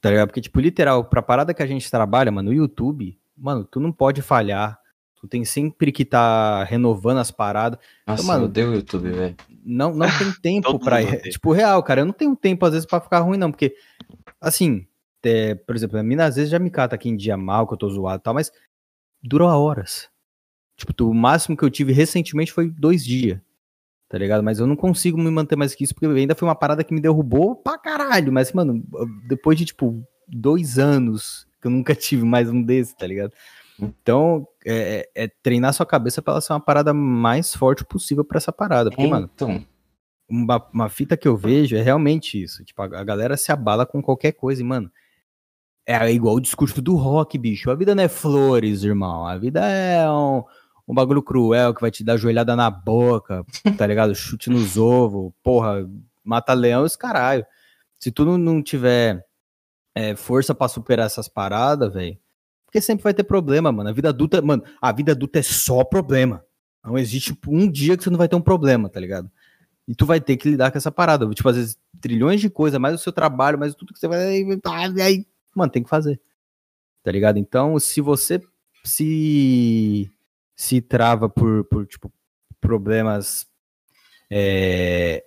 Tá 0.00 0.10
ligado? 0.10 0.28
Porque, 0.28 0.40
tipo, 0.40 0.60
literal, 0.60 1.04
pra 1.04 1.22
parada 1.22 1.52
que 1.52 1.62
a 1.62 1.66
gente 1.66 1.90
trabalha, 1.90 2.32
mano, 2.32 2.50
no 2.50 2.56
YouTube, 2.56 3.18
mano, 3.36 3.64
tu 3.64 3.78
não 3.78 3.92
pode 3.92 4.22
falhar. 4.22 4.79
Tu 5.20 5.28
tem 5.28 5.44
sempre 5.44 5.92
que 5.92 6.04
tá 6.04 6.64
renovando 6.64 7.18
as 7.18 7.30
paradas. 7.30 7.78
Nossa, 8.06 8.22
mano, 8.22 8.42
eu 8.42 8.44
odeio 8.46 8.70
o 8.70 8.74
YouTube, 8.74 9.10
velho. 9.10 9.36
Não, 9.64 9.94
não 9.94 10.06
tem 10.18 10.32
tempo 10.42 10.78
pra. 10.78 11.00
Tipo, 11.30 11.52
real, 11.52 11.82
cara, 11.82 12.00
eu 12.00 12.06
não 12.06 12.12
tenho 12.12 12.34
tempo, 12.34 12.64
às 12.64 12.72
vezes, 12.72 12.86
pra 12.86 13.00
ficar 13.00 13.20
ruim, 13.20 13.36
não. 13.36 13.50
Porque, 13.50 13.74
assim, 14.40 14.86
é, 15.22 15.54
por 15.54 15.76
exemplo, 15.76 15.98
a 15.98 16.02
mina 16.02 16.24
às 16.24 16.36
vezes 16.36 16.50
já 16.50 16.58
me 16.58 16.70
cata 16.70 16.94
aqui 16.94 17.08
em 17.10 17.16
dia 17.16 17.36
mal, 17.36 17.66
que 17.66 17.74
eu 17.74 17.78
tô 17.78 17.88
zoado 17.90 18.20
e 18.20 18.22
tal, 18.22 18.32
mas 18.32 18.50
durou 19.22 19.48
horas. 19.50 20.08
Tipo, 20.76 20.94
tu- 20.94 21.10
o 21.10 21.14
máximo 21.14 21.54
que 21.54 21.62
eu 21.62 21.70
tive 21.70 21.92
recentemente 21.92 22.50
foi 22.52 22.70
dois 22.70 23.04
dias. 23.04 23.38
Tá 24.08 24.16
ligado? 24.16 24.42
Mas 24.42 24.58
eu 24.58 24.66
não 24.66 24.74
consigo 24.74 25.18
me 25.18 25.30
manter 25.30 25.54
mais 25.54 25.74
que 25.74 25.84
isso, 25.84 25.94
porque 25.94 26.06
ainda 26.06 26.34
foi 26.34 26.48
uma 26.48 26.54
parada 26.54 26.82
que 26.82 26.94
me 26.94 27.00
derrubou 27.00 27.54
pra 27.54 27.76
caralho. 27.78 28.32
Mas, 28.32 28.52
mano, 28.52 28.82
depois 29.28 29.58
de, 29.58 29.66
tipo, 29.66 30.02
dois 30.26 30.78
anos 30.78 31.46
que 31.60 31.66
eu 31.66 31.70
nunca 31.70 31.94
tive 31.94 32.24
mais 32.24 32.48
um 32.48 32.62
desse, 32.62 32.96
tá 32.96 33.06
ligado? 33.06 33.32
Então, 33.78 34.48
é, 34.64 35.08
é- 35.14 35.24
é 35.24 35.28
treinar 35.42 35.72
sua 35.72 35.86
cabeça 35.86 36.20
pra 36.22 36.34
ela 36.34 36.40
ser 36.40 36.52
uma 36.52 36.60
parada 36.60 36.92
mais 36.94 37.54
forte 37.54 37.84
possível 37.84 38.24
pra 38.24 38.38
essa 38.38 38.52
parada. 38.52 38.90
Porque, 38.90 39.06
mano, 39.06 39.30
Então, 39.34 39.64
uma, 40.28 40.64
uma 40.72 40.88
fita 40.88 41.16
que 41.16 41.26
eu 41.26 41.36
vejo 41.36 41.76
é 41.76 41.82
realmente 41.82 42.40
isso. 42.40 42.64
Tipo, 42.64 42.82
a, 42.82 42.84
a 43.00 43.04
galera 43.04 43.36
se 43.36 43.50
abala 43.50 43.84
com 43.86 44.02
qualquer 44.02 44.32
coisa, 44.32 44.62
e, 44.62 44.64
mano. 44.64 44.90
É 45.86 46.12
igual 46.12 46.36
o 46.36 46.40
discurso 46.40 46.80
do 46.80 46.94
rock, 46.94 47.36
bicho. 47.36 47.70
A 47.70 47.74
vida 47.74 47.94
não 47.94 48.04
é 48.04 48.08
flores, 48.08 48.84
irmão. 48.84 49.26
A 49.26 49.36
vida 49.36 49.60
é 49.66 50.08
um, 50.08 50.44
um 50.86 50.94
bagulho 50.94 51.22
cruel 51.22 51.74
que 51.74 51.80
vai 51.80 51.90
te 51.90 52.04
dar 52.04 52.16
joelhada 52.16 52.54
na 52.54 52.70
boca, 52.70 53.44
tá 53.76 53.86
ligado? 53.86 54.14
Chute 54.14 54.50
nos 54.50 54.76
ovos, 54.76 55.32
porra, 55.42 55.88
mata 56.22 56.52
leão 56.52 56.86
e 56.86 56.98
caralho. 56.98 57.44
Se 57.98 58.12
tu 58.12 58.24
não, 58.38 58.62
tiver 58.62 59.24
é, 59.94 60.14
força 60.14 60.54
pra 60.54 60.68
superar 60.68 61.06
essas 61.06 61.28
paradas, 61.28 61.92
velho. 61.92 62.16
Porque 62.70 62.80
sempre 62.80 63.02
vai 63.02 63.12
ter 63.12 63.24
problema, 63.24 63.72
mano. 63.72 63.90
A 63.90 63.92
vida 63.92 64.10
adulta, 64.10 64.40
mano, 64.40 64.62
a 64.80 64.92
vida 64.92 65.10
adulta 65.10 65.40
é 65.40 65.42
só 65.42 65.82
problema. 65.82 66.44
Não 66.84 66.96
existe 66.96 67.36
um 67.48 67.68
dia 67.68 67.96
que 67.96 68.04
você 68.04 68.10
não 68.10 68.16
vai 68.16 68.28
ter 68.28 68.36
um 68.36 68.40
problema, 68.40 68.88
tá 68.88 69.00
ligado? 69.00 69.28
E 69.88 69.94
tu 69.94 70.06
vai 70.06 70.20
ter 70.20 70.36
que 70.36 70.48
lidar 70.48 70.70
com 70.70 70.78
essa 70.78 70.92
parada. 70.92 71.28
Tipo, 71.30 71.48
às 71.48 71.56
vezes, 71.56 71.78
trilhões 72.00 72.40
de 72.40 72.48
coisas, 72.48 72.78
mais 72.80 72.94
o 72.94 72.98
seu 72.98 73.12
trabalho, 73.12 73.58
mais 73.58 73.74
tudo 73.74 73.92
que 73.92 73.98
você 73.98 74.06
vai. 74.06 74.20
Aí, 75.02 75.26
mano, 75.52 75.72
tem 75.72 75.82
que 75.82 75.90
fazer. 75.90 76.20
Tá 77.02 77.10
ligado? 77.10 77.38
Então, 77.40 77.76
se 77.80 78.00
você 78.00 78.40
se. 78.84 80.08
se 80.54 80.80
trava 80.80 81.28
por, 81.28 81.64
por 81.64 81.84
tipo, 81.86 82.12
problemas. 82.60 83.48
É, 84.30 85.24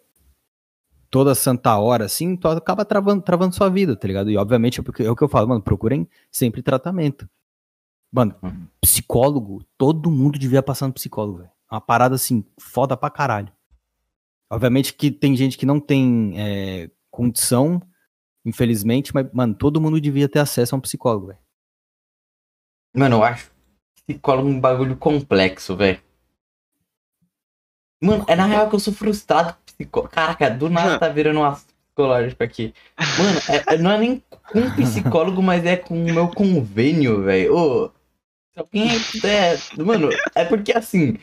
toda 1.13 1.35
santa 1.35 1.77
hora, 1.77 2.05
assim, 2.05 2.35
tu 2.35 2.47
acaba 2.47 2.83
travando, 2.83 3.21
travando 3.21 3.53
sua 3.53 3.69
vida, 3.69 3.95
tá 3.95 4.07
ligado? 4.07 4.31
E 4.31 4.35
obviamente 4.35 4.79
é, 4.79 4.83
porque, 4.83 5.03
é 5.03 5.11
o 5.11 5.15
que 5.15 5.23
eu 5.23 5.27
falo, 5.29 5.47
mano, 5.47 5.61
procurem 5.61 6.09
sempre 6.31 6.63
tratamento. 6.63 7.29
Mano, 8.11 8.35
Uhum. 8.41 8.65
psicólogo, 8.81 9.63
todo 9.77 10.09
mundo 10.09 10.39
devia 10.39 10.63
passar 10.63 10.87
no 10.87 10.93
psicólogo, 10.93 11.37
velho. 11.37 11.51
Uma 11.71 11.79
parada 11.79 12.15
assim, 12.15 12.43
foda 12.59 12.97
pra 12.97 13.11
caralho. 13.11 13.53
Obviamente 14.51 14.91
que 14.91 15.11
tem 15.11 15.35
gente 15.35 15.55
que 15.55 15.67
não 15.67 15.79
tem 15.79 16.33
é, 16.35 16.89
condição, 17.11 17.79
infelizmente, 18.43 19.13
mas, 19.13 19.27
mano, 19.31 19.53
todo 19.53 19.79
mundo 19.79 20.01
devia 20.01 20.27
ter 20.27 20.39
acesso 20.39 20.73
a 20.73 20.79
um 20.79 20.81
psicólogo, 20.81 21.27
velho. 21.27 21.39
mano, 22.95 23.17
eu 23.17 23.23
acho 23.23 23.51
psicólogo 24.07 24.49
um 24.49 24.59
bagulho 24.59 24.97
complexo, 24.97 25.77
velho. 25.77 26.01
Mano, 28.03 28.25
é 28.27 28.35
na 28.35 28.45
real 28.45 28.69
que 28.69 28.75
eu 28.75 28.79
sou 28.79 28.93
frustrado 28.93 29.53
com 29.53 29.59
psicólogo. 29.65 30.11
Caraca, 30.13 30.49
do 30.49 30.69
nada 30.69 30.99
tá 30.99 31.07
virando 31.07 31.39
um 31.39 31.45
assunto 31.45 31.73
psicológico 31.87 32.43
aqui. 32.43 32.73
Mano, 33.17 33.39
é- 33.49 33.73
é- 33.73 33.77
não 33.77 33.91
é 33.91 33.97
nem 33.97 34.23
com 34.51 34.69
psicólogo, 34.71 35.41
mas 35.41 35.65
é 35.65 35.77
com 35.77 35.95
o 35.95 36.13
meu 36.13 36.27
convênio, 36.27 37.23
velho. 37.23 37.55
Ô, 37.55 37.87
se 38.53 38.59
alguém 38.59 38.99
puder. 38.99 39.57
Mano, 39.77 40.09
é 40.35 40.43
porque 40.43 40.73
assim. 40.77 41.17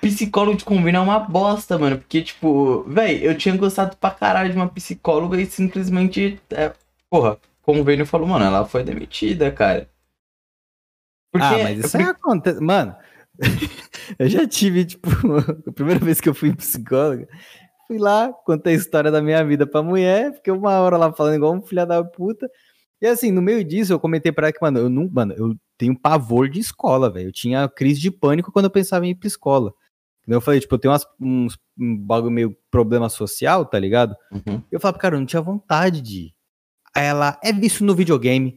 Psicólogo 0.00 0.58
de 0.58 0.64
convênio 0.64 0.98
é 0.98 1.02
uma 1.02 1.18
bosta, 1.18 1.76
mano. 1.76 1.98
Porque, 1.98 2.22
tipo, 2.22 2.84
velho, 2.84 3.24
eu 3.24 3.36
tinha 3.36 3.56
gostado 3.56 3.96
pra 3.96 4.12
caralho 4.12 4.50
de 4.50 4.56
uma 4.56 4.68
psicóloga 4.68 5.40
e 5.40 5.46
simplesmente. 5.46 6.40
É, 6.50 6.72
porra, 7.10 7.36
convênio 7.62 8.06
falou, 8.06 8.28
mano, 8.28 8.44
ela 8.44 8.64
foi 8.64 8.84
demitida, 8.84 9.50
cara. 9.50 9.88
Porque, 11.32 11.46
ah, 11.46 11.58
mas 11.64 11.84
isso 11.84 11.96
aí 11.96 12.04
acontece. 12.04 12.60
Mano, 12.60 12.94
eu 14.18 14.28
já 14.28 14.46
tive, 14.46 14.84
tipo, 14.84 15.08
a 15.68 15.72
primeira 15.72 16.04
vez 16.04 16.20
que 16.20 16.28
eu 16.28 16.34
fui 16.34 16.54
psicóloga, 16.54 17.28
fui 17.86 17.98
lá, 17.98 18.32
contei 18.44 18.74
a 18.74 18.76
história 18.76 19.10
da 19.10 19.22
minha 19.22 19.44
vida 19.44 19.66
pra 19.66 19.82
mulher, 19.82 20.34
fiquei 20.34 20.52
uma 20.52 20.80
hora 20.80 20.96
lá 20.96 21.12
falando 21.12 21.34
igual 21.34 21.54
um 21.54 21.62
filho 21.62 21.86
da 21.86 22.02
puta. 22.04 22.48
E 23.00 23.06
assim, 23.06 23.30
no 23.30 23.42
meio 23.42 23.62
disso, 23.62 23.92
eu 23.92 24.00
comentei 24.00 24.32
pra 24.32 24.46
ela 24.46 24.52
que, 24.52 24.62
mano, 24.62 24.78
eu 24.78 24.88
não, 24.88 25.08
mano, 25.10 25.34
eu 25.36 25.54
tenho 25.76 25.98
pavor 25.98 26.48
de 26.48 26.60
escola, 26.60 27.10
velho. 27.10 27.28
Eu 27.28 27.32
tinha 27.32 27.68
crise 27.68 28.00
de 28.00 28.10
pânico 28.10 28.50
quando 28.50 28.64
eu 28.66 28.70
pensava 28.70 29.06
em 29.06 29.10
ir 29.10 29.14
pra 29.14 29.26
escola. 29.26 29.72
Eu 30.26 30.40
falei, 30.40 30.60
tipo, 30.60 30.74
eu 30.74 30.78
tenho 30.78 30.92
umas, 30.92 31.06
uns 31.20 31.58
um 31.78 31.96
bagulho 31.98 32.32
meio 32.32 32.56
problema 32.70 33.08
social, 33.08 33.66
tá 33.66 33.78
ligado? 33.78 34.16
Uhum. 34.32 34.62
Eu 34.70 34.80
falava, 34.80 34.98
cara, 34.98 35.16
eu 35.16 35.20
não 35.20 35.26
tinha 35.26 35.42
vontade 35.42 36.00
de 36.00 36.20
ir. 36.20 36.34
Aí 36.96 37.04
ela, 37.04 37.38
é 37.42 37.52
vício 37.52 37.84
no 37.84 37.94
videogame. 37.94 38.56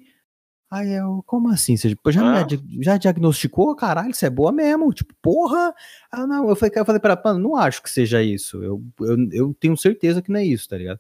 Aí 0.70 0.92
eu, 0.92 1.24
como 1.26 1.50
assim? 1.50 1.78
Você 1.78 1.90
tipo, 1.90 2.12
já, 2.12 2.42
Ah. 2.42 2.48
já 2.82 2.98
diagnosticou? 2.98 3.74
Caralho, 3.76 4.14
você 4.14 4.26
é 4.26 4.30
boa 4.30 4.52
mesmo. 4.52 4.92
Tipo, 4.94 5.14
porra. 5.22 5.74
Ah, 6.12 6.28
não. 6.28 6.50
Eu 6.50 6.56
falei, 6.58 6.74
eu 6.76 6.86
falei 6.86 7.00
pra 7.00 7.14
ela, 7.14 7.22
mano, 7.24 7.40
não 7.40 7.56
acho 7.56 7.82
que 7.82 7.90
seja 7.90 8.22
isso. 8.22 8.62
Eu, 8.62 8.84
eu, 9.00 9.18
eu 9.32 9.54
tenho 9.60 9.78
certeza 9.78 10.22
que 10.22 10.30
não 10.32 10.40
é 10.40 10.46
isso, 10.46 10.68
tá 10.68 10.78
ligado? 10.78 11.00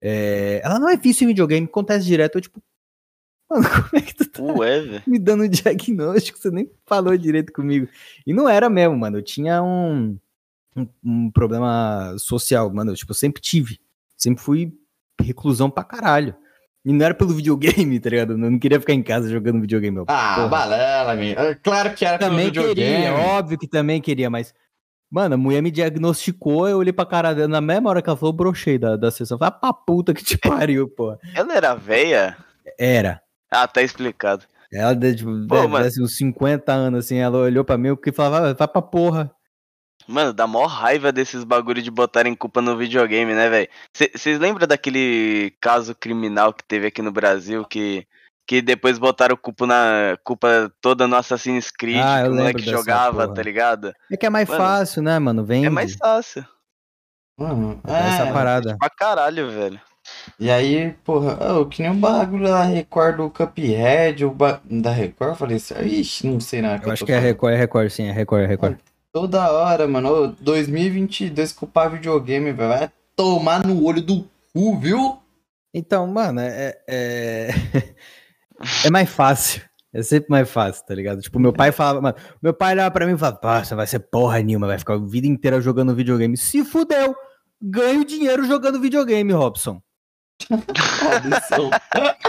É, 0.00 0.60
ela 0.64 0.78
não 0.78 0.88
é 0.88 0.96
vício 0.96 1.24
em 1.24 1.28
videogame, 1.28 1.66
acontece 1.66 2.06
direto. 2.06 2.36
Eu, 2.36 2.40
tipo, 2.42 2.62
mano, 3.50 3.62
como 3.90 4.02
é 4.02 4.06
que 4.06 4.14
tu 4.14 4.26
tá 4.30 4.42
Ué, 4.42 5.02
me 5.06 5.18
dando 5.18 5.44
um 5.44 5.48
diagnóstico? 5.48 6.38
Você 6.38 6.50
nem 6.50 6.70
falou 6.86 7.16
direito 7.16 7.52
comigo. 7.52 7.86
E 8.26 8.32
não 8.32 8.48
era 8.48 8.70
mesmo, 8.70 8.96
mano. 8.96 9.18
Eu 9.18 9.22
tinha 9.22 9.62
um, 9.62 10.18
um, 10.76 10.88
um 11.04 11.30
problema 11.30 12.16
social, 12.18 12.72
mano. 12.72 12.92
Eu, 12.92 12.96
tipo, 12.96 13.12
sempre 13.12 13.42
tive. 13.42 13.78
Sempre 14.16 14.42
fui 14.42 14.72
reclusão 15.20 15.70
pra 15.70 15.84
caralho. 15.84 16.34
E 16.84 16.92
não 16.92 17.04
era 17.04 17.14
pelo 17.14 17.32
videogame, 17.34 17.98
tá 17.98 18.10
ligado? 18.10 18.32
Eu 18.34 18.38
não 18.38 18.58
queria 18.58 18.78
ficar 18.78 18.92
em 18.92 19.02
casa 19.02 19.30
jogando 19.30 19.60
videogame. 19.60 19.96
Eu, 19.98 20.04
Ah, 20.06 20.34
porra. 20.36 20.48
balela, 20.48 21.14
meu. 21.14 21.38
É 21.38 21.54
Claro 21.54 21.94
que 21.94 22.04
era 22.04 22.18
pelo 22.18 22.30
também 22.32 22.46
videogame. 22.46 22.74
queria, 22.74 23.14
óbvio 23.14 23.58
que 23.58 23.66
também 23.68 24.00
queria, 24.00 24.28
mas. 24.28 24.52
Mano, 25.10 25.34
a 25.36 25.38
mulher 25.38 25.62
me 25.62 25.70
diagnosticou, 25.70 26.68
eu 26.68 26.78
olhei 26.78 26.92
pra 26.92 27.06
cara 27.06 27.32
dela, 27.32 27.46
na 27.48 27.60
mesma 27.60 27.88
hora 27.88 28.02
que 28.02 28.08
ela 28.08 28.16
falou, 28.16 28.32
eu 28.32 28.36
brochei 28.36 28.78
da, 28.78 28.96
da 28.96 29.10
sessão. 29.10 29.38
Falei, 29.38 29.54
ah, 29.54 29.58
pra 29.60 29.72
puta 29.72 30.12
que 30.12 30.24
te 30.24 30.36
pariu, 30.38 30.88
pô. 30.88 31.16
Ela 31.34 31.54
era 31.56 31.74
velha? 31.74 32.36
Era. 32.78 33.22
Ah, 33.50 33.66
tá 33.68 33.80
explicado. 33.82 34.44
Ela 34.72 34.94
tipo, 35.14 35.30
Pô, 35.46 35.54
deve, 35.62 35.68
deve 35.78 35.90
ser 35.92 36.02
uns 36.02 36.16
50 36.16 36.72
anos, 36.72 37.04
assim, 37.04 37.16
ela 37.18 37.38
olhou 37.38 37.64
pra 37.64 37.78
mim, 37.78 37.88
eu 37.88 37.96
que 37.96 38.10
falava, 38.10 38.52
vai 38.54 38.66
pra 38.68 38.82
porra. 38.82 39.30
Mano, 40.06 40.32
dá 40.32 40.46
mó 40.46 40.66
raiva 40.66 41.10
desses 41.10 41.44
bagulho 41.44 41.82
de 41.82 41.90
botarem 41.90 42.34
culpa 42.34 42.60
no 42.60 42.76
videogame, 42.76 43.34
né, 43.34 43.48
velho? 43.48 43.68
Vocês 43.92 44.38
lembram 44.38 44.66
daquele 44.66 45.54
caso 45.60 45.94
criminal 45.94 46.52
que 46.52 46.62
teve 46.62 46.86
aqui 46.88 47.00
no 47.00 47.10
Brasil 47.10 47.64
que, 47.64 48.06
que 48.46 48.60
depois 48.60 48.98
botaram 48.98 49.36
culpa, 49.36 49.66
na, 49.66 50.18
culpa 50.22 50.70
toda 50.80 51.06
no 51.06 51.16
Assassin's 51.16 51.70
Creed 51.70 52.02
Ah, 52.04 52.20
eu 52.20 52.26
que 52.26 52.30
o 52.30 52.34
moleque 52.34 52.62
jogava, 52.62 53.22
porra. 53.24 53.34
tá 53.34 53.42
ligado? 53.42 53.94
É 54.10 54.16
que 54.16 54.26
é 54.26 54.30
mais 54.30 54.48
Mano, 54.48 54.60
fácil, 54.60 55.02
né, 55.02 55.18
mano? 55.18 55.44
Vende. 55.44 55.66
É 55.66 55.70
mais 55.70 55.94
fácil. 55.94 56.44
Mano, 57.38 57.80
essa 57.84 58.24
é. 58.24 58.32
parada. 58.32 58.76
Pra 58.78 58.90
caralho, 58.90 59.50
velho. 59.50 59.80
E 60.38 60.50
aí, 60.50 60.92
porra, 61.02 61.54
ô, 61.54 61.66
que 61.66 61.82
nem 61.82 61.90
o 61.90 61.94
bagulho 61.94 62.44
da 62.44 62.62
Record 62.62 63.16
do 63.16 63.30
Cuphead, 63.30 64.24
o 64.24 64.30
ba... 64.30 64.60
da 64.64 64.90
Record, 64.90 65.30
eu 65.30 65.36
falei 65.36 65.56
assim, 65.56 65.74
ixi, 65.82 66.26
não 66.26 66.40
sei 66.40 66.60
nada. 66.60 66.86
Eu 66.86 66.92
acho 66.92 67.04
que 67.06 67.12
é 67.12 67.18
Record, 67.18 67.54
é 67.54 67.56
Record, 67.56 67.90
sim, 67.90 68.06
é 68.06 68.12
Record, 68.12 68.42
é 68.42 68.46
Record. 68.46 68.76
Toda 69.14 69.48
hora, 69.48 69.86
mano. 69.86 70.08
Ô, 70.10 70.26
2022 70.40 71.52
culpar 71.52 71.88
videogame, 71.88 72.50
velho. 72.52 72.68
Vai 72.68 72.90
tomar 73.14 73.64
no 73.64 73.84
olho 73.84 74.02
do 74.02 74.28
cu, 74.52 74.76
viu? 74.76 75.18
Então, 75.72 76.04
mano, 76.08 76.40
é, 76.40 76.76
é. 76.88 77.48
É 78.84 78.90
mais 78.90 79.08
fácil. 79.08 79.62
É 79.92 80.02
sempre 80.02 80.30
mais 80.30 80.50
fácil, 80.50 80.84
tá 80.84 80.94
ligado? 80.94 81.20
Tipo, 81.20 81.38
meu 81.38 81.52
pai 81.52 81.70
falava, 81.70 82.00
mano, 82.00 82.16
meu 82.42 82.52
pai 82.52 82.72
olhava 82.72 82.90
pra 82.90 83.06
mim 83.06 83.14
e 83.14 83.18
falava, 83.18 83.38
nossa, 83.40 83.76
vai 83.76 83.86
ser 83.86 84.00
porra 84.00 84.40
nenhuma, 84.40 84.66
vai 84.66 84.78
ficar 84.78 84.94
a 84.94 84.98
vida 84.98 85.28
inteira 85.28 85.60
jogando 85.60 85.94
videogame. 85.94 86.36
Se 86.36 86.64
fudeu! 86.64 87.14
Ganho 87.62 88.04
dinheiro 88.04 88.44
jogando 88.44 88.80
videogame, 88.80 89.32
Robson. 89.32 89.80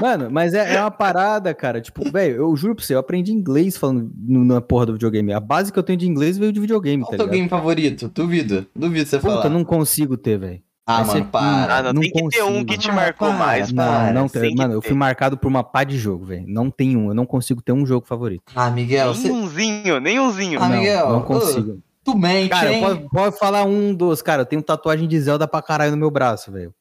Mano, 0.02 0.30
mas 0.32 0.54
é, 0.54 0.76
é 0.76 0.82
uma 0.82 0.92
parada, 0.92 1.54
cara. 1.54 1.82
Tipo, 1.82 2.10
velho, 2.10 2.36
eu 2.38 2.56
juro 2.56 2.76
pra 2.76 2.84
você, 2.86 2.94
eu 2.96 3.00
aprendi 3.00 3.32
inglês 3.32 3.78
falando 3.78 4.10
no- 4.18 4.46
na 4.46 4.62
porra 4.62 4.86
do 4.88 4.94
videogame. 4.94 5.34
A 5.34 5.40
base 5.40 5.72
que 5.72 5.80
eu 5.80 5.84
tenho 5.84 5.98
de 5.98 6.08
inglês 6.08 6.38
veio 6.38 6.52
de 6.52 6.60
videogame, 6.60 7.04
Qual 7.04 7.10
tá 7.12 7.16
o 7.16 7.18
teu 7.18 7.26
ligado? 7.26 7.38
game 7.38 7.50
favorito? 7.50 8.10
Duvido. 8.14 8.66
Duvido 8.76 9.10
você 9.10 9.20
Puta, 9.20 9.34
falar. 9.34 9.50
não 9.50 9.64
consigo 9.64 10.18
ter, 10.18 10.38
velho. 10.38 10.62
Ah, 10.88 10.98
Vai 10.98 11.06
mano, 11.08 11.20
ser- 11.26 11.32
para. 11.32 11.76
Ah, 11.78 11.82
não, 11.84 11.94
Não 11.94 12.02
tem 12.02 12.12
que 12.12 12.30
ter 12.30 12.44
um 12.44 12.48
consigo. 12.48 12.66
que 12.66 12.78
te 12.78 12.90
Ah, 12.92 12.94
marcou 12.94 13.28
para, 13.30 13.38
mais. 13.38 13.72
para. 13.72 13.86
Não, 13.86 13.92
mano. 14.02 14.14
não 14.14 14.30
Tem 14.30 14.56
Mano, 14.56 14.74
eu 14.76 14.82
ter. 14.82 14.88
fui 14.90 14.96
marcado 14.98 15.36
por 15.38 15.48
uma 15.48 15.64
pá 15.64 15.84
de 15.84 15.98
jogo, 15.98 16.26
velho. 16.26 16.46
Não 16.48 16.70
tem 16.70 16.96
um. 16.96 17.08
Eu 17.08 17.16
não 17.16 17.26
consigo 17.26 17.60
ter 17.62 17.72
um 17.72 17.86
jogo 17.88 18.06
favorito. 18.06 18.44
Ah, 18.56 18.70
Miguel, 18.70 19.14
você... 19.16 19.28
Nenhumzinho, 19.28 20.00
nenhumzinho. 20.00 20.62
Ah, 20.62 20.70
não, 20.70 20.78
Miguel, 20.78 21.10
não 21.10 21.22
consigo. 21.24 21.80
tu 22.04 22.16
mente, 22.16 22.50
Cara, 22.50 22.72
hein? 22.72 22.82
pode, 22.84 23.10
pode 23.10 23.40
falar 23.40 23.64
um 23.64 23.96
dos. 23.96 24.22
Cara, 24.22 24.44
eu 24.44 24.46
tenho 24.46 24.62
tatuagem 24.62 25.08
de 25.08 25.20
Zelda 25.20 25.48
pra 25.48 25.60
caralho 25.60 25.90
no 25.92 25.98
meu 25.98 26.12
braço, 26.12 26.52
velho. 26.52 26.72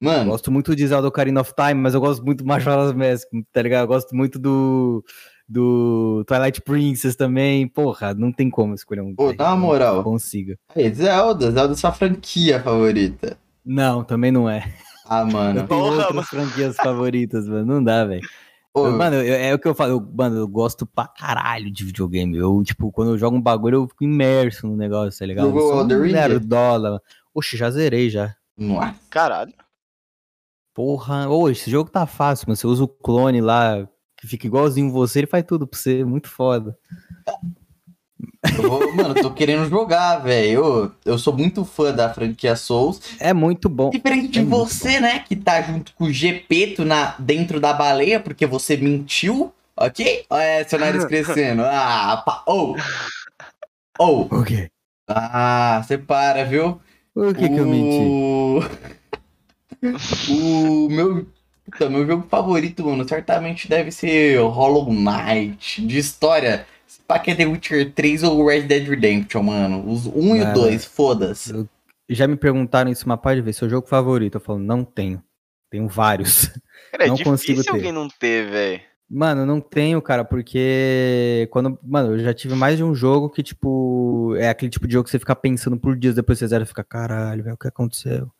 Eu 0.00 0.08
Mano, 0.08 0.30
Gosto 0.30 0.50
muito 0.50 0.74
de 0.74 0.86
Zelda 0.86 1.08
Ocarina 1.08 1.40
of 1.42 1.52
Time, 1.54 1.74
mas 1.80 1.92
eu 1.94 2.00
gosto 2.00 2.24
muito 2.24 2.42
do 2.42 2.46
Majora's 2.48 2.92
Mask, 2.94 3.28
tá 3.52 3.60
ligado? 3.62 3.82
Eu 3.84 3.88
gosto 3.88 4.14
muito 4.16 4.38
do. 4.38 5.04
Do 5.52 6.24
Twilight 6.28 6.60
Princess 6.62 7.16
também. 7.16 7.66
Porra, 7.66 8.14
não 8.14 8.30
tem 8.30 8.48
como 8.48 8.72
escolher 8.72 9.00
um. 9.00 9.16
Pô, 9.16 9.32
dá 9.32 9.48
uma 9.48 9.56
Não 9.56 9.58
moral. 9.66 10.04
consigo. 10.04 10.54
aí, 10.76 10.94
Zelda, 10.94 11.50
Zelda 11.50 11.72
é 11.72 11.76
sua 11.76 11.90
franquia 11.90 12.60
favorita. 12.62 13.36
Não, 13.66 14.04
também 14.04 14.30
não 14.30 14.48
é. 14.48 14.72
Ah, 15.04 15.22
Eu 15.22 15.26
mano. 15.26 15.54
tenho 15.54 15.66
Porra, 15.66 15.90
outras 16.06 16.14
mano. 16.14 16.22
franquias 16.26 16.76
favoritas, 16.76 17.48
mano. 17.48 17.66
Não 17.66 17.82
dá, 17.82 18.04
velho. 18.04 18.20
Eu- 18.76 18.92
Mano, 18.92 19.16
eu- 19.16 19.34
é 19.34 19.52
o 19.52 19.58
que 19.58 19.66
eu 19.66 19.74
falo, 19.74 19.90
eu, 19.94 20.08
mano, 20.16 20.36
eu 20.36 20.46
gosto 20.46 20.86
pra 20.86 21.08
caralho 21.08 21.68
de 21.68 21.84
videogame. 21.84 22.36
Eu, 22.38 22.62
tipo, 22.62 22.92
quando 22.92 23.10
eu 23.10 23.18
jogo 23.18 23.36
um 23.36 23.42
bagulho, 23.42 23.74
eu 23.78 23.88
fico 23.88 24.04
imerso 24.04 24.68
no 24.68 24.76
negócio, 24.76 25.18
tá 25.18 25.26
ligado? 25.26 25.46
Jogou 25.46 25.80
Eu 25.80 25.84
um 25.84 26.02
Ring? 26.02 26.12
nerdola. 26.12 27.02
Oxe, 27.34 27.56
já 27.56 27.68
zerei 27.72 28.08
já. 28.08 28.32
Nossa. 28.56 28.94
Caralho. 29.10 29.52
Porra, 30.74 31.28
ô, 31.28 31.48
esse 31.48 31.70
jogo 31.70 31.90
tá 31.90 32.06
fácil, 32.06 32.46
mano. 32.48 32.56
Você 32.56 32.66
usa 32.66 32.84
o 32.84 32.88
clone 32.88 33.40
lá, 33.40 33.86
que 34.16 34.26
fica 34.26 34.46
igualzinho 34.46 34.90
você, 34.90 35.20
ele 35.20 35.26
faz 35.26 35.44
tudo 35.44 35.66
pra 35.66 35.78
você, 35.78 36.04
muito 36.04 36.28
foda. 36.28 36.76
Eu 38.56 38.94
mano, 38.94 39.14
eu 39.16 39.22
tô 39.22 39.32
querendo 39.32 39.68
jogar, 39.68 40.18
velho. 40.18 40.64
Ô, 40.64 40.90
Eu 41.04 41.18
sou 41.18 41.36
muito 41.36 41.64
fã 41.64 41.92
da 41.92 42.12
franquia 42.12 42.56
Souls. 42.56 43.00
É 43.18 43.32
muito 43.32 43.68
bom. 43.68 43.90
Diferente 43.90 44.28
de 44.28 44.40
É 44.40 44.44
você, 44.44 45.00
né? 45.00 45.20
Que 45.20 45.36
tá 45.36 45.60
junto 45.62 45.92
com 45.94 46.04
o 46.04 46.12
Gepeto 46.12 46.84
na, 46.84 47.14
dentro 47.18 47.60
da 47.60 47.72
baleia, 47.72 48.20
porque 48.20 48.46
você 48.46 48.76
mentiu, 48.76 49.52
ok? 49.76 50.24
Olha 50.30 50.42
é, 50.42 50.64
seu 50.64 50.78
nariz 50.78 51.04
crescendo. 51.06 51.62
Ah, 51.64 52.22
pá. 52.24 52.42
Ou. 52.46 52.76
Ou. 53.98 54.22
O 54.30 54.44
quê? 54.44 54.70
Ah, 55.08 55.82
você 55.84 55.98
para, 55.98 56.44
viu? 56.44 56.80
O 57.14 57.34
que 57.34 57.48
que 57.48 57.58
eu 57.58 57.66
menti? 57.66 58.99
O 60.28 60.88
meu. 60.88 61.26
Puta, 61.64 61.88
meu 61.88 62.06
jogo 62.06 62.26
favorito, 62.28 62.84
mano, 62.84 63.08
certamente 63.08 63.68
deve 63.68 63.90
ser 63.92 64.38
Hollow 64.40 64.92
Knight. 64.92 65.84
De 65.86 65.98
história. 65.98 66.66
Se 66.86 67.00
pá 67.02 67.18
que 67.18 67.30
é 67.30 67.34
The 67.34 67.46
Witcher 67.46 67.92
3 67.92 68.24
ou 68.24 68.46
Red 68.46 68.62
Dead 68.62 68.88
Redemption, 68.88 69.42
mano. 69.42 69.88
Os 69.88 70.06
1 70.06 70.10
e 70.36 70.40
o 70.40 70.44
Mano, 70.44 70.54
2, 70.54 70.84
foda-se. 70.84 71.68
Já 72.08 72.26
me 72.26 72.34
perguntaram 72.36 72.90
isso 72.90 73.06
uma 73.06 73.16
parte 73.16 73.36
de 73.36 73.42
vez, 73.42 73.56
seu 73.56 73.68
jogo 73.70 73.86
favorito. 73.86 74.34
Eu 74.36 74.40
falo, 74.40 74.58
não 74.58 74.84
tenho. 74.84 75.22
Tenho 75.70 75.86
vários. 75.86 76.46
Cara, 76.90 77.04
é 77.04 77.08
Não 77.08 77.16
consigo 77.16 77.60
difícil 77.60 77.64
ter. 77.64 77.70
alguém 77.78 77.92
não 77.92 78.08
ter, 78.08 78.50
velho. 78.50 78.80
Mano, 79.08 79.44
não 79.44 79.60
tenho, 79.60 80.00
cara, 80.00 80.24
porque 80.24 81.48
quando, 81.50 81.76
mano, 81.82 82.12
eu 82.12 82.18
já 82.20 82.32
tive 82.32 82.54
mais 82.54 82.76
de 82.76 82.84
um 82.84 82.94
jogo 82.94 83.28
que 83.28 83.42
tipo 83.42 84.36
é 84.36 84.48
aquele 84.48 84.70
tipo 84.70 84.86
de 84.86 84.92
jogo 84.92 85.04
que 85.04 85.10
você 85.10 85.18
fica 85.18 85.34
pensando 85.34 85.76
por 85.76 85.96
dias 85.96 86.14
depois 86.14 86.38
você 86.38 86.46
zera 86.46 86.62
e 86.62 86.66
fica, 86.66 86.84
caralho, 86.84 87.42
velho, 87.42 87.54
o 87.56 87.58
que 87.58 87.66
aconteceu? 87.66 88.30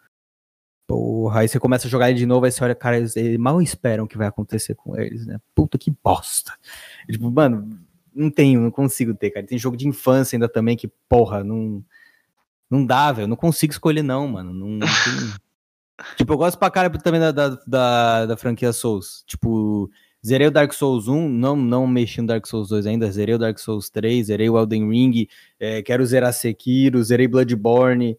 Porra, 0.91 1.43
aí 1.43 1.49
você 1.49 1.61
começa 1.61 1.87
a 1.87 1.91
jogar 1.91 2.11
ele 2.11 2.19
de 2.19 2.27
novo, 2.27 2.45
aí 2.45 2.51
você 2.51 2.65
olha, 2.65 2.75
cara, 2.75 2.97
eles, 2.99 3.15
eles 3.15 3.39
mal 3.39 3.63
esperam 3.63 4.03
o 4.03 4.09
que 4.09 4.19
vai 4.19 4.27
acontecer 4.27 4.75
com 4.75 4.99
eles, 4.99 5.25
né? 5.25 5.39
Puta 5.55 5.79
que 5.79 5.89
bosta. 6.03 6.53
E, 7.09 7.13
tipo, 7.13 7.31
mano, 7.31 7.79
não 8.13 8.29
tenho, 8.29 8.61
não 8.61 8.73
consigo 8.73 9.15
ter, 9.15 9.31
cara. 9.31 9.47
Tem 9.47 9.57
jogo 9.57 9.77
de 9.77 9.87
infância 9.87 10.35
ainda 10.35 10.49
também 10.49 10.77
que, 10.77 10.89
porra, 11.09 11.45
não 11.45 11.85
não 12.69 12.85
dá, 12.85 13.13
velho. 13.13 13.29
Não 13.29 13.37
consigo 13.37 13.73
escolher 13.73 14.03
não, 14.03 14.27
mano. 14.27 14.53
Não, 14.53 14.67
não 14.67 14.81
tem... 14.81 16.09
tipo, 16.19 16.33
eu 16.33 16.37
gosto 16.37 16.59
pra 16.59 16.69
caralho 16.73 16.99
também 16.99 17.21
da, 17.21 17.31
da, 17.31 17.49
da, 17.65 18.27
da 18.27 18.37
franquia 18.37 18.73
Souls. 18.73 19.23
Tipo, 19.29 19.89
Zerei 20.27 20.49
o 20.49 20.51
Dark 20.51 20.73
Souls 20.73 21.07
1, 21.07 21.29
não, 21.29 21.55
não 21.55 21.87
mexi 21.87 22.21
no 22.21 22.27
Dark 22.27 22.45
Souls 22.49 22.69
2 22.69 22.87
ainda, 22.89 23.09
zerei 23.13 23.37
o 23.37 23.39
Dark 23.39 23.61
Souls 23.61 23.89
3, 23.91 24.27
zerei 24.27 24.51
o 24.51 24.59
Elden 24.59 24.91
Ring, 24.91 25.29
é, 25.61 25.83
quero 25.83 26.05
zerar 26.05 26.33
Sekiro, 26.33 27.01
zerei 27.05 27.29
Bloodborne. 27.29 28.19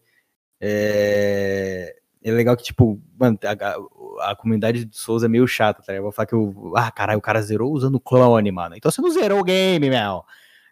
É, 0.58 1.96
é 2.24 2.30
legal 2.30 2.56
que, 2.56 2.62
tipo, 2.62 3.00
mano, 3.18 3.38
a, 3.44 4.30
a 4.30 4.36
comunidade 4.36 4.84
de 4.84 4.96
Souls 4.96 5.22
é 5.22 5.28
meio 5.28 5.46
chata, 5.46 5.80
tá 5.82 5.92
ligado? 5.92 5.98
Eu 6.00 6.02
vou 6.04 6.12
falar 6.12 6.26
que 6.26 6.34
eu. 6.34 6.72
Ah, 6.76 6.90
caralho, 6.90 7.18
o 7.18 7.22
cara 7.22 7.40
zerou 7.42 7.72
usando 7.72 7.98
clone, 8.00 8.50
mano. 8.52 8.76
Então 8.76 8.90
você 8.90 9.00
não 9.02 9.10
zerou 9.10 9.40
o 9.40 9.44
game, 9.44 9.88
meu. 9.90 10.24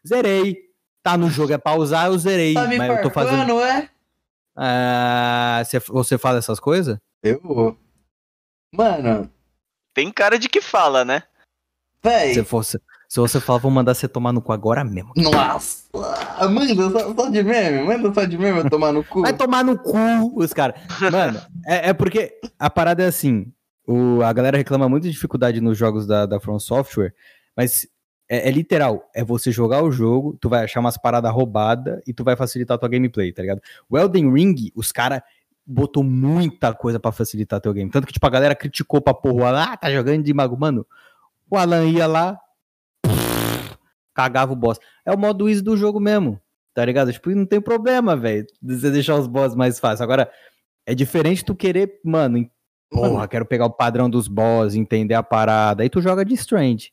Zerei. 0.07 0.71
Tá 1.03 1.17
no 1.17 1.31
jogo, 1.31 1.53
é 1.53 1.59
pra 1.59 1.75
usar, 1.75 2.07
eu 2.09 2.19
zerei. 2.19 2.53
Tá 2.55 2.67
me 2.67 2.77
mas 2.77 2.91
eu 2.91 3.03
tô 3.03 3.11
fazendo. 3.11 3.59
é? 3.61 3.89
Ah, 4.55 5.63
você, 5.65 5.79
você 5.79 6.19
fala 6.19 6.39
essas 6.39 6.61
coisas? 6.61 6.99
Eu. 7.23 7.77
Mano, 8.75 9.31
Tem 9.95 10.13
cara 10.13 10.39
de 10.39 10.49
que 10.49 10.61
fala, 10.61 11.05
né? 11.05 11.23
Se, 12.03 12.09
véi. 12.09 12.45
fosse, 12.45 12.81
se 13.11 13.19
você 13.19 13.41
falar, 13.41 13.59
vou 13.59 13.73
mandar 13.73 13.93
você 13.93 14.07
tomar 14.07 14.33
no 14.33 14.41
cu 14.41 14.53
agora 14.53 14.85
mesmo. 14.85 15.13
Nossa! 15.17 15.83
Manda 16.49 16.91
só, 16.91 17.13
só 17.13 17.29
de 17.29 17.43
meme, 17.43 17.83
manda 17.83 18.15
só 18.15 18.25
de 18.25 18.39
meme 18.39 18.59
eu 18.61 18.71
tomar 18.71 18.93
no 18.93 19.03
cu. 19.03 19.23
Vai 19.23 19.37
tomar 19.37 19.65
no 19.65 19.77
cu 19.77 19.99
os 20.37 20.53
caras. 20.53 20.81
Mano, 21.11 21.41
é, 21.67 21.89
é 21.89 21.93
porque 21.93 22.39
a 22.57 22.71
parada 22.71 23.03
é 23.03 23.07
assim. 23.07 23.53
O, 23.85 24.23
a 24.23 24.33
galera 24.33 24.57
reclama 24.57 24.89
muito 24.89 25.03
de 25.03 25.11
dificuldade 25.11 25.61
nos 25.61 25.77
jogos 25.77 26.07
da, 26.07 26.25
da 26.25 26.39
From 26.39 26.61
Software, 26.61 27.13
mas 27.57 27.85
é, 28.29 28.49
é 28.49 28.53
literal. 28.53 29.11
É 29.13 29.25
você 29.25 29.51
jogar 29.51 29.83
o 29.83 29.91
jogo, 29.91 30.39
tu 30.41 30.49
vai 30.49 30.63
achar 30.63 30.79
umas 30.79 30.97
paradas 30.97 31.33
roubadas 31.33 32.01
e 32.07 32.15
tu 32.15 32.23
vai 32.23 32.37
facilitar 32.37 32.77
a 32.77 32.79
tua 32.79 32.89
gameplay, 32.89 33.33
tá 33.33 33.43
ligado? 33.43 33.61
O 33.89 33.99
Elden 33.99 34.33
Ring, 34.33 34.71
os 34.73 34.93
caras 34.93 35.21
botou 35.67 36.05
muita 36.05 36.73
coisa 36.73 37.01
pra 37.01 37.11
facilitar 37.11 37.61
teu 37.61 37.73
game. 37.73 37.91
Tanto 37.91 38.07
que, 38.07 38.13
tipo, 38.13 38.27
a 38.29 38.31
galera 38.31 38.55
criticou 38.55 39.01
pra 39.01 39.13
porra, 39.13 39.65
ah, 39.65 39.77
tá 39.77 39.91
jogando 39.91 40.23
de 40.23 40.33
mago. 40.33 40.57
Mano, 40.57 40.87
o 41.51 41.57
Alan 41.57 41.87
ia 41.87 42.07
lá, 42.07 42.39
cagava 44.23 44.53
o 44.53 44.57
boss. 44.57 44.79
É 45.05 45.13
o 45.13 45.19
modo 45.19 45.49
easy 45.49 45.63
do 45.63 45.77
jogo 45.77 45.99
mesmo, 46.01 46.41
tá 46.75 46.85
ligado? 46.85 47.13
Tipo, 47.13 47.31
não 47.31 47.47
tem 47.47 47.61
problema, 47.61 48.17
velho, 48.17 48.47
de 48.63 48.79
você 48.79 48.91
deixar 48.91 49.17
os 49.17 49.27
boss 49.27 49.55
mais 49.55 49.79
fáceis. 49.81 50.01
Agora, 50.01 50.31
é 50.87 50.95
diferente 50.95 51.45
tu 51.45 51.55
querer, 51.55 52.01
mano, 52.05 52.49
porra, 52.91 53.29
quero 53.29 53.45
pegar 53.47 53.67
o 53.67 53.71
padrão 53.71 54.11
dos 54.11 54.27
boss, 54.29 54.75
entender 54.75 55.15
a 55.15 55.23
parada. 55.23 55.83
Aí 55.83 55.89
tu 55.89 56.01
joga 56.01 56.25
de 56.25 56.35
Strange. 56.35 56.91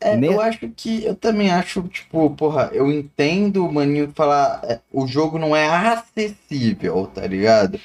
É, 0.00 0.16
Nem- 0.16 0.32
eu 0.32 0.40
acho 0.40 0.66
que. 0.70 1.04
Eu 1.04 1.14
também 1.14 1.50
acho, 1.50 1.82
tipo, 1.88 2.30
porra, 2.30 2.70
eu 2.72 2.90
entendo 2.90 3.66
o 3.66 3.72
maninho 3.72 4.10
falar. 4.14 4.60
é, 4.64 4.80
o 4.90 5.06
jogo 5.06 5.38
não 5.38 5.54
é 5.54 5.68
acessível, 5.68 7.06
tá 7.06 7.26
ligado? 7.26 7.78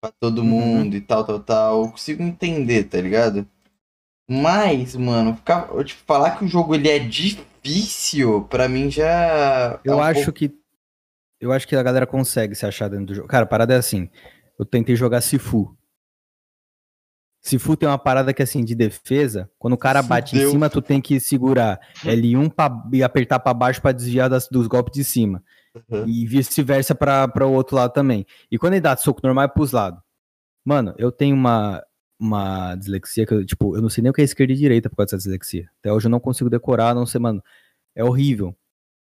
Pra 0.00 0.12
todo 0.20 0.38
Uhum. 0.40 0.44
mundo 0.48 0.96
e 0.96 1.00
tal, 1.00 1.24
tal, 1.24 1.40
tal. 1.40 1.82
Eu 1.84 1.90
consigo 1.90 2.22
entender, 2.22 2.84
tá 2.84 3.00
ligado? 3.00 3.46
Mas, 4.30 4.94
mano, 4.94 5.34
ficar, 5.36 5.68
tipo, 5.84 6.02
falar 6.06 6.32
que 6.38 6.44
o 6.44 6.48
jogo 6.48 6.74
ele 6.74 6.88
é 6.88 6.98
difícil, 6.98 8.42
pra 8.44 8.68
mim 8.68 8.90
já. 8.90 9.80
é 9.84 9.88
Eu 9.90 9.96
um 9.96 10.02
acho 10.02 10.24
pouco- 10.24 10.32
que. 10.32 10.54
Eu 11.40 11.52
acho 11.52 11.66
que 11.68 11.76
a 11.76 11.82
galera 11.82 12.06
consegue 12.06 12.54
se 12.54 12.66
achar 12.66 12.88
dentro 12.88 13.06
do 13.06 13.14
jogo. 13.14 13.28
Cara, 13.28 13.44
a 13.44 13.48
parada 13.48 13.72
é 13.72 13.76
assim. 13.78 14.10
Eu 14.58 14.64
tentei 14.66 14.96
jogar 14.96 15.20
Sifu. 15.20 15.74
Sifu 17.40 17.76
tem 17.76 17.88
uma 17.88 17.96
parada 17.98 18.34
que, 18.34 18.42
assim, 18.42 18.64
de 18.64 18.74
defesa, 18.74 19.48
quando 19.58 19.74
o 19.74 19.78
cara 19.78 20.02
bate 20.02 20.34
em 20.34 20.38
Fudeu. 20.40 20.50
cima, 20.50 20.68
tu 20.68 20.82
tem 20.82 21.00
que 21.00 21.20
segurar 21.20 21.78
L1 22.04 22.50
pra, 22.50 22.68
e 22.92 23.02
apertar 23.02 23.38
pra 23.38 23.54
baixo 23.54 23.80
pra 23.80 23.92
desviar 23.92 24.28
das- 24.28 24.48
dos 24.48 24.66
golpes 24.66 24.92
de 24.94 25.04
cima. 25.04 25.42
Uhum. 25.88 26.06
E 26.08 26.26
vice-versa 26.26 26.94
pra 26.94 27.30
o 27.46 27.52
outro 27.52 27.76
lado 27.76 27.92
também. 27.92 28.26
E 28.50 28.58
quando 28.58 28.72
ele 28.74 28.80
dá 28.80 28.96
soco 28.96 29.20
normal 29.22 29.44
é 29.44 29.48
pros 29.48 29.70
lados. 29.72 30.00
Mano, 30.64 30.92
eu 30.98 31.12
tenho 31.12 31.36
uma, 31.36 31.80
uma 32.18 32.74
dislexia 32.74 33.24
que 33.26 33.32
eu, 33.32 33.44
tipo, 33.44 33.76
eu 33.76 33.82
não 33.82 33.88
sei 33.88 34.02
nem 34.02 34.10
o 34.10 34.12
que 34.12 34.20
é 34.20 34.24
esquerda 34.24 34.52
e 34.52 34.56
direita 34.56 34.90
por 34.90 34.96
causa 34.96 35.16
dessa 35.16 35.28
dislexia. 35.28 35.70
Até 35.78 35.92
hoje 35.92 36.06
eu 36.06 36.10
não 36.10 36.20
consigo 36.20 36.50
decorar, 36.50 36.94
não 36.94 37.06
sei, 37.06 37.20
mano. 37.20 37.42
É 37.94 38.02
horrível. 38.04 38.56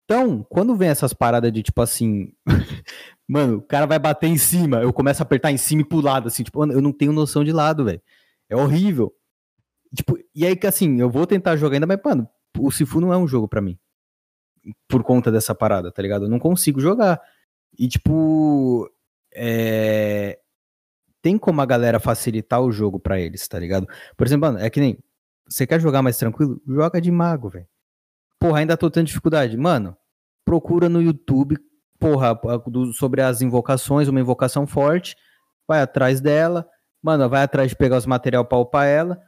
Então, 0.05 0.43
quando 0.49 0.75
vem 0.75 0.89
essas 0.89 1.13
paradas 1.13 1.51
de 1.51 1.61
tipo 1.61 1.81
assim, 1.81 2.33
mano, 3.27 3.57
o 3.57 3.61
cara 3.61 3.85
vai 3.85 3.99
bater 3.99 4.27
em 4.27 4.37
cima, 4.37 4.81
eu 4.81 4.91
começo 4.91 5.21
a 5.21 5.23
apertar 5.23 5.51
em 5.51 5.57
cima 5.57 5.81
e 5.81 5.85
pro 5.85 6.01
lado, 6.01 6.27
assim, 6.27 6.43
tipo, 6.43 6.63
eu 6.71 6.81
não 6.81 6.91
tenho 6.91 7.13
noção 7.13 7.43
de 7.43 7.51
lado, 7.51 7.85
velho. 7.85 8.01
É 8.49 8.55
horrível. 8.55 9.13
Tipo, 9.95 10.17
e 10.33 10.45
aí 10.45 10.55
que 10.55 10.67
assim, 10.67 10.99
eu 10.99 11.09
vou 11.09 11.27
tentar 11.27 11.55
jogar 11.57 11.75
ainda, 11.75 11.87
mas, 11.87 11.99
mano, 12.03 12.27
o 12.57 12.71
Sifu 12.71 12.99
não 13.01 13.13
é 13.13 13.17
um 13.17 13.27
jogo 13.27 13.47
pra 13.47 13.61
mim. 13.61 13.77
Por 14.87 15.03
conta 15.03 15.31
dessa 15.31 15.55
parada, 15.55 15.91
tá 15.91 16.01
ligado? 16.01 16.25
Eu 16.25 16.29
não 16.29 16.39
consigo 16.39 16.79
jogar. 16.79 17.21
E, 17.77 17.87
tipo, 17.87 18.89
é... 19.33 20.39
tem 21.21 21.37
como 21.37 21.61
a 21.61 21.65
galera 21.65 21.99
facilitar 21.99 22.61
o 22.61 22.71
jogo 22.71 22.99
pra 22.99 23.19
eles, 23.19 23.47
tá 23.47 23.59
ligado? 23.59 23.87
Por 24.15 24.25
exemplo, 24.25 24.47
mano, 24.47 24.59
é 24.59 24.69
que 24.69 24.79
nem. 24.79 24.97
Você 25.47 25.65
quer 25.65 25.79
jogar 25.81 26.01
mais 26.01 26.17
tranquilo? 26.17 26.61
Joga 26.67 27.01
de 27.01 27.11
mago, 27.11 27.49
velho. 27.49 27.67
Porra, 28.39 28.59
ainda 28.59 28.77
tô 28.77 28.89
tendo 28.89 29.07
dificuldade. 29.07 29.57
Mano, 29.57 29.97
procura 30.45 30.87
no 30.87 31.01
YouTube, 31.01 31.57
porra, 31.99 32.39
sobre 32.93 33.21
as 33.21 33.41
invocações, 33.41 34.07
uma 34.07 34.19
invocação 34.19 34.67
forte, 34.67 35.15
vai 35.67 35.81
atrás 35.81 36.21
dela, 36.21 36.67
Mano, 37.01 37.29
vai 37.29 37.43
atrás 37.43 37.69
de 37.69 37.75
pegar 37.75 37.97
os 37.97 38.05
material 38.05 38.45
pra 38.45 38.57
upar 38.57 38.85
ela. 38.85 39.19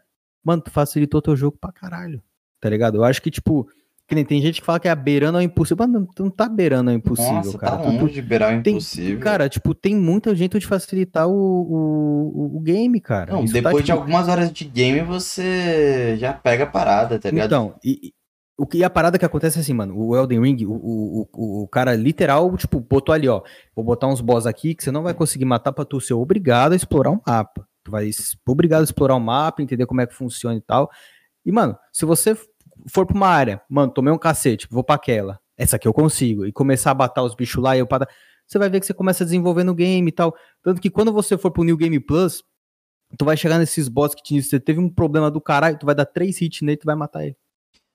Mano, 0.44 0.62
tu 0.62 0.72
facilitou 0.72 1.22
teu 1.22 1.36
jogo 1.36 1.58
pra 1.60 1.72
caralho. 1.72 2.22
Tá 2.60 2.70
ligado? 2.70 2.98
Eu 2.98 3.04
acho 3.04 3.22
que, 3.22 3.32
tipo, 3.32 3.68
nem 4.10 4.26
tem 4.26 4.42
gente 4.42 4.60
que 4.60 4.66
fala 4.66 4.80
que 4.80 4.88
é 4.90 4.96
beirando 4.96 5.38
ao 5.38 5.42
impossível. 5.44 5.88
Mano, 5.88 6.08
tu 6.16 6.24
não 6.24 6.32
tá 6.32 6.50
beirando 6.50 6.90
ao 6.90 6.96
impossível, 6.96 7.34
Nossa, 7.34 7.58
cara. 7.58 7.78
tá 7.78 7.84
Tu- 7.84 7.92
tu- 7.92 7.98
longe 8.02 8.14
de 8.14 8.22
beirar 8.22 8.60
o 8.60 8.62
tem- 8.64 8.74
impossível. 8.74 9.20
Cara, 9.22 9.48
tipo, 9.48 9.74
tem 9.74 9.96
muita 9.96 10.36
jeito 10.36 10.60
de 10.60 10.68
facilitar 10.68 11.28
o, 11.30 11.32
o, 11.34 12.32
o- 12.36 12.58
o 12.58 12.60
game, 12.60 13.00
cara. 13.00 13.34
Não, 13.34 13.44
Isso 13.44 13.54
tá, 13.54 13.60
depois 13.62 13.78
de 13.84 13.92
tipo, 13.92 13.98
algumas 14.00 14.28
horas 14.28 14.52
de 14.52 14.66
game, 14.66 15.02
você 15.02 16.18
já 16.18 16.34
pega 16.34 16.64
a 16.66 16.68
parada, 16.68 17.18
tá 17.20 17.30
ligado? 17.30 17.46
Então, 17.48 17.76
e, 17.84 18.14
o 18.58 18.66
que 18.68 18.84
a 18.84 18.90
parada 18.90 19.18
que 19.18 19.26
acontece 19.26 19.58
é 19.58 19.62
assim, 19.62 19.74
mano, 19.74 19.98
o 19.98 20.16
Elden 20.16 20.42
Ring, 20.42 20.66
o, 20.66 20.74
o, 20.74 21.30
o, 21.34 21.64
o 21.64 21.68
cara 21.68 21.96
literal, 21.96 22.56
tipo, 22.58 22.80
botou 22.80 23.14
ali, 23.16 23.28
ó, 23.28 23.42
vou 23.76 23.84
botar 23.84 24.08
uns 24.08 24.22
boss 24.22 24.46
aqui 24.46 24.76
que 24.76 24.84
você 24.84 24.92
não 24.92 25.04
vai 25.04 25.14
conseguir 25.14 25.46
matar 25.46 25.72
pra 25.72 25.86
tu 25.86 26.00
ser 26.00 26.14
obrigado 26.14 26.74
a 26.74 26.76
explorar 26.76 27.12
um 27.12 27.20
mapa. 27.26 27.66
Tu 27.84 27.90
vai 27.90 28.12
ser 28.12 28.36
obrigado 28.48 28.82
a 28.82 28.84
explorar 28.84 29.16
o 29.16 29.20
mapa, 29.20 29.64
entender 29.64 29.86
como 29.88 30.02
é 30.02 30.06
que 30.06 30.14
funciona 30.14 30.56
e 30.56 30.62
tal. 30.62 30.92
E, 31.44 31.52
mano, 31.52 31.76
se 31.92 32.06
você 32.06 32.38
for 32.88 33.06
pra 33.06 33.16
uma 33.16 33.28
área, 33.28 33.62
mano, 33.70 33.92
tomei 33.94 34.14
um 34.14 34.18
cacete, 34.18 34.68
vou 34.70 34.84
pra 34.84 34.96
aquela, 34.96 35.40
essa 35.58 35.76
aqui 35.76 35.88
eu 35.88 35.94
consigo, 35.94 36.46
e 36.46 36.52
começar 36.52 36.92
a 36.92 36.94
batar 36.94 37.24
os 37.24 37.36
bichos 37.36 37.62
lá 37.62 37.76
e 37.76 37.80
eu 37.80 37.88
para 37.88 38.08
você 38.48 38.60
vai 38.60 38.70
ver 38.70 38.80
que 38.82 38.86
você 38.86 38.94
começa 38.94 39.24
a 39.24 39.26
desenvolver 39.26 39.64
no 39.64 39.74
game 39.74 40.10
e 40.10 40.12
tal. 40.12 40.36
Tanto 40.62 40.82
que 40.82 40.90
quando 40.90 41.14
você 41.14 41.38
for 41.38 41.52
pro 41.52 41.64
New 41.64 41.78
Game 41.78 41.98
Plus, 42.02 42.44
tu 43.18 43.24
vai 43.24 43.38
chegar 43.38 43.58
nesses 43.58 43.88
boss 43.88 44.14
que 44.14 44.22
te- 44.22 44.44
você 44.44 44.60
teve 44.60 44.78
um 44.80 44.90
problema 44.90 45.32
do 45.32 45.40
caralho, 45.40 45.80
tu 45.80 45.86
vai 45.86 45.96
dar 45.96 46.06
três 46.06 46.42
hits 46.42 46.62
nele 46.62 46.74
e 46.74 46.78
tu 46.78 46.86
vai 46.86 46.96
matar 46.96 47.24
ele. 47.26 47.38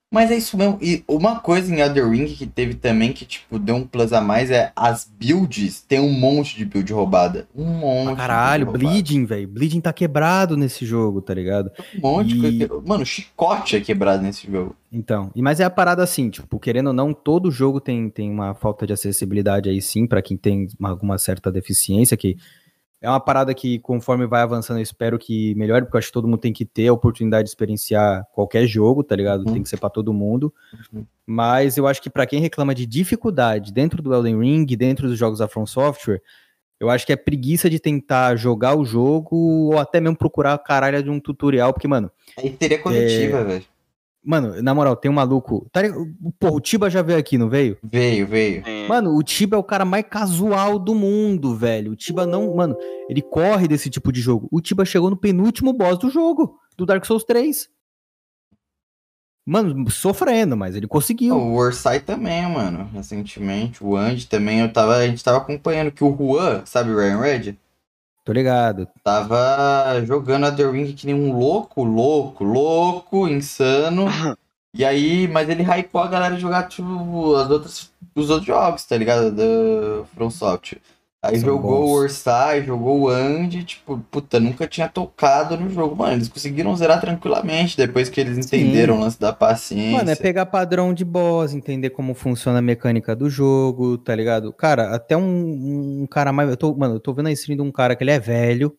Mas 0.09 0.31
é 0.31 0.37
isso 0.37 0.57
mesmo. 0.57 0.77
E 0.81 1.03
uma 1.05 1.41
coisa 1.41 1.73
em 1.73 1.79
Elder 1.81 2.09
Ring 2.09 2.27
que 2.27 2.47
teve 2.47 2.75
também 2.75 3.11
que, 3.11 3.25
tipo, 3.25 3.59
deu 3.59 3.75
um 3.75 3.85
plus 3.85 4.13
a 4.13 4.21
mais 4.21 4.49
é 4.49 4.71
as 4.73 5.05
builds. 5.19 5.81
Tem 5.81 5.99
um 5.99 6.09
monte 6.11 6.55
de 6.55 6.63
build 6.63 6.93
roubada. 6.93 7.45
Um 7.53 7.65
monte. 7.65 8.11
De 8.11 8.15
caralho. 8.15 8.71
Bleeding, 8.71 9.25
velho. 9.25 9.45
Bleeding 9.49 9.81
tá 9.81 9.91
quebrado 9.91 10.55
nesse 10.55 10.85
jogo, 10.85 11.21
tá 11.21 11.33
ligado? 11.33 11.69
Um 11.97 11.99
monte 12.01 12.27
de 12.29 12.37
E- 12.37 12.41
coisa. 12.41 12.81
que- 12.81 12.87
Mano, 12.89 13.05
chicote 13.05 13.75
é 13.75 13.81
quebrado 13.81 14.23
nesse 14.23 14.49
jogo. 14.49 14.77
Então, 14.93 15.29
e 15.35 15.41
mas 15.41 15.59
é 15.59 15.65
a 15.65 15.69
parada 15.69 16.01
assim, 16.01 16.29
tipo, 16.29 16.57
querendo 16.57 16.87
ou 16.87 16.93
não, 16.93 17.13
todo 17.13 17.51
jogo 17.51 17.81
tem, 17.81 18.09
tem 18.09 18.31
uma 18.31 18.55
falta 18.55 18.87
de 18.87 18.93
acessibilidade 18.93 19.69
aí 19.69 19.81
sim, 19.81 20.07
pra 20.07 20.21
quem 20.21 20.37
tem 20.37 20.69
uma- 20.79 20.89
alguma 20.91 21.17
certa 21.17 21.51
deficiência, 21.51 22.15
que 22.15 22.37
é 23.01 23.09
uma 23.09 23.19
parada 23.19 23.53
que 23.53 23.79
conforme 23.79 24.25
vai 24.25 24.41
avançando 24.41 24.77
eu 24.77 24.83
espero 24.83 25.19
que 25.19 25.53
melhore, 25.55 25.85
porque 25.85 25.97
eu 25.97 25.99
acho 25.99 26.07
que 26.07 26.13
todo 26.13 26.27
mundo 26.27 26.39
tem 26.39 26.53
que 26.53 26.65
ter 26.65 26.87
a 26.87 26.93
oportunidade 26.93 27.43
de 27.43 27.49
experienciar 27.49 28.25
qualquer 28.33 28.65
jogo, 28.65 29.03
tá 29.03 29.15
ligado? 29.15 29.45
Uhum. 29.45 29.53
Tem 29.53 29.63
que 29.63 29.69
ser 29.69 29.77
pra 29.77 29.89
todo 29.89 30.13
mundo. 30.13 30.53
Uhum. 30.91 31.05
Mas 31.25 31.77
eu 31.77 31.85
acho 31.85 32.01
que 32.01 32.09
pra 32.09 32.25
quem 32.25 32.39
reclama 32.39 32.73
de 32.73 32.85
dificuldade 32.85 33.71
dentro 33.71 34.01
do 34.01 34.13
Elden 34.13 34.39
Ring, 34.39 34.65
dentro 34.65 35.07
dos 35.07 35.17
jogos 35.17 35.39
da 35.39 35.47
From 35.47 35.65
Software, 35.65 36.21
eu 36.79 36.89
acho 36.89 37.05
que 37.05 37.13
é 37.13 37.15
preguiça 37.15 37.69
de 37.69 37.79
tentar 37.79 38.35
jogar 38.35 38.75
o 38.75 38.85
jogo 38.85 39.35
ou 39.35 39.77
até 39.77 39.99
mesmo 39.99 40.17
procurar 40.17 40.53
a 40.53 40.57
caralho 40.59 41.01
de 41.03 41.09
um 41.09 41.19
tutorial, 41.19 41.73
porque, 41.73 41.87
mano, 41.87 42.11
Aí 42.37 42.49
teria 42.51 42.79
coletiva, 42.79 43.43
velho. 43.43 43.65
Mano, 44.23 44.61
na 44.61 44.73
moral, 44.73 44.95
tem 44.95 45.09
um 45.09 45.13
maluco. 45.13 45.69
Tá, 45.71 45.81
porra, 46.37 46.53
o 46.53 46.59
Tiba 46.59 46.89
já 46.89 47.01
veio 47.01 47.17
aqui, 47.17 47.37
não 47.37 47.49
veio? 47.49 47.77
Veio, 47.81 48.27
veio. 48.27 48.63
Mano, 48.87 49.15
o 49.15 49.23
Tiba 49.23 49.55
é 49.55 49.59
o 49.59 49.63
cara 49.63 49.85
mais 49.85 50.05
casual 50.09 50.77
do 50.77 50.93
mundo, 50.93 51.55
velho. 51.55 51.93
O 51.93 51.95
Tiba 51.95 52.25
não. 52.25 52.53
Mano, 52.55 52.75
ele 53.09 53.21
corre 53.21 53.67
desse 53.67 53.89
tipo 53.89 54.11
de 54.11 54.19
jogo. 54.19 54.49
O 54.51 54.59
Tiba 54.59 54.83
chegou 54.83 55.09
no 55.09 55.17
penúltimo 55.17 55.71
boss 55.71 55.97
do 55.97 56.09
jogo, 56.09 56.59
do 56.75 56.85
Dark 56.85 57.05
Souls 57.05 57.23
3. 57.23 57.69
Mano, 59.45 59.89
sofrendo, 59.89 60.57
mas 60.57 60.75
ele 60.75 60.87
conseguiu. 60.87 61.37
O 61.37 61.55
Orsai 61.55 62.01
também, 62.01 62.45
mano. 62.49 62.89
Recentemente. 62.93 63.81
O 63.81 63.95
Andy 63.95 64.27
também. 64.27 64.59
Eu 64.59 64.73
tava, 64.73 64.97
a 64.97 65.07
gente 65.07 65.23
tava 65.23 65.37
acompanhando 65.37 65.89
que 65.89 66.03
o 66.03 66.13
Juan, 66.13 66.63
sabe 66.65 66.91
o 66.91 66.97
Ryan 66.97 67.21
Red? 67.21 67.57
Tô 68.27 68.33
ligado. 68.33 68.89
Tava 69.05 70.03
jogando 70.03 70.47
a 70.47 70.51
The 70.51 70.69
Ring 70.69 70.91
que 70.91 71.05
nem 71.05 71.15
um 71.15 71.31
louco, 71.31 71.81
louco, 71.81 72.43
louco, 72.43 73.25
insano. 73.25 74.05
E 74.73 74.85
aí, 74.85 75.27
mas 75.27 75.49
ele 75.49 75.63
hypou 75.63 76.01
a 76.01 76.07
galera 76.07 76.37
jogar, 76.37 76.67
tipo, 76.67 77.33
as 77.35 77.49
outras, 77.49 77.91
os 78.13 78.29
outros 78.29 78.45
jogos, 78.45 78.85
tá 78.85 78.95
ligado? 78.95 79.31
Da 79.31 80.05
From 80.13 80.29
Software. 80.29 80.81
Aí 81.21 81.39
São 81.39 81.49
jogou 81.49 81.81
bons. 81.81 81.89
o 81.89 81.93
Orsai, 81.93 82.63
jogou 82.63 83.01
o 83.01 83.09
Andy, 83.09 83.63
tipo, 83.63 83.97
puta, 84.11 84.39
nunca 84.39 84.67
tinha 84.67 84.87
tocado 84.87 85.57
no 85.57 85.67
jogo. 85.69 85.95
Mano, 85.95 86.13
eles 86.13 86.29
conseguiram 86.29 86.75
zerar 86.75 87.01
tranquilamente 87.01 87.75
depois 87.75 88.07
que 88.07 88.21
eles 88.21 88.37
entenderam 88.37 88.97
o 88.97 88.99
lance 88.99 89.19
da 89.19 89.33
paciência. 89.33 89.97
Mano, 89.97 90.11
é 90.11 90.15
pegar 90.15 90.45
padrão 90.45 90.93
de 90.93 91.03
boss, 91.03 91.53
entender 91.53 91.89
como 91.89 92.13
funciona 92.13 92.59
a 92.59 92.61
mecânica 92.61 93.15
do 93.15 93.29
jogo, 93.29 93.97
tá 93.97 94.15
ligado? 94.15 94.53
Cara, 94.53 94.93
até 94.93 95.17
um, 95.17 96.01
um 96.03 96.07
cara 96.07 96.31
mais. 96.31 96.49
Eu 96.51 96.57
tô, 96.57 96.75
mano, 96.75 96.95
eu 96.95 96.99
tô 96.99 97.13
vendo 97.13 97.27
a 97.27 97.31
stream 97.31 97.57
de 97.57 97.63
um 97.63 97.71
cara 97.71 97.95
que 97.95 98.03
ele 98.03 98.11
é 98.11 98.19
velho. 98.19 98.77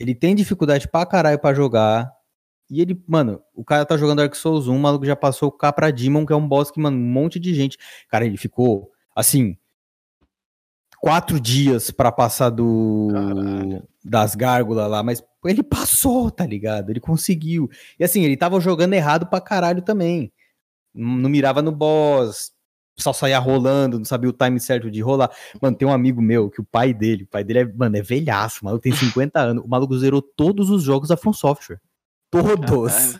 Ele 0.00 0.14
tem 0.14 0.34
dificuldade 0.34 0.88
pra 0.88 1.04
caralho 1.04 1.38
pra 1.38 1.52
jogar. 1.52 2.10
E 2.70 2.80
ele, 2.80 3.02
mano, 3.06 3.40
o 3.54 3.64
cara 3.64 3.84
tá 3.84 3.96
jogando 3.96 4.18
Dark 4.18 4.34
Souls 4.34 4.66
1, 4.66 4.74
o 4.74 4.78
maluco 4.78 5.04
já 5.04 5.16
passou 5.16 5.48
o 5.48 5.52
Capra 5.52 5.92
Demon, 5.92 6.24
que 6.24 6.32
é 6.32 6.36
um 6.36 6.46
boss 6.46 6.70
que, 6.70 6.80
mano, 6.80 6.96
um 6.96 7.00
monte 7.00 7.38
de 7.38 7.54
gente. 7.54 7.76
Cara, 8.08 8.24
ele 8.24 8.36
ficou, 8.36 8.90
assim, 9.14 9.56
quatro 11.00 11.40
dias 11.40 11.90
pra 11.90 12.10
passar 12.12 12.50
do. 12.50 13.08
Caralho. 13.12 13.82
das 14.04 14.34
gárgulas 14.34 14.90
lá, 14.90 15.02
mas 15.02 15.22
ele 15.44 15.62
passou, 15.62 16.30
tá 16.30 16.44
ligado? 16.46 16.90
Ele 16.90 17.00
conseguiu. 17.00 17.68
E 17.98 18.04
assim, 18.04 18.22
ele 18.22 18.36
tava 18.36 18.60
jogando 18.60 18.94
errado 18.94 19.26
pra 19.26 19.40
caralho 19.40 19.82
também. 19.82 20.32
Não 20.94 21.30
mirava 21.30 21.62
no 21.62 21.70
boss, 21.70 22.52
só 22.98 23.12
saía 23.12 23.38
rolando, 23.38 23.98
não 23.98 24.04
sabia 24.04 24.28
o 24.28 24.32
time 24.32 24.58
certo 24.58 24.90
de 24.90 25.00
rolar. 25.00 25.30
Mano, 25.62 25.76
tem 25.76 25.86
um 25.86 25.92
amigo 25.92 26.20
meu 26.20 26.50
que 26.50 26.60
o 26.60 26.64
pai 26.64 26.92
dele, 26.92 27.22
o 27.24 27.26
pai 27.28 27.44
dele 27.44 27.58
é, 27.60 27.64
mano, 27.64 27.96
é 27.96 28.02
velhaço, 28.02 28.60
o 28.62 28.64
maluco 28.64 28.82
tem 28.82 28.92
50 28.92 29.38
anos. 29.38 29.64
O 29.64 29.68
maluco 29.68 29.96
zerou 29.96 30.20
todos 30.20 30.70
os 30.70 30.82
jogos 30.82 31.08
da 31.08 31.16
From 31.16 31.32
Software. 31.32 31.80
Todos. 32.30 33.18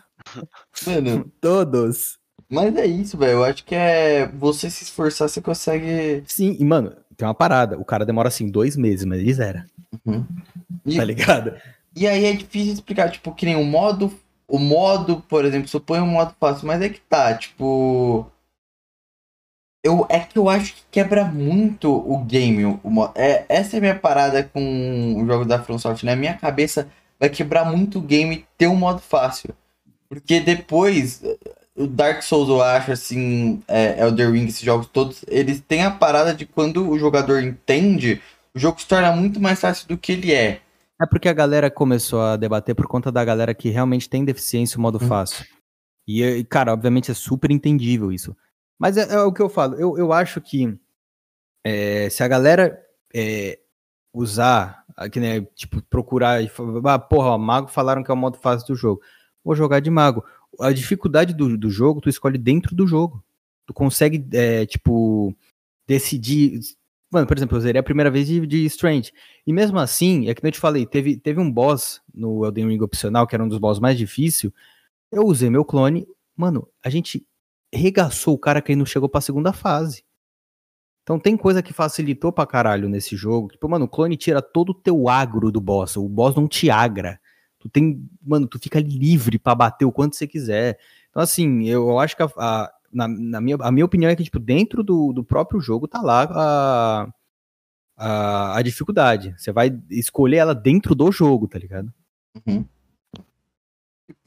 Mano, 0.85 1.31
Todos. 1.41 2.17
mas 2.49 2.75
é 2.75 2.85
isso, 2.85 3.17
velho. 3.17 3.33
Eu 3.33 3.43
acho 3.43 3.63
que 3.63 3.73
é. 3.73 4.27
Você 4.27 4.69
se 4.69 4.83
esforçar, 4.83 5.29
você 5.29 5.41
consegue. 5.41 6.23
Sim, 6.27 6.57
e 6.59 6.65
mano, 6.65 6.95
tem 7.19 7.27
uma 7.27 7.33
parada. 7.33 7.77
O 7.77 7.83
cara 7.83 8.05
demora 8.05 8.29
assim 8.29 8.49
dois 8.49 8.77
meses, 8.77 9.03
mas 9.05 9.19
ele 9.19 9.33
zera. 9.33 9.65
E, 10.85 10.95
Tá 10.95 11.03
ligado? 11.03 11.53
E 11.93 12.07
aí 12.07 12.23
é 12.23 12.31
difícil 12.33 12.71
explicar, 12.73 13.11
tipo, 13.11 13.35
que 13.35 13.45
nem 13.45 13.57
o 13.57 13.63
modo. 13.65 14.09
O 14.47 14.57
modo, 14.57 15.21
por 15.27 15.43
exemplo, 15.43 15.67
supõe 15.67 15.99
um 15.99 16.07
modo 16.07 16.33
fácil, 16.39 16.65
mas 16.65 16.81
é 16.81 16.87
que 16.87 17.01
tá, 17.01 17.35
tipo. 17.37 18.25
Eu, 19.83 20.05
é 20.09 20.19
que 20.19 20.37
eu 20.39 20.49
acho 20.49 20.75
que 20.75 20.81
quebra 20.91 21.25
muito 21.25 21.91
o 21.93 22.23
game. 22.23 22.65
O, 22.83 22.89
mo- 22.89 23.11
é, 23.15 23.45
essa 23.49 23.75
é 23.75 23.79
a 23.79 23.81
minha 23.81 23.95
parada 23.99 24.43
com 24.43 25.15
o 25.21 25.25
jogo 25.25 25.43
da 25.45 25.61
From 25.61 25.77
Software. 25.77 26.09
Na 26.09 26.15
minha 26.15 26.33
cabeça, 26.37 26.89
vai 27.19 27.29
quebrar 27.29 27.65
muito 27.65 27.99
o 27.99 28.01
game 28.01 28.45
ter 28.57 28.67
um 28.67 28.75
modo 28.75 28.99
fácil. 29.01 29.53
Porque 30.09 30.39
depois, 30.39 31.21
o 31.79 31.87
Dark 31.87 32.21
Souls, 32.21 32.49
eu 32.49 32.61
acho, 32.61 32.91
assim, 32.91 33.63
é, 33.67 34.01
Elder 34.01 34.31
Ring, 34.31 34.45
esses 34.45 34.61
jogos 34.61 34.87
todos, 34.87 35.23
eles 35.27 35.61
têm 35.61 35.83
a 35.83 35.89
parada 35.91 36.33
de 36.33 36.45
quando 36.45 36.89
o 36.89 36.99
jogador 36.99 37.41
entende, 37.41 38.21
o 38.53 38.59
jogo 38.59 38.81
se 38.81 38.87
torna 38.87 39.11
muito 39.15 39.39
mais 39.39 39.61
fácil 39.61 39.87
do 39.87 39.97
que 39.97 40.11
ele 40.11 40.33
é. 40.33 40.61
É 41.01 41.05
porque 41.05 41.29
a 41.29 41.33
galera 41.33 41.71
começou 41.71 42.21
a 42.21 42.35
debater 42.35 42.75
por 42.75 42.85
conta 42.87 43.09
da 43.09 43.23
galera 43.23 43.53
que 43.53 43.69
realmente 43.69 44.09
tem 44.09 44.25
deficiência 44.25 44.77
o 44.77 44.81
modo 44.81 44.99
Hum. 45.01 45.07
fácil. 45.07 45.45
E, 46.05 46.21
e, 46.21 46.43
cara, 46.43 46.73
obviamente 46.73 47.11
é 47.11 47.13
super 47.13 47.49
entendível 47.49 48.11
isso. 48.11 48.35
Mas 48.77 48.97
é, 48.97 49.13
é 49.13 49.21
o 49.21 49.31
que 49.31 49.41
eu 49.41 49.47
falo. 49.47 49.75
Eu, 49.75 49.97
eu 49.97 50.11
acho 50.11 50.41
que 50.41 50.77
é, 51.65 52.09
se 52.09 52.21
a 52.23 52.27
galera 52.27 52.83
é, 53.15 53.57
usar, 54.13 54.83
que 55.11 55.19
nem, 55.19 55.47
tipo, 55.55 55.81
procurar 55.83 56.43
e 56.43 56.49
falar, 56.49 56.95
ah, 56.95 56.99
porra, 56.99 57.29
ó, 57.29 57.37
mago 57.37 57.69
falaram 57.69 58.03
que 58.03 58.11
é 58.11 58.13
o 58.13 58.17
modo 58.17 58.37
fácil 58.37 58.67
do 58.67 58.75
jogo. 58.75 59.01
Vou 59.43 59.55
jogar 59.55 59.79
de 59.79 59.89
mago. 59.89 60.25
A 60.59 60.71
dificuldade 60.71 61.33
do, 61.33 61.57
do 61.57 61.69
jogo, 61.69 62.01
tu 62.01 62.09
escolhe 62.09 62.37
dentro 62.37 62.75
do 62.75 62.87
jogo. 62.87 63.23
Tu 63.65 63.73
consegue, 63.73 64.25
é, 64.33 64.65
tipo, 64.65 65.35
decidir. 65.87 66.59
Mano, 67.11 67.27
por 67.27 67.37
exemplo, 67.37 67.57
eu 67.57 67.61
zerei 67.61 67.79
a 67.79 67.83
primeira 67.83 68.11
vez 68.11 68.27
de, 68.27 68.45
de 68.45 68.65
Strange. 68.65 69.11
E 69.45 69.53
mesmo 69.53 69.79
assim, 69.79 70.29
é 70.29 70.33
que 70.33 70.45
eu 70.45 70.51
te 70.51 70.59
falei, 70.59 70.85
teve, 70.85 71.17
teve 71.17 71.39
um 71.39 71.51
boss 71.51 72.01
no 72.13 72.45
Elden 72.45 72.67
Ring 72.67 72.81
opcional, 72.81 73.25
que 73.25 73.35
era 73.35 73.43
um 73.43 73.47
dos 73.47 73.57
boss 73.57 73.79
mais 73.79 73.97
difíceis. 73.97 74.51
Eu 75.11 75.25
usei 75.25 75.49
meu 75.49 75.65
clone. 75.65 76.07
Mano, 76.35 76.67
a 76.83 76.89
gente 76.89 77.25
regaçou 77.73 78.35
o 78.35 78.39
cara 78.39 78.61
que 78.61 78.71
ele 78.71 78.79
não 78.79 78.85
chegou 78.85 79.09
pra 79.09 79.21
segunda 79.21 79.51
fase. 79.51 80.03
Então 81.03 81.19
tem 81.19 81.35
coisa 81.35 81.63
que 81.63 81.73
facilitou 81.73 82.31
pra 82.31 82.45
caralho 82.45 82.87
nesse 82.87 83.15
jogo. 83.15 83.47
Tipo, 83.49 83.67
mano, 83.67 83.85
o 83.85 83.89
clone 83.89 84.15
tira 84.15 84.41
todo 84.41 84.69
o 84.69 84.75
teu 84.75 85.09
agro 85.09 85.51
do 85.51 85.59
boss. 85.59 85.97
O 85.97 86.07
boss 86.07 86.35
não 86.35 86.47
te 86.47 86.69
agra. 86.69 87.19
Tu 87.59 87.69
tem. 87.69 88.07
Mano, 88.25 88.47
tu 88.47 88.57
fica 88.57 88.79
livre 88.79 89.37
pra 89.37 89.53
bater 89.53 89.85
o 89.85 89.91
quanto 89.91 90.15
você 90.15 90.25
quiser. 90.27 90.79
Então, 91.09 91.21
assim, 91.21 91.65
eu, 91.67 91.89
eu 91.89 91.99
acho 91.99 92.15
que 92.15 92.23
a, 92.23 92.29
a- 92.37 92.71
na, 92.91 93.07
na 93.07 93.41
minha, 93.41 93.57
a 93.61 93.71
minha 93.71 93.85
opinião 93.85 94.09
é 94.09 94.15
que, 94.15 94.23
tipo, 94.23 94.39
dentro 94.39 94.83
do, 94.83 95.13
do 95.13 95.23
próprio 95.23 95.59
jogo 95.61 95.87
tá 95.87 96.01
lá 96.01 96.23
a, 96.31 97.07
a, 97.97 98.57
a 98.57 98.61
dificuldade. 98.61 99.35
Você 99.37 99.51
vai 99.51 99.71
escolher 99.89 100.37
ela 100.37 100.55
dentro 100.55 100.95
do 100.95 101.11
jogo, 101.11 101.47
tá 101.47 101.59
ligado? 101.59 101.91
Uhum. 102.47 102.65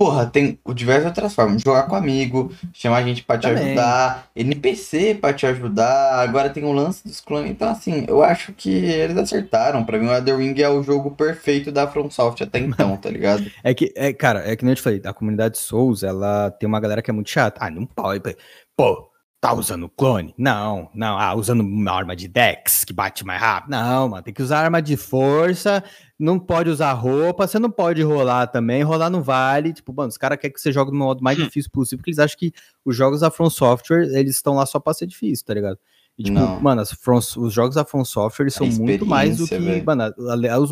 Porra, 0.02 0.26
tem 0.26 0.58
diversas 0.74 1.06
outras 1.06 1.32
formas. 1.32 1.62
Jogar 1.62 1.84
com 1.84 1.94
amigo, 1.94 2.52
chamar 2.72 2.96
a 2.96 3.02
gente 3.04 3.22
pra 3.22 3.38
te 3.38 3.42
Também. 3.46 3.66
ajudar, 3.66 4.26
NPC 4.34 5.14
pra 5.14 5.32
te 5.32 5.46
ajudar. 5.46 6.18
Agora 6.18 6.50
tem 6.50 6.64
o 6.64 6.72
lance 6.72 7.06
dos 7.06 7.20
clones. 7.20 7.52
Então, 7.52 7.68
assim, 7.68 8.04
eu 8.08 8.20
acho 8.20 8.52
que 8.52 8.68
eles 8.68 9.16
acertaram. 9.16 9.84
Pra 9.84 9.98
mim, 9.98 10.06
o 10.06 10.12
Elden 10.12 10.36
Ring 10.36 10.60
é 10.60 10.68
o 10.68 10.82
jogo 10.82 11.12
perfeito 11.12 11.70
da 11.70 11.86
From 11.86 12.10
Software 12.10 12.48
até 12.48 12.58
então, 12.58 12.96
tá 12.96 13.08
ligado? 13.08 13.42
É 13.62 13.72
que, 13.74 13.92
é, 13.94 14.12
cara, 14.12 14.42
é 14.50 14.56
que 14.56 14.64
nem 14.64 14.72
eu 14.72 14.76
te 14.76 14.82
falei, 14.82 15.00
a 15.04 15.12
comunidade 15.12 15.56
Souls, 15.56 16.02
ela 16.02 16.50
tem 16.50 16.66
uma 16.68 16.80
galera 16.80 17.00
que 17.00 17.10
é 17.10 17.14
muito 17.14 17.30
chata. 17.30 17.60
Ah, 17.64 17.70
não 17.70 17.86
pode. 17.86 18.36
Pô, 18.76 19.08
tá 19.42 19.52
usando 19.52 19.88
clone? 19.88 20.32
Não, 20.38 20.88
não. 20.94 21.18
Ah, 21.18 21.34
usando 21.34 21.60
uma 21.62 21.90
arma 21.90 22.14
de 22.14 22.28
Dex 22.28 22.84
que 22.84 22.92
bate 22.92 23.26
mais 23.26 23.40
rápido? 23.40 23.72
Não, 23.72 24.08
mano, 24.08 24.22
tem 24.22 24.32
que 24.32 24.40
usar 24.40 24.60
arma 24.60 24.80
de 24.80 24.96
força, 24.96 25.82
não 26.16 26.38
pode 26.38 26.70
usar 26.70 26.92
roupa, 26.92 27.44
você 27.44 27.58
não 27.58 27.68
pode 27.70 28.00
rolar 28.02 28.46
também, 28.46 28.84
rolar 28.84 29.10
não 29.10 29.20
vale. 29.20 29.72
Tipo, 29.72 29.92
mano, 29.92 30.08
os 30.10 30.16
caras 30.16 30.38
querem 30.38 30.54
que 30.54 30.60
você 30.60 30.70
jogue 30.70 30.92
no 30.92 30.98
modo 30.98 31.24
mais 31.24 31.36
difícil 31.36 31.70
possível, 31.72 31.98
porque 31.98 32.10
eles 32.10 32.20
acham 32.20 32.38
que 32.38 32.52
os 32.84 32.94
jogos 32.96 33.18
da 33.20 33.32
From 33.32 33.50
Software, 33.50 34.04
eles 34.16 34.36
estão 34.36 34.54
lá 34.54 34.64
só 34.64 34.78
pra 34.78 34.94
ser 34.94 35.06
difícil, 35.08 35.44
tá 35.44 35.52
ligado? 35.54 35.76
E, 36.16 36.22
tipo, 36.22 36.38
Não. 36.38 36.60
mano, 36.60 36.84
From- 37.00 37.18
os 37.18 37.52
jogos 37.52 37.74
da 37.74 37.84
From 37.84 38.04
Software 38.04 38.44
eles 38.44 38.54
são 38.54 38.66
muito 38.68 39.04
mais 39.04 39.38
do 39.38 39.48
que, 39.48 39.82
mano, 39.84 40.04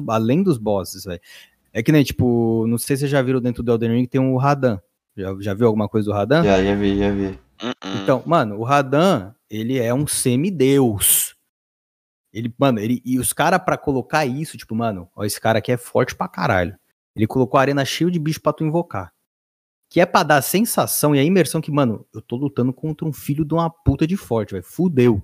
além 0.09 0.43
dos 0.45 0.59
bosses, 0.59 1.05
velho. 1.05 1.21
É 1.73 1.83
que 1.83 1.91
nem, 1.91 2.05
tipo, 2.05 2.67
não 2.69 2.79
sei 2.79 2.95
se 2.95 3.01
vocês 3.01 3.11
já 3.11 3.21
viram 3.21 3.41
dentro 3.41 3.65
do 3.65 3.73
Elden 3.73 3.91
Ring, 3.97 4.07
tem 4.07 4.21
o 4.21 4.37
Radan. 4.37 4.79
Já, 5.17 5.35
já 5.41 5.55
viu 5.55 5.67
alguma 5.67 5.89
coisa 5.89 6.09
do 6.09 6.15
Radan? 6.15 6.45
Já, 6.45 6.63
já 6.63 6.75
vi, 6.77 6.97
já 6.99 7.11
vi. 7.11 7.37
Uh-uh. 7.62 8.03
Então, 8.03 8.23
mano, 8.27 8.59
o 8.59 8.65
Radan, 8.65 9.35
ele 9.49 9.78
é 9.78 9.93
um 9.93 10.07
semideus. 10.07 11.35
Ele, 12.32 12.55
mano, 12.59 12.78
ele, 12.78 13.03
e 13.05 13.19
os 13.19 13.32
caras 13.32 13.61
pra 13.62 13.77
colocar 13.77 14.24
isso, 14.24 14.57
tipo, 14.57 14.74
mano, 14.74 15.09
ó, 15.16 15.24
esse 15.24 15.41
cara 15.41 15.59
aqui 15.59 15.73
é 15.73 15.77
forte 15.77 16.15
pra 16.15 16.28
caralho. 16.28 16.77
Ele 17.15 17.27
colocou 17.27 17.59
a 17.59 17.61
arena 17.61 17.85
cheia 17.85 18.11
de 18.11 18.19
bicho 18.19 18.41
pra 18.41 18.53
tu 18.53 18.65
invocar. 18.65 19.12
Que 19.91 20.01
é 20.01 20.07
pra 20.07 20.23
dar 20.23 20.37
a 20.37 20.43
sensação 20.43 21.15
e 21.15 21.19
a 21.19 21.24
imersão 21.24 21.61
que, 21.61 21.73
mano, 21.73 22.07
eu 22.15 22.23
tô 22.23 22.37
lutando 22.37 22.73
contra 22.73 23.07
um 23.07 23.12
filho 23.12 23.45
de 23.45 23.53
uma 23.53 23.69
puta 23.69 24.07
de 24.07 24.16
forte, 24.16 24.53
velho. 24.53 24.62
Fudeu. 24.65 25.20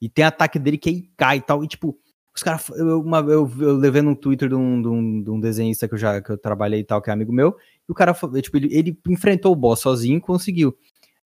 E 0.00 0.08
tem 0.08 0.24
ataque 0.24 0.58
dele 0.58 0.76
que 0.76 0.88
aí 0.88 1.02
cai 1.16 1.36
e 1.36 1.40
tal. 1.40 1.62
E, 1.62 1.68
tipo, 1.68 1.96
os 2.34 2.42
caras. 2.42 2.68
Eu, 2.70 3.00
uma- 3.00 3.20
eu, 3.20 3.48
eu 3.60 3.76
levei 3.76 4.02
no 4.02 4.16
Twitter 4.16 4.48
de 4.48 4.56
um, 4.56 4.82
de, 4.82 4.88
um, 4.88 5.22
de 5.22 5.30
um 5.30 5.38
desenhista 5.38 5.86
que 5.86 5.94
eu 5.94 5.98
já 5.98 6.20
que 6.20 6.30
eu 6.30 6.36
trabalhei 6.38 6.80
e 6.80 6.84
tal, 6.84 7.00
que 7.00 7.10
é 7.10 7.12
amigo 7.12 7.32
meu. 7.32 7.56
E 7.88 7.92
o 7.92 7.94
cara, 7.94 8.12
tipo, 8.42 8.56
ele, 8.56 8.74
ele 8.76 8.98
enfrentou 9.08 9.52
o 9.52 9.56
boss 9.56 9.78
sozinho 9.80 10.18
e 10.18 10.20
conseguiu. 10.20 10.76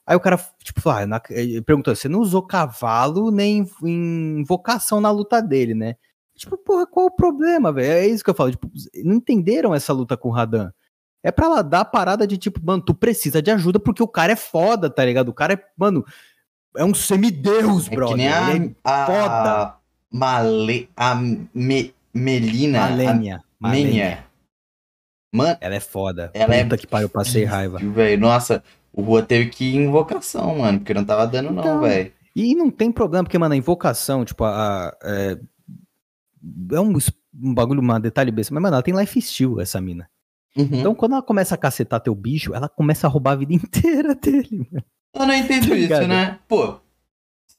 Aí 0.07 0.15
o 0.17 0.21
cara, 0.21 0.39
tipo, 0.63 0.81
falou, 0.81 1.01
ah, 1.01 1.07
na- 1.07 1.21
perguntou: 1.65 1.95
você 1.95 2.09
não 2.09 2.21
usou 2.21 2.43
cavalo 2.43 3.31
nem 3.31 3.67
em 3.83 4.41
invocação 4.41 5.01
na 5.01 5.11
luta 5.11 5.43
dele, 5.43 5.75
né? 5.75 5.97
Tipo, 6.37 6.57
porra, 6.59 6.87
qual 6.87 7.07
o 7.07 7.11
problema, 7.11 7.73
velho? 7.73 7.93
É 7.93 8.07
isso 8.07 8.23
que 8.23 8.31
eu 8.31 8.35
falo. 8.35 8.51
Tipo, 8.51 8.71
não 9.05 9.15
entenderam 9.15 9.75
essa 9.75 9.93
luta 9.93 10.17
com 10.17 10.29
o 10.29 10.33
Radan. 10.33 10.71
É 11.25 11.33
pra 11.33 11.49
lá 11.49 11.63
dar 11.63 11.81
a 11.81 11.85
parada 11.85 12.27
de 12.27 12.37
tipo, 12.39 12.61
mano, 12.65 12.83
tu 12.83 12.95
precisa 12.95 13.43
de 13.43 13.51
ajuda 13.51 13.81
porque 13.81 14.03
o 14.03 14.07
cara 14.07 14.33
é 14.33 14.37
foda, 14.37 14.89
tá 14.89 15.05
ligado? 15.05 15.29
O 15.31 15.35
cara 15.35 15.55
é, 15.55 15.65
mano, 15.77 16.05
é 16.77 16.85
um 16.85 16.95
semideus, 16.95 17.87
É 17.87 17.91
que 17.91 17.97
brother. 17.97 18.17
nem 18.17 18.29
a, 18.33 18.55
Ele 18.55 18.67
é 18.67 18.75
a 18.85 19.07
foda. 19.07 19.75
Male, 20.13 20.89
a 20.97 21.15
me, 21.17 21.93
Melina. 22.15 22.81
Malenia. 22.81 23.43
a 23.63 23.69
Menia. 23.69 24.25
Mano, 25.35 25.59
Ela 25.61 25.75
é 25.75 25.81
foda. 25.81 26.31
Ela 26.33 26.55
é- 26.55 26.63
Puta 26.65 26.79
que 26.79 26.87
pariu, 26.87 27.07
eu 27.07 27.11
passei 27.11 27.45
raiva. 27.45 27.79
velho, 27.79 28.21
nossa, 28.21 28.63
o 28.97 29.03
Rua 29.03 29.23
teve 29.23 29.51
que 29.51 29.65
ir 29.65 29.77
em 29.77 29.85
invocação, 29.85 30.59
mano, 30.59 30.79
porque 30.81 30.93
não 30.95 31.05
tava 31.05 31.27
dando 31.27 31.53
não, 31.53 31.61
Então, 31.63 31.81
velho. 31.83 32.13
E 32.35 32.55
não 32.55 32.71
tem 32.71 32.91
problema, 32.91 33.23
porque, 33.25 33.39
mano, 33.39 33.55
a 33.55 33.57
invocação, 33.57 34.25
tipo, 34.25 34.43
a. 34.45 34.89
a- 34.89 34.97
é, 35.05 35.39
é 36.73 36.81
um, 36.81 36.93
um 37.43 37.55
bagulho, 37.55 37.81
um 37.83 38.01
detalhe 38.01 38.31
besta, 38.31 38.53
mas, 38.55 38.63
mano, 38.63 38.75
ela 38.75 38.83
tem 38.83 38.95
life 38.97 39.21
steal, 39.23 39.61
essa 39.61 39.81
mina. 39.81 40.09
Uhum. 40.57 40.69
Então, 40.73 40.95
quando 40.95 41.13
ela 41.13 41.23
começa 41.23 41.55
a 41.55 41.59
cacetar 41.59 42.01
teu 42.01 42.15
bicho, 42.15 42.55
ela 42.55 42.69
começa 42.69 43.07
a 43.07 43.11
roubar 43.11 43.33
a 43.33 43.37
vida 43.37 43.53
inteira 43.55 44.15
dele, 44.15 44.67
mano. 44.71 44.85
Eu 45.15 45.27
não 45.27 45.35
entendo 45.35 45.61
Tá 45.69 45.75
isso, 45.75 45.83
ligado? 45.83 46.09
né? 46.09 46.39
Pô, 46.49 46.77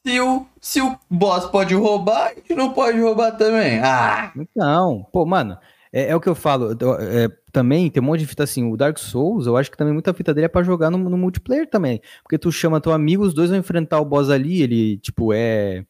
se 0.06 0.20
o, 0.20 0.46
se 0.60 0.80
o 0.80 0.96
boss 1.10 1.46
pode 1.46 1.74
roubar, 1.74 2.28
a 2.30 2.34
gente 2.34 2.54
não 2.54 2.72
pode 2.72 3.00
roubar 3.00 3.32
também. 3.36 3.80
Ah, 3.80 4.32
Então, 4.36 5.04
pô, 5.12 5.26
mano, 5.26 5.58
é, 5.92 6.10
é 6.10 6.16
o 6.16 6.20
que 6.20 6.28
eu 6.28 6.34
falo. 6.34 6.72
é, 6.72 7.28
também 7.52 7.90
tem 7.90 8.02
um 8.02 8.06
monte 8.06 8.20
de 8.20 8.26
fita 8.26 8.44
assim. 8.44 8.70
O 8.70 8.76
Dark 8.76 8.98
Souls, 8.98 9.46
eu 9.46 9.56
acho 9.56 9.70
que 9.70 9.76
também 9.76 9.92
muita 9.92 10.12
fita 10.14 10.34
dele 10.34 10.46
é 10.46 10.48
pra 10.48 10.62
jogar 10.62 10.90
no, 10.90 10.98
no 10.98 11.16
multiplayer 11.16 11.68
também. 11.68 12.00
Porque 12.22 12.38
tu 12.38 12.50
chama 12.52 12.80
teu 12.80 12.92
amigo, 12.92 13.24
os 13.24 13.34
dois 13.34 13.50
vão 13.50 13.58
enfrentar 13.58 14.00
o 14.00 14.04
boss 14.04 14.30
ali, 14.30 14.62
ele, 14.62 14.98
tipo, 14.98 15.32
é. 15.32 15.84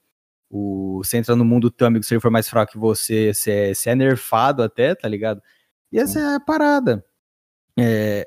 O, 0.50 1.02
você 1.04 1.18
entra 1.18 1.36
no 1.36 1.44
mundo 1.44 1.68
do 1.68 1.70
teu 1.70 1.86
amigo, 1.86 2.04
se 2.04 2.14
ele 2.14 2.20
for 2.20 2.30
mais 2.30 2.48
fraco 2.48 2.72
que 2.72 2.78
você, 2.78 3.34
você 3.34 3.50
é, 3.50 3.74
você 3.74 3.90
é 3.90 3.94
nerfado 3.94 4.62
até, 4.62 4.94
tá 4.94 5.06
ligado? 5.06 5.42
E 5.92 5.98
essa 5.98 6.18
é 6.20 6.36
a 6.36 6.40
parada. 6.40 7.04
É, 7.78 8.24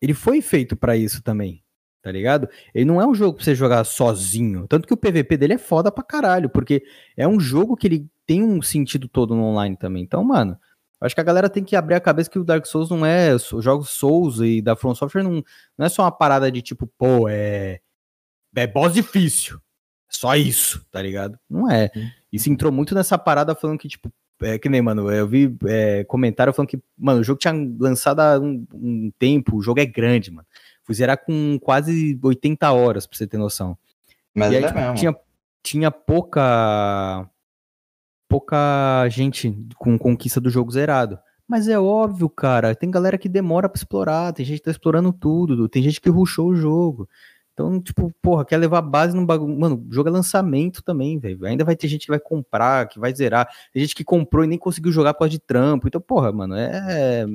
ele 0.00 0.14
foi 0.14 0.42
feito 0.42 0.76
pra 0.76 0.96
isso 0.96 1.22
também, 1.22 1.62
tá 2.02 2.10
ligado? 2.10 2.48
Ele 2.74 2.84
não 2.84 3.00
é 3.00 3.06
um 3.06 3.14
jogo 3.14 3.36
pra 3.36 3.44
você 3.44 3.54
jogar 3.54 3.84
sozinho. 3.84 4.66
Tanto 4.68 4.86
que 4.88 4.94
o 4.94 4.96
PVP 4.96 5.36
dele 5.36 5.54
é 5.54 5.58
foda 5.58 5.92
pra 5.92 6.02
caralho, 6.02 6.50
porque 6.50 6.82
é 7.16 7.28
um 7.28 7.38
jogo 7.38 7.76
que 7.76 7.86
ele 7.86 8.10
tem 8.26 8.42
um 8.42 8.62
sentido 8.62 9.08
todo 9.08 9.34
no 9.34 9.44
online 9.44 9.76
também. 9.76 10.02
Então, 10.02 10.24
mano, 10.24 10.58
acho 11.00 11.14
que 11.14 11.20
a 11.20 11.24
galera 11.24 11.48
tem 11.48 11.64
que 11.64 11.76
abrir 11.76 11.94
a 11.94 12.00
cabeça 12.00 12.30
que 12.30 12.38
o 12.38 12.44
Dark 12.44 12.66
Souls 12.66 12.90
não 12.90 13.04
é. 13.04 13.34
Os 13.34 13.64
jogos 13.64 13.90
Souls 13.90 14.40
e 14.40 14.60
da 14.60 14.76
From 14.76 14.94
Software 14.94 15.22
não, 15.22 15.42
não 15.76 15.86
é 15.86 15.88
só 15.88 16.02
uma 16.02 16.12
parada 16.12 16.50
de 16.50 16.62
tipo, 16.62 16.86
pô, 16.98 17.28
é. 17.28 17.80
É 18.54 18.66
boss 18.66 18.92
difícil. 18.92 19.56
É 19.56 19.60
Só 20.08 20.34
isso, 20.34 20.84
tá 20.90 21.00
ligado? 21.00 21.38
Não 21.48 21.70
é. 21.70 21.90
E 22.32 22.38
se 22.38 22.50
entrou 22.50 22.72
muito 22.72 22.94
nessa 22.94 23.16
parada 23.16 23.54
falando 23.54 23.78
que, 23.78 23.88
tipo, 23.88 24.12
é 24.42 24.58
que 24.58 24.68
nem, 24.68 24.80
mano, 24.80 25.10
eu 25.10 25.26
vi 25.26 25.56
é, 25.66 26.04
comentário 26.04 26.52
falando 26.52 26.68
que, 26.68 26.80
mano, 26.96 27.20
o 27.20 27.24
jogo 27.24 27.38
tinha 27.38 27.54
lançado 27.78 28.20
há 28.20 28.38
um, 28.38 28.66
um 28.72 29.12
tempo, 29.18 29.56
o 29.56 29.62
jogo 29.62 29.80
é 29.80 29.86
grande, 29.86 30.30
mano. 30.30 30.46
Fui 30.82 30.94
zerar 30.94 31.18
com 31.24 31.58
quase 31.60 32.18
80 32.22 32.72
horas, 32.72 33.06
pra 33.06 33.16
você 33.16 33.26
ter 33.26 33.36
noção. 33.36 33.76
mas 34.34 34.52
E 34.52 34.56
aí, 34.56 34.64
é 34.64 34.66
tipo, 34.66 34.78
mesmo. 34.80 34.94
tinha, 34.94 35.16
tinha 35.62 35.90
pouca. 35.90 37.28
Pouca 38.30 39.08
gente 39.08 39.52
com 39.76 39.98
conquista 39.98 40.40
do 40.40 40.48
jogo 40.48 40.70
zerado. 40.70 41.18
Mas 41.48 41.66
é 41.66 41.78
óbvio, 41.78 42.30
cara. 42.30 42.76
Tem 42.76 42.88
galera 42.88 43.18
que 43.18 43.28
demora 43.28 43.68
pra 43.68 43.76
explorar, 43.76 44.32
tem 44.32 44.46
gente 44.46 44.58
que 44.58 44.64
tá 44.64 44.70
explorando 44.70 45.12
tudo, 45.12 45.68
tem 45.68 45.82
gente 45.82 46.00
que 46.00 46.08
rushou 46.08 46.50
o 46.50 46.54
jogo. 46.54 47.08
Então, 47.52 47.80
tipo, 47.80 48.10
porra, 48.22 48.44
quer 48.44 48.56
levar 48.56 48.80
base 48.82 49.14
num 49.14 49.26
bagulho. 49.26 49.58
Mano, 49.58 49.84
o 49.90 49.92
jogo 49.92 50.08
é 50.08 50.12
lançamento 50.12 50.80
também, 50.82 51.18
velho. 51.18 51.44
Ainda 51.44 51.64
vai 51.64 51.74
ter 51.74 51.88
gente 51.88 52.02
que 52.02 52.10
vai 52.10 52.20
comprar, 52.20 52.88
que 52.88 53.00
vai 53.00 53.12
zerar. 53.12 53.48
Tem 53.72 53.82
gente 53.82 53.96
que 53.96 54.04
comprou 54.04 54.44
e 54.44 54.46
nem 54.46 54.58
conseguiu 54.58 54.92
jogar 54.92 55.12
por 55.12 55.20
causa 55.20 55.32
de 55.32 55.40
trampo. 55.40 55.88
Então, 55.88 56.00
porra, 56.00 56.30
mano, 56.30 56.54
é. 56.54 57.26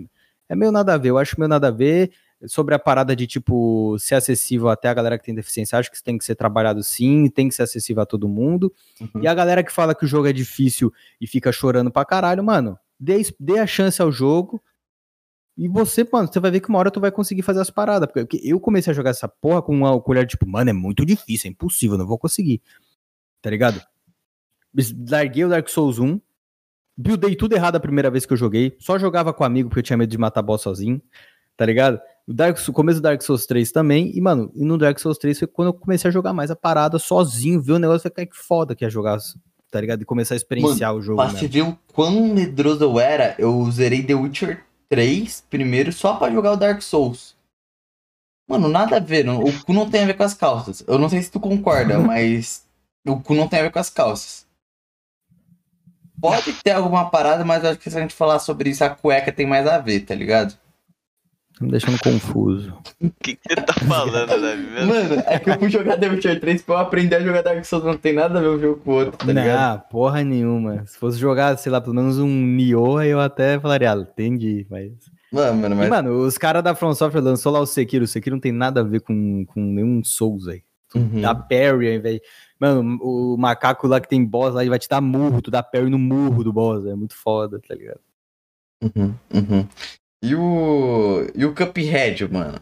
É 0.48 0.56
meio 0.56 0.72
nada 0.72 0.94
a 0.94 0.98
ver. 0.98 1.10
Eu 1.10 1.18
acho 1.18 1.38
meio 1.38 1.50
nada 1.50 1.68
a 1.68 1.72
ver. 1.72 2.12
Sobre 2.48 2.76
a 2.76 2.80
parada 2.80 3.16
de, 3.16 3.28
tipo, 3.28 3.98
ser 4.00 4.16
acessível 4.16 4.70
até 4.70 4.88
a 4.90 4.94
galera 4.94 5.18
que 5.18 5.26
tem 5.26 5.34
deficiência, 5.36 5.78
acho 5.78 5.90
que 5.90 5.96
isso 5.96 6.04
tem 6.04 6.18
que 6.18 6.26
ser 6.26 6.36
trabalhado 6.36 6.84
sim, 6.84 7.30
tem 7.30 7.48
que 7.50 7.56
ser 7.56 7.64
acessível 7.64 8.04
a 8.04 8.06
todo 8.06 8.28
mundo. 8.28 8.74
Uhum. 9.00 9.22
E 9.22 9.28
a 9.28 9.34
galera 9.34 9.64
que 9.64 9.72
fala 9.72 9.96
que 9.96 10.06
o 10.06 10.08
jogo 10.08 10.28
é 10.28 10.34
difícil 10.34 10.94
e 11.20 11.28
fica 11.28 11.52
chorando 11.52 11.92
pra 11.92 12.06
caralho, 12.06 12.44
mano, 12.44 12.78
dê, 13.00 13.22
dê 13.40 13.60
a 13.60 13.68
chance 13.68 14.02
ao 14.02 14.12
jogo. 14.12 14.62
E 15.58 15.70
você, 15.70 16.08
mano, 16.12 16.28
você 16.28 16.40
vai 16.40 16.52
ver 16.52 16.60
que 16.60 16.68
uma 16.68 16.80
hora 16.80 16.92
tu 16.92 17.00
vai 17.00 17.12
conseguir 17.12 17.42
fazer 17.42 17.62
as 17.62 17.70
paradas. 17.70 18.10
Porque 18.12 18.42
eu 18.44 18.60
comecei 18.60 18.92
a 18.92 18.94
jogar 18.94 19.12
essa 19.12 19.28
porra 19.28 19.62
com 19.62 19.74
uma 19.74 20.02
colher, 20.02 20.28
tipo, 20.28 20.48
mano, 20.48 20.70
é 20.70 20.74
muito 20.74 21.06
difícil, 21.06 21.48
é 21.48 21.52
impossível, 21.52 21.98
não 21.98 22.06
vou 22.06 22.18
conseguir. 22.18 22.62
Tá 23.42 23.50
ligado? 23.50 23.82
Larguei 25.10 25.46
o 25.46 25.50
Dark 25.50 25.70
Souls 25.70 26.00
1. 26.00 26.20
Buildei 26.98 27.36
tudo 27.36 27.54
errado 27.54 27.76
a 27.76 27.80
primeira 27.80 28.10
vez 28.10 28.26
que 28.26 28.34
eu 28.34 28.38
joguei. 28.38 28.76
Só 28.80 28.98
jogava 28.98 29.34
com 29.34 29.44
amigo 29.44 29.70
porque 29.70 29.80
eu 29.80 29.84
tinha 29.84 29.98
medo 29.98 30.10
de 30.10 30.18
matar 30.18 30.42
boss 30.42 30.62
sozinho. 30.62 31.02
Tá 31.56 31.66
ligado? 31.66 32.02
O, 32.28 32.34
Dark, 32.34 32.58
o 32.68 32.74
começo 32.74 33.00
do 33.00 33.04
Dark 33.04 33.22
Souls 33.22 33.46
3 33.46 33.72
também. 33.72 34.12
E, 34.16 34.20
mano, 34.22 34.52
e 34.56 34.64
no 34.66 34.78
Dark 34.78 34.98
Souls 35.00 35.18
3 35.18 35.38
foi 35.38 35.48
quando 35.48 35.68
eu 35.68 35.74
comecei 35.74 36.08
a 36.10 36.12
jogar 36.12 36.34
mais 36.34 36.50
a 36.50 36.56
parada 36.56 36.98
sozinho, 36.98 37.62
ver 37.62 37.74
o 37.74 37.80
negócio. 37.80 38.02
Falei, 38.02 38.16
"Cara, 38.16 38.28
que 38.28 38.36
foda 38.38 38.76
que 38.76 38.84
é 38.84 38.90
jogar, 38.90 39.20
tá 39.70 39.80
ligado? 39.80 40.02
E 40.02 40.06
começar 40.06 40.34
a 40.34 40.38
experienciar 40.38 40.94
o 40.96 41.02
jogo. 41.02 41.18
Pra 41.22 41.32
Né? 41.32 41.40
você 41.40 41.48
ver 41.48 41.62
o 41.62 41.78
quão 41.94 42.28
medroso 42.34 42.84
eu 42.84 43.00
era, 43.00 43.36
eu 43.38 43.70
zerei 43.72 44.02
The 44.04 44.16
Witcher 44.16 44.64
3 44.90 45.42
primeiro 45.50 45.94
só 45.94 46.16
pra 46.16 46.32
jogar 46.32 46.54
o 46.54 46.58
Dark 46.58 46.82
Souls. 46.82 47.36
Mano, 48.48 48.68
nada 48.68 48.98
a 48.98 49.00
ver. 49.00 49.24
não- 49.26 49.40
o 49.44 49.64
cu 49.64 49.74
não 49.74 49.90
tem 49.90 50.04
a 50.04 50.06
ver 50.08 50.14
com 50.16 50.24
as 50.24 50.34
calças. 50.34 50.84
Eu 50.88 50.98
não 51.00 51.10
sei 51.10 51.22
se 51.22 51.32
tu 51.32 51.40
concorda, 51.40 51.98
mas 52.20 52.66
o 53.06 53.20
cu 53.20 53.36
não 53.36 53.48
tem 53.48 53.60
a 53.60 53.64
ver 53.64 53.72
com 53.72 53.80
as 53.80 53.90
calças. 53.90 54.46
Pode 56.20 56.54
ter 56.64 56.72
alguma 56.72 57.10
parada, 57.10 57.44
mas 57.46 57.64
acho 57.66 57.78
que 57.80 57.90
se 57.90 57.98
a 57.98 58.02
gente 58.02 58.16
falar 58.16 58.40
sobre 58.40 58.70
isso, 58.70 58.84
a 58.84 58.90
cueca 58.90 59.32
tem 59.32 59.46
mais 59.46 59.68
a 59.68 59.78
ver, 59.78 60.02
tá 60.02 60.16
ligado? 60.16 60.58
Tá 61.58 61.66
me 61.66 61.72
deixando 61.72 61.98
confuso. 62.00 62.74
O 63.02 63.10
que, 63.22 63.36
que 63.36 63.42
você 63.48 63.56
tá 63.56 63.74
falando, 63.74 64.28
Davi? 64.42 64.64
Meu 64.64 64.88
Mano, 64.88 65.24
é 65.26 65.40
que 65.40 65.50
eu 65.50 65.58
fui 65.60 65.70
jogar 65.70 65.98
The 65.98 66.10
Witcher 66.10 66.40
3 66.40 66.62
pra 66.64 66.76
eu 66.76 66.80
aprender 66.80 67.16
a 67.16 67.22
jogar 67.22 67.44
Dark 67.44 67.64
Souls, 67.64 67.86
não 67.86 67.96
tem 67.96 68.14
nada 68.14 68.40
a 68.40 68.42
ver 68.42 68.50
um 68.50 68.60
jogo 68.60 68.82
com 68.82 68.92
o 68.92 68.96
outro, 68.96 69.18
tá 69.18 69.26
ligado? 69.26 69.78
Não, 69.78 69.80
porra 69.90 70.24
nenhuma. 70.24 70.86
Se 70.86 70.98
fosse 70.98 71.18
jogar, 71.18 71.58
sei 71.58 71.72
lá, 71.72 71.80
pelo 71.80 71.96
menos 71.96 72.20
um 72.20 72.28
Nioh, 72.28 72.98
aí 72.98 73.10
eu 73.10 73.22
até 73.22 73.58
falaria, 73.60 73.94
ah, 73.94 73.98
entendi, 73.98 74.68
mas... 74.70 74.92
Mano, 75.32 75.62
mano, 75.62 75.76
E, 75.76 75.78
mas. 75.78 75.90
mano, 75.90 76.22
os 76.22 76.38
caras 76.38 76.64
da 76.64 76.76
From 76.76 76.94
Software 76.94 77.22
lançou 77.22 77.52
lá 77.52 77.60
o 77.60 77.66
Sekiro. 77.66 78.06
O 78.06 78.08
Sekiro 78.08 78.36
não 78.36 78.42
tem 78.42 78.52
nada 78.52 78.82
a 78.82 78.84
ver 78.84 79.02
com, 79.02 79.46
com 79.46 79.60
nenhum 79.60 80.04
Souls 80.04 80.48
aí. 80.48 80.62
Uhum. 80.94 81.22
Dá 81.22 81.36
parry 81.36 81.90
ao 81.90 81.94
invés. 81.96 82.22
Mano, 82.60 82.98
o 83.02 83.36
macaco 83.38 83.88
lá 83.88 84.00
que 84.00 84.08
tem 84.08 84.24
boss 84.24 84.54
lá, 84.54 84.62
ele 84.62 84.70
vai 84.70 84.80
te 84.80 84.88
dar 84.88 85.02
murro, 85.02 85.42
tu 85.42 85.52
dá 85.52 85.62
parry 85.62 85.90
no 85.90 86.00
murro 86.00 86.44
do 86.44 86.54
boss. 86.54 86.86
É 86.86 86.96
muito 86.96 87.16
foda, 87.16 87.60
tá 87.66 87.76
ligado? 87.76 88.00
Uhum, 88.82 89.14
uhum. 89.34 89.68
E 90.26 90.36
o. 90.36 91.28
E 91.36 91.46
o 91.46 91.54
Cuphead, 91.54 92.28
mano. 92.32 92.60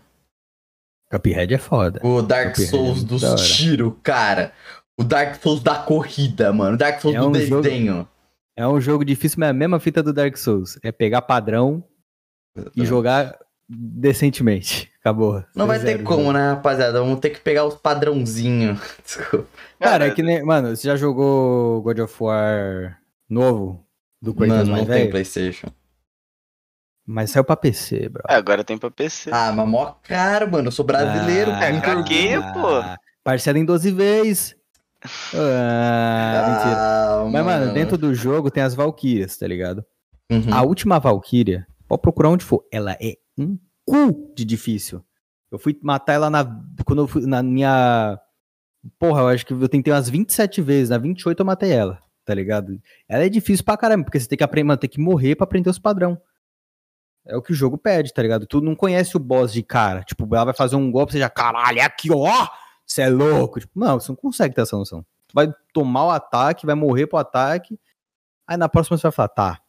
Cuphead 1.12 1.54
é 1.54 1.58
foda. 1.58 2.00
O 2.04 2.22
Dark 2.22 2.50
Cuphead 2.52 2.68
é 2.68 2.72
Souls 2.72 2.98
muito 3.00 3.08
dos 3.20 3.48
tiros, 3.56 3.94
cara. 4.02 4.52
O 4.98 5.04
Dark 5.04 5.42
Souls 5.42 5.62
da 5.62 5.76
corrida, 5.76 6.52
mano. 6.54 6.76
O 6.76 6.78
Dark 6.78 7.00
Souls 7.02 7.16
É 7.16 7.20
do 7.20 7.28
um 7.30 7.34
jogo- 7.36 7.62
desenho. 7.62 8.08
É 8.56 8.68
um 8.68 8.80
jogo 8.80 9.04
difícil, 9.04 9.38
mas 9.40 9.48
é 9.48 9.50
a 9.52 9.54
mesma 9.54 9.80
fita 9.80 10.04
do 10.04 10.14
Dark 10.14 10.38
Souls. 10.38 10.78
É 10.84 10.92
pegar 10.92 11.24
padrão 11.24 11.84
e 12.76 12.86
jogar 12.86 13.36
decentemente. 13.68 14.92
Acabou. 15.00 15.44
Não 15.56 15.66
vai 15.68 15.80
ter 15.80 16.02
como, 16.04 16.20
jogo. 16.26 16.34
né, 16.34 16.52
rapaziada? 16.52 17.00
Vamos 17.00 17.20
ter 17.20 17.32
que 17.32 17.40
pegar 17.40 17.66
os 17.66 17.76
padrãozinhos. 17.76 18.80
Desculpa. 19.04 19.48
Cara, 19.80 20.08
é 20.08 20.12
que 20.12 20.22
nem. 20.24 20.44
Mano, 20.44 20.76
você 20.76 20.88
já 20.88 20.96
jogou 20.96 21.82
God 21.82 22.00
of 22.00 22.16
War 22.24 23.00
novo? 23.30 23.84
Do 24.22 24.34
Mano, 24.36 24.64
não 24.78 24.86
tem? 24.86 25.10
Playstation. 25.10 25.68
Mas 27.06 27.32
saiu 27.32 27.44
pra 27.44 27.56
PC, 27.58 28.08
bro. 28.10 28.24
É, 28.30 28.36
agora 28.36 28.64
tem 28.64 28.78
pra 28.78 28.90
PC. 28.90 29.30
Ah, 29.34 29.52
mas 29.52 29.68
mó 29.68 29.94
caro, 30.04 30.50
mano. 30.52 30.68
Eu 30.68 30.72
sou 30.72 30.86
brasileiro. 30.86 31.52
Ah, 31.52 31.60
cara. 31.60 31.76
é 31.76 31.82
craqueio, 31.82 32.42
pô. 32.54 32.82
Parcela 33.24 33.60
em 33.60 33.66
12 33.66 33.92
vezes. 33.92 34.56
Ah, 35.36 36.48
mentira. 36.48 36.78
Ah, 36.80 37.30
Mas, 37.30 37.46
mano, 37.46 37.74
dentro 37.74 37.98
do 37.98 38.14
jogo 38.16 38.50
tem 38.50 38.64
as 38.64 38.74
Valkyrias, 38.74 39.36
tá 39.38 39.46
ligado? 39.46 39.84
Uhum. 40.32 40.54
A 40.54 40.62
última 40.64 40.98
Valkyria, 40.98 41.68
pode 41.90 42.02
procurar 42.02 42.30
onde 42.30 42.46
for, 42.46 42.66
ela 42.72 42.94
é 43.02 43.16
um 43.38 43.58
cu 43.86 44.34
de 44.34 44.46
difícil. 44.46 45.04
Eu 45.52 45.60
fui 45.60 45.78
matar 45.84 46.14
ela 46.14 46.30
na. 46.30 46.46
Quando 46.86 47.02
eu 47.02 47.08
fui 47.08 47.26
na 47.26 47.44
minha. 47.44 48.18
Porra, 48.98 49.22
eu 49.24 49.28
acho 49.28 49.46
que 49.46 49.54
eu 49.54 49.68
tentei 49.70 49.92
umas 49.94 50.10
27 50.10 50.62
vezes. 50.62 50.90
Na 50.90 50.98
28 50.98 51.40
eu 51.40 51.46
matei 51.46 51.72
ela, 51.72 52.00
tá 52.26 52.34
ligado? 52.34 52.80
Ela 53.08 53.26
é 53.26 53.30
difícil 53.30 53.64
pra 53.66 53.76
caramba, 53.78 54.06
porque 54.06 54.20
você 54.20 54.28
tem 54.28 54.38
que 54.38 54.44
aprender, 54.44 54.68
mano, 54.68 54.78
tem 54.80 54.90
que 54.90 55.02
morrer 55.02 55.36
pra 55.36 55.44
aprender 55.44 55.70
os 55.70 55.80
padrão. 55.80 56.18
É 57.26 57.38
o 57.38 57.42
que 57.42 57.52
o 57.52 57.56
jogo 57.56 57.78
pede, 57.78 58.14
tá 58.14 58.22
ligado? 58.22 58.46
Tu 58.46 58.60
não 58.60 58.76
conhece 58.76 59.16
o 59.16 59.20
boss 59.20 59.54
de 59.54 59.64
cara. 59.64 60.04
Tipo, 60.04 60.28
ela 60.36 60.46
vai 60.46 60.54
fazer 60.54 60.76
um 60.76 60.92
golpe, 60.92 61.14
você 61.14 61.20
já, 61.20 61.30
caralho, 61.30 61.80
é 61.80 61.84
aqui, 61.84 62.12
ó! 62.12 62.48
Você 62.86 63.04
é 63.04 63.10
louco. 63.10 63.60
Tipo, 63.60 63.80
não, 63.80 64.00
você 64.00 64.12
não 64.12 64.16
consegue 64.16 64.54
ter 64.54 64.62
essa 64.62 64.76
noção. 64.76 65.06
Tu 65.28 65.34
vai 65.34 65.52
tomar 65.74 66.06
o 66.06 66.12
ataque, 66.12 66.66
vai 66.66 66.76
morrer 66.76 67.08
pro 67.08 67.18
ataque. 67.18 67.80
Aí 68.48 68.58
na 68.58 68.68
próxima 68.68 68.98
você 68.98 69.04
vai 69.04 69.12
falar, 69.12 69.30
tá. 69.30 69.60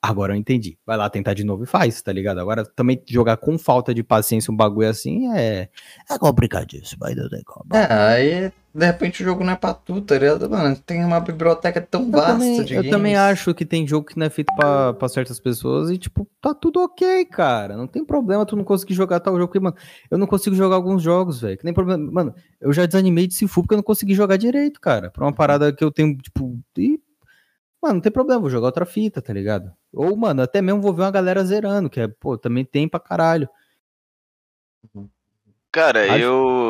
Agora 0.00 0.32
eu 0.32 0.36
entendi. 0.36 0.78
Vai 0.86 0.96
lá 0.96 1.08
tentar 1.10 1.34
de 1.34 1.44
novo 1.44 1.64
e 1.64 1.66
faz, 1.66 2.00
tá 2.02 2.12
ligado? 2.12 2.40
Agora 2.40 2.64
também 2.64 3.02
jogar 3.08 3.36
com 3.36 3.58
falta 3.58 3.92
de 3.92 4.02
paciência 4.02 4.52
um 4.52 4.56
bagulho 4.56 4.88
assim 4.88 5.32
é. 5.32 5.68
É 6.08 6.18
complicadíssimo, 6.18 7.00
mas 7.00 7.16
não 7.16 7.28
tem 7.28 7.42
como. 7.42 7.74
É, 7.74 7.92
aí 7.92 8.52
de 8.78 8.86
repente 8.86 9.22
o 9.22 9.26
jogo 9.26 9.42
não 9.44 9.52
é 9.52 9.56
pra 9.56 9.74
tu, 9.74 10.00
tá 10.00 10.14
ligado? 10.16 10.48
Mano, 10.48 10.76
tem 10.76 11.04
uma 11.04 11.18
biblioteca 11.20 11.80
tão 11.80 12.02
Eu, 12.02 12.10
vasta 12.10 12.32
também, 12.34 12.62
de 12.64 12.72
eu 12.74 12.76
games. 12.82 12.90
também 12.90 13.16
acho 13.16 13.52
que 13.54 13.64
tem 13.64 13.86
jogo 13.86 14.06
que 14.06 14.18
não 14.18 14.26
é 14.26 14.30
feito 14.30 14.54
pra, 14.54 14.94
pra 14.94 15.08
certas 15.08 15.40
pessoas 15.40 15.90
e, 15.90 15.98
tipo, 15.98 16.26
tá 16.40 16.54
tudo 16.54 16.80
ok, 16.82 17.24
cara. 17.26 17.76
Não 17.76 17.86
tem 17.86 18.04
problema 18.04 18.46
tu 18.46 18.54
não 18.56 18.64
conseguir 18.64 18.94
jogar 18.94 19.20
tal 19.20 19.34
jogo. 19.34 19.48
Porque, 19.48 19.60
mano, 19.60 19.76
eu 20.10 20.16
não 20.16 20.26
consigo 20.26 20.54
jogar 20.54 20.76
alguns 20.76 21.02
jogos, 21.02 21.40
velho. 21.40 21.58
Que 21.58 21.64
nem 21.64 21.74
problema. 21.74 22.10
Mano, 22.10 22.34
eu 22.60 22.72
já 22.72 22.86
desanimei 22.86 23.26
de 23.26 23.34
Sifu 23.34 23.62
porque 23.62 23.74
eu 23.74 23.78
não 23.78 23.82
consegui 23.82 24.14
jogar 24.14 24.36
direito, 24.36 24.80
cara. 24.80 25.10
Pra 25.10 25.24
uma 25.24 25.32
parada 25.34 25.72
que 25.72 25.82
eu 25.82 25.90
tenho, 25.90 26.16
tipo. 26.16 26.58
E, 26.76 27.00
mano, 27.82 27.94
não 27.94 28.00
tem 28.00 28.12
problema, 28.12 28.40
vou 28.40 28.50
jogar 28.50 28.66
outra 28.66 28.86
fita, 28.86 29.20
tá 29.20 29.32
ligado? 29.32 29.72
Ou, 29.92 30.16
mano, 30.16 30.42
até 30.42 30.62
mesmo 30.62 30.80
vou 30.80 30.94
ver 30.94 31.02
uma 31.02 31.10
galera 31.10 31.44
zerando, 31.44 31.90
que 31.90 32.00
é, 32.00 32.06
pô, 32.06 32.38
também 32.38 32.64
tem 32.64 32.88
pra 32.88 33.00
caralho. 33.00 33.48
Cara, 35.70 36.04
Acho- 36.14 36.22
eu. 36.24 36.67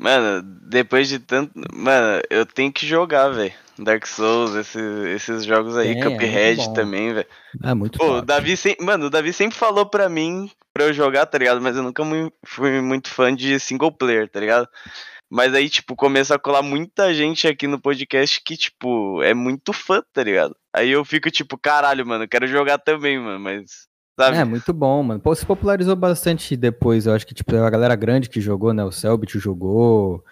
Mano, 0.00 0.42
depois 0.42 1.10
de 1.10 1.18
tanto. 1.18 1.52
Mano, 1.74 2.22
eu 2.30 2.46
tenho 2.46 2.72
que 2.72 2.86
jogar, 2.86 3.28
velho. 3.28 3.52
Dark 3.78 4.06
Souls, 4.06 4.54
esses, 4.54 4.82
esses 5.14 5.44
jogos 5.44 5.76
aí, 5.76 5.92
Tem, 5.92 6.02
é 6.02 6.10
Cuphead 6.10 6.56
bom. 6.56 6.72
também, 6.72 7.12
velho. 7.12 7.26
É 7.62 7.74
muito 7.74 7.98
Pô, 7.98 8.06
top. 8.06 8.26
Davi 8.26 8.56
sempre. 8.56 8.84
Mano, 8.84 9.06
o 9.06 9.10
Davi 9.10 9.30
sempre 9.30 9.58
falou 9.58 9.84
pra 9.84 10.08
mim 10.08 10.50
pra 10.72 10.84
eu 10.84 10.94
jogar, 10.94 11.26
tá 11.26 11.36
ligado? 11.36 11.60
Mas 11.60 11.76
eu 11.76 11.82
nunca 11.82 12.02
fui 12.46 12.80
muito 12.80 13.10
fã 13.10 13.34
de 13.34 13.60
single 13.60 13.92
player, 13.92 14.26
tá 14.26 14.40
ligado? 14.40 14.66
Mas 15.28 15.54
aí, 15.54 15.68
tipo, 15.68 15.94
começa 15.94 16.34
a 16.34 16.38
colar 16.38 16.62
muita 16.62 17.12
gente 17.12 17.46
aqui 17.46 17.66
no 17.66 17.78
podcast 17.78 18.42
que, 18.42 18.56
tipo, 18.56 19.22
é 19.22 19.34
muito 19.34 19.70
fã, 19.72 20.02
tá 20.14 20.24
ligado? 20.24 20.56
Aí 20.74 20.90
eu 20.90 21.04
fico, 21.04 21.30
tipo, 21.30 21.58
caralho, 21.58 22.06
mano, 22.06 22.24
eu 22.24 22.28
quero 22.28 22.46
jogar 22.46 22.78
também, 22.78 23.18
mano, 23.18 23.38
mas. 23.38 23.89
Sabe? 24.18 24.36
É, 24.36 24.44
muito 24.44 24.72
bom, 24.72 25.02
mano. 25.02 25.20
Pô, 25.20 25.34
se 25.34 25.46
popularizou 25.46 25.96
bastante 25.96 26.56
depois. 26.56 27.06
Eu 27.06 27.14
acho 27.14 27.26
que, 27.26 27.34
tipo, 27.34 27.54
a 27.56 27.70
galera 27.70 27.94
grande 27.96 28.28
que 28.28 28.40
jogou, 28.40 28.72
né? 28.74 28.84
O 28.84 28.90
Selbit 28.92 29.38
jogou. 29.38 30.22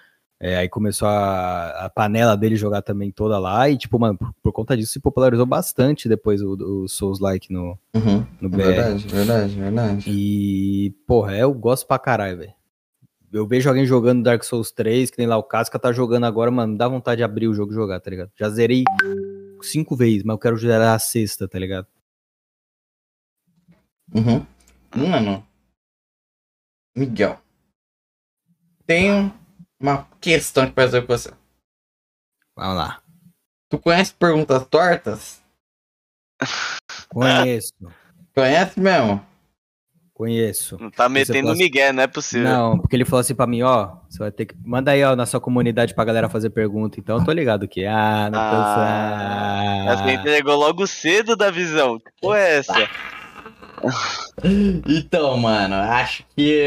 é, 0.40 0.56
aí 0.58 0.68
começou 0.68 1.08
a, 1.08 1.86
a 1.86 1.90
panela 1.90 2.36
dele 2.36 2.54
jogar 2.54 2.82
também 2.82 3.10
toda 3.10 3.38
lá. 3.38 3.68
E, 3.70 3.78
tipo, 3.78 3.98
mano, 3.98 4.18
por, 4.18 4.32
por 4.42 4.52
conta 4.52 4.76
disso 4.76 4.92
se 4.92 5.00
popularizou 5.00 5.46
bastante 5.46 6.08
depois 6.08 6.42
o, 6.42 6.52
o 6.84 6.88
Souls-like 6.88 7.52
no, 7.52 7.78
Uhum. 7.94 8.24
no 8.40 8.48
BR. 8.50 8.56
Verdade, 8.62 9.06
verdade, 9.08 9.54
verdade. 9.58 10.04
E, 10.10 10.90
porra, 11.06 11.36
eu 11.36 11.52
gosto 11.54 11.86
pra 11.86 11.98
caralho, 11.98 12.38
velho. 12.38 12.52
Eu 13.32 13.46
vejo 13.46 13.68
alguém 13.68 13.84
jogando 13.84 14.22
Dark 14.22 14.42
Souls 14.42 14.70
3, 14.70 15.10
que 15.10 15.18
nem 15.18 15.26
lá 15.26 15.36
o 15.36 15.42
Casca 15.42 15.78
tá 15.78 15.92
jogando 15.92 16.24
agora, 16.24 16.50
mano, 16.50 16.76
dá 16.78 16.88
vontade 16.88 17.18
de 17.18 17.22
abrir 17.24 17.46
o 17.48 17.52
jogo 17.54 17.72
e 17.72 17.74
jogar, 17.74 18.00
tá 18.00 18.08
ligado? 18.10 18.30
Já 18.34 18.48
zerei 18.48 18.84
cinco 19.60 19.94
vezes, 19.96 20.22
mas 20.22 20.32
eu 20.34 20.38
quero 20.38 20.56
zerar 20.56 20.94
a 20.94 20.98
sexta, 20.98 21.46
tá 21.48 21.58
ligado? 21.58 21.86
Uhum. 24.14 24.44
Mano. 24.96 25.46
Miguel. 26.96 27.38
Tenho 28.86 29.32
uma 29.80 30.06
questão 30.20 30.66
que 30.66 30.72
fazer 30.74 31.02
com 31.02 31.08
você. 31.16 31.30
Vamos 32.56 32.76
lá. 32.76 33.02
Tu 33.68 33.78
conhece 33.78 34.14
perguntas 34.14 34.66
tortas? 34.66 35.40
Conheço, 37.10 37.72
Conhece 38.34 38.78
mesmo? 38.80 39.24
conheço. 40.14 40.76
Não 40.80 40.90
tá 40.90 41.08
metendo 41.08 41.48
possa- 41.48 41.58
migué, 41.58 41.92
não 41.92 42.02
é 42.02 42.06
possível. 42.08 42.48
Não, 42.48 42.78
porque 42.78 42.96
ele 42.96 43.04
falou 43.04 43.20
assim 43.20 43.34
pra 43.36 43.46
mim, 43.46 43.62
ó, 43.62 43.96
você 44.10 44.18
vai 44.18 44.32
ter 44.32 44.46
que. 44.46 44.54
Manda 44.64 44.90
aí, 44.90 45.02
ó, 45.04 45.14
na 45.14 45.24
sua 45.26 45.40
comunidade 45.40 45.94
pra 45.94 46.04
galera 46.04 46.28
fazer 46.28 46.50
pergunta. 46.50 46.98
Então 46.98 47.18
eu 47.18 47.24
tô 47.24 47.30
ligado 47.32 47.68
que. 47.68 47.84
Ah, 47.86 48.28
não 48.30 48.38
Ah, 48.40 49.84
pensa. 49.86 50.04
Você 50.04 50.12
entregou 50.14 50.56
logo 50.56 50.86
cedo 50.88 51.36
da 51.36 51.50
visão. 51.52 51.98
Que 52.00 52.10
porra 52.20 52.38
é 52.38 52.56
essa? 52.58 52.74
Então, 54.86 55.36
mano, 55.36 55.74
acho 55.74 56.24
que 56.36 56.64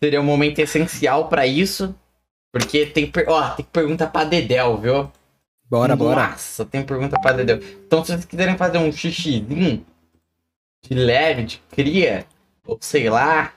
seria 0.00 0.20
um 0.20 0.24
momento 0.24 0.58
essencial 0.58 1.28
pra 1.28 1.46
isso. 1.46 1.94
Porque 2.52 2.86
tem. 2.86 3.10
Ó, 3.26 3.50
tem 3.50 3.64
pergunta 3.66 4.06
pra 4.06 4.24
Dedel, 4.24 4.76
viu? 4.78 5.12
Bora, 5.68 5.94
bora. 5.94 6.28
Nossa, 6.28 6.64
tem 6.64 6.82
pergunta 6.82 7.20
pra 7.20 7.32
Dedel. 7.32 7.58
Então, 7.86 8.02
se 8.02 8.12
vocês 8.12 8.24
quiserem 8.24 8.56
fazer 8.56 8.78
um 8.78 8.90
xixizinho 8.90 9.84
de 10.82 10.94
leve, 10.94 11.44
de 11.44 11.62
cria, 11.70 12.26
ou 12.66 12.78
sei 12.80 13.10
lá. 13.10 13.52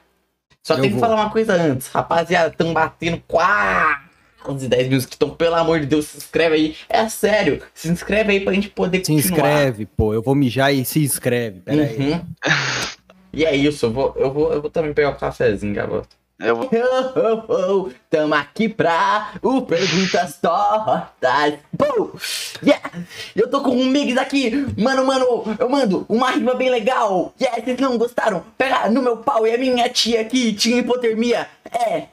Só 0.64 0.76
Eu 0.76 0.82
tem 0.82 0.90
que 0.90 0.98
vou. 0.98 1.00
falar 1.08 1.16
uma 1.22 1.30
coisa 1.30 1.54
antes. 1.54 1.88
Rapaziada, 1.88 2.50
estão 2.50 2.74
batendo 2.74 3.22
quase 3.28 4.01
10 4.68 4.88
mil 4.88 4.98
inscritos. 4.98 5.16
Então, 5.16 5.30
pelo 5.30 5.56
amor 5.56 5.80
de 5.80 5.86
Deus, 5.86 6.06
se 6.06 6.18
inscreve 6.18 6.56
aí. 6.56 6.76
É 6.90 7.08
sério, 7.10 7.62
se 7.74 7.90
inscreve 7.90 8.32
aí 8.32 8.40
pra 8.40 8.54
gente 8.54 8.70
poder 8.70 9.04
Se 9.06 9.14
continuar. 9.14 9.38
inscreve, 9.38 9.86
pô. 9.86 10.14
Eu 10.14 10.22
vou 10.22 10.36
mijar 10.36 10.74
e 10.74 10.84
se 10.86 11.04
inscreve. 11.04 11.60
Pera 11.62 11.84
aí. 11.84 12.14
Uhum. 12.14 12.22
E 13.34 13.46
é 13.46 13.56
isso, 13.56 13.86
eu 13.86 13.92
vou, 13.92 14.14
eu 14.18 14.32
vou, 14.32 14.54
eu 14.54 14.62
vou 14.62 14.70
também 14.70 14.94
pegar 14.94 15.12
o 15.12 15.16
cafezinho, 15.16 15.88
volto. 15.88 16.22
Eu 16.38 16.56
vou. 16.56 16.70
Oh, 16.74 17.44
oh, 17.48 17.54
oh, 17.54 17.90
tamo 18.10 18.34
aqui 18.34 18.68
pra 18.68 19.34
o 19.44 19.62
Perguntas 19.62 20.38
Tortas. 20.42 21.60
Pô, 21.78 22.12
yeah, 22.64 22.92
eu 23.36 23.48
tô 23.48 23.62
com 23.62 23.72
um 23.72 23.86
mix 23.86 24.18
aqui. 24.18 24.52
Mano, 24.76 25.06
mano, 25.06 25.44
eu 25.60 25.70
mando 25.70 26.06
uma 26.10 26.32
rima 26.32 26.56
bem 26.56 26.70
legal. 26.70 27.34
Yeah, 27.40 27.64
vocês 27.64 27.80
não 27.80 27.98
gostaram? 27.98 28.44
Pega 28.58 28.90
no 28.90 29.04
meu 29.04 29.18
pau 29.18 29.46
e 29.46 29.54
a 29.54 29.58
minha 29.58 29.88
tia 29.88 30.22
aqui 30.22 30.52
tinha 30.54 30.80
hipotermia. 30.80 31.48
É, 31.72 32.06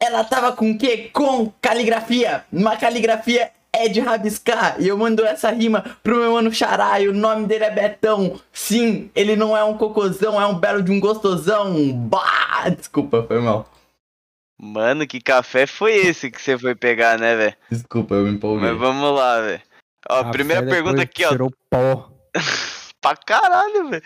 ela 0.00 0.24
tava 0.24 0.52
com 0.52 0.70
o 0.70 0.78
quê? 0.78 1.10
Com 1.12 1.52
caligrafia. 1.60 2.44
Uma 2.52 2.76
caligrafia 2.76 3.50
é 3.72 3.88
de 3.88 4.00
rabiscar. 4.00 4.76
E 4.78 4.88
eu 4.88 4.96
mando 4.96 5.24
essa 5.24 5.50
rima 5.50 5.84
pro 6.02 6.16
meu 6.16 6.32
mano 6.32 6.52
Xará 6.52 7.00
e 7.00 7.08
o 7.08 7.14
nome 7.14 7.46
dele 7.46 7.64
é 7.64 7.70
Betão. 7.70 8.40
Sim, 8.52 9.10
ele 9.14 9.36
não 9.36 9.56
é 9.56 9.62
um 9.62 9.76
cocôzão, 9.76 10.40
é 10.40 10.46
um 10.46 10.58
belo 10.58 10.82
de 10.82 10.90
um 10.90 10.98
gostosão. 10.98 11.92
Bah, 11.92 12.68
desculpa, 12.76 13.22
foi 13.22 13.40
mal. 13.40 13.70
Mano, 14.58 15.06
que 15.06 15.20
café 15.20 15.66
foi 15.66 15.94
esse 15.94 16.30
que 16.30 16.40
você 16.40 16.58
foi 16.58 16.74
pegar, 16.74 17.18
né, 17.18 17.36
velho? 17.36 17.56
Desculpa, 17.70 18.14
eu 18.14 18.24
me 18.24 18.30
empolguei. 18.30 18.70
Mas 18.70 18.78
vamos 18.78 19.14
lá, 19.14 19.40
velho. 19.42 19.62
Ó, 20.08 20.18
Café 20.22 20.32
primeira 20.32 20.66
pergunta 20.66 21.02
aqui, 21.02 21.24
ó. 21.24 21.28
Tirou 21.28 21.52
pó. 21.68 22.10
Pra 23.00 23.14
caralho, 23.16 23.90
velho. 23.90 24.02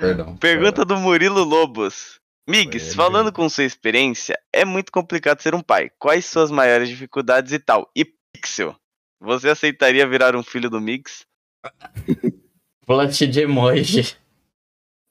Perdão. 0.00 0.36
Pergunta 0.36 0.84
do 0.84 0.96
Murilo 0.96 1.44
Lobos. 1.44 2.20
Migs, 2.48 2.94
falando 2.94 3.32
com 3.32 3.48
sua 3.48 3.64
experiência, 3.64 4.36
é 4.52 4.64
muito 4.64 4.90
complicado 4.90 5.40
ser 5.40 5.54
um 5.54 5.62
pai. 5.62 5.90
Quais 5.98 6.26
suas 6.26 6.50
maiores 6.50 6.88
dificuldades 6.88 7.52
e 7.52 7.58
tal? 7.58 7.88
E 7.94 8.04
Pixel, 8.04 8.74
você 9.20 9.50
aceitaria 9.50 10.06
virar 10.08 10.34
um 10.34 10.42
filho 10.42 10.68
do 10.68 10.80
Migs? 10.80 11.24
Plot 12.84 13.26
de 13.28 13.40
emoji. 13.42 14.16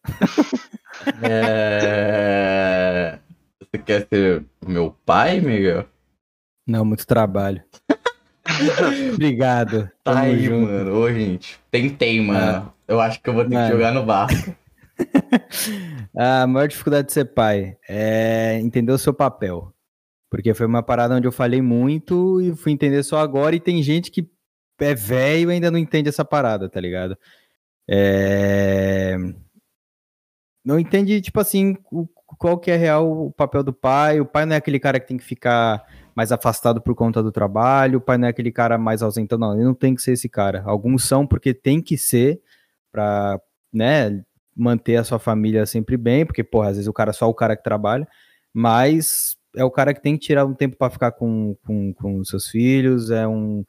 é... 1.23 3.17
Você 3.59 3.77
quer 3.81 4.07
ser 4.09 4.45
meu 4.65 4.95
pai, 5.05 5.39
Miguel? 5.39 5.87
Não, 6.67 6.83
muito 6.83 7.07
trabalho. 7.07 7.63
Obrigado. 9.13 9.89
Tá 10.03 10.19
aí, 10.19 10.43
junto. 10.43 10.69
mano. 10.69 10.97
Ô, 10.97 11.11
gente. 11.11 11.57
Tentei, 11.71 12.19
mano. 12.19 12.73
Eu 12.87 12.99
acho 12.99 13.21
que 13.21 13.29
eu 13.29 13.33
vou 13.33 13.45
ter 13.45 13.55
Mano. 13.55 13.67
que 13.67 13.71
jogar 13.71 13.93
no 13.93 14.05
Vasco. 14.05 14.53
a 16.17 16.47
maior 16.47 16.67
dificuldade 16.67 17.07
de 17.07 17.13
ser 17.13 17.25
pai 17.25 17.77
é 17.87 18.59
entender 18.59 18.91
o 18.91 18.97
seu 18.97 19.13
papel. 19.13 19.73
Porque 20.29 20.53
foi 20.53 20.65
uma 20.65 20.81
parada 20.81 21.15
onde 21.15 21.27
eu 21.27 21.31
falei 21.31 21.61
muito 21.61 22.39
e 22.41 22.55
fui 22.55 22.71
entender 22.71 23.03
só 23.03 23.17
agora. 23.19 23.55
E 23.55 23.59
tem 23.59 23.83
gente 23.83 24.09
que 24.09 24.29
é 24.79 24.95
velho 24.95 25.51
e 25.51 25.53
ainda 25.55 25.69
não 25.69 25.77
entende 25.77 26.09
essa 26.09 26.23
parada, 26.23 26.69
tá 26.69 26.79
ligado? 26.79 27.17
É... 27.89 29.17
Não 30.63 30.79
entende, 30.79 31.19
tipo 31.21 31.39
assim, 31.39 31.75
qual 32.37 32.57
que 32.57 32.71
é 32.71 32.75
real 32.75 33.27
o 33.27 33.31
papel 33.31 33.63
do 33.63 33.73
pai. 33.73 34.21
O 34.21 34.25
pai 34.25 34.45
não 34.45 34.53
é 34.53 34.57
aquele 34.57 34.79
cara 34.79 34.99
que 34.99 35.07
tem 35.07 35.17
que 35.17 35.23
ficar 35.23 35.83
mais 36.15 36.31
afastado 36.31 36.81
por 36.81 36.95
conta 36.95 37.21
do 37.21 37.31
trabalho. 37.31 37.97
O 37.97 38.01
pai 38.01 38.17
não 38.17 38.27
é 38.27 38.29
aquele 38.29 38.51
cara 38.51 38.77
mais 38.77 39.01
ausente. 39.01 39.35
Não, 39.37 39.53
ele 39.53 39.63
não 39.63 39.73
tem 39.73 39.95
que 39.95 40.01
ser 40.01 40.13
esse 40.13 40.29
cara. 40.29 40.63
Alguns 40.65 41.03
são 41.03 41.25
porque 41.25 41.53
tem 41.53 41.81
que 41.81 41.97
ser 41.97 42.41
pra, 42.91 43.39
né, 43.73 44.23
manter 44.61 44.97
a 44.97 45.03
sua 45.03 45.19
família 45.19 45.65
sempre 45.65 45.97
bem. 45.97 46.25
Porque, 46.25 46.43
porra, 46.43 46.69
às 46.69 46.75
vezes 46.75 46.87
o 46.87 46.93
cara 46.93 47.11
é 47.11 47.13
só 47.13 47.29
o 47.29 47.33
cara 47.33 47.55
que 47.55 47.63
trabalha. 47.63 48.07
Mas 48.53 49.37
é 49.55 49.63
o 49.63 49.71
cara 49.71 49.93
que 49.93 50.01
tem 50.01 50.17
que 50.17 50.25
tirar 50.25 50.45
um 50.45 50.53
tempo 50.53 50.77
para 50.77 50.91
ficar 50.91 51.11
com, 51.11 51.55
com, 51.65 51.93
com 51.93 52.23
seus 52.23 52.47
filhos, 52.47 53.11
é 53.11 53.27
um, 53.27 53.65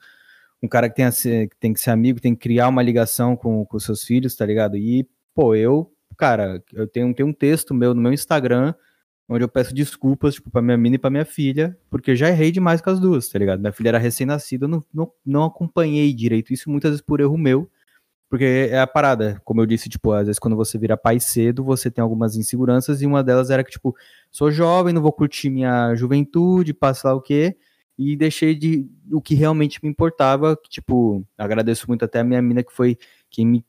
um 0.62 0.68
cara 0.68 0.88
que 0.88 0.96
tem, 0.96 1.04
a 1.04 1.12
ser, 1.12 1.48
que 1.48 1.56
tem 1.56 1.72
que 1.72 1.80
ser 1.80 1.90
amigo, 1.90 2.20
tem 2.20 2.34
que 2.34 2.40
criar 2.40 2.68
uma 2.68 2.82
ligação 2.82 3.36
com, 3.36 3.64
com 3.64 3.78
seus 3.78 4.04
filhos, 4.04 4.36
tá 4.36 4.46
ligado? 4.46 4.76
E, 4.76 5.08
pô, 5.34 5.54
eu, 5.54 5.92
cara, 6.16 6.62
eu 6.72 6.86
tenho, 6.86 7.12
tenho 7.14 7.28
um 7.28 7.32
texto 7.32 7.74
meu 7.74 7.94
no 7.94 8.00
meu 8.00 8.12
Instagram 8.12 8.74
onde 9.28 9.44
eu 9.44 9.48
peço 9.48 9.74
desculpas, 9.74 10.34
tipo, 10.34 10.50
pra 10.50 10.60
minha 10.60 10.76
mina 10.76 10.96
e 10.96 10.98
pra 10.98 11.08
minha 11.08 11.24
filha, 11.24 11.76
porque 11.88 12.10
eu 12.10 12.16
já 12.16 12.28
errei 12.28 12.50
demais 12.50 12.82
com 12.82 12.90
as 12.90 13.00
duas, 13.00 13.28
tá 13.28 13.38
ligado? 13.38 13.60
Minha 13.60 13.72
filha 13.72 13.88
era 13.88 13.98
recém-nascida, 13.98 14.66
eu 14.66 14.68
não, 14.68 14.84
não, 14.92 15.12
não 15.24 15.44
acompanhei 15.44 16.12
direito 16.12 16.52
isso, 16.52 16.68
muitas 16.70 16.90
vezes 16.90 17.04
por 17.04 17.20
erro 17.20 17.38
meu, 17.38 17.70
porque 18.32 18.70
é 18.70 18.80
a 18.80 18.86
parada, 18.86 19.38
como 19.44 19.60
eu 19.60 19.66
disse, 19.66 19.90
tipo, 19.90 20.10
às 20.10 20.24
vezes 20.24 20.38
quando 20.38 20.56
você 20.56 20.78
vira 20.78 20.96
pai 20.96 21.20
cedo, 21.20 21.62
você 21.62 21.90
tem 21.90 22.00
algumas 22.00 22.34
inseguranças, 22.34 23.02
e 23.02 23.06
uma 23.06 23.22
delas 23.22 23.50
era 23.50 23.62
que, 23.62 23.72
tipo, 23.72 23.94
sou 24.30 24.50
jovem, 24.50 24.94
não 24.94 25.02
vou 25.02 25.12
curtir 25.12 25.50
minha 25.50 25.94
juventude, 25.94 26.72
passa 26.72 27.08
lá 27.08 27.14
o 27.14 27.20
quê, 27.20 27.54
e 27.98 28.16
deixei 28.16 28.54
de 28.54 28.88
o 29.12 29.20
que 29.20 29.34
realmente 29.34 29.78
me 29.82 29.90
importava, 29.90 30.56
que, 30.56 30.70
tipo, 30.70 31.22
agradeço 31.36 31.84
muito 31.86 32.06
até 32.06 32.20
a 32.20 32.24
minha 32.24 32.40
mina 32.40 32.62
que 32.62 32.72
foi 32.72 32.96
quem 33.28 33.44
me 33.46 33.66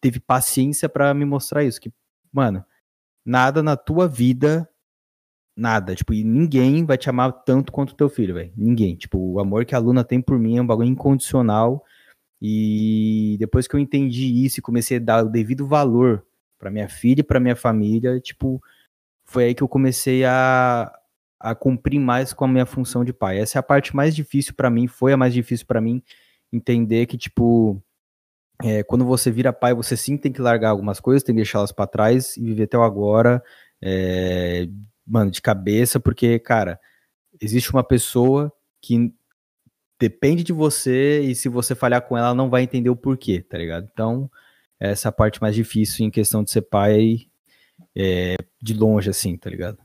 teve 0.00 0.18
paciência 0.18 0.88
para 0.88 1.12
me 1.12 1.26
mostrar 1.26 1.62
isso, 1.62 1.78
que, 1.78 1.92
mano, 2.32 2.64
nada 3.22 3.62
na 3.62 3.76
tua 3.76 4.08
vida, 4.08 4.66
nada, 5.54 5.94
tipo, 5.94 6.14
e 6.14 6.24
ninguém 6.24 6.86
vai 6.86 6.96
te 6.96 7.10
amar 7.10 7.32
tanto 7.44 7.70
quanto 7.70 7.94
teu 7.94 8.08
filho, 8.08 8.32
velho, 8.32 8.50
ninguém, 8.56 8.96
tipo, 8.96 9.18
o 9.18 9.38
amor 9.38 9.66
que 9.66 9.74
a 9.74 9.78
Luna 9.78 10.02
tem 10.02 10.22
por 10.22 10.38
mim 10.38 10.56
é 10.56 10.62
um 10.62 10.66
bagulho 10.66 10.88
incondicional, 10.88 11.84
e 12.40 13.36
depois 13.38 13.68
que 13.68 13.74
eu 13.74 13.80
entendi 13.80 14.44
isso 14.44 14.60
e 14.60 14.62
comecei 14.62 14.96
a 14.96 15.00
dar 15.00 15.24
o 15.24 15.28
devido 15.28 15.66
valor 15.66 16.24
para 16.58 16.70
minha 16.70 16.88
filha 16.88 17.20
e 17.20 17.24
para 17.24 17.40
minha 17.40 17.56
família, 17.56 18.18
tipo, 18.20 18.62
foi 19.24 19.44
aí 19.44 19.54
que 19.54 19.62
eu 19.62 19.68
comecei 19.68 20.24
a, 20.24 20.92
a 21.38 21.54
cumprir 21.54 21.98
mais 21.98 22.32
com 22.32 22.44
a 22.44 22.48
minha 22.48 22.66
função 22.66 23.04
de 23.04 23.12
pai. 23.12 23.38
Essa 23.38 23.58
é 23.58 23.60
a 23.60 23.62
parte 23.62 23.94
mais 23.94 24.14
difícil 24.14 24.54
para 24.54 24.70
mim, 24.70 24.86
foi 24.86 25.12
a 25.12 25.16
mais 25.16 25.32
difícil 25.34 25.66
para 25.66 25.80
mim 25.80 26.02
entender 26.52 27.06
que 27.06 27.16
tipo 27.16 27.82
é, 28.62 28.82
quando 28.82 29.04
você 29.04 29.30
vira 29.30 29.52
pai, 29.52 29.72
você 29.74 29.96
sim 29.96 30.16
tem 30.18 30.32
que 30.32 30.42
largar 30.42 30.70
algumas 30.70 31.00
coisas, 31.00 31.22
tem 31.22 31.34
que 31.34 31.40
deixá-las 31.40 31.72
para 31.72 31.86
trás 31.86 32.36
e 32.36 32.42
viver 32.42 32.64
até 32.64 32.76
o 32.76 32.82
agora, 32.82 33.42
é, 33.82 34.68
mano, 35.06 35.30
de 35.30 35.40
cabeça, 35.40 35.98
porque 35.98 36.38
cara, 36.38 36.78
existe 37.40 37.72
uma 37.72 37.84
pessoa 37.84 38.52
que 38.82 39.14
depende 40.00 40.42
de 40.42 40.52
você 40.52 41.20
e 41.20 41.34
se 41.34 41.48
você 41.48 41.74
falhar 41.74 42.00
com 42.02 42.16
ela, 42.16 42.28
ela 42.28 42.34
não 42.34 42.48
vai 42.48 42.62
entender 42.62 42.88
o 42.88 42.96
porquê, 42.96 43.42
tá 43.42 43.58
ligado? 43.58 43.88
Então, 43.92 44.30
essa 44.80 45.08
é 45.08 45.12
parte 45.12 45.40
mais 45.42 45.54
difícil 45.54 46.06
em 46.06 46.10
questão 46.10 46.42
de 46.42 46.50
ser 46.50 46.62
pai 46.62 47.28
é, 47.94 48.36
de 48.60 48.72
longe, 48.72 49.10
assim, 49.10 49.36
tá 49.36 49.50
ligado? 49.50 49.78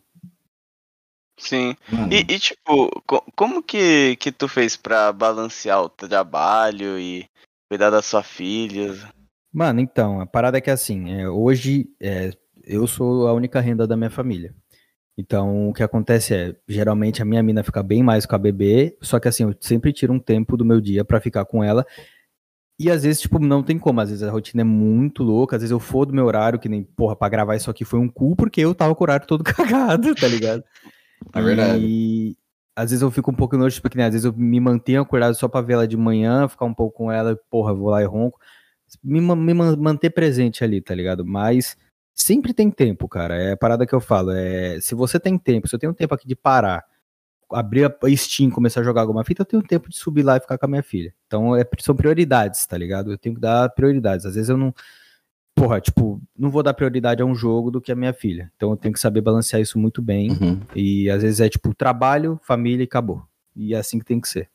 Sim. 1.37 1.75
E, 2.09 2.33
e, 2.33 2.39
tipo, 2.39 2.89
como 3.35 3.61
que, 3.61 4.15
que 4.15 4.31
tu 4.31 4.47
fez 4.47 4.77
pra 4.77 5.11
balancear 5.11 5.81
o 5.81 5.89
trabalho 5.89 6.97
e 6.97 7.29
cuidar 7.69 7.89
da 7.89 8.01
sua 8.01 8.23
filha? 8.23 8.93
Mano, 9.51 9.81
então, 9.81 10.21
a 10.21 10.25
parada 10.25 10.57
é 10.57 10.61
que 10.61 10.71
assim, 10.71 11.11
é, 11.11 11.27
hoje 11.27 11.89
é, 11.99 12.31
eu 12.63 12.87
sou 12.87 13.27
a 13.27 13.33
única 13.33 13.59
renda 13.59 13.85
da 13.85 13.97
minha 13.97 14.09
família. 14.09 14.55
Então, 15.17 15.69
o 15.69 15.73
que 15.73 15.81
acontece 15.81 16.33
é, 16.33 16.55
geralmente 16.67 17.21
a 17.21 17.25
minha 17.25 17.41
mina 17.41 17.63
fica 17.63 17.81
bem 17.81 18.03
mais 18.03 18.25
com 18.25 18.35
a 18.35 18.39
bebê, 18.39 18.97
só 19.01 19.19
que 19.19 19.27
assim, 19.27 19.43
eu 19.43 19.55
sempre 19.61 19.93
tiro 19.93 20.11
um 20.11 20.19
tempo 20.19 20.57
do 20.57 20.65
meu 20.65 20.81
dia 20.81 21.05
para 21.05 21.21
ficar 21.21 21.45
com 21.45 21.63
ela. 21.63 21.85
E 22.77 22.91
às 22.91 23.03
vezes, 23.03 23.21
tipo, 23.21 23.39
não 23.39 23.63
tem 23.63 23.79
como, 23.79 24.01
às 24.01 24.09
vezes 24.09 24.23
a 24.23 24.29
rotina 24.29 24.61
é 24.61 24.65
muito 24.65 25.23
louca, 25.23 25.55
às 25.55 25.61
vezes 25.61 25.71
eu 25.71 25.79
for 25.79 26.05
do 26.05 26.13
meu 26.13 26.25
horário, 26.25 26.59
que 26.59 26.67
nem, 26.67 26.83
porra, 26.83 27.15
pra 27.15 27.29
gravar 27.29 27.55
isso 27.55 27.71
aqui 27.71 27.85
foi 27.85 27.99
um 27.99 28.09
cu, 28.09 28.35
porque 28.35 28.59
eu 28.59 28.75
tava 28.75 28.93
com 28.93 29.03
o 29.03 29.05
horário 29.05 29.25
todo 29.25 29.43
cagado, 29.45 30.13
tá 30.13 30.27
ligado? 30.27 30.61
É 31.33 31.41
verdade. 31.41 31.85
E 31.85 32.37
às 32.75 32.91
vezes 32.91 33.01
eu 33.01 33.09
fico 33.09 33.31
um 33.31 33.35
pouco 33.35 33.55
noite, 33.57 33.79
porque 33.79 33.97
né, 33.97 34.05
às 34.05 34.11
vezes 34.11 34.25
eu 34.25 34.33
me 34.33 34.59
mantenho 34.59 35.01
acordado 35.01 35.33
só 35.35 35.47
pra 35.47 35.61
ver 35.61 35.73
ela 35.73 35.87
de 35.87 35.95
manhã, 35.95 36.45
ficar 36.49 36.65
um 36.65 36.73
pouco 36.73 36.97
com 36.97 37.09
ela, 37.09 37.39
porra, 37.49 37.73
vou 37.73 37.89
lá 37.89 38.01
e 38.01 38.05
ronco. 38.05 38.37
Me, 39.01 39.21
me 39.21 39.53
manter 39.53 40.09
presente 40.09 40.61
ali, 40.61 40.81
tá 40.81 40.93
ligado? 40.93 41.25
Mas 41.25 41.77
Sempre 42.15 42.53
tem 42.53 42.71
tempo, 42.71 43.09
cara. 43.09 43.35
É 43.35 43.51
a 43.51 43.57
parada 43.57 43.85
que 43.85 43.93
eu 43.93 43.99
falo. 43.99 44.31
É, 44.31 44.79
se 44.79 44.95
você 44.95 45.19
tem 45.19 45.37
tempo, 45.37 45.67
se 45.67 45.75
eu 45.75 45.79
tenho 45.79 45.93
tempo 45.93 46.15
aqui 46.15 46.25
de 46.25 46.35
parar, 46.35 46.85
abrir 47.51 47.85
a 47.85 48.15
Steam, 48.15 48.49
começar 48.49 48.79
a 48.79 48.83
jogar 48.83 49.01
alguma 49.01 49.23
fita, 49.25 49.41
eu 49.41 49.45
tenho 49.45 49.61
tempo 49.61 49.89
de 49.89 49.97
subir 49.97 50.23
lá 50.23 50.37
e 50.37 50.39
ficar 50.39 50.57
com 50.57 50.65
a 50.65 50.69
minha 50.69 50.81
filha. 50.81 51.13
Então 51.27 51.53
é, 51.53 51.67
são 51.79 51.93
prioridades, 51.93 52.65
tá 52.65 52.77
ligado? 52.77 53.11
Eu 53.11 53.17
tenho 53.17 53.35
que 53.35 53.41
dar 53.41 53.69
prioridades. 53.69 54.25
Às 54.25 54.35
vezes 54.35 54.49
eu 54.49 54.57
não. 54.57 54.73
Porra, 55.53 55.79
tipo, 55.79 56.21
não 56.37 56.49
vou 56.49 56.63
dar 56.63 56.73
prioridade 56.73 57.21
a 57.21 57.25
um 57.25 57.35
jogo 57.35 57.69
do 57.69 57.81
que 57.81 57.91
a 57.91 57.95
minha 57.95 58.13
filha. 58.13 58.51
Então 58.55 58.71
eu 58.71 58.77
tenho 58.77 58.93
que 58.93 58.99
saber 58.99 59.21
balancear 59.21 59.61
isso 59.61 59.77
muito 59.77 60.01
bem. 60.01 60.31
Uhum. 60.31 60.61
E 60.73 61.09
às 61.09 61.21
vezes 61.21 61.41
é 61.41 61.49
tipo 61.49 61.73
trabalho, 61.73 62.39
família 62.43 62.83
e 62.83 62.87
acabou. 62.87 63.25
E 63.55 63.73
é 63.73 63.77
assim 63.77 63.99
que 63.99 64.05
tem 64.05 64.19
que 64.19 64.29
ser. 64.29 64.49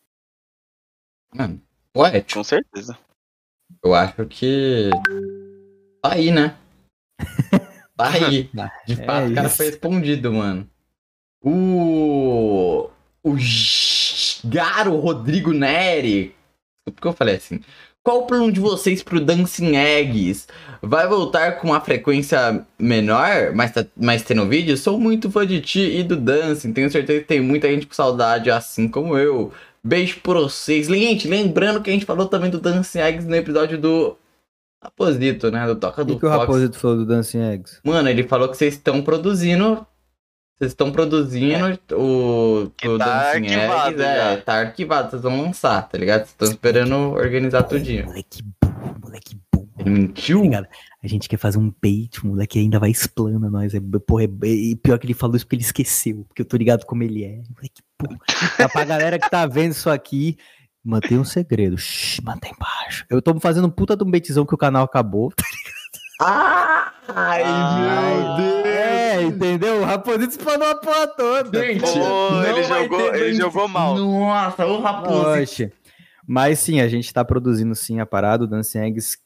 Mano, 1.35 1.61
poético. 1.93 2.41
Com 2.41 2.45
certeza. 2.45 2.99
Eu 3.85 3.95
acho 3.95 4.27
que. 4.27 4.91
Tá 6.03 6.15
aí, 6.15 6.31
né? 6.31 6.57
Tá 7.97 8.11
aí. 8.11 8.51
De 8.87 9.01
é 9.01 9.05
fato, 9.05 9.27
é 9.27 9.29
o 9.29 9.35
cara 9.35 9.49
foi 9.49 9.67
respondido, 9.67 10.33
mano. 10.33 10.69
O. 11.43 12.91
O 13.23 13.37
Garo 14.45 14.97
Rodrigo 14.97 15.53
Neri. 15.53 16.35
Por 16.85 16.95
que 16.95 17.07
eu 17.07 17.13
falei 17.13 17.37
assim? 17.37 17.61
Qual 18.03 18.23
o 18.23 18.27
plano 18.27 18.51
de 18.51 18.59
vocês 18.61 19.03
pro 19.03 19.21
Dancing 19.21 19.77
Eggs? 19.77 20.47
Vai 20.81 21.07
voltar 21.07 21.59
com 21.59 21.69
uma 21.69 21.81
frequência 21.83 22.65
menor, 22.79 23.53
mas, 23.55 23.73
tá, 23.73 23.85
mas 23.95 24.23
tendo 24.23 24.49
vídeo? 24.49 24.75
Sou 24.79 24.99
muito 24.99 25.31
fã 25.31 25.47
de 25.47 25.61
ti 25.61 25.81
e 25.81 26.03
do 26.03 26.17
Dancing. 26.17 26.73
Tenho 26.73 26.91
certeza 26.91 27.21
que 27.21 27.27
tem 27.27 27.41
muita 27.41 27.69
gente 27.69 27.87
com 27.87 27.93
saudade, 27.93 28.51
assim 28.51 28.89
como 28.89 29.19
eu. 29.19 29.53
Beijo 29.85 30.19
pra 30.21 30.33
vocês. 30.41 30.87
Gente, 30.87 31.29
lembrando 31.29 31.83
que 31.83 31.91
a 31.91 31.93
gente 31.93 32.07
falou 32.07 32.27
também 32.27 32.51
do 32.51 32.59
Dancing 32.59 33.01
Eggs 33.01 33.29
no 33.29 33.37
episódio 33.37 33.77
do 33.77 34.17
Raposito, 34.83 35.51
né? 35.51 35.67
Do 35.67 35.77
Toca 35.77 36.05
do 36.05 36.15
O 36.15 36.19
que 36.19 36.25
o 36.25 36.29
Raposito 36.29 36.79
falou 36.79 36.97
do 36.99 37.07
Dancing 37.07 37.43
Eggs? 37.43 37.81
Mano, 37.85 38.09
ele 38.09 38.27
falou 38.27 38.49
que 38.49 38.57
vocês 38.57 38.75
estão 38.75 39.03
produzindo. 39.03 39.87
Vocês 40.57 40.73
estão 40.73 40.91
produzindo 40.91 41.67
é. 41.67 41.95
o, 41.95 42.71
o 42.85 42.99
tá 42.99 43.33
Dancing 43.33 43.47
Eggs. 43.47 44.03
É, 44.03 44.37
tá 44.39 44.55
arquivado, 44.61 45.11
vocês 45.11 45.23
vão 45.23 45.43
lançar, 45.43 45.87
tá 45.89 45.99
ligado? 45.99 46.21
Vocês 46.21 46.31
estão 46.31 46.49
esperando 46.49 46.95
organizar 47.13 47.63
tudinho. 47.65 48.07
Moleque 48.07 48.43
burro, 48.63 48.97
moleque 49.03 49.39
burro. 49.53 49.69
Ele 49.79 49.91
mentiu? 49.91 50.51
Tá 50.51 50.67
a 51.03 51.07
gente 51.07 51.29
quer 51.29 51.39
fazer 51.39 51.59
um 51.59 51.73
bait, 51.83 52.23
o 52.23 52.27
moleque 52.27 52.59
ainda 52.59 52.79
vai 52.79 52.91
explana 52.91 53.49
nós. 53.49 53.75
É, 53.75 53.81
porra, 54.07 54.25
é, 54.25 54.27
é, 54.27 54.77
pior 54.83 54.99
que 54.99 55.07
ele 55.07 55.15
falou 55.15 55.37
isso 55.37 55.47
porque 55.47 55.57
ele 55.57 55.63
esqueceu, 55.63 56.25
porque 56.29 56.43
eu 56.43 56.47
tô 56.47 56.57
ligado 56.57 56.85
como 56.85 57.03
ele 57.03 57.25
é. 57.25 57.43
Moleque 57.55 57.83
burro. 57.99 58.21
Tá 58.57 58.69
pra 58.69 58.85
galera 58.85 59.19
que 59.19 59.31
tá 59.31 59.47
vendo 59.47 59.73
isso 59.73 59.89
aqui, 59.89 60.37
Mantém 60.85 61.19
um 61.19 61.25
segredo. 61.25 61.77
Shhh, 61.77 62.21
mantém 62.23 62.53
baixo. 62.59 63.05
Eu 63.11 63.21
tô 63.21 63.39
fazendo 63.39 63.67
um 63.67 63.71
puta 63.71 63.97
de 63.97 64.03
um 64.03 64.11
beitizão 64.11 64.47
que 64.47 64.55
o 64.55 64.59
canal 64.59 64.85
acabou, 64.85 65.31
tá 65.37 65.45
ligado? 65.45 65.81
Ai, 67.09 67.43
meu 67.45 68.37
Deus! 68.37 68.67
É, 68.67 69.23
entendeu? 69.23 69.81
O 69.81 69.85
Raposito 69.85 70.31
explanou 70.31 70.69
a 70.69 70.75
porra 70.75 71.07
toda. 71.09 71.67
Gente, 71.67 71.85
oh, 71.85 72.43
ele, 72.43 72.63
jogou, 72.63 73.15
ele 73.15 73.35
jogou 73.35 73.69
mal. 73.69 73.97
Nossa, 73.97 74.67
o 74.67 74.81
Raposito. 74.81 75.73
Mas 76.27 76.59
sim, 76.61 76.81
a 76.81 76.89
gente 76.89 77.13
tá 77.13 77.25
produzindo 77.25 77.75
sim 77.75 78.01
a 78.01 78.07
parada, 78.07 78.45
o 78.45 78.47
Dancing 78.47 78.79
Eggs. 78.79 79.19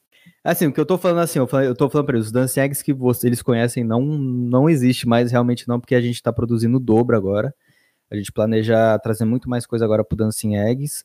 Assim, 0.43 0.67
o 0.67 0.73
que 0.73 0.81
eu 0.81 0.87
tô 0.87 0.97
falando 0.97 1.21
assim, 1.21 1.39
eu, 1.39 1.75
tô 1.75 1.91
falando 1.91 2.07
pra 2.07 2.17
eles, 2.17 2.27
os 2.27 2.33
Dancing 2.33 2.61
Eggs 2.61 2.83
que 2.83 2.93
vocês, 2.93 3.25
eles 3.25 3.43
conhecem 3.43 3.85
não, 3.85 4.03
não 4.03 4.69
existe 4.69 5.07
mais, 5.07 5.31
realmente 5.31 5.69
não, 5.69 5.81
porque 5.81 5.95
a 5.95 6.01
gente 6.01 6.23
tá 6.23 6.33
produzindo 6.33 6.77
o 6.77 6.81
dobro 6.81 7.17
agora. 7.17 7.55
A 8.11 8.17
gente 8.17 8.33
planeja 8.33 8.99
trazer 9.01 9.25
muito 9.25 9.49
mais 9.49 9.67
coisa 9.67 9.85
agora 9.85 10.05
pro 10.05 10.17
Dancing 10.17 10.55
Eggs 10.55 11.05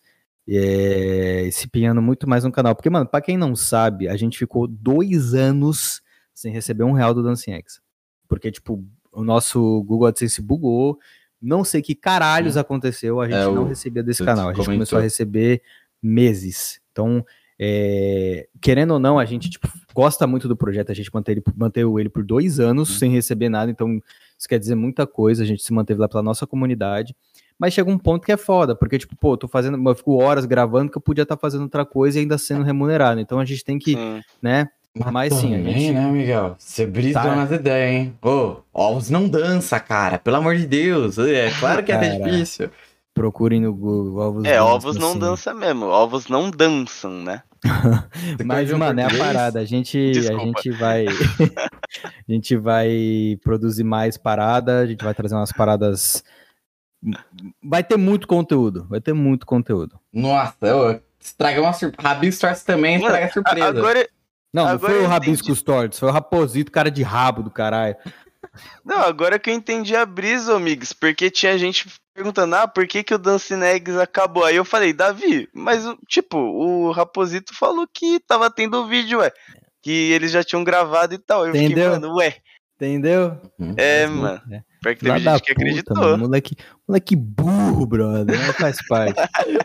é, 0.58 1.50
se 1.52 1.66
empenhando 1.66 2.02
muito 2.02 2.28
mais 2.28 2.44
no 2.44 2.52
canal. 2.52 2.76
Porque, 2.76 2.90
mano, 2.90 3.06
pra 3.06 3.22
quem 3.22 3.38
não 3.38 3.56
sabe, 3.56 4.08
a 4.08 4.16
gente 4.18 4.38
ficou 4.38 4.68
dois 4.68 5.34
anos 5.34 6.02
sem 6.34 6.52
receber 6.52 6.84
um 6.84 6.94
real 6.94 7.14
do 7.14 7.24
Dancing 7.24 7.52
X. 7.54 7.82
Porque, 8.28 8.52
tipo, 8.52 8.84
o 9.12 9.24
nosso 9.24 9.84
Google 9.84 10.08
AdSense 10.08 10.42
bugou, 10.42 10.98
não 11.42 11.64
sei 11.64 11.82
que 11.82 11.96
caralhos 11.96 12.54
Sim. 12.54 12.60
aconteceu, 12.60 13.20
a 13.20 13.26
gente 13.26 13.38
é, 13.38 13.46
não 13.46 13.66
recebia 13.68 14.04
desse 14.04 14.24
canal. 14.24 14.46
A 14.46 14.54
gente 14.54 14.58
comentou. 14.58 14.76
começou 14.76 15.00
a 15.00 15.02
receber 15.02 15.62
meses. 16.02 16.80
Então, 16.92 17.26
É, 17.62 18.48
querendo 18.62 18.92
ou 18.92 19.00
não, 19.00 19.20
a 19.20 19.26
gente 19.26 19.50
tipo, 19.50 19.68
gosta 19.94 20.26
muito 20.26 20.48
do 20.48 20.56
projeto, 20.56 20.92
a 20.92 20.96
gente 20.96 21.14
manteve 21.14 21.44
ele, 21.46 21.56
manteve 21.58 21.90
ele 22.00 22.08
por 22.10 22.24
dois 22.24 22.58
anos 22.58 22.98
sem 22.98 23.12
receber 23.12 23.50
nada, 23.50 23.70
então 23.70 24.02
isso 24.38 24.48
quer 24.48 24.58
dizer 24.58 24.76
muita 24.76 25.06
coisa, 25.06 25.44
a 25.44 25.46
gente 25.46 25.62
se 25.62 25.74
manteve 25.74 26.00
lá 26.00 26.08
pela 26.08 26.24
nossa 26.24 26.48
comunidade. 26.48 27.14
Mas 27.60 27.74
chega 27.74 27.92
um 27.92 27.98
ponto 27.98 28.26
que 28.26 28.32
é 28.32 28.38
foda, 28.38 28.74
porque, 28.74 28.98
tipo, 28.98 29.16
pô, 29.18 29.36
tô 29.36 29.48
fazendo, 29.48 29.78
eu 29.90 29.96
fico 29.96 30.16
horas 30.16 30.46
gravando 30.46 30.90
que 30.90 30.98
eu 30.98 31.02
podia 31.02 31.24
estar 31.24 31.36
tá 31.36 31.40
fazendo 31.40 31.64
outra 31.64 31.86
coisa 31.86 32.18
e 32.18 32.22
ainda 32.22 32.38
sendo 32.38 32.64
remunerado. 32.64 33.20
Então 33.20 33.40
a 33.40 33.46
gente 33.46 33.66
tem 33.66 33.78
que, 33.78 33.96
sim. 33.96 34.22
né? 34.42 34.70
Mas, 34.96 35.12
Mas 35.12 35.34
sim, 35.36 35.54
a 35.54 35.58
gente. 35.58 35.92
né, 35.92 36.12
Miguel? 36.12 36.56
Você 36.58 36.86
brisou 36.86 37.22
tá. 37.22 37.36
nas 37.36 37.52
ideias, 37.52 37.92
hein? 37.92 38.18
Ô, 38.24 38.58
ovos 38.74 39.10
não 39.10 39.30
dança, 39.30 39.80
cara. 39.80 40.18
Pelo 40.18 40.38
amor 40.38 40.56
de 40.56 40.66
Deus. 40.66 41.18
É 41.20 41.52
claro 41.60 41.84
que 41.84 41.92
é 41.92 41.96
até 41.96 42.18
difícil. 42.18 42.72
Procurem 43.14 43.62
no 43.62 43.74
Google 43.74 44.18
ovos 44.18 44.46
É, 44.46 44.62
ovos 44.62 44.96
não 44.96 45.10
assim. 45.10 45.20
dança 45.20 45.54
mesmo. 45.54 45.86
Ovos 45.86 46.28
não 46.28 46.50
dançam, 46.50 47.12
né? 47.12 47.44
Mas, 48.46 48.72
mano, 48.72 49.00
é 49.00 49.04
a 49.04 49.18
parada. 49.18 49.60
A 49.60 49.66
gente, 49.66 49.98
a 49.98 50.38
gente 50.40 50.72
vai. 50.72 51.06
a 52.28 52.32
gente 52.32 52.56
vai 52.56 53.38
produzir 53.44 53.84
mais 53.84 54.18
parada, 54.18 54.80
a 54.80 54.88
gente 54.88 55.04
vai 55.04 55.14
trazer 55.14 55.36
umas 55.36 55.52
paradas. 55.52 56.24
Vai 57.64 57.84
ter 57.84 57.98
muito 57.98 58.28
conteúdo. 58.28 58.86
Vai 58.90 59.00
ter 59.00 59.14
muito 59.14 59.46
conteúdo. 59.46 60.00
Nossa, 60.14 60.56
eu 60.62 61.02
estraga 61.20 61.62
uma 61.62 61.74
surpresa. 61.74 62.08
Rabinho 62.08 62.30
Stars 62.30 62.64
também 62.64 62.96
estraga 62.98 63.26
a 63.26 63.32
surpresa. 63.32 63.68
Agora. 63.68 64.10
Não, 64.54 64.68
não 64.68 64.80
foi 64.80 65.04
o 65.04 65.08
Rabisco 65.08 65.54
Stories, 65.54 66.00
foi 66.00 66.10
o 66.10 66.12
Raposito, 66.12 66.72
cara 66.72 66.90
de 66.90 67.04
rabo 67.04 67.44
do 67.44 67.52
caralho. 67.52 67.96
Não, 68.84 69.02
agora 69.02 69.38
que 69.38 69.50
eu 69.50 69.54
entendi 69.54 69.96
a 69.96 70.06
brisa, 70.06 70.56
amigos, 70.56 70.92
porque 70.92 71.30
tinha 71.30 71.58
gente 71.58 71.88
perguntando, 72.14 72.56
ah, 72.56 72.68
por 72.68 72.88
que, 72.88 73.04
que 73.04 73.14
o 73.14 73.20
Dance 73.20 73.56
Negs 73.56 73.98
acabou? 73.98 74.44
Aí 74.44 74.56
eu 74.56 74.66
falei, 74.66 74.92
Davi, 74.92 75.48
mas, 75.54 75.84
tipo, 76.08 76.38
o 76.38 76.92
Raposito 76.92 77.54
falou 77.54 77.88
que 77.88 78.20
tava 78.22 78.50
tendo 78.50 78.88
vídeo, 78.88 79.20
ué. 79.20 79.32
Que 79.82 80.12
eles 80.12 80.32
já 80.32 80.44
tinham 80.44 80.64
gravado 80.64 81.14
e 81.14 81.18
tal. 81.18 81.46
Eu 81.46 81.56
Entendeu? 81.56 81.70
fiquei, 81.70 81.88
mano, 81.88 82.16
ué. 82.16 82.38
Entendeu? 82.76 83.38
É, 83.78 84.08
uhum. 84.08 84.16
mano. 84.16 84.42
É. 84.52 84.64
Pior 84.82 84.96
que 84.96 85.04
teve 85.04 85.20
gente 85.20 85.42
que 85.42 85.54
puta, 85.54 85.62
acreditou. 85.62 85.98
Mano, 85.98 86.18
moleque, 86.20 86.56
moleque 86.88 87.16
burro, 87.16 87.86
brother. 87.86 88.40
Não 88.46 88.54
faz 88.54 88.78
parte. 88.88 89.20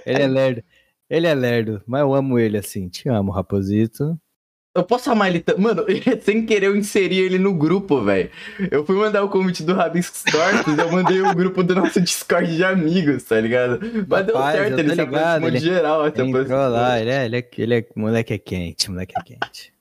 ele 0.05 0.23
é 0.23 0.27
lerdo. 0.27 0.63
Ele 1.09 1.27
é 1.27 1.35
lerdo, 1.35 1.83
mas 1.87 2.01
eu 2.01 2.15
amo 2.15 2.39
ele 2.39 2.57
assim. 2.57 2.89
Te 2.89 3.09
amo, 3.09 3.31
Raposito. 3.31 4.19
Eu 4.77 4.83
posso 4.83 5.05
chamar 5.05 5.29
ele. 5.29 5.45
Mano, 5.57 5.85
sem 6.23 6.45
querer 6.45 6.67
eu 6.67 6.77
inseri 6.77 7.19
ele 7.19 7.39
no 7.39 7.55
grupo, 7.55 8.03
velho. 8.03 8.29
Eu 8.73 8.85
fui 8.85 8.97
mandar 8.97 9.23
o 9.23 9.29
convite 9.29 9.63
do 9.63 9.73
Rabisco 9.73 10.17
Stories, 10.17 10.67
eu 10.77 10.91
mandei 10.91 11.21
o 11.21 11.33
grupo 11.33 11.63
do 11.63 11.77
nosso 11.77 12.01
Discord 12.01 12.57
de 12.57 12.65
amigos, 12.65 13.23
tá 13.23 13.41
ligado? 13.41 13.79
Mas 14.09 14.27
deu 14.27 14.37
certo, 14.37 14.79
ele 14.81 14.95
se 14.95 15.01
aproximou 15.01 15.51
de 15.53 15.59
geral. 15.59 16.07
Ele 16.09 16.23
entrou 16.23 16.69
lá, 16.69 17.01
ele 17.01 17.11
é, 17.11 17.25
ele, 17.25 17.37
é, 17.37 17.49
ele 17.57 17.75
é. 17.77 17.87
Moleque 17.95 18.35
é 18.35 18.39
quente, 18.39 18.91
moleque 18.91 19.15
é 19.17 19.23
quente. 19.23 19.73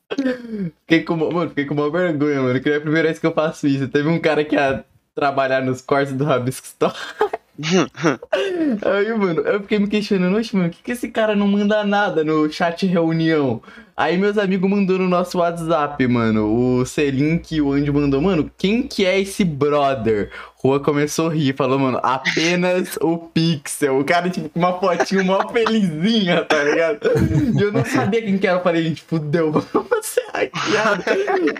Fiquei 0.81 1.03
com, 1.03 1.15
mano, 1.15 1.49
fiquei 1.49 1.65
com 1.65 1.73
uma 1.73 1.89
vergonha, 1.89 2.41
mano, 2.41 2.61
que 2.61 2.69
é 2.69 2.75
a 2.75 2.81
primeira 2.81 3.07
vez 3.07 3.17
que 3.17 3.25
eu 3.25 3.33
faço 3.33 3.65
isso. 3.65 3.87
Teve 3.87 4.07
um 4.07 4.19
cara 4.19 4.45
que 4.45 4.53
ia 4.53 4.85
trabalhar 5.15 5.61
nos 5.61 5.81
cortes 5.81 6.13
do 6.13 6.23
Rabisco 6.23 6.67
Stories. 6.67 6.97
Aí, 8.83 9.13
mano, 9.15 9.41
eu 9.41 9.61
fiquei 9.61 9.77
me 9.77 9.87
questionando, 9.87 10.35
oxe, 10.37 10.55
mano, 10.55 10.69
por 10.69 10.77
que, 10.77 10.83
que 10.83 10.91
esse 10.91 11.09
cara 11.09 11.35
não 11.35 11.47
manda 11.47 11.83
nada 11.83 12.23
no 12.23 12.51
chat 12.51 12.85
reunião? 12.87 13.61
Aí 13.95 14.17
meus 14.17 14.39
amigos 14.39 14.67
mandou 14.67 14.97
no 14.97 15.07
nosso 15.07 15.37
WhatsApp, 15.37 16.07
mano, 16.07 16.79
o 16.79 16.83
Selink 16.83 17.55
e 17.55 17.61
o 17.61 17.73
Andy 17.73 17.91
mandou, 17.91 18.19
mano, 18.19 18.49
quem 18.57 18.81
que 18.81 19.05
é 19.05 19.19
esse 19.19 19.45
brother? 19.45 20.31
Rua 20.55 20.79
começou 20.79 21.29
a 21.29 21.33
rir, 21.33 21.55
falou, 21.55 21.77
mano, 21.77 21.99
apenas 22.01 22.97
o 22.99 23.19
Pixel. 23.19 23.99
O 23.99 24.03
cara, 24.03 24.31
tipo, 24.31 24.49
com 24.49 24.57
uma 24.57 24.79
fotinho 24.79 25.23
mó 25.23 25.47
felizinha, 25.49 26.43
tá 26.45 26.63
ligado? 26.63 27.01
E 27.55 27.61
eu 27.61 27.71
não 27.71 27.85
sabia 27.85 28.23
quem 28.23 28.39
que 28.39 28.47
era, 28.47 28.57
eu 28.57 28.63
falei, 28.63 28.81
gente, 28.81 29.03
fudeu, 29.03 29.51
vamos 29.71 30.05
ser 30.05 30.25
hackeado 30.33 31.03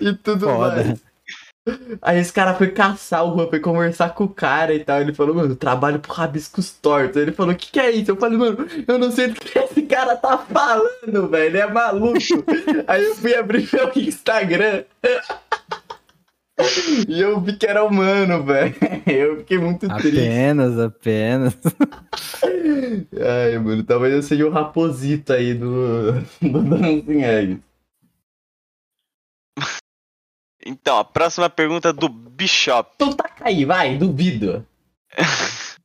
e 0.02 0.14
tudo 0.14 0.48
Foda. 0.48 0.84
mais. 0.84 1.13
Aí 2.02 2.20
esse 2.20 2.34
cara 2.34 2.54
foi 2.54 2.72
caçar 2.72 3.26
o 3.26 3.34
Juan, 3.34 3.48
foi 3.48 3.60
conversar 3.60 4.14
com 4.14 4.26
o 4.26 4.30
cara 4.30 4.74
e 4.74 4.84
tal. 4.84 5.00
Ele 5.00 5.14
falou, 5.14 5.36
mano, 5.36 5.56
trabalho 5.56 6.00
pro 6.00 6.12
Rabiscos 6.12 6.72
Tortos. 6.72 7.16
Ele 7.16 7.32
falou, 7.32 7.54
o 7.54 7.58
que, 7.58 7.72
que 7.72 7.80
é 7.80 7.92
isso? 7.92 8.12
Eu 8.12 8.18
falei, 8.18 8.38
mano, 8.38 8.68
eu 8.86 8.98
não 8.98 9.12
sei 9.12 9.28
o 9.28 9.34
que 9.34 9.58
esse 9.58 9.82
cara 9.84 10.16
tá 10.16 10.38
falando, 10.38 11.30
velho. 11.30 11.46
Ele 11.46 11.58
é 11.58 11.68
maluco. 11.72 12.20
Aí 12.88 13.04
eu 13.04 13.16
fui 13.16 13.34
abrir 13.34 13.70
meu 13.72 13.92
Instagram. 13.96 14.84
e 17.08 17.22
eu 17.22 17.40
vi 17.40 17.56
que 17.56 17.66
era 17.66 17.84
humano, 17.84 18.44
velho. 18.44 18.76
Eu 19.08 19.38
fiquei 19.38 19.58
muito 19.58 19.86
apenas, 19.86 20.02
triste. 20.02 20.20
Apenas, 20.20 20.80
apenas. 20.80 21.58
Ai, 23.18 23.58
mano, 23.58 23.84
talvez 23.84 24.14
eu 24.14 24.22
seja 24.22 24.46
o 24.46 24.52
raposito 24.52 25.32
aí 25.32 25.54
do, 25.54 26.14
do 26.42 26.62
Dancing 26.62 27.24
Eggs. 27.24 27.73
Então, 30.66 30.98
a 30.98 31.04
próxima 31.04 31.50
pergunta 31.50 31.92
do 31.92 32.08
Bishop. 32.08 32.92
Tu 32.98 33.16
tá 33.16 33.30
aí, 33.42 33.66
vai, 33.66 33.98
duvido. 33.98 34.66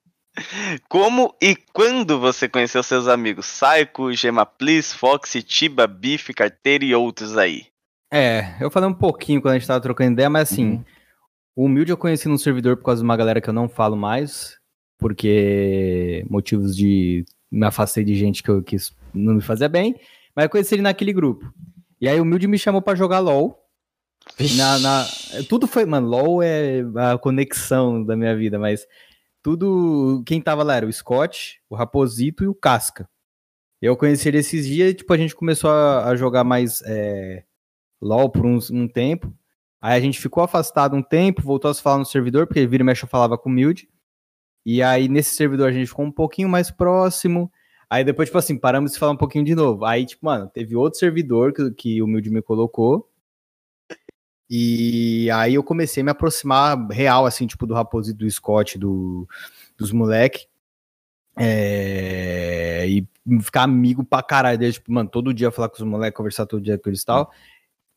Como 0.88 1.34
e 1.42 1.56
quando 1.72 2.18
você 2.20 2.48
conheceu 2.48 2.82
seus 2.82 3.08
amigos 3.08 3.46
Saiko, 3.46 4.12
Gema 4.12 4.46
Please, 4.46 4.94
Foxy, 4.94 5.42
Tiba, 5.42 5.86
Biff, 5.86 6.32
Carteira 6.32 6.84
e 6.84 6.94
outros 6.94 7.36
aí? 7.36 7.66
É, 8.12 8.54
eu 8.60 8.70
falei 8.70 8.88
um 8.88 8.94
pouquinho 8.94 9.42
quando 9.42 9.54
a 9.54 9.58
gente 9.58 9.66
tava 9.66 9.80
trocando 9.80 10.12
ideia, 10.12 10.30
mas 10.30 10.52
assim, 10.52 10.70
uhum. 10.70 10.84
o 11.56 11.64
Humilde 11.64 11.90
eu 11.90 11.96
conheci 11.96 12.28
no 12.28 12.38
servidor 12.38 12.76
por 12.76 12.84
causa 12.84 13.02
de 13.02 13.04
uma 13.04 13.16
galera 13.16 13.40
que 13.40 13.48
eu 13.48 13.54
não 13.54 13.68
falo 13.68 13.96
mais, 13.96 14.56
porque 14.98 16.24
motivos 16.30 16.74
de 16.74 17.24
me 17.50 17.66
afastei 17.66 18.04
de 18.04 18.14
gente 18.14 18.42
que 18.42 18.48
eu 18.48 18.62
quis 18.62 18.96
não 19.12 19.34
me 19.34 19.40
fazia 19.40 19.68
bem, 19.68 19.96
mas 20.34 20.44
eu 20.44 20.50
conheci 20.50 20.74
ele 20.74 20.82
naquele 20.82 21.12
grupo. 21.12 21.52
E 22.00 22.08
aí 22.08 22.18
o 22.18 22.22
Humilde 22.22 22.46
me 22.46 22.58
chamou 22.58 22.80
para 22.80 22.96
jogar 22.96 23.18
LOL. 23.18 23.58
Na, 24.56 24.78
na, 24.78 25.06
tudo 25.48 25.66
foi, 25.66 25.84
mano, 25.84 26.08
LOL 26.08 26.42
é 26.42 26.82
a 26.96 27.18
conexão 27.18 28.04
da 28.04 28.16
minha 28.16 28.36
vida, 28.36 28.58
mas 28.58 28.86
tudo, 29.42 30.22
quem 30.26 30.40
tava 30.40 30.62
lá 30.62 30.76
era 30.76 30.86
o 30.86 30.92
Scott, 30.92 31.60
o 31.68 31.74
Raposito 31.74 32.44
e 32.44 32.48
o 32.48 32.54
Casca. 32.54 33.08
Eu 33.80 33.96
conheci 33.96 34.28
ele 34.28 34.38
esses 34.38 34.66
dias 34.66 34.90
e, 34.90 34.94
tipo, 34.94 35.12
a 35.12 35.16
gente 35.16 35.34
começou 35.34 35.70
a, 35.70 36.06
a 36.06 36.16
jogar 36.16 36.44
mais 36.44 36.82
é, 36.82 37.44
LOL 38.00 38.28
por 38.30 38.44
um, 38.44 38.58
um, 38.72 38.88
tempo. 38.88 39.32
Aí 39.80 39.96
a 39.96 40.00
gente 40.00 40.20
ficou 40.20 40.42
afastado 40.42 40.96
um 40.96 41.02
tempo, 41.02 41.42
voltou 41.42 41.70
a 41.70 41.74
se 41.74 41.80
falar 41.80 41.98
no 41.98 42.04
servidor, 42.04 42.46
porque 42.46 42.66
vira 42.66 42.82
e 42.82 42.86
mexe 42.86 43.04
eu 43.04 43.08
falava 43.08 43.38
com 43.38 43.48
o 43.48 43.52
Mild. 43.52 43.88
E 44.66 44.82
aí 44.82 45.08
nesse 45.08 45.34
servidor 45.34 45.68
a 45.68 45.72
gente 45.72 45.86
ficou 45.86 46.04
um 46.04 46.12
pouquinho 46.12 46.48
mais 46.48 46.70
próximo. 46.70 47.50
Aí 47.88 48.04
depois, 48.04 48.28
tipo 48.28 48.38
assim, 48.38 48.58
paramos 48.58 48.92
de 48.92 48.98
falar 48.98 49.12
um 49.12 49.16
pouquinho 49.16 49.44
de 49.44 49.54
novo. 49.54 49.84
Aí, 49.84 50.04
tipo, 50.04 50.26
mano, 50.26 50.50
teve 50.52 50.76
outro 50.76 50.98
servidor 50.98 51.52
que, 51.52 51.70
que 51.70 52.02
o 52.02 52.06
Mild 52.06 52.28
me 52.30 52.42
colocou. 52.42 53.07
E 54.50 55.30
aí 55.30 55.54
eu 55.54 55.62
comecei 55.62 56.00
a 56.00 56.04
me 56.04 56.10
aproximar 56.10 56.88
real, 56.88 57.26
assim, 57.26 57.46
tipo, 57.46 57.66
do 57.66 57.74
Raposo 57.74 58.10
e 58.10 58.14
do 58.14 58.30
Scott, 58.30 58.78
do, 58.78 59.28
dos 59.76 59.92
moleque. 59.92 60.46
É, 61.36 62.86
e 62.88 63.06
ficar 63.42 63.62
amigo 63.62 64.02
pra 64.04 64.22
caralho 64.22 64.58
deles, 64.58 64.76
tipo, 64.76 64.92
mano, 64.92 65.08
todo 65.08 65.34
dia 65.34 65.50
falar 65.50 65.68
com 65.68 65.76
os 65.76 65.82
moleques, 65.82 66.16
conversar 66.16 66.46
todo 66.46 66.62
dia 66.62 66.78
com 66.78 66.88
eles 66.88 67.02
e 67.02 67.06
tal. 67.06 67.30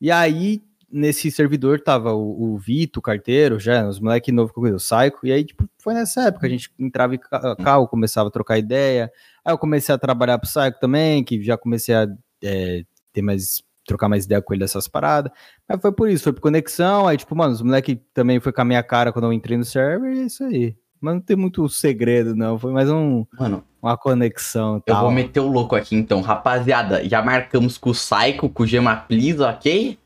E 0.00 0.10
aí, 0.10 0.62
nesse 0.90 1.30
servidor 1.30 1.80
tava 1.80 2.12
o, 2.12 2.54
o 2.54 2.58
Vito, 2.58 3.00
o 3.00 3.02
carteiro, 3.02 3.58
já, 3.58 3.88
os 3.88 3.98
moleques 3.98 4.32
novos 4.34 4.52
com 4.52 4.60
o 4.60 4.76
Psycho, 4.76 5.26
e 5.26 5.32
aí, 5.32 5.44
tipo, 5.44 5.68
foi 5.78 5.94
nessa 5.94 6.28
época, 6.28 6.46
a 6.46 6.50
gente 6.50 6.70
entrava 6.78 7.14
em 7.14 7.20
carro, 7.64 7.88
começava 7.88 8.28
a 8.28 8.32
trocar 8.32 8.58
ideia, 8.58 9.10
aí 9.44 9.52
eu 9.52 9.58
comecei 9.58 9.94
a 9.94 9.98
trabalhar 9.98 10.38
pro 10.38 10.48
Psycho 10.48 10.78
também, 10.78 11.24
que 11.24 11.42
já 11.42 11.56
comecei 11.56 11.94
a 11.94 12.06
é, 12.44 12.84
ter 13.12 13.22
mais 13.22 13.62
trocar 13.86 14.08
mais 14.08 14.24
ideia 14.24 14.40
com 14.40 14.52
ele 14.54 14.60
dessas 14.60 14.88
paradas. 14.88 15.32
Mas 15.68 15.80
foi 15.80 15.92
por 15.92 16.08
isso, 16.08 16.24
foi 16.24 16.32
por 16.32 16.40
conexão. 16.40 17.06
Aí, 17.06 17.16
tipo, 17.16 17.34
mano, 17.34 17.52
os 17.52 17.62
moleque 17.62 18.00
também 18.14 18.40
foi 18.40 18.52
com 18.52 18.60
a 18.60 18.64
minha 18.64 18.82
cara 18.82 19.12
quando 19.12 19.26
eu 19.26 19.32
entrei 19.32 19.56
no 19.56 19.64
server, 19.64 20.12
e 20.12 20.20
é 20.20 20.24
isso 20.24 20.44
aí. 20.44 20.76
Mas 21.00 21.14
não 21.14 21.20
tem 21.20 21.36
muito 21.36 21.68
segredo, 21.68 22.36
não. 22.36 22.56
Foi 22.56 22.72
mais 22.72 22.88
um, 22.88 23.26
mano, 23.38 23.64
uma 23.82 23.96
conexão. 23.96 24.76
Eu 24.76 24.94
tal. 24.94 25.02
vou 25.02 25.10
meter 25.10 25.40
o 25.40 25.48
louco 25.48 25.74
aqui 25.74 25.96
então. 25.96 26.20
Rapaziada, 26.20 27.06
já 27.08 27.20
marcamos 27.20 27.76
com 27.76 27.90
o 27.90 27.92
Psycho, 27.92 28.48
com 28.48 28.62
o 28.62 28.66
Gema 28.66 28.94
Please, 28.94 29.42
ok? 29.42 29.98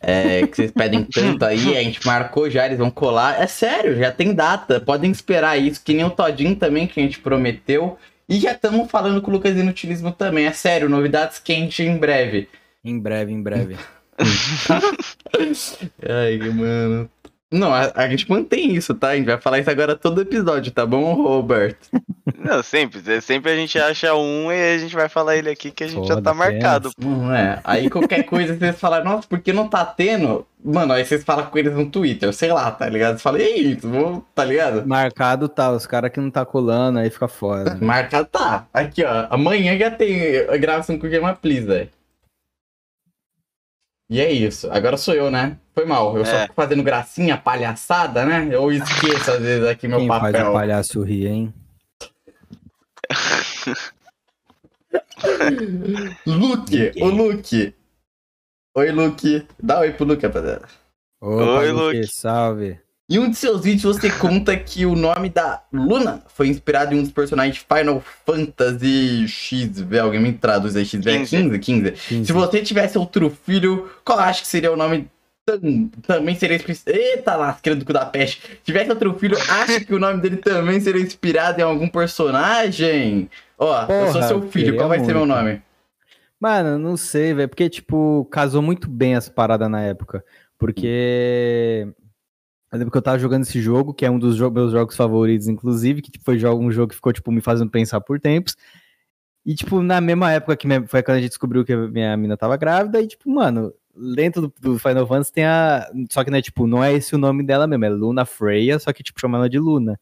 É, 0.00 0.46
que 0.46 0.56
vocês 0.56 0.70
pedem 0.70 1.04
tanto 1.12 1.44
aí, 1.44 1.76
a 1.76 1.82
gente 1.82 2.06
marcou 2.06 2.48
já, 2.48 2.64
eles 2.64 2.78
vão 2.78 2.90
colar. 2.90 3.40
É 3.40 3.46
sério, 3.46 3.96
já 3.98 4.10
tem 4.10 4.32
data. 4.32 4.80
Podem 4.80 5.10
esperar 5.10 5.58
isso, 5.58 5.82
que 5.84 5.92
nem 5.92 6.04
o 6.04 6.10
Todinho 6.10 6.56
também, 6.56 6.86
que 6.86 6.98
a 6.98 7.02
gente 7.02 7.20
prometeu. 7.20 7.98
E 8.26 8.38
já 8.38 8.52
estamos 8.52 8.90
falando 8.90 9.20
com 9.20 9.30
o 9.30 9.34
Lucas 9.34 9.56
Inutilismo 9.56 10.12
também. 10.12 10.46
É 10.46 10.52
sério, 10.52 10.88
novidades 10.88 11.38
quentes 11.38 11.84
em 11.86 11.96
breve. 11.96 12.48
Em 12.84 12.98
breve, 12.98 13.32
em 13.32 13.42
breve. 13.42 13.76
Ai, 16.08 16.38
mano. 16.38 17.10
Não, 17.50 17.72
a, 17.72 17.90
a, 17.94 18.08
gente 18.08 18.28
mantém 18.28 18.74
isso, 18.74 18.94
tá? 18.94 19.08
A 19.08 19.16
gente 19.16 19.24
vai 19.24 19.40
falar 19.40 19.58
isso 19.58 19.70
agora 19.70 19.96
todo 19.96 20.20
episódio, 20.20 20.70
tá 20.70 20.84
bom, 20.84 21.14
Robert? 21.14 21.76
Não, 22.36 22.62
sempre. 22.62 23.00
Sempre 23.22 23.52
a 23.52 23.56
gente 23.56 23.78
acha 23.78 24.14
um 24.14 24.52
e 24.52 24.74
a 24.74 24.78
gente 24.78 24.94
vai 24.94 25.08
falar 25.08 25.36
ele 25.36 25.48
aqui 25.48 25.70
que 25.70 25.82
a 25.82 25.86
gente 25.86 26.06
Foda, 26.06 26.14
já 26.16 26.20
tá 26.20 26.34
marcado. 26.34 26.90
Não 26.98 27.34
é. 27.34 27.58
Aí 27.64 27.88
qualquer 27.88 28.24
coisa 28.24 28.54
vocês 28.54 28.78
falam, 28.78 29.02
nossa, 29.02 29.26
por 29.26 29.40
que 29.40 29.50
não 29.50 29.66
tá 29.66 29.82
tendo? 29.82 30.46
Mano, 30.62 30.92
aí 30.92 31.06
vocês 31.06 31.24
falam 31.24 31.46
com 31.46 31.56
eles 31.56 31.74
no 31.74 31.88
Twitter, 31.88 32.30
sei 32.34 32.52
lá, 32.52 32.70
tá 32.70 32.86
ligado? 32.86 33.16
Você 33.16 33.22
fala, 33.22 33.40
ei, 33.40 33.74
vou, 33.76 34.22
tá 34.34 34.44
ligado? 34.44 34.86
Marcado 34.86 35.48
tá, 35.48 35.72
os 35.72 35.86
caras 35.86 36.10
que 36.10 36.20
não 36.20 36.30
tá 36.30 36.44
colando, 36.44 36.98
aí 36.98 37.08
fica 37.08 37.28
fora. 37.28 37.78
Marcado 37.80 38.28
tá. 38.30 38.66
Aqui, 38.74 39.02
ó. 39.04 39.26
Amanhã 39.30 39.78
já 39.78 39.90
tem 39.90 40.36
a 40.50 40.56
gravação 40.58 40.98
com 40.98 41.06
o 41.06 41.10
Gema 41.10 41.32
Please, 41.32 41.66
velho. 41.66 41.88
E 44.10 44.20
é 44.20 44.32
isso. 44.32 44.70
Agora 44.70 44.96
sou 44.96 45.14
eu, 45.14 45.30
né? 45.30 45.58
Foi 45.74 45.84
mal. 45.84 46.16
Eu 46.16 46.24
só 46.24 46.32
É. 46.32 46.42
fico 46.42 46.54
fazendo 46.54 46.82
gracinha, 46.82 47.36
palhaçada, 47.36 48.24
né? 48.24 48.48
Eu 48.50 48.72
esqueço 48.72 49.30
às 49.30 49.40
vezes 49.40 49.66
aqui 49.68 49.86
meu 49.86 49.98
Quem 49.98 50.08
faz 50.08 50.32
papel. 50.32 50.50
o 50.50 50.52
palhaço 50.54 51.02
rir, 51.02 51.26
hein? 51.26 51.54
Luke, 56.26 56.92
o 57.00 57.06
Luke. 57.08 57.74
Oi, 58.74 58.90
Luke. 58.92 59.46
Dá 59.62 59.80
oi 59.80 59.92
pro 59.92 60.04
Luke, 60.06 60.24
rapaziada. 60.26 60.66
Opa, 61.20 61.58
Oi, 61.60 61.72
Luque, 61.72 61.96
Luke. 61.98 62.06
salve. 62.12 62.80
Em 63.10 63.18
um 63.18 63.30
de 63.30 63.36
seus 63.36 63.62
vídeos 63.64 63.96
você 63.96 64.10
conta 64.10 64.54
que 64.54 64.84
o 64.84 64.94
nome 64.94 65.30
da 65.30 65.62
Luna 65.72 66.22
foi 66.28 66.48
inspirado 66.48 66.94
em 66.94 66.98
um 66.98 67.02
dos 67.02 67.10
personagens 67.12 67.54
de 67.56 67.60
Final 67.74 68.02
Fantasy 68.26 69.26
XV. 69.26 69.98
Alguém 69.98 70.20
me 70.20 70.32
traduz 70.34 70.76
aí, 70.76 70.84
XV 70.84 71.10
é 71.10 71.18
15? 71.20 71.58
15. 71.58 71.92
15. 71.92 72.26
Se 72.26 72.32
você 72.32 72.60
tivesse 72.62 72.98
outro 72.98 73.30
filho, 73.30 73.88
qual 74.04 74.18
acha 74.18 74.42
que 74.42 74.46
seria 74.46 74.70
o 74.70 74.76
nome? 74.76 75.08
Tam- 75.46 75.88
Também 76.06 76.34
seria 76.34 76.56
inspirado. 76.56 76.82
Eita 77.00 77.34
lasqueira 77.34 77.78
do 77.78 77.84
cu 77.86 77.94
da 77.94 78.04
peste. 78.04 78.42
Se 78.42 78.58
tivesse 78.62 78.90
outro 78.90 79.14
filho, 79.18 79.38
acha 79.38 79.80
que 79.82 79.94
o 79.94 79.98
nome 79.98 80.20
dele 80.20 80.36
também 80.36 80.78
seria 80.78 81.00
inspirado 81.00 81.58
em 81.58 81.64
algum 81.64 81.88
personagem? 81.88 83.30
Ó, 83.58 83.82
eu 83.84 83.86
sou 83.86 84.12
Porra, 84.12 84.28
seu 84.28 84.42
filho, 84.50 84.76
qual 84.76 84.86
vai 84.90 84.98
ser 85.00 85.06
meu 85.14 85.20
muito. 85.24 85.30
nome? 85.34 85.62
Mano, 86.38 86.78
não 86.78 86.94
sei, 86.98 87.32
velho. 87.32 87.48
Porque, 87.48 87.70
tipo, 87.70 88.28
casou 88.30 88.60
muito 88.60 88.86
bem 88.86 89.14
as 89.14 89.30
paradas 89.30 89.70
na 89.70 89.80
época. 89.80 90.22
Porque. 90.58 91.88
Eu 92.70 92.78
lembro 92.78 92.92
que 92.92 92.98
eu 92.98 93.02
tava 93.02 93.18
jogando 93.18 93.42
esse 93.42 93.60
jogo, 93.62 93.94
que 93.94 94.04
é 94.04 94.10
um 94.10 94.18
dos 94.18 94.36
jo- 94.36 94.50
meus 94.50 94.72
jogos 94.72 94.94
favoritos, 94.94 95.48
inclusive, 95.48 96.02
que 96.02 96.10
tipo, 96.10 96.24
foi 96.24 96.36
um 96.46 96.70
jogo 96.70 96.88
que 96.90 96.96
ficou, 96.96 97.12
tipo, 97.12 97.32
me 97.32 97.40
fazendo 97.40 97.70
pensar 97.70 98.00
por 98.00 98.20
tempos. 98.20 98.56
E, 99.46 99.54
tipo, 99.54 99.80
na 99.82 100.00
mesma 100.00 100.30
época 100.32 100.56
que 100.56 100.66
minha- 100.66 100.86
foi 100.86 101.02
quando 101.02 101.16
a 101.16 101.20
gente 101.20 101.30
descobriu 101.30 101.64
que 101.64 101.74
minha 101.74 102.14
mina 102.16 102.36
tava 102.36 102.56
grávida, 102.58 103.00
e, 103.00 103.06
tipo, 103.08 103.30
mano, 103.30 103.72
dentro 104.14 104.42
do, 104.42 104.54
do 104.60 104.78
Final 104.78 105.06
Fantasy 105.06 105.32
tem 105.32 105.44
a. 105.46 105.90
Só 106.10 106.22
que, 106.22 106.30
né, 106.30 106.42
tipo, 106.42 106.66
não 106.66 106.84
é 106.84 106.92
esse 106.92 107.14
o 107.14 107.18
nome 107.18 107.42
dela 107.42 107.66
mesmo, 107.66 107.84
é 107.86 107.88
Luna 107.88 108.26
Freya, 108.26 108.78
só 108.78 108.92
que, 108.92 109.02
tipo, 109.02 109.18
chama 109.20 109.38
ela 109.38 109.48
de 109.48 109.58
Luna. 109.58 109.98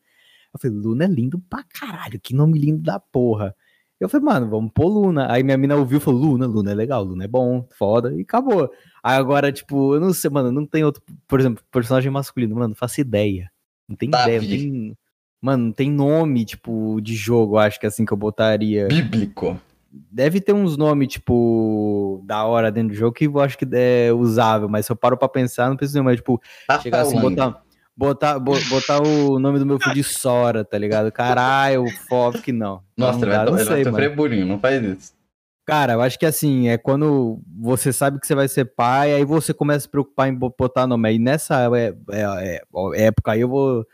Eu 0.53 0.59
falei, 0.61 0.77
Luna 0.77 1.05
é 1.05 1.09
lindo 1.09 1.39
pra 1.39 1.63
caralho, 1.65 2.19
que 2.21 2.35
nome 2.35 2.59
lindo 2.59 2.83
da 2.83 2.99
porra. 2.99 3.55
Eu 3.98 4.09
falei, 4.09 4.24
mano, 4.24 4.48
vamos 4.48 4.70
pôr 4.74 4.89
Luna. 4.89 5.32
Aí 5.32 5.43
minha 5.43 5.56
mina 5.56 5.77
ouviu 5.77 5.98
e 5.98 6.01
falou, 6.01 6.20
Luna, 6.20 6.47
Luna 6.47 6.70
é 6.70 6.74
legal, 6.74 7.02
Luna 7.02 7.24
é 7.24 7.28
bom, 7.28 7.66
foda, 7.78 8.12
e 8.14 8.20
acabou. 8.20 8.70
Aí 9.02 9.16
agora, 9.16 9.51
tipo, 9.51 9.94
eu 9.94 10.01
não 10.01 10.12
sei, 10.12 10.31
mano, 10.31 10.52
não 10.52 10.66
tem 10.66 10.85
outro, 10.85 11.02
por 11.27 11.40
exemplo, 11.40 11.64
personagem 11.70 12.10
masculino, 12.10 12.55
mano, 12.55 12.68
não 12.68 12.74
faço 12.74 13.01
ideia. 13.01 13.51
Não 13.89 13.97
tem 13.97 14.09
ideia, 14.09 14.40
não 14.40 14.48
Davi. 14.48 14.48
tem. 14.48 14.98
Mano, 15.40 15.64
não 15.66 15.73
tem 15.73 15.90
nome, 15.90 16.44
tipo, 16.44 17.01
de 17.01 17.14
jogo, 17.14 17.56
acho 17.56 17.78
que 17.78 17.86
é 17.86 17.89
assim 17.89 18.05
que 18.05 18.12
eu 18.12 18.16
botaria. 18.16 18.89
Bíblico. 18.89 19.59
Deve 19.90 20.40
ter 20.40 20.52
uns 20.52 20.77
nomes, 20.77 21.09
tipo, 21.09 22.23
da 22.27 22.44
hora 22.44 22.70
dentro 22.70 22.90
do 22.90 22.94
jogo 22.94 23.14
que 23.14 23.27
eu 23.27 23.40
acho 23.40 23.56
que 23.56 23.66
é 23.73 24.12
usável, 24.12 24.68
mas 24.68 24.85
se 24.85 24.93
eu 24.93 24.97
paro 24.97 25.16
pra 25.16 25.28
pensar, 25.28 25.70
não 25.70 25.77
preciso 25.77 26.02
mais, 26.02 26.16
tipo, 26.16 26.40
chegar 26.82 26.98
Rafael 26.98 27.18
assim, 27.18 27.20
botar, 27.20 27.62
botar, 27.97 28.39
bo- 28.39 28.60
botar 28.68 29.01
o 29.02 29.39
nome 29.39 29.59
do 29.59 29.66
meu 29.66 29.78
filho 29.81 29.94
de 29.94 30.05
Sora, 30.05 30.64
tá 30.64 30.77
ligado? 30.77 31.10
Caralho, 31.10 31.85
foda 32.09 32.39
que 32.40 32.52
não. 32.52 32.82
Nossa, 32.97 33.18
não, 33.20 33.28
vai 33.28 33.44
não 33.47 33.52
vai 33.52 33.64
sei, 33.64 33.85
mano. 33.85 34.14
bullying, 34.16 34.44
não 34.44 34.59
faz 34.59 34.85
isso. 34.85 35.16
Cara, 35.64 35.94
eu 35.94 36.01
acho 36.02 36.16
que 36.18 36.24
assim, 36.27 36.68
é 36.68 36.78
quando 36.78 37.40
você 37.59 37.93
sabe 37.93 38.20
que 38.20 38.27
você 38.27 38.35
vai 38.36 38.47
ser 38.47 38.66
pai, 38.66 39.12
aí 39.14 39.24
você 39.24 39.52
começa 39.52 39.78
a 39.78 39.81
se 39.81 39.89
preocupar 39.89 40.28
em 40.28 40.35
bo- 40.35 40.55
botar 40.56 40.86
nome. 40.86 41.09
Aí 41.09 41.18
nessa 41.18 41.62
é- 41.77 41.94
é- 42.12 42.60
é- 42.60 43.06
época 43.06 43.32
aí 43.32 43.40
eu 43.40 43.48
vou 43.48 43.85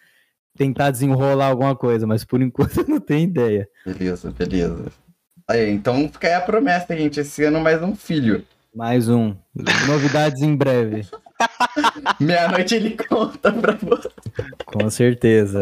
tentar 0.55 0.91
desenrolar 0.91 1.47
alguma 1.47 1.75
coisa, 1.75 2.07
mas 2.07 2.25
por 2.27 2.43
enquanto 2.43 2.81
eu 2.81 2.87
não 2.89 3.01
tenho 3.01 3.25
ideia. 3.25 3.67
Beleza, 3.87 4.31
beleza. 4.37 4.93
Aí, 5.49 5.71
então 5.71 6.09
fica 6.11 6.29
aí 6.29 6.35
a 6.35 6.41
promessa, 6.43 6.95
gente. 6.95 7.21
Esse 7.21 7.43
ano 7.45 7.59
mais 7.61 7.83
um 7.83 7.95
filho. 7.97 8.45
Mais 8.75 9.09
um. 9.09 9.37
Novidades 9.87 10.41
em 10.41 10.57
breve. 10.57 11.07
Meia-noite 12.19 12.75
ele 12.75 12.97
conta 12.97 13.53
pra 13.53 13.75
você. 13.75 14.09
Com 14.65 14.89
certeza. 14.89 15.61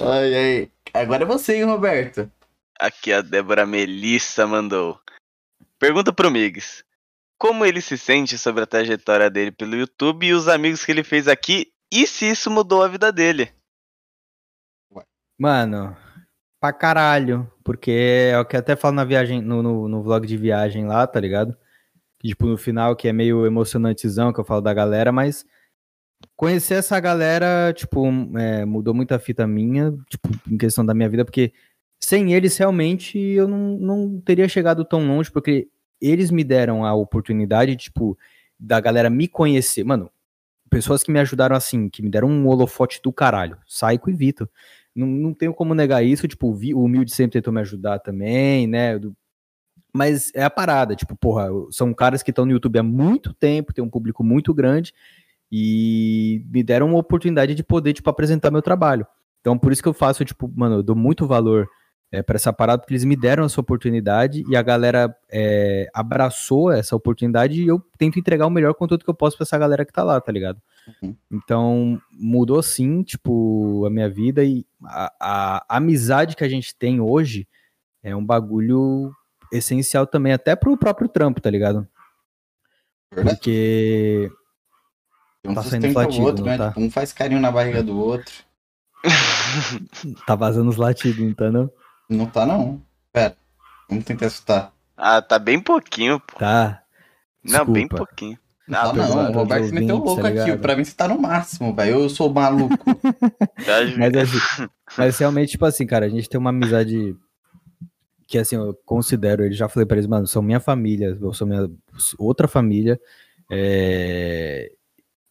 Ai, 0.00 0.34
ai. 0.34 0.70
Agora 0.92 1.22
é 1.22 1.26
você, 1.26 1.56
hein, 1.56 1.64
Roberto. 1.64 2.30
Aqui 2.80 3.12
a 3.12 3.22
Débora 3.22 3.64
Melissa 3.64 4.46
mandou. 4.46 4.98
Pergunta 5.78 6.12
pro 6.12 6.30
Migs. 6.30 6.84
Como 7.38 7.64
ele 7.64 7.80
se 7.80 7.96
sente 7.96 8.36
sobre 8.36 8.64
a 8.64 8.66
trajetória 8.66 9.30
dele 9.30 9.52
pelo 9.52 9.76
YouTube 9.76 10.26
e 10.26 10.32
os 10.32 10.48
amigos 10.48 10.84
que 10.84 10.90
ele 10.90 11.04
fez 11.04 11.28
aqui 11.28 11.70
e 11.92 12.06
se 12.06 12.28
isso 12.28 12.50
mudou 12.50 12.82
a 12.82 12.88
vida 12.88 13.12
dele? 13.12 13.52
Mano, 15.38 15.96
pra 16.60 16.72
caralho. 16.72 17.50
Porque 17.62 18.30
é 18.32 18.38
o 18.38 18.44
que 18.44 18.56
eu 18.56 18.60
até 18.60 18.74
falo 18.74 18.94
na 18.94 19.04
viagem, 19.04 19.40
no, 19.40 19.62
no, 19.62 19.88
no 19.88 20.02
vlog 20.02 20.26
de 20.26 20.36
viagem 20.36 20.86
lá, 20.86 21.06
tá 21.06 21.20
ligado? 21.20 21.56
Tipo, 22.26 22.46
no 22.46 22.56
final, 22.56 22.96
que 22.96 23.08
é 23.08 23.12
meio 23.12 23.46
emocionantezão, 23.46 24.32
que 24.32 24.40
eu 24.40 24.44
falo 24.44 24.60
da 24.60 24.74
galera, 24.74 25.12
mas 25.12 25.44
conhecer 26.34 26.74
essa 26.74 26.98
galera, 26.98 27.72
tipo, 27.72 28.06
é, 28.38 28.64
mudou 28.64 28.94
muita 28.94 29.18
fita 29.18 29.46
minha, 29.46 29.92
tipo, 30.08 30.28
em 30.50 30.58
questão 30.58 30.84
da 30.84 30.94
minha 30.94 31.08
vida, 31.08 31.24
porque 31.24 31.52
sem 32.00 32.34
eles, 32.34 32.56
realmente, 32.56 33.18
eu 33.18 33.48
não, 33.48 33.78
não 33.78 34.20
teria 34.20 34.48
chegado 34.48 34.84
tão 34.84 35.06
longe, 35.06 35.30
porque 35.30 35.68
eles 36.00 36.30
me 36.30 36.44
deram 36.44 36.84
a 36.84 36.94
oportunidade, 36.94 37.76
tipo, 37.76 38.18
da 38.58 38.80
galera 38.80 39.10
me 39.10 39.28
conhecer. 39.28 39.84
Mano, 39.84 40.10
pessoas 40.70 41.02
que 41.02 41.10
me 41.10 41.18
ajudaram 41.20 41.56
assim, 41.56 41.88
que 41.88 42.02
me 42.02 42.10
deram 42.10 42.28
um 42.28 42.46
holofote 42.48 43.00
do 43.02 43.12
caralho. 43.12 43.58
Saico 43.66 44.10
e 44.10 44.14
Vitor. 44.14 44.48
Não, 44.94 45.06
não 45.06 45.34
tenho 45.34 45.54
como 45.54 45.74
negar 45.74 46.02
isso, 46.04 46.28
tipo, 46.28 46.48
o 46.48 46.84
Humilde 46.84 47.12
sempre 47.12 47.32
tentou 47.32 47.52
me 47.52 47.60
ajudar 47.60 47.98
também, 47.98 48.66
né? 48.66 48.98
Mas 49.96 50.30
é 50.34 50.44
a 50.44 50.50
parada, 50.50 50.94
tipo, 50.94 51.16
porra, 51.16 51.48
são 51.70 51.92
caras 51.94 52.22
que 52.22 52.30
estão 52.30 52.44
no 52.44 52.52
YouTube 52.52 52.78
há 52.78 52.82
muito 52.82 53.32
tempo, 53.32 53.72
tem 53.72 53.82
um 53.82 53.90
público 53.90 54.22
muito 54.22 54.52
grande 54.52 54.92
e 55.50 56.44
me 56.50 56.62
deram 56.62 56.88
uma 56.88 56.98
oportunidade 56.98 57.54
de 57.54 57.64
poder, 57.64 57.92
tipo, 57.92 58.10
apresentar 58.10 58.50
meu 58.50 58.62
trabalho. 58.62 59.06
Então, 59.40 59.56
por 59.56 59.72
isso 59.72 59.82
que 59.82 59.88
eu 59.88 59.94
faço, 59.94 60.24
tipo, 60.24 60.50
mano, 60.54 60.76
eu 60.76 60.82
dou 60.82 60.96
muito 60.96 61.26
valor 61.26 61.68
é, 62.10 62.22
para 62.22 62.36
essa 62.36 62.52
parada, 62.52 62.78
porque 62.78 62.92
eles 62.92 63.04
me 63.04 63.16
deram 63.16 63.44
essa 63.44 63.60
oportunidade 63.60 64.44
e 64.48 64.56
a 64.56 64.62
galera 64.62 65.14
é, 65.30 65.88
abraçou 65.92 66.70
essa 66.70 66.94
oportunidade 66.94 67.62
e 67.62 67.66
eu 67.66 67.80
tento 67.98 68.18
entregar 68.18 68.46
o 68.46 68.50
melhor 68.50 68.74
conteúdo 68.74 69.04
que 69.04 69.10
eu 69.10 69.14
posso 69.14 69.36
pra 69.36 69.44
essa 69.44 69.58
galera 69.58 69.84
que 69.84 69.92
tá 69.92 70.02
lá, 70.02 70.20
tá 70.20 70.30
ligado? 70.30 70.60
Uhum. 71.02 71.16
Então, 71.30 72.00
mudou 72.12 72.62
sim, 72.62 73.02
tipo, 73.02 73.84
a 73.86 73.90
minha 73.90 74.08
vida 74.08 74.44
e 74.44 74.64
a, 74.84 75.12
a 75.68 75.76
amizade 75.76 76.36
que 76.36 76.44
a 76.44 76.48
gente 76.48 76.76
tem 76.76 77.00
hoje 77.00 77.46
é 78.02 78.14
um 78.14 78.24
bagulho 78.24 79.12
essencial 79.52 80.06
também, 80.06 80.32
até 80.32 80.54
pro 80.56 80.76
próprio 80.76 81.08
trampo, 81.08 81.40
tá 81.40 81.50
ligado? 81.50 81.86
Verdade. 83.14 83.36
Porque 83.36 84.30
Um 85.44 85.54
Tá 85.54 85.62
saindo 85.62 85.92
latido, 85.92 86.22
o 86.22 86.26
outro, 86.26 86.44
não 86.44 86.50
né? 86.52 86.58
tá? 86.58 86.74
Um 86.76 86.90
faz 86.90 87.12
carinho 87.12 87.40
na 87.40 87.50
barriga 87.52 87.82
do 87.82 87.96
outro. 87.98 88.32
tá 90.26 90.34
vazando 90.34 90.68
os 90.70 90.76
latidos, 90.76 91.20
então 91.20 91.50
não? 91.52 91.70
Não 92.08 92.26
tá, 92.26 92.44
não. 92.46 92.82
Pera. 93.12 93.36
Vamos 93.88 94.04
tentar 94.04 94.26
escutar. 94.26 94.72
Ah, 94.96 95.20
tá 95.22 95.38
bem 95.38 95.60
pouquinho, 95.60 96.18
pô. 96.20 96.38
Tá. 96.38 96.82
Não, 97.44 97.64
bem 97.64 97.82
Desculpa. 97.86 97.96
pouquinho. 98.06 98.38
Não 98.66 98.80
tá, 98.82 98.90
apesar 98.90 99.14
não. 99.22 99.30
O 99.30 99.32
Roberto 99.34 99.66
se 99.66 99.72
meteu 99.72 99.96
ouvintes, 99.96 100.16
louco 100.16 100.22
tá 100.22 100.42
aqui. 100.44 100.56
Pra 100.58 100.76
mim 100.76 100.84
você 100.84 100.94
tá 100.96 101.06
no 101.06 101.20
máximo, 101.20 101.72
velho. 101.74 102.00
Eu 102.00 102.08
sou 102.08 102.32
maluco. 102.32 102.76
tá- 102.96 103.84
Mas, 103.96 104.16
assim, 104.16 104.68
mas 104.98 105.18
realmente, 105.18 105.50
tipo 105.52 105.64
assim, 105.64 105.86
cara, 105.86 106.06
a 106.06 106.08
gente 106.08 106.28
tem 106.28 106.40
uma 106.40 106.50
amizade 106.50 107.14
que, 108.26 108.38
assim, 108.38 108.56
eu 108.56 108.74
considero, 108.84 109.44
ele 109.44 109.54
já 109.54 109.68
falei 109.68 109.86
pra 109.86 109.96
eles, 109.96 110.06
mano, 110.06 110.26
são 110.26 110.42
minha 110.42 110.60
família, 110.60 111.16
eu 111.20 111.32
sou 111.32 111.46
minha 111.46 111.70
outra 112.18 112.48
família, 112.48 113.00
é, 113.50 114.72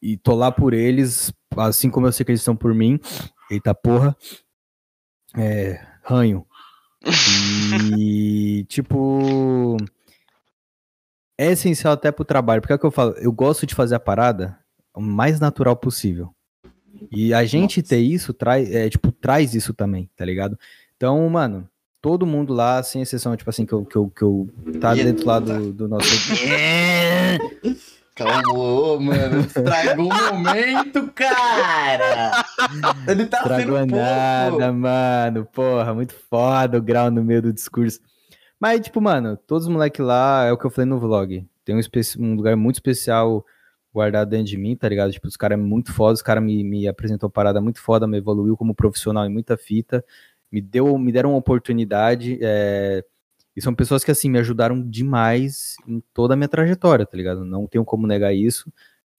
e 0.01 0.17
tô 0.17 0.35
lá 0.35 0.51
por 0.51 0.73
eles, 0.73 1.33
assim 1.57 1.89
como 1.89 2.07
eu 2.07 2.11
sei 2.11 2.25
que 2.25 2.31
eles 2.31 2.41
estão 2.41 2.55
por 2.55 2.73
mim, 2.73 2.99
eita 3.49 3.73
porra, 3.73 4.15
é, 5.35 5.85
ranho. 6.03 6.45
E, 7.97 8.65
tipo, 8.69 9.77
é 11.37 11.51
essencial 11.51 11.93
até 11.93 12.11
pro 12.11 12.23
trabalho, 12.23 12.61
porque 12.61 12.73
é 12.73 12.75
o 12.75 12.79
que 12.79 12.85
eu 12.85 12.91
falo, 12.91 13.11
eu 13.17 13.31
gosto 13.31 13.65
de 13.65 13.75
fazer 13.75 13.95
a 13.95 13.99
parada 13.99 14.57
o 14.93 15.01
mais 15.01 15.39
natural 15.39 15.75
possível. 15.75 16.33
E 17.11 17.33
a 17.33 17.43
gente 17.43 17.79
Nossa. 17.79 17.89
ter 17.89 17.99
isso 17.99 18.33
traz, 18.33 18.73
é, 18.73 18.89
tipo, 18.89 19.11
traz 19.11 19.53
isso 19.53 19.73
também, 19.73 20.09
tá 20.15 20.23
ligado? 20.23 20.57
Então, 20.95 21.27
mano, 21.29 21.69
todo 22.05 22.23
mundo 22.23 22.53
lá, 22.53 22.83
sem 22.83 23.01
exceção, 23.01 23.35
tipo 23.35 23.49
assim, 23.49 23.65
que 23.65 23.73
eu, 23.73 23.83
que 23.83 23.95
eu, 23.95 24.11
que 24.15 24.21
eu 24.21 24.47
tá 24.79 24.93
dentro 24.93 25.25
lá 25.25 25.39
do, 25.39 25.73
do 25.73 25.87
nosso. 25.87 26.05
Calma, 28.13 28.53
ô, 28.53 28.99
mano. 28.99 29.39
Estragou 29.39 30.11
o 30.13 30.35
momento, 30.35 31.11
cara. 31.15 32.45
Ele 33.07 33.25
tá 33.25 33.39
Estragou 33.39 33.79
sendo 33.79 33.95
nada, 33.95 34.51
fofo. 34.51 34.73
mano. 34.73 35.47
Porra, 35.51 35.95
muito 35.95 36.13
foda 36.29 36.77
o 36.77 36.81
grau 36.81 37.09
no 37.09 37.23
meio 37.23 37.41
do 37.41 37.51
discurso. 37.51 37.99
Mas, 38.59 38.81
tipo, 38.81 39.01
mano, 39.01 39.35
todos 39.35 39.65
os 39.65 39.73
moleques 39.73 40.05
lá, 40.05 40.45
é 40.45 40.51
o 40.51 40.57
que 40.59 40.65
eu 40.65 40.69
falei 40.69 40.87
no 40.87 40.99
vlog. 40.99 41.43
Tem 41.65 41.75
um, 41.75 41.79
um 42.19 42.35
lugar 42.35 42.55
muito 42.55 42.75
especial 42.75 43.43
guardado 43.91 44.29
dentro 44.29 44.45
de 44.45 44.57
mim, 44.57 44.75
tá 44.75 44.87
ligado? 44.87 45.11
Tipo, 45.11 45.27
os 45.27 45.35
caras 45.35 45.57
é 45.57 45.61
muito 45.61 45.91
foda, 45.91 46.13
os 46.13 46.21
caras 46.21 46.43
me, 46.43 46.63
me 46.63 46.87
apresentou 46.87 47.31
parada 47.31 47.59
muito 47.59 47.81
foda, 47.81 48.05
me 48.05 48.19
evoluiu 48.19 48.55
como 48.55 48.75
profissional 48.75 49.25
em 49.25 49.29
muita 49.29 49.57
fita, 49.57 50.05
me 50.51 50.61
deu, 50.61 50.97
me 50.97 51.11
deram 51.11 51.31
uma 51.31 51.39
oportunidade, 51.39 52.39
é, 52.41 53.03
E 53.55 53.61
são 53.61 53.73
pessoas 53.73 54.03
que, 54.03 54.11
assim, 54.11 54.29
me 54.29 54.37
ajudaram 54.39 54.81
demais 54.81 55.75
em 55.87 56.03
toda 56.13 56.33
a 56.33 56.37
minha 56.37 56.49
trajetória, 56.49 57.05
tá 57.05 57.15
ligado? 57.15 57.45
Não 57.45 57.65
tenho 57.67 57.85
como 57.85 58.05
negar 58.05 58.33
isso. 58.33 58.71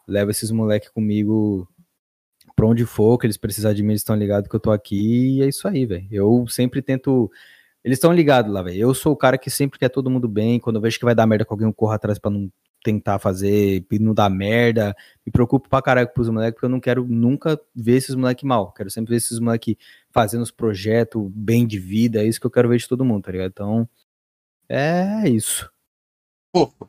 Levo 0.07 0.31
esses 0.31 0.51
moleques 0.51 0.91
comigo 0.91 1.67
pra 2.55 2.67
onde 2.67 2.85
for, 2.87 3.19
que 3.19 3.27
eles 3.27 3.37
precisarem 3.37 3.77
de 3.77 3.83
mim, 3.83 3.91
eles 3.91 4.01
estão 4.03 4.17
ligados 4.17 4.49
que 4.49 4.57
eu 4.57 4.61
tô 4.61 4.71
aqui, 4.71 5.39
e 5.39 5.43
é 5.43 5.49
isso 5.49 5.67
aí, 5.69 5.87
velho. 5.87 6.07
Eu 6.11 6.47
sempre 6.49 6.83
tento. 6.83 7.31
Eles 7.85 7.97
estão 7.99 8.13
ligados 8.13 8.53
lá, 8.53 8.63
velho. 8.63 8.79
Eu 8.79 8.95
sou 8.95 9.13
o 9.13 9.17
cara 9.17 9.39
que 9.39 9.51
sempre 9.51 9.79
quer 9.79 9.89
todo 9.91 10.11
mundo 10.11 10.29
bem. 10.29 10.59
Quando 10.61 10.77
eu 10.77 10.83
vejo 10.83 10.99
que 10.99 11.05
vai 11.05 11.15
dar 11.15 11.27
merda 11.27 11.45
com 11.45 11.55
alguém, 11.55 11.69
eu 11.69 11.75
corro 11.75 11.93
atrás 11.93 12.19
pra 12.19 12.31
não 12.31 12.51
tentar 12.85 13.19
fazer, 13.19 13.85
não 14.01 14.15
dar 14.15 14.31
merda. 14.31 14.95
Me 15.25 15.33
preocupo 15.33 15.69
pra 15.69 15.83
caralho 15.83 16.09
pros 16.13 16.29
moleques, 16.29 16.55
porque 16.55 16.67
eu 16.67 16.71
não 16.71 16.81
quero 16.81 17.07
nunca 17.07 17.61
ver 17.75 17.97
esses 17.97 18.15
moleques 18.15 18.45
mal. 18.45 18.73
Quero 18.73 18.91
sempre 18.91 19.11
ver 19.11 19.17
esses 19.17 19.39
moleques 19.41 19.77
fazendo 20.17 20.41
os 20.41 20.51
projetos 20.51 21.31
bem 21.31 21.67
de 21.67 21.79
vida. 21.79 22.23
É 22.23 22.25
isso 22.25 22.41
que 22.41 22.47
eu 22.47 22.51
quero 22.51 22.71
ver 22.71 22.79
de 22.79 22.89
todo 22.89 23.05
mundo, 23.05 23.25
tá 23.25 23.33
ligado? 23.33 23.51
Então, 23.51 23.87
é 24.67 25.29
isso. 25.29 25.71
Fofo. 26.57 26.89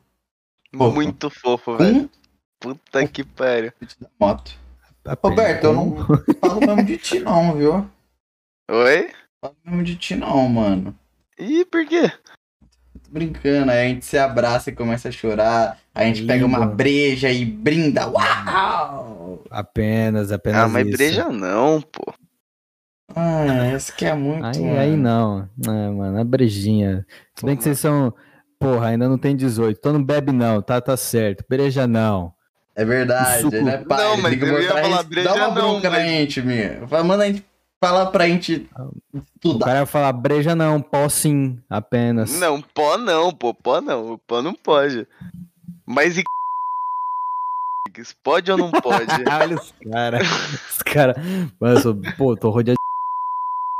Fofo. 0.74 0.94
Muito 0.94 1.28
fofo, 1.28 1.76
velho. 1.76 1.96
Hum? 2.04 2.08
Puta 2.58 3.06
que 3.06 3.22
pariu. 3.22 3.70
da 4.00 4.08
moto. 4.18 4.52
Roberto, 5.22 5.64
eu 5.64 5.72
não 5.74 5.94
falo 6.40 6.60
mesmo 6.60 6.84
de 6.84 6.96
ti 6.96 7.18
não, 7.20 7.54
viu? 7.54 7.90
Oi? 8.70 9.10
Falo 9.42 9.56
mesmo 9.64 9.84
de 9.84 9.96
ti 9.96 10.16
não, 10.16 10.48
mano. 10.48 10.98
Ih, 11.38 11.66
por 11.66 11.86
quê? 11.86 12.10
Tô 13.04 13.10
brincando, 13.10 13.70
aí 13.70 13.78
a 13.86 13.88
gente 13.88 14.04
se 14.06 14.16
abraça 14.18 14.70
e 14.70 14.74
começa 14.74 15.08
a 15.10 15.12
chorar. 15.12 15.78
A 15.94 16.04
gente 16.04 16.24
pega 16.26 16.44
uma 16.46 16.60
Lindo. 16.60 16.74
breja 16.74 17.30
e 17.30 17.44
brinda. 17.44 18.08
Uau! 18.08 19.44
Apenas, 19.50 20.32
apenas 20.32 20.62
Ah, 20.64 20.68
mas 20.68 20.86
isso. 20.88 20.96
breja 20.96 21.28
não, 21.28 21.80
pô. 21.82 22.12
Ah, 23.14 23.72
esse 23.74 23.92
que 23.92 24.04
é 24.04 24.14
muito. 24.14 24.44
Aí, 24.44 24.60
mano. 24.60 24.78
aí 24.80 24.96
não. 24.96 25.48
É, 25.66 25.90
mano, 25.90 26.18
é 26.18 26.24
brejinha. 26.24 27.06
Se 27.34 27.44
bem 27.44 27.56
que 27.56 27.62
vocês 27.62 27.78
são. 27.78 28.12
Porra, 28.60 28.88
ainda 28.88 29.08
não 29.08 29.16
tem 29.16 29.36
18. 29.36 29.76
Então 29.78 29.92
não 29.92 30.02
bebe, 30.02 30.32
não, 30.32 30.60
tá? 30.60 30.80
Tá 30.80 30.96
certo. 30.96 31.44
Breja 31.48 31.86
não. 31.86 32.32
É 32.74 32.84
verdade, 32.84 33.42
Suco. 33.42 33.56
ele 33.56 33.70
é 33.70 33.78
pai. 33.78 34.04
Não, 34.04 34.16
mas 34.18 34.40
eu 34.40 34.46
ia 34.46 34.52
mostrar 34.52 34.82
falar 34.82 35.02
breja 35.02 35.28
Dá 35.28 35.34
uma 35.34 35.46
não, 35.48 35.54
bronca 35.54 35.90
na 35.90 36.00
gente, 36.00 36.40
minha. 36.42 36.80
Manda 37.04 37.24
a 37.24 37.26
gente 37.26 37.44
falar 37.82 38.06
pra 38.06 38.28
gente 38.28 38.68
O 39.12 39.18
estudar. 39.18 39.66
cara 39.66 39.78
vai 39.78 39.86
falar 39.86 40.12
breja 40.12 40.54
não, 40.54 40.80
pó 40.80 41.08
sim, 41.08 41.60
apenas. 41.68 42.38
Não, 42.38 42.60
pó 42.62 42.96
não, 42.96 43.32
pô. 43.32 43.52
Pó 43.52 43.80
não. 43.80 44.20
Pó 44.26 44.42
não 44.42 44.54
pode. 44.54 45.06
Mas 45.86 46.18
e. 46.18 46.24
Pode 48.22 48.52
ou 48.52 48.58
não 48.58 48.70
pode? 48.70 49.06
Olha 49.28 49.56
os 49.56 49.72
caras. 49.90 50.28
Os 50.70 50.82
caras. 50.82 51.16
Mano, 51.60 51.74
eu 51.74 51.80
sou. 51.80 51.96
Pô, 52.16 52.36
tô 52.36 52.50
rodeado 52.50 52.74
de. 52.74 52.77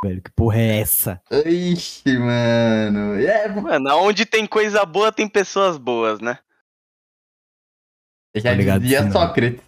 Velho, 0.02 0.22
que 0.22 0.30
porra 0.30 0.58
é 0.58 0.78
essa? 0.78 1.20
Ixi, 1.44 2.18
mano. 2.18 3.14
É, 3.20 3.48
Mano, 3.48 3.96
onde 3.96 4.24
tem 4.24 4.46
coisa 4.46 4.84
boa, 4.84 5.10
tem 5.10 5.28
pessoas 5.28 5.76
boas, 5.76 6.20
né? 6.20 6.38
já 8.36 8.52
ligado 8.52 8.82
dizia. 8.82 9.10
Sócrates. 9.10 9.60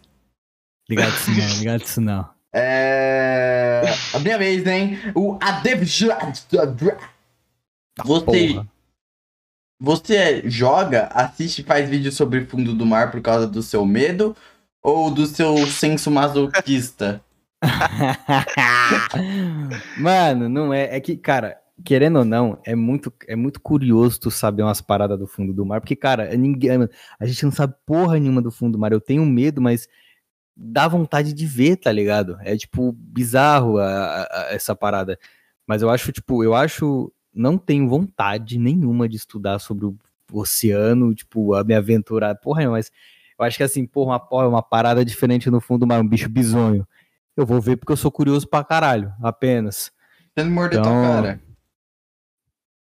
Ligado 0.89 1.13
isso 1.13 1.31
não, 1.31 1.55
ligado 1.59 1.83
isso 1.83 2.01
não. 2.01 2.31
É. 2.53 3.83
A 4.15 4.19
minha 4.21 4.39
vez, 4.39 4.65
hein? 4.67 4.99
O 5.15 5.37
Adev. 5.41 5.83
Tá, 7.97 8.05
Você, 8.05 8.25
porra. 8.25 8.69
você 9.81 10.49
joga, 10.49 11.07
assiste 11.09 11.61
e 11.61 11.65
faz 11.65 11.89
vídeo 11.89 12.13
sobre 12.13 12.45
fundo 12.47 12.73
do 12.75 12.87
mar 12.87 13.11
por 13.11 13.21
causa 13.21 13.47
do 13.47 13.63
seu 13.63 13.85
medo 13.85 14.37
ou 14.83 15.11
do 15.11 15.27
seu 15.27 15.67
senso 15.67 16.11
masoquista? 16.11 17.21
Mano, 19.99 20.49
não 20.49 20.73
é. 20.73 20.97
É 20.97 21.01
que, 21.01 21.17
cara, 21.17 21.59
querendo 21.85 22.19
ou 22.21 22.25
não, 22.25 22.59
é 22.65 22.75
muito, 22.75 23.13
é 23.29 23.37
muito 23.37 23.61
curioso 23.61 24.21
tu 24.21 24.31
saber 24.31 24.63
umas 24.63 24.81
paradas 24.81 25.19
do 25.19 25.27
fundo 25.27 25.53
do 25.53 25.65
mar. 25.65 25.81
Porque, 25.81 25.97
cara, 25.97 26.35
ninguém. 26.37 26.89
A 27.19 27.27
gente 27.27 27.45
não 27.45 27.53
sabe 27.53 27.75
porra 27.87 28.19
nenhuma 28.19 28.43
do 28.43 28.51
fundo 28.51 28.73
do 28.73 28.79
mar. 28.79 28.93
Eu 28.93 29.01
tenho 29.01 29.25
medo, 29.27 29.61
mas 29.61 29.89
dá 30.57 30.87
vontade 30.89 31.33
de 31.33 31.47
ver, 31.47 31.77
tá 31.77 31.91
ligado? 31.93 32.37
É 32.43 32.57
tipo 32.57 32.93
bizarro 32.93 33.79
a- 33.79 34.23
a- 34.31 34.47
essa 34.51 34.75
parada. 34.77 35.19
Mas 35.67 35.83
eu 35.83 35.91
acho, 35.91 36.13
tipo, 36.13 36.43
eu 36.45 36.55
acho. 36.55 37.13
Não 37.33 37.57
tenho 37.57 37.89
vontade 37.89 38.59
nenhuma 38.59 39.09
de 39.09 39.17
estudar 39.17 39.61
sobre 39.61 39.87
o 39.87 39.97
oceano, 40.33 41.15
tipo, 41.15 41.55
a 41.55 41.63
me 41.63 41.75
aventurar. 41.75 42.35
Porra, 42.37 42.69
mas 42.69 42.91
eu 43.39 43.45
acho 43.45 43.57
que 43.57 43.63
assim, 43.63 43.87
porra, 43.87 44.13
uma, 44.13 44.19
porra, 44.21 44.49
uma 44.49 44.63
parada 44.63 45.05
diferente 45.05 45.49
no 45.51 45.61
fundo 45.61 45.81
do 45.81 45.87
mar, 45.87 46.01
um 46.01 46.09
bicho 46.09 46.29
bizonho. 46.29 46.87
Eu 47.37 47.47
vou 47.47 47.61
ver 47.61 47.77
porque 47.77 47.93
eu 47.93 47.97
sou 47.97 48.11
curioso 48.11 48.47
pra 48.49 48.65
caralho, 48.65 49.13
apenas. 49.23 49.91
Você 50.37 50.45
não 50.45 50.51
morder 50.53 50.81
tua 50.83 50.91
Então, 50.91 51.03
cara. 51.23 51.41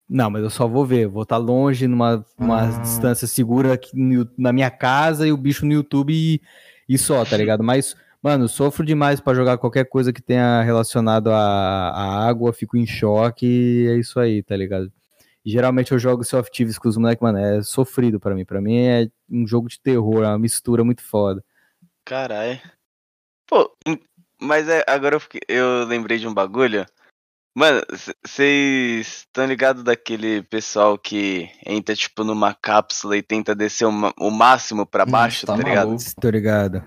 Não, 0.08 0.28
mas 0.28 0.42
eu 0.42 0.50
só 0.50 0.66
vou 0.66 0.84
ver. 0.84 1.06
Vou 1.06 1.22
estar 1.22 1.36
longe, 1.36 1.86
numa, 1.86 2.24
numa 2.38 2.62
Ah. 2.62 2.80
distância 2.80 3.26
segura 3.28 3.74
aqui 3.74 3.96
no 3.96 4.28
na 4.36 4.52
minha 4.52 4.70
casa 4.70 5.26
e 5.26 5.32
o 5.32 5.36
bicho 5.36 5.64
no 5.64 5.72
YouTube 5.72 6.12
e, 6.12 6.40
e 6.88 6.98
só, 6.98 7.24
tá 7.24 7.36
ligado? 7.36 7.62
Mas, 7.62 7.94
mano, 8.20 8.48
sofro 8.48 8.84
demais 8.84 9.20
pra 9.20 9.34
jogar 9.34 9.56
qualquer 9.58 9.84
coisa 9.84 10.12
que 10.12 10.20
tenha 10.20 10.62
relacionado 10.62 11.30
à, 11.30 11.90
à 11.90 12.28
água, 12.28 12.52
fico 12.52 12.76
em 12.76 12.86
choque 12.86 13.46
e 13.46 13.86
é 13.88 13.94
isso 13.98 14.18
aí, 14.18 14.42
tá 14.42 14.56
ligado? 14.56 14.92
E, 15.44 15.50
geralmente 15.52 15.92
eu 15.92 15.98
jogo 15.98 16.24
Soft 16.24 16.52
Thieves 16.52 16.76
com 16.76 16.88
os 16.88 16.96
moleques, 16.96 17.22
mano, 17.22 17.38
é 17.38 17.62
sofrido 17.62 18.18
pra 18.18 18.34
mim. 18.34 18.44
Pra 18.44 18.60
mim 18.60 18.78
é 18.78 19.08
um 19.30 19.46
jogo 19.46 19.68
de 19.68 19.80
terror, 19.80 20.24
é 20.24 20.28
uma 20.28 20.38
mistura 20.40 20.82
muito 20.84 21.02
foda. 21.04 21.42
Caralho. 22.04 22.60
Pô, 23.46 23.70
mas 24.40 24.68
é, 24.68 24.84
agora 24.86 25.16
eu, 25.16 25.20
fiquei- 25.20 25.40
eu 25.48 25.84
lembrei 25.84 26.18
de 26.18 26.26
um 26.28 26.34
bagulho. 26.34 26.86
Mano, 27.54 27.82
vocês 28.24 29.06
estão 29.26 29.44
ligados 29.44 29.82
daquele 29.82 30.42
pessoal 30.44 30.96
que 30.96 31.50
entra, 31.66 31.94
tipo, 31.96 32.22
numa 32.22 32.54
cápsula 32.54 33.16
e 33.16 33.22
tenta 33.22 33.54
descer 33.54 33.86
o, 33.86 33.90
o 34.18 34.30
máximo 34.30 34.86
pra 34.86 35.04
baixo, 35.04 35.46
tá 35.46 35.56
tá 35.56 35.62
ligado? 35.68 35.88
Tô 36.20 36.30
ligado. 36.30 36.84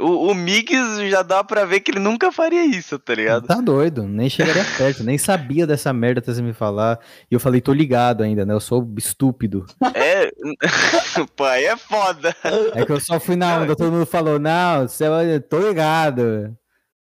O, 0.00 0.30
o 0.30 0.34
Migs 0.34 1.08
já 1.10 1.22
dá 1.22 1.42
pra 1.44 1.64
ver 1.64 1.80
que 1.80 1.90
ele 1.90 1.98
nunca 2.00 2.30
faria 2.32 2.64
isso, 2.64 2.98
tá 2.98 3.14
ligado? 3.14 3.46
Tá 3.46 3.60
doido, 3.60 4.02
nem 4.04 4.28
chegaria 4.30 4.64
perto, 4.76 5.02
nem 5.04 5.18
sabia 5.18 5.66
dessa 5.66 5.92
merda 5.92 6.20
até 6.20 6.32
você 6.32 6.42
me 6.42 6.52
falar. 6.52 6.98
E 7.30 7.34
eu 7.34 7.40
falei, 7.40 7.60
tô 7.60 7.72
ligado 7.72 8.22
ainda, 8.22 8.44
né? 8.46 8.54
Eu 8.54 8.60
sou 8.60 8.86
estúpido. 8.96 9.66
É. 9.94 10.30
Pô, 11.36 11.44
aí 11.44 11.64
é 11.64 11.76
foda. 11.76 12.34
É 12.74 12.84
que 12.84 12.92
eu 12.92 13.00
só 13.00 13.18
fui 13.20 13.36
na 13.36 13.56
onda, 13.58 13.76
todo 13.76 13.92
mundo 13.92 14.06
falou, 14.06 14.38
não, 14.38 14.86
você 14.88 15.04
é- 15.04 15.38
tô 15.40 15.58
ligado. 15.58 16.56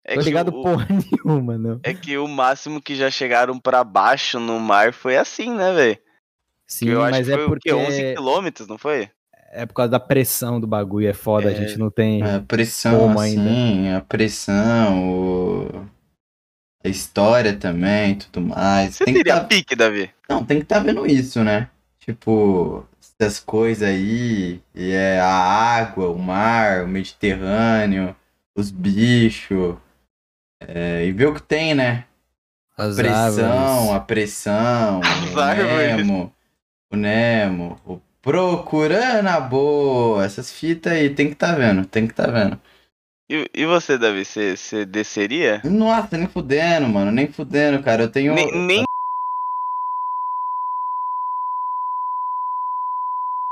É 0.03 0.15
tô 0.15 0.21
ligado 0.21 0.49
o- 0.49 0.61
porra 0.63 0.87
nenhuma, 1.25 1.57
não. 1.57 1.79
É 1.83 1.93
que 1.93 2.17
o 2.17 2.27
máximo 2.27 2.81
que 2.81 2.95
já 2.95 3.09
chegaram 3.11 3.59
pra 3.59 3.83
baixo 3.83 4.39
no 4.39 4.59
mar 4.59 4.93
foi 4.93 5.17
assim, 5.17 5.53
né, 5.53 5.73
velho? 5.73 5.97
Sim, 6.65 6.89
Eu 6.89 7.01
acho 7.01 7.11
mas 7.17 7.27
que 7.27 7.33
é 7.33 7.35
foi 7.37 7.45
porque 7.45 7.71
o 7.73 7.77
quê? 7.77 7.85
11 7.87 8.13
quilômetros, 8.15 8.67
não 8.67 8.77
foi? 8.77 9.09
É 9.51 9.65
por 9.65 9.73
causa 9.73 9.91
da 9.91 9.99
pressão 9.99 10.59
do 10.59 10.67
bagulho, 10.67 11.07
é 11.07 11.13
foda, 11.13 11.49
a 11.49 11.51
É. 11.51 11.55
gente 11.55 11.77
não 11.77 11.89
tem... 11.89 12.21
A 12.23 12.39
pressão, 12.39 12.99
Como 12.99 13.19
assim, 13.19 13.89
a 13.89 14.01
pressão, 14.01 15.09
o... 15.09 15.85
a 16.83 16.87
história 16.89 17.53
também, 17.55 18.15
tudo 18.15 18.41
mais. 18.41 18.95
Você 18.95 19.05
tem 19.05 19.13
que 19.13 19.23
teria 19.23 19.39
tá... 19.39 19.45
pique, 19.45 19.75
Davi? 19.75 20.09
Não, 20.29 20.43
tem 20.43 20.57
que 20.57 20.63
estar 20.63 20.79
vendo 20.79 21.05
isso, 21.05 21.43
né? 21.43 21.69
Tipo, 21.99 22.85
essas 23.19 23.39
coisas 23.39 23.87
aí, 23.87 24.61
e 24.73 24.91
é 24.91 25.19
a 25.19 25.27
água, 25.29 26.09
o 26.09 26.17
mar, 26.17 26.83
o 26.83 26.87
Mediterrâneo, 26.87 28.15
os 28.55 28.71
bichos, 28.71 29.75
é, 30.61 31.05
e 31.05 31.11
ver 31.11 31.27
o 31.27 31.33
que 31.33 31.41
tem, 31.43 31.75
né? 31.75 32.05
As 32.77 32.95
pressão, 32.95 33.51
árvores. 33.51 33.91
a 33.91 33.99
pressão, 33.99 35.01
As 35.03 35.33
o 35.33 35.39
árvores. 35.39 35.97
Nemo, 35.97 36.33
o 36.91 36.95
Nemo, 36.95 37.81
o 37.85 37.99
Procurando 38.27 39.25
a 39.29 39.39
Boa, 39.39 40.25
essas 40.25 40.51
fitas 40.51 40.91
aí, 40.91 41.15
tem 41.15 41.29
que 41.29 41.35
tá 41.35 41.55
vendo, 41.55 41.85
tem 41.85 42.05
que 42.05 42.13
tá 42.13 42.27
vendo. 42.27 42.59
E, 43.31 43.49
e 43.53 43.65
você, 43.65 43.97
Davi? 43.97 44.25
Você, 44.25 44.57
você 44.57 44.85
desceria? 44.85 45.61
Nossa, 45.63 46.17
nem 46.17 46.27
fudendo, 46.27 46.89
mano, 46.89 47.09
nem 47.09 47.31
fudendo, 47.31 47.81
cara, 47.81 48.03
eu 48.03 48.11
tenho... 48.11 48.35
Nem, 48.35 48.51
nem 48.53 48.83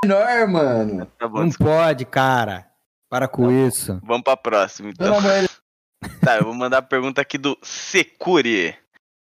menor, 0.03 0.45
mano. 0.49 1.05
Tá 1.17 1.25
bom, 1.25 1.39
Não 1.39 1.47
desculpa. 1.47 1.71
pode, 1.71 2.03
cara. 2.03 2.69
Para 3.09 3.29
com 3.29 3.47
Tá 3.47 3.53
isso. 3.53 4.01
Vamos 4.03 4.23
pra 4.23 4.35
próxima, 4.35 4.89
então. 4.89 5.15
Tá, 6.21 6.35
eu 6.37 6.43
vou 6.43 6.53
mandar 6.53 6.79
a 6.79 6.81
pergunta 6.81 7.21
aqui 7.21 7.37
do 7.37 7.57
Securi. 7.63 8.75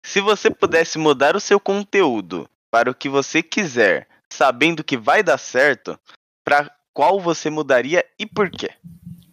Se 0.06 0.20
você 0.20 0.52
pudesse 0.52 1.00
mudar 1.00 1.34
o 1.34 1.40
seu 1.40 1.62
conteúdo 1.62 2.50
para 2.70 2.92
o 2.92 2.94
que 2.94 3.08
você 3.08 3.42
quiser, 3.42 4.06
sabendo 4.32 4.84
que 4.84 4.98
vai 4.98 5.24
dar 5.24 5.38
certo, 5.38 6.00
pra 6.44 6.70
qual 6.94 7.20
você 7.20 7.50
mudaria 7.50 8.04
e 8.18 8.26
por 8.26 8.50
quê? 8.50 8.72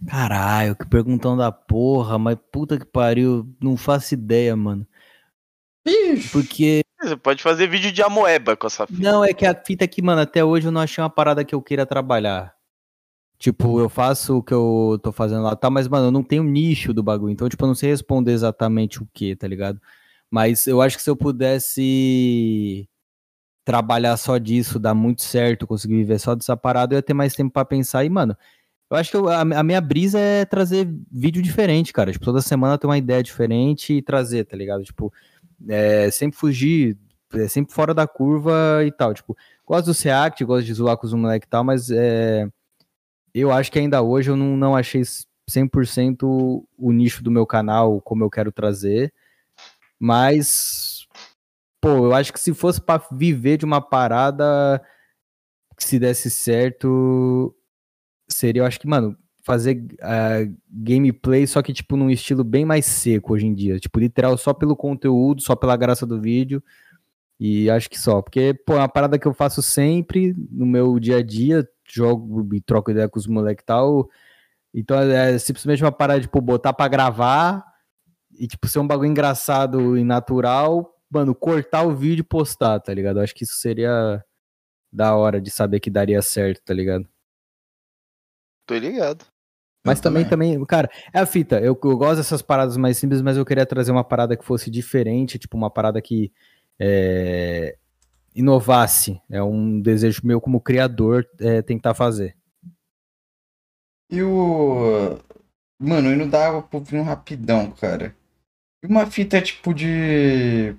Caralho, 0.09 0.77
que 0.77 0.87
perguntão 0.87 1.37
da 1.37 1.51
porra, 1.51 2.19
mas 2.19 2.37
puta 2.53 2.79
que 2.79 2.85
pariu, 2.85 3.49
não 3.61 3.77
faço 3.77 4.15
ideia, 4.15 4.55
mano. 4.55 4.87
Bicho. 5.85 6.33
Porque 6.33 6.83
Você 7.01 7.17
pode 7.17 7.43
fazer 7.43 7.69
vídeo 7.69 7.93
de 7.93 8.03
amoeba 8.03 8.57
com 8.57 8.67
essa 8.67 8.87
filha. 8.87 9.13
Não, 9.13 9.25
é 9.25 9.33
que 9.33 9.45
a 9.47 9.55
fita 9.55 9.85
aqui, 9.85 10.03
mano, 10.03 10.21
até 10.21 10.45
hoje 10.45 10.67
eu 10.67 10.73
não 10.73 10.81
achei 10.81 11.03
uma 11.03 11.11
parada 11.11 11.45
que 11.45 11.55
eu 11.55 11.63
queira 11.63 11.85
trabalhar. 11.87 12.55
Tipo, 13.39 13.79
eu 13.79 13.89
faço 13.89 14.39
o 14.39 14.43
que 14.43 14.55
eu 14.55 14.99
tô 15.03 15.13
fazendo 15.13 15.43
lá, 15.43 15.55
tá? 15.55 15.69
Mas, 15.69 15.87
mano, 15.89 16.07
eu 16.07 16.11
não 16.11 16.23
tenho 16.23 16.43
nicho 16.43 16.95
do 16.95 17.03
bagulho. 17.03 17.33
Então, 17.33 17.49
tipo, 17.49 17.63
eu 17.65 17.69
não 17.69 17.75
sei 17.75 17.91
responder 17.91 18.33
exatamente 18.33 19.03
o 19.03 19.09
que, 19.13 19.37
tá 19.37 19.47
ligado? 19.47 19.81
Mas 20.31 20.67
eu 20.67 20.81
acho 20.81 20.97
que 20.97 21.03
se 21.03 21.11
eu 21.11 21.17
pudesse 21.17 22.89
trabalhar 23.67 24.17
só 24.17 24.39
disso, 24.39 24.79
dar 24.79 24.95
muito 24.95 25.23
certo, 25.25 25.67
conseguir 25.67 25.97
viver 25.97 26.21
só 26.21 26.37
dessa 26.37 26.57
parada, 26.57 26.95
eu 26.95 26.99
ia 26.99 27.03
ter 27.03 27.15
mais 27.15 27.35
tempo 27.35 27.53
pra 27.53 27.67
pensar. 27.67 28.05
E, 28.07 28.11
mano, 28.11 28.37
eu 28.91 28.97
acho 28.97 29.11
que 29.11 29.17
eu- 29.19 29.29
a, 29.29 29.41
a 29.43 29.63
minha 29.65 29.81
brisa 29.81 30.21
é 30.21 30.45
trazer 30.47 30.89
vídeo 31.13 31.43
diferente, 31.43 31.93
cara. 31.93 32.13
Tipo, 32.13 32.25
toda 32.27 32.43
semana 32.43 32.79
ter 32.79 32.87
uma 32.87 32.99
ideia 32.99 33.23
diferente 33.23 33.95
e 33.95 34.03
trazer, 34.03 34.45
tá 34.47 34.57
ligado? 34.57 34.85
Tipo, 34.85 35.13
é, 35.69 36.11
sempre 36.13 36.39
fugir, 36.39 36.97
é, 37.35 37.49
sempre 37.49 37.75
fora 37.75 37.93
da 37.95 38.07
curva 38.07 38.85
e 38.87 38.93
tal. 38.93 39.13
Tipo, 39.15 39.37
gosto 39.67 39.87
do 39.93 39.99
React, 40.05 40.45
gosto 40.45 40.67
de 40.67 40.75
zoar 40.75 40.97
com 40.97 41.07
os 41.07 41.15
moleques 41.15 41.47
e 41.47 41.51
tal, 41.51 41.65
mas 41.65 41.91
é, 41.91 42.49
eu 43.35 43.53
acho 43.53 43.73
que 43.73 43.79
ainda 43.79 44.03
hoje 44.03 44.31
eu 44.31 44.37
não, 44.37 44.57
não 44.57 44.77
achei 44.77 45.03
100% 45.49 46.67
o 46.79 46.93
nicho 46.93 47.23
do 47.23 47.31
meu 47.31 47.47
canal 47.47 48.01
como 48.01 48.25
eu 48.25 48.31
quero 48.31 48.53
trazer. 48.53 49.13
Mas, 49.99 50.86
pô, 51.87 52.07
eu 52.07 52.15
acho 52.15 52.33
que 52.33 52.41
se 52.41 52.53
fosse 52.53 52.81
pra 52.81 53.01
viver 53.13 53.59
de 53.59 53.65
uma 53.65 53.81
parada 53.81 54.83
que 55.77 55.85
se 55.85 56.01
desse 56.01 56.31
certo, 56.31 57.55
seria, 58.29 58.63
eu 58.63 58.67
acho 58.67 58.81
que, 58.81 58.89
mano, 58.89 59.17
fazer 59.45 59.87
ah, 60.03 60.41
gameplay, 60.69 61.47
só 61.47 61.63
que, 61.63 61.73
tipo, 61.73 61.97
num 61.97 62.11
estilo 62.11 62.43
bem 62.43 62.65
mais 62.65 62.87
seco 62.87 63.35
hoje 63.35 63.47
em 63.47 63.55
dia. 63.55 63.79
Tipo, 63.79 64.01
literal, 64.01 64.37
só 64.37 64.53
pelo 64.53 64.75
conteúdo, 64.75 65.43
só 65.43 65.55
pela 65.55 65.77
graça 65.77 66.05
do 66.05 66.21
vídeo. 66.21 66.63
E 67.39 67.71
acho 67.71 67.89
que 67.89 68.01
só. 68.01 68.21
Porque, 68.21 68.55
pô, 68.67 68.75
é 68.75 68.79
uma 68.79 68.89
parada 68.89 69.19
que 69.19 69.27
eu 69.29 69.35
faço 69.35 69.63
sempre 69.63 70.35
no 70.51 70.67
meu 70.67 70.99
dia 70.99 71.19
a 71.19 71.23
dia. 71.23 71.69
Jogo 71.89 72.53
e 72.55 72.61
troco 72.61 72.91
ideia 72.91 73.09
com 73.09 73.19
os 73.19 73.27
moleques 73.29 73.63
e 73.63 73.67
tal. 73.67 74.11
Então 74.75 74.99
é 74.99 75.39
simplesmente 75.39 75.85
uma 75.85 75.93
parada, 75.93 76.21
tipo, 76.21 76.41
botar 76.41 76.73
pra 76.73 76.89
gravar 76.89 77.65
e, 78.39 78.49
tipo, 78.49 78.67
ser 78.67 78.81
um 78.81 78.87
bagulho 78.87 79.11
engraçado 79.11 79.97
e 79.97 80.03
natural. 80.03 80.96
Mano, 81.11 81.35
cortar 81.35 81.83
o 81.85 81.95
vídeo 81.95 82.21
e 82.21 82.25
postar, 82.25 82.81
tá 82.81 82.93
ligado? 82.93 83.19
Eu 83.19 83.23
acho 83.23 83.35
que 83.35 83.45
isso 83.45 83.55
seria 83.57 84.25
da 84.93 85.15
hora 85.15 85.41
de 85.41 85.51
saber 85.51 85.81
que 85.81 85.91
daria 85.91 86.21
certo, 86.23 86.63
tá 86.65 86.75
ligado? 86.75 87.09
Tô 88.67 88.77
ligado. 88.77 89.25
Mas 89.85 89.99
Eu 89.99 90.03
também, 90.03 90.29
também, 90.29 90.65
cara, 90.65 90.91
é 91.13 91.21
a 91.21 91.27
fita. 91.27 91.61
Eu, 91.61 91.79
eu 91.81 91.97
gosto 91.97 92.17
dessas 92.17 92.43
paradas 92.43 92.77
mais 92.77 92.99
simples, 92.99 93.23
mas 93.23 93.37
eu 93.37 93.45
queria 93.45 93.65
trazer 93.65 93.93
uma 93.93 94.03
parada 94.03 94.37
que 94.37 94.45
fosse 94.45 94.69
diferente, 94.69 95.39
tipo, 95.39 95.57
uma 95.57 95.71
parada 95.71 96.03
que 96.03 96.33
é, 96.79 97.77
inovasse. 98.35 99.21
É 99.31 99.41
um 99.43 99.81
desejo 99.81 100.23
meu 100.25 100.41
como 100.41 100.61
criador 100.61 101.25
é, 101.39 101.63
tentar 101.63 101.95
fazer. 101.95 102.37
E 104.11 104.23
o. 104.23 105.19
Mano, 105.79 106.13
indo 106.13 106.27
dar 106.29 106.49
água 106.49 106.63
pro 106.63 106.81
vinho 106.81 107.03
rapidão, 107.03 107.71
cara. 107.71 108.15
E 108.83 108.87
uma 108.87 109.07
fita 109.07 109.41
tipo 109.41 109.73
de. 109.73 110.75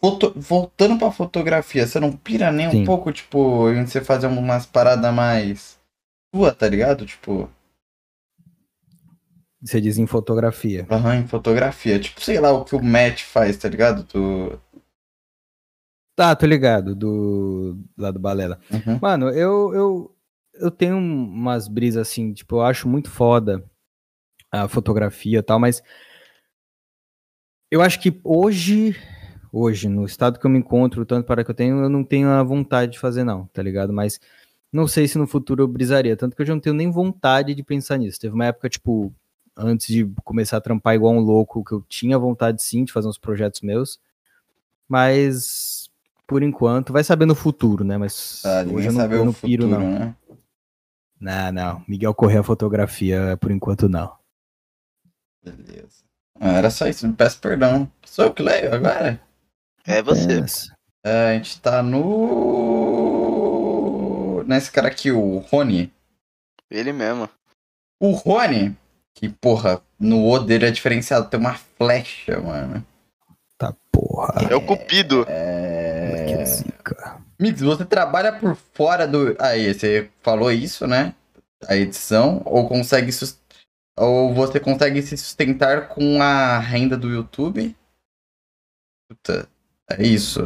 Voltando 0.00 0.98
pra 0.98 1.10
fotografia, 1.10 1.86
você 1.86 1.98
não 1.98 2.12
pira 2.12 2.52
nem 2.52 2.70
Sim. 2.70 2.82
um 2.82 2.84
pouco, 2.84 3.10
tipo, 3.10 3.70
em 3.70 3.86
você 3.86 4.02
fazer 4.02 4.26
umas 4.26 4.66
paradas 4.66 5.14
mais. 5.14 5.78
Sua, 6.34 6.52
tá 6.54 6.68
ligado? 6.68 7.06
Tipo, 7.06 7.48
Você 9.62 9.80
diz 9.80 9.96
em 9.96 10.06
fotografia. 10.06 10.86
aham, 10.90 11.16
em 11.16 11.26
fotografia. 11.26 11.98
Tipo, 11.98 12.20
sei 12.20 12.38
lá 12.38 12.52
o 12.52 12.64
que 12.64 12.76
o 12.76 12.82
Matt 12.82 13.22
faz, 13.22 13.56
tá 13.56 13.68
ligado? 13.68 14.02
Do... 14.02 14.60
Tá, 16.16 16.36
tô 16.36 16.44
ligado, 16.46 16.94
do 16.94 17.78
lá 17.96 18.10
do 18.10 18.20
Balela. 18.20 18.60
Uhum. 18.70 18.98
Mano, 19.00 19.30
eu, 19.30 19.74
eu, 19.74 20.16
eu 20.54 20.70
tenho 20.70 20.96
umas 20.98 21.66
brisas 21.66 22.06
assim, 22.06 22.32
tipo, 22.34 22.56
eu 22.56 22.62
acho 22.62 22.86
muito 22.88 23.10
foda 23.10 23.64
a 24.52 24.68
fotografia 24.68 25.38
e 25.38 25.42
tal, 25.42 25.58
mas 25.58 25.82
eu 27.70 27.80
acho 27.82 27.98
que 28.00 28.20
hoje, 28.22 28.94
hoje, 29.54 29.88
no 29.88 30.04
estado 30.04 30.38
que 30.38 30.44
eu 30.44 30.50
me 30.50 30.58
encontro, 30.58 31.06
tanto 31.06 31.26
para 31.26 31.44
que 31.44 31.50
eu 31.50 31.54
tenho, 31.54 31.78
eu 31.84 31.88
não 31.88 32.02
tenho 32.02 32.28
a 32.28 32.42
vontade 32.42 32.92
de 32.92 32.98
fazer, 32.98 33.22
não, 33.22 33.46
tá 33.46 33.62
ligado? 33.62 33.92
Mas 33.92 34.18
não 34.72 34.88
sei 34.88 35.06
se 35.06 35.16
no 35.16 35.26
futuro 35.26 35.62
eu 35.62 35.68
brisaria, 35.68 36.16
tanto 36.16 36.34
que 36.34 36.42
eu 36.42 36.46
já 36.46 36.52
não 36.52 36.60
tenho 36.60 36.74
nem 36.74 36.90
vontade 36.90 37.54
de 37.54 37.62
pensar 37.62 37.96
nisso. 37.96 38.18
Teve 38.18 38.34
uma 38.34 38.46
época, 38.46 38.68
tipo, 38.68 39.14
antes 39.56 39.86
de 39.86 40.04
começar 40.24 40.56
a 40.56 40.60
trampar 40.60 40.96
igual 40.96 41.14
um 41.14 41.20
louco, 41.20 41.64
que 41.64 41.72
eu 41.72 41.84
tinha 41.88 42.18
vontade 42.18 42.60
sim 42.62 42.84
de 42.84 42.92
fazer 42.92 43.06
uns 43.06 43.18
projetos 43.18 43.60
meus, 43.60 44.00
mas 44.88 45.88
por 46.26 46.42
enquanto, 46.42 46.92
vai 46.92 47.04
saber 47.04 47.26
no 47.26 47.34
futuro, 47.34 47.84
né? 47.84 47.96
Mas 47.96 48.42
Ah, 48.44 48.64
hoje 48.68 48.88
eu 48.88 48.92
não, 48.92 49.04
eu 49.12 49.24
não 49.26 49.32
futuro, 49.32 49.48
piro, 49.48 49.68
não. 49.68 49.80
né? 49.80 50.16
Não, 51.20 51.52
não. 51.52 51.84
Miguel 51.86 52.14
Correia 52.14 52.42
Fotografia, 52.42 53.36
por 53.40 53.50
enquanto, 53.50 53.88
não. 53.88 54.12
Beleza. 55.44 56.02
Ah, 56.40 56.54
era 56.54 56.70
só 56.70 56.88
isso, 56.88 57.10
peço 57.12 57.38
perdão. 57.40 57.88
Sou 58.04 58.24
eu 58.24 58.34
que 58.34 58.42
leio 58.42 58.74
agora? 58.74 59.20
É 59.86 60.02
você. 60.02 60.44
É, 61.04 61.30
a 61.30 61.34
gente 61.34 61.60
tá 61.60 61.82
no. 63.14 64.42
Nesse 64.46 64.70
cara 64.70 64.88
aqui, 64.88 65.10
o 65.12 65.38
Rony. 65.38 65.92
Ele 66.70 66.92
mesmo. 66.92 67.28
O 68.00 68.10
Rony, 68.12 68.76
que 69.14 69.28
porra, 69.28 69.80
no 69.98 70.26
O 70.28 70.38
dele 70.38 70.66
é 70.66 70.70
diferenciado, 70.70 71.28
tem 71.28 71.38
uma 71.40 71.54
flecha, 71.54 72.40
mano. 72.40 72.84
Tá 73.58 73.74
porra. 73.92 74.34
É 74.50 74.54
o 74.56 74.64
Cupido. 74.66 75.24
Que 75.26 75.32
É. 75.32 76.44
zica. 76.44 77.20
Mix, 77.40 77.60
você 77.60 77.84
trabalha 77.84 78.32
por 78.32 78.56
fora 78.74 79.06
do. 79.06 79.36
Aí, 79.40 79.72
você 79.72 80.10
falou 80.22 80.50
isso, 80.50 80.86
né? 80.86 81.14
A 81.68 81.76
edição, 81.76 82.42
ou 82.44 82.68
consegue. 82.68 83.12
sus- 83.12 83.38
Ou 83.98 84.34
você 84.34 84.58
consegue 84.58 85.00
se 85.02 85.16
sustentar 85.16 85.88
com 85.88 86.20
a 86.20 86.58
renda 86.58 86.96
do 86.96 87.08
YouTube? 87.10 87.76
Puta, 89.08 89.48
é 89.90 90.02
isso. 90.02 90.40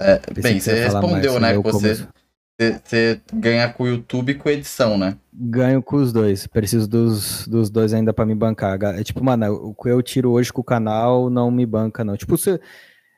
É, 0.00 0.20
bem, 0.32 0.60
você 0.60 0.74
respondeu, 0.84 1.32
mais, 1.32 1.42
né? 1.42 1.56
eu 1.56 1.62
Que 1.62 1.72
você, 1.72 2.08
você, 2.60 3.20
ganha 3.32 3.72
com 3.72 3.82
o 3.82 3.88
YouTube 3.88 4.30
e 4.30 4.34
com 4.34 4.48
edição, 4.48 4.96
né? 4.96 5.18
Ganho 5.32 5.82
com 5.82 5.96
os 5.96 6.12
dois. 6.12 6.46
Preciso 6.46 6.88
dos, 6.88 7.46
dos 7.48 7.68
dois 7.68 7.92
ainda 7.92 8.12
pra 8.12 8.24
me 8.24 8.34
bancar. 8.34 8.78
É 8.98 9.02
tipo, 9.02 9.22
mano, 9.24 9.52
o 9.54 9.74
que 9.74 9.88
eu 9.88 10.00
tiro 10.02 10.30
hoje 10.30 10.52
com 10.52 10.60
o 10.60 10.64
canal 10.64 11.28
não 11.28 11.50
me 11.50 11.66
banca, 11.66 12.04
não. 12.04 12.16
Tipo, 12.16 12.36
se, 12.38 12.60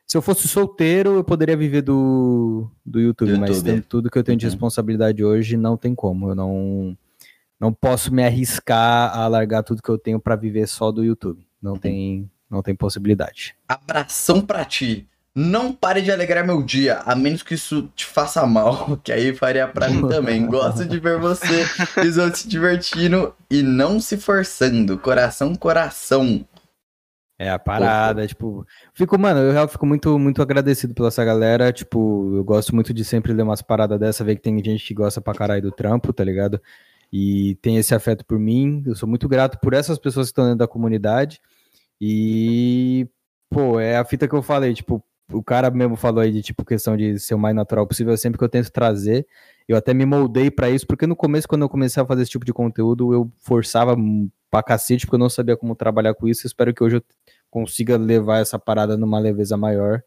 se 0.07 0.17
eu 0.17 0.23
fosse 0.23 0.49
solteiro, 0.49 1.17
eu 1.17 1.25
poderia 1.25 1.57
viver 1.57 1.83
do, 1.83 2.71
do 2.85 2.99
YouTube, 2.99 3.33
Do 3.33 3.39
mas 3.39 3.51
YouTube. 3.57 3.71
tendo 3.75 3.83
tudo 3.85 4.11
que 4.11 4.19
eu 4.19 4.25
tenho 4.25 4.39
de 4.39 4.47
Uhum. 4.47 4.51
responsabilidade 4.53 5.23
hoje, 5.23 5.57
não 5.59 5.77
tem 5.77 5.95
como. 5.95 6.31
Eu 6.31 6.35
não, 6.35 6.97
não 7.61 7.75
posso 7.75 8.13
me 8.13 8.25
arriscar 8.25 9.15
a 9.15 9.29
largar 9.29 9.63
tudo 9.63 9.83
que 9.83 9.91
eu 9.91 9.99
tenho 9.99 10.19
pra 10.19 10.35
viver 10.35 10.67
só 10.67 10.91
do 10.91 11.05
YouTube. 11.05 11.47
Não 11.61 11.77
tem, 11.77 12.31
não 12.51 12.63
tem 12.63 12.75
possibilidade. 12.75 13.55
Abração 13.69 14.41
pra 14.41 14.65
ti. 14.65 15.07
Não 15.33 15.73
pare 15.73 16.03
de 16.03 16.11
alegrar 16.11 16.45
meu 16.45 16.61
dia, 16.61 16.99
a 17.07 17.15
menos 17.15 17.43
que 17.43 17.55
isso 17.55 17.89
te 17.95 18.05
faça 18.05 18.45
mal, 18.45 18.99
que 19.05 19.13
aí 19.13 19.35
faria 19.35 19.69
pra 19.69 19.89
mim 19.89 20.07
também. 20.09 20.45
Gosto 20.45 20.85
de 20.85 20.99
ver 20.99 21.19
você 21.19 21.65
e 22.03 22.09
os 22.09 22.19
outros 22.19 22.43
se 22.43 22.49
divertindo 22.49 23.33
e 23.49 23.63
não 23.63 24.01
se 24.01 24.17
forçando. 24.17 24.99
Coração, 24.99 25.55
coração. 25.55 26.45
É 27.39 27.49
a 27.49 27.59
parada, 27.59 28.27
tipo, 28.27 28.67
fico, 28.93 29.19
mano, 29.19 29.41
eu 29.41 29.53
real 29.53 29.67
fico 29.67 29.87
muito, 29.87 30.19
muito 30.19 30.43
agradecido 30.43 30.93
pela 30.93 31.09
essa 31.09 31.25
galera, 31.25 31.73
tipo, 31.73 32.35
eu 32.37 32.45
gosto 32.45 32.75
muito 32.75 32.93
de 32.93 33.03
sempre 33.03 33.33
ler 33.33 33.45
umas 33.45 33.63
paradas 33.63 33.99
dessa, 33.99 34.23
ver 34.23 34.37
que 34.37 34.43
tem 34.43 34.63
gente 34.63 34.85
que 34.85 34.93
gosta 34.93 35.23
pra 35.23 35.33
caralho 35.33 35.63
do 35.63 35.73
trampo, 35.73 36.13
tá 36.13 36.23
ligado? 36.23 36.61
E 37.11 37.55
tem 37.63 37.79
esse 37.79 37.95
afeto 37.95 38.27
por 38.27 38.39
mim, 38.39 38.83
eu 38.85 38.95
sou 38.95 39.09
muito 39.09 39.27
grato 39.27 39.59
por 39.59 39.73
essas 39.73 39.99
pessoas 39.99 40.27
que 40.27 40.33
estão 40.33 40.45
dentro 40.45 40.59
da 40.59 40.69
comunidade, 40.69 41.41
e, 42.01 43.09
pô, 43.51 43.79
é 43.79 43.97
a 43.97 44.05
fita 44.05 44.27
que 44.27 44.35
eu 44.35 44.43
falei, 44.43 44.73
tipo, 44.73 45.05
o 45.33 45.43
cara 45.43 45.71
mesmo 45.71 45.97
falou 45.97 46.21
aí 46.21 46.33
de, 46.33 46.43
tipo, 46.43 46.65
questão 46.65 46.97
de 46.97 47.19
ser 47.19 47.35
o 47.35 47.39
mais 47.39 47.55
natural 47.55 47.87
possível, 47.87 48.13
é 48.13 48.17
sempre 48.17 48.39
que 48.39 48.45
eu 48.45 48.49
tento 48.49 48.71
trazer, 48.71 49.27
eu 49.69 49.77
até 49.77 49.95
me 49.95 50.05
moldei 50.05 50.51
pra 50.51 50.71
isso, 50.71 50.87
porque 50.87 51.07
no 51.07 51.15
começo, 51.15 51.47
quando 51.47 51.63
eu 51.63 51.69
comecei 51.69 52.03
a 52.03 52.07
fazer 52.07 52.23
esse 52.23 52.31
tipo 52.31 52.45
de 52.45 52.53
conteúdo, 52.53 53.13
eu 53.13 53.31
forçava 53.39 53.97
pra 54.51 54.63
cacete, 54.63 55.07
porque 55.07 55.17
eu 55.17 55.21
não 55.21 55.31
sabia 55.31 55.57
como 55.57 55.77
trabalhar 55.77 56.15
com 56.15 56.27
isso, 56.27 56.47
espero 56.47 56.75
que 56.75 56.83
hoje 56.83 56.97
eu 56.97 57.03
consiga 57.51 57.97
levar 57.97 58.39
essa 58.39 58.59
parada 58.59 58.97
numa 58.97 59.19
leveza 59.19 59.57
maior, 59.57 60.03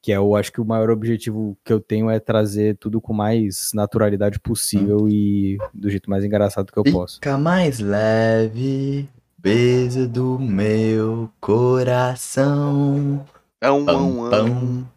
que 0.00 0.12
é, 0.12 0.16
eu 0.16 0.34
acho 0.34 0.52
que 0.52 0.60
o 0.60 0.64
maior 0.64 0.90
objetivo 0.90 1.56
que 1.64 1.72
eu 1.72 1.78
tenho 1.78 2.10
é 2.10 2.18
trazer 2.18 2.76
tudo 2.76 3.00
com 3.00 3.12
mais 3.12 3.70
naturalidade 3.72 4.40
possível 4.40 5.08
e 5.08 5.58
do 5.72 5.88
jeito 5.88 6.10
mais 6.10 6.24
engraçado 6.24 6.72
que 6.72 6.78
eu 6.78 6.82
posso. 6.82 7.14
Fica 7.16 7.38
mais 7.38 7.78
leve, 7.78 9.08
peso 9.42 10.08
do 10.08 10.38
meu 10.38 11.30
coração. 11.40 13.26
É 13.60 13.70
um 13.70 13.84
Pam, 13.84 14.30
pam, 14.30 14.88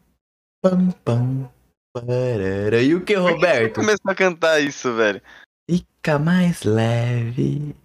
pam, 0.61 0.91
pam, 1.03 1.51
parara. 1.91 2.81
E 2.81 2.93
o 2.93 3.03
que, 3.03 3.15
Roberto? 3.15 3.75
Começou 3.75 4.11
a 4.11 4.15
cantar 4.15 4.59
isso, 4.61 4.93
velho. 4.93 5.21
Fica 5.69 6.19
mais 6.19 6.61
leve, 6.63 7.75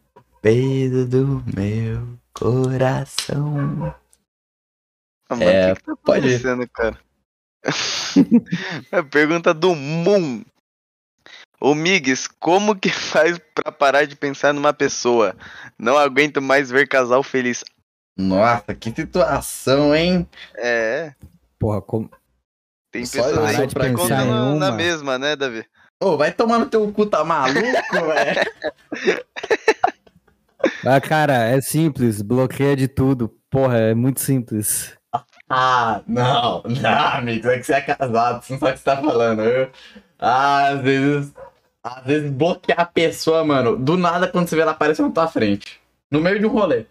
peso 0.42 1.06
do 1.06 1.42
meu 1.56 2.18
coração. 2.34 3.94
Ah, 5.30 5.36
mano, 5.36 5.50
É, 5.50 5.72
o 5.72 5.76
que, 5.76 5.80
que 5.82 5.86
tá 5.86 5.96
pode 5.96 6.68
cara? 6.68 6.98
a 8.92 9.02
pergunta 9.02 9.54
do 9.54 9.74
Moon. 9.74 10.42
Ô 11.60 11.74
Migs, 11.74 12.26
como 12.26 12.74
que 12.74 12.88
faz 12.90 13.38
pra 13.54 13.70
parar 13.70 14.06
de 14.06 14.16
pensar 14.16 14.54
numa 14.54 14.72
pessoa? 14.72 15.36
Não 15.78 15.98
aguento 15.98 16.40
mais 16.40 16.70
ver 16.70 16.88
casal 16.88 17.22
feliz. 17.22 17.62
Nossa, 18.16 18.74
que 18.74 18.90
situação, 18.90 19.94
hein? 19.94 20.28
É, 20.56 21.12
Porra, 21.58 21.82
como, 21.82 22.10
Tem 22.90 23.04
Só 23.04 23.22
pessoas 23.22 23.58
aí 23.60 23.68
que 23.68 23.86
em 23.86 24.08
na, 24.08 24.24
na 24.24 24.68
uma. 24.68 24.70
mesma, 24.72 25.18
né, 25.18 25.36
Davi? 25.36 25.64
Ô, 26.02 26.16
vai 26.16 26.32
tomar 26.32 26.58
no 26.58 26.66
teu 26.66 26.90
cu, 26.92 27.04
tá 27.04 27.22
maluco, 27.22 27.60
velho? 27.92 29.24
Ah, 30.84 31.00
cara, 31.00 31.44
é 31.44 31.60
simples, 31.60 32.22
bloqueia 32.22 32.74
de 32.74 32.88
tudo. 32.88 33.28
Porra, 33.50 33.78
é 33.78 33.94
muito 33.94 34.20
simples. 34.20 34.96
Ah, 35.48 36.02
não, 36.06 36.62
não, 36.62 37.06
amigo, 37.18 37.48
é 37.48 37.58
que 37.58 37.64
você 37.64 37.74
é 37.74 37.80
casado, 37.80 38.42
você 38.42 38.52
não 38.52 38.60
sabe 38.60 38.72
o 38.72 38.74
que 38.74 38.78
você 38.78 38.84
tá 38.84 38.96
falando. 38.96 39.42
Eu, 39.42 39.70
ah, 40.18 40.68
às 40.68 40.80
vezes, 40.80 41.34
às 41.82 42.04
vezes 42.04 42.30
bloquear 42.30 42.80
a 42.80 42.84
pessoa, 42.86 43.44
mano, 43.44 43.76
do 43.76 43.96
nada 43.96 44.28
quando 44.28 44.48
você 44.48 44.56
vê 44.56 44.62
ela 44.62 44.72
aparecer 44.72 45.02
na 45.02 45.10
tua 45.10 45.28
frente. 45.28 45.80
No 46.10 46.20
meio 46.20 46.38
de 46.38 46.46
um 46.46 46.50
rolê. 46.50 46.86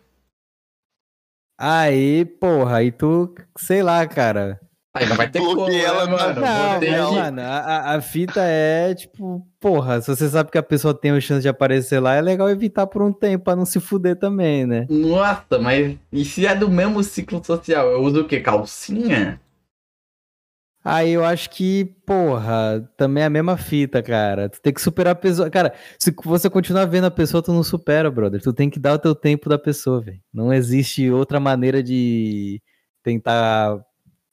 Aí, 1.60 2.24
porra, 2.26 2.78
aí 2.78 2.92
tu, 2.92 3.34
sei 3.58 3.84
lá, 3.84 4.06
cara. 4.08 4.60
Aí 4.96 5.06
não 5.08 5.16
vai 5.16 5.30
ter 5.30 5.40
como, 5.40 5.68
né, 5.68 5.80
ela, 5.82 6.08
mano? 6.08 6.42
Não, 6.42 6.80
ter 6.80 6.92
mas, 6.92 7.12
mano, 7.12 7.42
a, 7.42 7.58
a- 7.60 7.96
a 7.96 8.02
fita 8.02 8.42
é, 8.44 8.96
tipo, 8.96 9.46
porra, 9.60 10.02
se 10.02 10.08
você 10.08 10.28
sabe 10.28 10.50
que 10.50 10.58
a 10.58 10.64
pessoa 10.64 10.94
tem 10.94 11.12
a 11.12 11.20
chance 11.22 11.42
de 11.42 11.50
aparecer 11.50 12.00
lá, 12.00 12.16
é 12.16 12.22
legal 12.22 12.50
evitar 12.50 12.88
por 12.88 13.02
um 13.04 13.12
tempo 13.14 13.44
pra 13.44 13.56
não 13.56 13.66
se 13.66 13.80
fuder 13.80 14.16
também, 14.18 14.66
né? 14.66 14.88
Nossa, 14.90 15.60
mas 15.62 15.96
e 16.12 16.26
se 16.26 16.46
é 16.48 16.56
do 16.56 16.70
mesmo 16.70 17.04
ciclo 17.04 17.44
social? 17.44 17.88
Eu 17.92 18.02
uso 18.02 18.22
o 18.22 18.28
quê? 18.28 18.40
Calcinha? 18.40 19.40
Aí 20.92 21.12
eu 21.12 21.24
acho 21.24 21.50
que, 21.52 21.86
porra, 22.06 22.90
também 22.98 23.24
é 23.24 23.26
a 23.28 23.30
mesma 23.30 23.58
fita, 23.58 24.02
cara. 24.02 24.50
Tu 24.50 24.62
tem 24.62 24.74
que 24.74 24.82
superar 24.82 25.12
a 25.14 25.16
pessoa. 25.16 25.50
Cara, 25.50 25.74
se 26.00 26.14
você 26.26 26.50
continuar 26.50 26.86
vendo 26.86 27.06
a 27.06 27.12
pessoa, 27.12 27.44
tu 27.44 27.54
não 27.54 27.64
supera, 27.64 28.10
brother. 28.10 28.42
Tu 28.42 28.52
tem 28.54 28.70
que 28.70 28.80
dar 28.80 28.94
o 28.94 29.00
teu 29.00 29.14
tempo 29.14 29.48
da 29.50 29.60
pessoa, 29.60 30.02
velho. 30.02 30.20
Não 30.34 30.52
existe 30.54 31.10
outra 31.12 31.40
maneira 31.40 31.84
de 31.84 32.62
tentar 33.04 33.80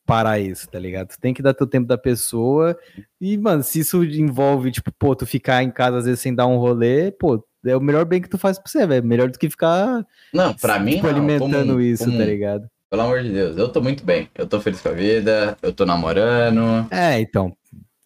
parar 0.07 0.39
isso, 0.39 0.69
tá 0.69 0.79
ligado? 0.79 1.09
Tu 1.09 1.19
tem 1.21 1.35
que 1.35 1.43
dar 1.43 1.53
teu 1.53 1.67
tempo 1.67 1.87
da 1.87 1.99
pessoa. 1.99 2.77
E, 3.21 3.37
mano, 3.37 3.63
se 3.63 3.81
isso 3.81 4.03
envolve, 4.05 4.71
tipo, 4.71 4.93
pô, 4.93 5.15
tu 5.17 5.27
ficar 5.27 5.63
em 5.63 5.71
casa 5.71 5.99
às 5.99 6.05
vezes 6.05 6.21
sem 6.21 6.35
dar 6.35 6.47
um 6.47 6.57
rolê, 6.59 7.11
pô, 7.11 7.45
é 7.65 7.77
o 7.77 7.81
melhor 7.81 8.05
bem 8.05 8.23
que 8.23 8.29
tu 8.29 8.39
faz 8.39 8.59
pra 8.59 8.71
você, 8.71 8.87
velho. 8.87 9.05
Melhor 9.05 9.29
do 9.29 9.39
que 9.39 9.51
ficar, 9.51 10.07
Não, 10.33 10.55
pra 10.55 10.79
mim 10.79 10.93
tipo, 10.97 11.07
não. 11.09 11.11
alimentando 11.17 11.67
comum, 11.73 11.81
isso, 11.81 12.05
comum. 12.05 12.19
tá 12.19 12.25
ligado? 12.25 12.69
Pelo 12.97 13.09
amor 13.09 13.23
de 13.23 13.31
Deus, 13.31 13.59
eu 13.59 13.69
tô 13.69 13.83
muito 13.83 14.03
bem. 14.03 14.31
Eu 14.35 14.47
tô 14.47 14.59
feliz 14.59 14.81
com 14.81 14.89
a 14.89 14.93
vida, 14.93 15.55
eu 15.61 15.71
tô 15.71 15.85
namorando. 15.85 16.89
É, 16.91 17.21
então, 17.21 17.55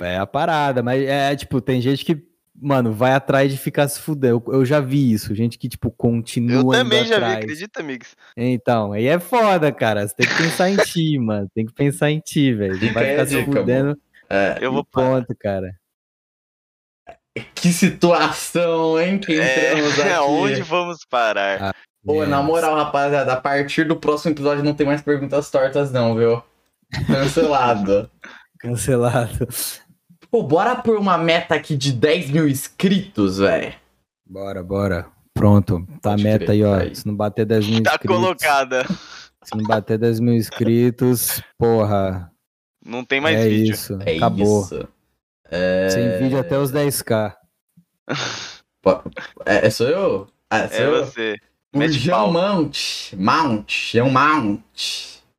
é 0.01 0.17
a 0.19 0.27
parada, 0.27 0.83
mas 0.83 1.01
é 1.01 1.37
tipo, 1.37 1.61
tem 1.61 1.81
gente 1.81 2.05
que, 2.05 2.21
mano, 2.61 2.93
vai 2.93 3.13
atrás 3.13 3.53
de 3.53 3.57
ficar 3.57 3.87
se 3.87 4.01
fudendo. 4.01 4.43
Eu, 4.49 4.53
eu 4.55 4.65
já 4.67 4.81
vi 4.81 5.13
isso, 5.13 5.33
gente 5.33 5.57
que, 5.59 5.69
tipo, 5.69 5.93
continua 5.93 6.75
Eu 6.75 6.81
também 6.81 7.05
já 7.05 7.19
vi, 7.19 7.25
atrás. 7.25 7.37
acredita, 7.37 7.79
amigos? 7.79 8.17
Então, 8.37 8.93
aí 8.93 9.07
é 9.07 9.21
foda, 9.21 9.71
cara. 9.71 10.09
Você 10.09 10.13
tem 10.17 10.27
que 10.27 10.37
pensar 10.37 10.69
em 10.69 10.77
ti, 10.79 11.17
mano. 11.23 11.49
Tem 11.55 11.65
que 11.65 11.73
pensar 11.73 12.11
em 12.11 12.19
ti, 12.19 12.53
velho. 12.53 12.77
Vai 12.93 13.05
é 13.05 13.11
ficar 13.13 13.27
se 13.29 13.37
dica, 13.45 13.61
fudendo. 13.61 13.97
É, 14.29 14.59
Eu 14.61 14.73
vou 14.73 14.85
ponto, 14.85 15.33
cara. 15.39 15.71
que 17.55 17.73
situação, 17.73 19.01
hein? 19.01 19.21
Que 19.21 19.35
entramos 19.41 19.99
É, 20.01 20.15
aqui. 20.15 20.25
onde 20.25 20.63
vamos 20.63 21.05
parar? 21.09 21.77
Pô, 22.05 22.25
na 22.25 22.39
Yes. 22.39 22.47
moral, 22.47 22.75
rapaziada, 22.77 23.33
a 23.33 23.41
partir 23.41 23.85
do 23.85 23.97
próximo 23.97 24.33
episódio 24.33 24.65
não 24.65 24.75
tem 24.75 24.87
mais 24.87 25.03
perguntas 25.03 25.51
tortas, 25.51 25.93
não, 25.93 26.15
viu? 26.15 26.43
Cancelado. 27.07 28.11
Cancelado. 28.59 29.47
Pô, 30.31 30.43
bora 30.43 30.77
por 30.77 30.97
uma 30.97 31.19
meta 31.19 31.55
aqui 31.55 31.77
de 31.77 31.93
10 31.93 32.31
mil 32.31 32.49
inscritos, 32.49 33.39
velho. 33.39 33.75
Bora, 34.27 34.63
bora. 34.63 35.07
Pronto. 35.35 35.87
Tá 36.01 36.11
a 36.11 36.13
Pode 36.13 36.23
meta 36.25 36.45
crer, 36.47 36.51
aí, 36.53 36.65
ó. 36.65 36.77
tá 36.77 36.83
aí. 36.85 36.95
Se 36.95 37.07
não 37.07 37.15
bater 37.17 37.45
10 37.47 37.67
mil 37.67 37.83
Tá 37.83 37.93
inscritos. 37.93 38.17
colocada. 38.17 38.85
Se 39.43 39.57
não 39.57 39.65
bater 39.65 39.99
10 39.99 40.21
mil 40.21 40.35
inscritos, 40.35 41.43
porra. 41.59 42.31
Não 42.85 43.05
tem 43.05 43.21
mais 43.21 43.37
é 43.39 43.49
vídeo. 43.49 43.73
isso. 43.75 43.99
É 44.05 44.17
Acabou. 44.17 44.63
isso. 44.63 44.89
É... 45.51 45.89
Sem 45.91 46.19
vídeo 46.19 46.39
até 46.39 46.59
os 46.59 46.73
10k. 46.73 47.35
É, 49.45 49.67
é, 49.67 49.71
sou 49.71 49.87
eu? 49.89 50.27
Ah, 50.49 50.67
sou 50.69 50.77
É 50.79 50.87
eu? 50.87 51.05
você. 51.05 51.37
O 51.73 51.79
Mete 51.79 51.93
Jean 51.93 52.15
pau. 52.15 52.33
Mount. 52.33 52.77
Mount. 53.17 53.71
Jean 53.93 54.11
Mount. 54.11 54.61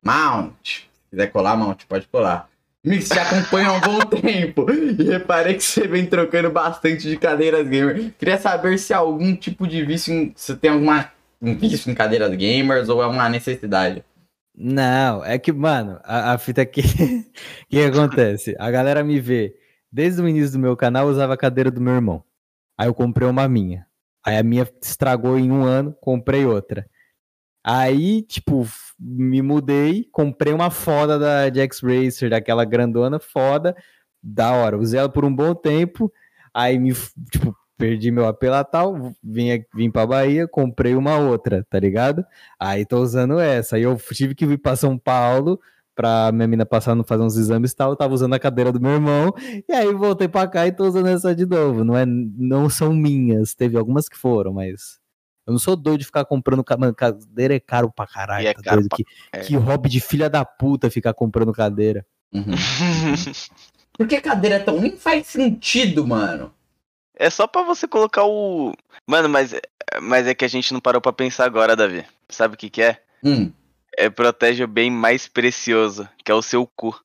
Mount. 0.04 0.54
Se 0.64 1.10
quiser 1.10 1.28
colar, 1.28 1.58
Mount, 1.58 1.86
pode 1.88 2.08
colar. 2.08 2.50
Mix, 2.84 3.10
te 3.10 3.20
acompanha 3.20 3.70
há 3.70 3.74
um 3.74 3.82
bom 3.82 4.00
tempo. 4.22 4.66
E 4.72 5.04
reparei 5.04 5.54
que 5.56 5.64
você 5.64 5.88
vem 5.88 6.06
trocando 6.06 6.50
bastante 6.50 7.08
de 7.08 7.18
cadeiras 7.18 7.68
gamer. 7.68 8.14
Queria 8.18 8.40
saber 8.40 8.80
se 8.80 8.94
há 8.94 8.98
algum 8.98 9.36
tipo 9.36 9.68
de 9.68 9.84
vício. 9.86 10.32
Se 10.36 10.56
tem 10.56 10.72
alguma 10.72 11.12
um 11.42 11.56
vício 11.58 11.92
em 11.92 11.96
cadeiras 11.96 12.34
gamers 12.36 12.88
ou 12.88 13.02
é 13.02 13.08
uma 13.08 13.28
necessidade. 13.28 14.04
Não, 14.56 15.24
é 15.24 15.38
que, 15.40 15.52
mano, 15.52 16.00
a, 16.04 16.34
a 16.34 16.38
fita 16.38 16.62
aqui. 16.62 16.82
O 16.82 17.26
que 17.70 17.84
acontece? 17.84 18.56
A 18.60 18.70
galera 18.70 19.04
me 19.04 19.20
vê. 19.20 19.56
Desde 19.92 20.22
o 20.22 20.28
início 20.28 20.54
do 20.54 20.60
meu 20.60 20.78
canal, 20.78 21.06
eu 21.06 21.12
usava 21.12 21.34
a 21.34 21.38
cadeira 21.38 21.70
do 21.70 21.82
meu 21.82 21.94
irmão. 21.94 22.24
Aí 22.78 22.88
eu 22.88 22.94
comprei 22.94 23.28
uma 23.28 23.48
minha. 23.48 23.86
Aí 24.26 24.38
a 24.38 24.44
minha 24.44 24.68
estragou 24.82 25.38
em 25.38 25.52
um 25.52 25.64
ano, 25.64 25.96
comprei 26.00 26.46
outra. 26.46 26.86
Aí, 27.64 28.24
tipo, 28.24 28.66
me 29.00 29.42
mudei, 29.42 30.06
comprei 30.12 30.54
uma 30.54 30.72
foda 30.72 31.20
da 31.20 31.50
de 31.50 31.60
X-Racer, 31.62 32.30
daquela 32.30 32.66
grandona 32.66 33.20
foda, 33.20 33.76
da 34.22 34.52
hora. 34.54 34.78
Usei 34.78 35.00
ela 35.00 35.10
por 35.10 35.26
um 35.26 35.36
bom 35.36 35.54
tempo, 35.54 36.12
aí 36.54 36.80
me, 36.80 36.94
tipo, 37.32 37.56
perdi 37.78 38.12
meu 38.12 38.28
AP 38.28 38.44
lá 38.44 38.64
tal, 38.64 39.14
vim, 39.24 39.64
vim 39.76 39.92
pra 39.92 40.06
Bahia, 40.08 40.48
comprei 40.48 40.96
uma 40.96 41.18
outra, 41.18 41.66
tá 41.70 41.80
ligado? 41.80 42.26
Aí 42.60 42.86
tô 42.86 43.00
usando 43.00 43.40
essa. 43.40 43.76
Aí 43.76 43.84
eu 43.84 43.98
tive 44.12 44.36
que 44.36 44.46
vir 44.46 44.58
pra 44.60 44.76
São 44.76 44.98
Paulo 44.98 45.60
pra 45.96 46.32
minha 46.32 46.48
mina 46.48 46.66
passar 46.66 46.96
no 46.96 47.04
fazer 47.04 47.24
uns 47.24 47.38
exames 47.38 47.72
e 47.72 47.76
tal. 47.76 47.92
Eu 47.92 47.96
tava 47.96 48.14
usando 48.14 48.34
a 48.34 48.40
cadeira 48.40 48.72
do 48.72 48.80
meu 48.80 48.92
irmão. 48.92 49.34
E 49.68 49.74
aí 49.74 49.94
voltei 49.94 50.28
pra 50.28 50.48
cá 50.48 50.66
e 50.68 50.72
tô 50.72 50.86
usando 50.88 51.08
essa 51.08 51.36
de 51.36 51.46
novo. 51.46 51.84
Não, 51.84 51.96
é, 51.98 52.06
não 52.06 52.70
são 52.70 52.94
minhas. 52.94 53.54
Teve 53.54 53.78
algumas 53.78 54.08
que 54.10 54.18
foram, 54.18 54.54
mas. 54.54 55.00
Eu 55.46 55.52
não 55.54 55.60
sou 55.60 55.76
doido 55.76 56.00
de 56.00 56.06
ficar 56.06 56.24
comprando. 56.26 56.64
Mano, 56.80 56.94
cadeira 56.94 57.56
é 57.56 57.60
caro 57.60 57.92
pra 57.92 58.06
caralho. 58.08 58.44
E 58.44 58.48
é 58.48 58.54
tá 58.54 58.62
caro 58.62 58.82
doido? 58.82 58.90
pra- 58.90 58.98
Que, 58.98 59.06
é. 59.34 59.40
que 59.42 59.56
hobby 59.56 59.90
de 59.90 60.00
filha 60.00 60.30
da 60.30 60.46
puta 60.46 60.90
ficar 60.90 61.14
comprando 61.14 61.52
cadeira. 61.52 62.06
Uhum. 62.34 62.44
Por 63.98 64.08
que 64.08 64.22
cadeira 64.22 64.56
é 64.56 64.60
tão. 64.60 64.80
Nem 64.80 64.96
faz 64.96 65.28
sentido, 65.28 66.08
mano. 66.08 66.54
é 67.18 67.30
só 67.30 67.46
pra 67.48 67.64
você 67.64 67.88
colocar 67.88 68.24
o. 68.26 68.72
Mano, 69.08 69.28
mas, 69.28 69.54
mas 70.02 70.26
é 70.28 70.34
que 70.34 70.46
a 70.46 70.48
gente 70.48 70.74
não 70.74 70.80
parou 70.80 71.02
pra 71.02 71.12
pensar 71.12 71.46
agora, 71.46 71.76
Davi. 71.76 72.06
Sabe 72.30 72.54
o 72.56 72.58
que, 72.58 72.70
que 72.70 72.82
é? 72.82 73.02
Hum. 73.24 73.52
É 73.98 74.10
protege 74.10 74.64
o 74.64 74.68
bem 74.68 74.90
mais 74.90 75.28
precioso, 75.28 76.08
que 76.24 76.32
é 76.32 76.36
o 76.36 76.42
seu 76.42 76.66
cu. 76.76 76.98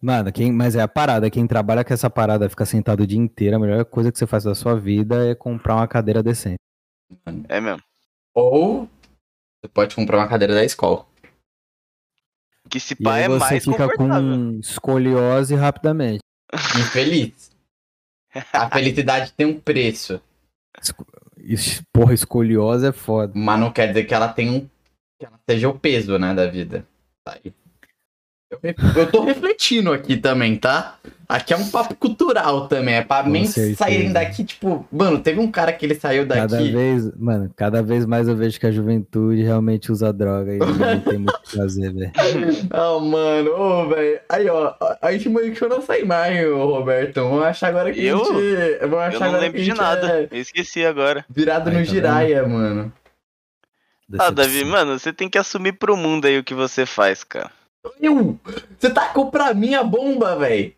Mano, 0.00 0.32
quem, 0.32 0.52
mas 0.52 0.74
é 0.74 0.82
a 0.82 0.88
parada. 0.88 1.30
Quem 1.30 1.46
trabalha 1.46 1.84
com 1.84 1.94
essa 1.94 2.10
parada, 2.10 2.50
fica 2.50 2.66
sentado 2.66 3.02
o 3.02 3.06
dia 3.06 3.18
inteiro, 3.18 3.56
a 3.56 3.58
melhor 3.58 3.84
coisa 3.84 4.10
que 4.10 4.18
você 4.18 4.26
faz 4.26 4.44
da 4.44 4.54
sua 4.54 4.78
vida 4.78 5.30
é 5.30 5.34
comprar 5.34 5.76
uma 5.76 5.86
cadeira 5.86 6.22
decente. 6.22 6.58
É 7.48 7.60
mesmo. 7.60 7.82
Ou 8.34 8.88
você 9.62 9.68
pode 9.72 9.94
comprar 9.94 10.18
uma 10.18 10.28
cadeira 10.28 10.54
da 10.54 10.64
escola. 10.64 11.06
Que 12.68 12.80
se 12.80 12.94
E 12.94 13.02
pá 13.02 13.14
aí 13.14 13.22
é 13.24 13.28
você 13.28 13.38
mais 13.38 13.64
fica 13.64 13.88
com 13.96 14.58
escoliose 14.58 15.54
rapidamente. 15.54 16.20
Infeliz. 16.52 17.52
A 18.52 18.68
felicidade 18.70 19.32
tem 19.32 19.46
um 19.46 19.60
preço. 19.60 20.20
Porra, 21.92 22.14
escoliose 22.14 22.86
é 22.86 22.92
foda. 22.92 23.32
Mas 23.36 23.60
não 23.60 23.72
quer 23.72 23.88
dizer 23.88 24.04
que 24.04 24.14
ela 24.14 24.32
tenha 24.32 24.52
um. 24.52 24.68
Que 25.22 25.26
ela 25.26 25.38
seja 25.48 25.68
o 25.68 25.78
peso, 25.78 26.18
né, 26.18 26.34
da 26.34 26.46
vida. 26.48 26.84
Tá 27.24 27.36
aí. 27.44 27.52
Eu, 28.50 28.58
eu 28.96 29.10
tô 29.10 29.22
refletindo 29.24 29.92
aqui 29.92 30.16
também, 30.16 30.56
tá? 30.56 30.96
Aqui 31.28 31.54
é 31.54 31.56
um 31.56 31.70
papo 31.70 31.94
cultural 31.94 32.66
também. 32.66 32.96
É 32.96 33.02
pra 33.02 33.22
Com 33.22 33.32
certeza. 33.46 33.76
saírem 33.76 34.12
daqui, 34.12 34.44
tipo. 34.44 34.84
Mano, 34.92 35.20
teve 35.20 35.38
um 35.40 35.50
cara 35.50 35.72
que 35.72 35.86
ele 35.86 35.94
saiu 35.94 36.26
Cada 36.26 36.46
daqui. 36.48 36.70
vez, 36.72 37.10
mano, 37.16 37.50
cada 37.56 37.82
vez 37.82 38.04
mais 38.04 38.26
eu 38.28 38.36
vejo 38.36 38.58
que 38.60 38.66
a 38.66 38.70
juventude 38.72 39.42
realmente 39.42 39.90
usa 39.92 40.12
droga 40.12 40.52
e 40.52 40.58
não 40.58 41.00
tem 41.00 41.18
muito 41.18 41.34
o 41.34 41.40
que 41.40 41.56
fazer, 41.56 41.92
velho. 41.94 42.12
Ah, 42.70 42.98
mano, 43.00 43.50
ô, 43.52 43.88
velho. 43.88 44.20
Aí, 44.28 44.46
ó, 44.50 44.74
a 45.00 45.12
gente 45.12 45.28
manchou 45.30 45.68
nossa 45.68 45.96
imagem, 45.96 46.46
ô, 46.48 46.66
Roberto. 46.66 47.22
Vamos 47.22 47.44
achar 47.44 47.68
agora 47.68 47.90
que 47.92 48.04
Eu? 48.04 48.20
a 48.20 48.24
gente. 48.24 48.78
Vamos 48.80 48.98
achar 48.98 49.14
Eu 49.14 49.20
não 49.20 49.26
agora 49.28 49.42
lembro 49.42 49.62
de 49.62 49.72
nada. 49.72 50.20
é 50.20 50.28
Eu 50.30 50.40
esqueci 50.42 50.84
agora. 50.84 51.24
virado 51.30 51.70
Aí, 51.70 51.76
no 51.78 51.86
tá 51.86 51.90
giraia, 51.90 52.46
mano. 52.46 52.92
Ah, 54.18 54.30
Davi, 54.30 54.64
mano, 54.64 54.98
você 54.98 55.12
tem 55.12 55.28
que 55.28 55.38
assumir 55.38 55.72
pro 55.72 55.96
mundo 55.96 56.26
aí 56.26 56.38
o 56.38 56.44
que 56.44 56.54
você 56.54 56.84
faz, 56.84 57.24
cara. 57.24 57.50
Eu! 58.00 58.38
Você 58.78 58.90
tacou 58.90 59.30
pra 59.30 59.54
mim 59.54 59.74
a 59.74 59.82
bomba, 59.82 60.36
velho. 60.36 60.74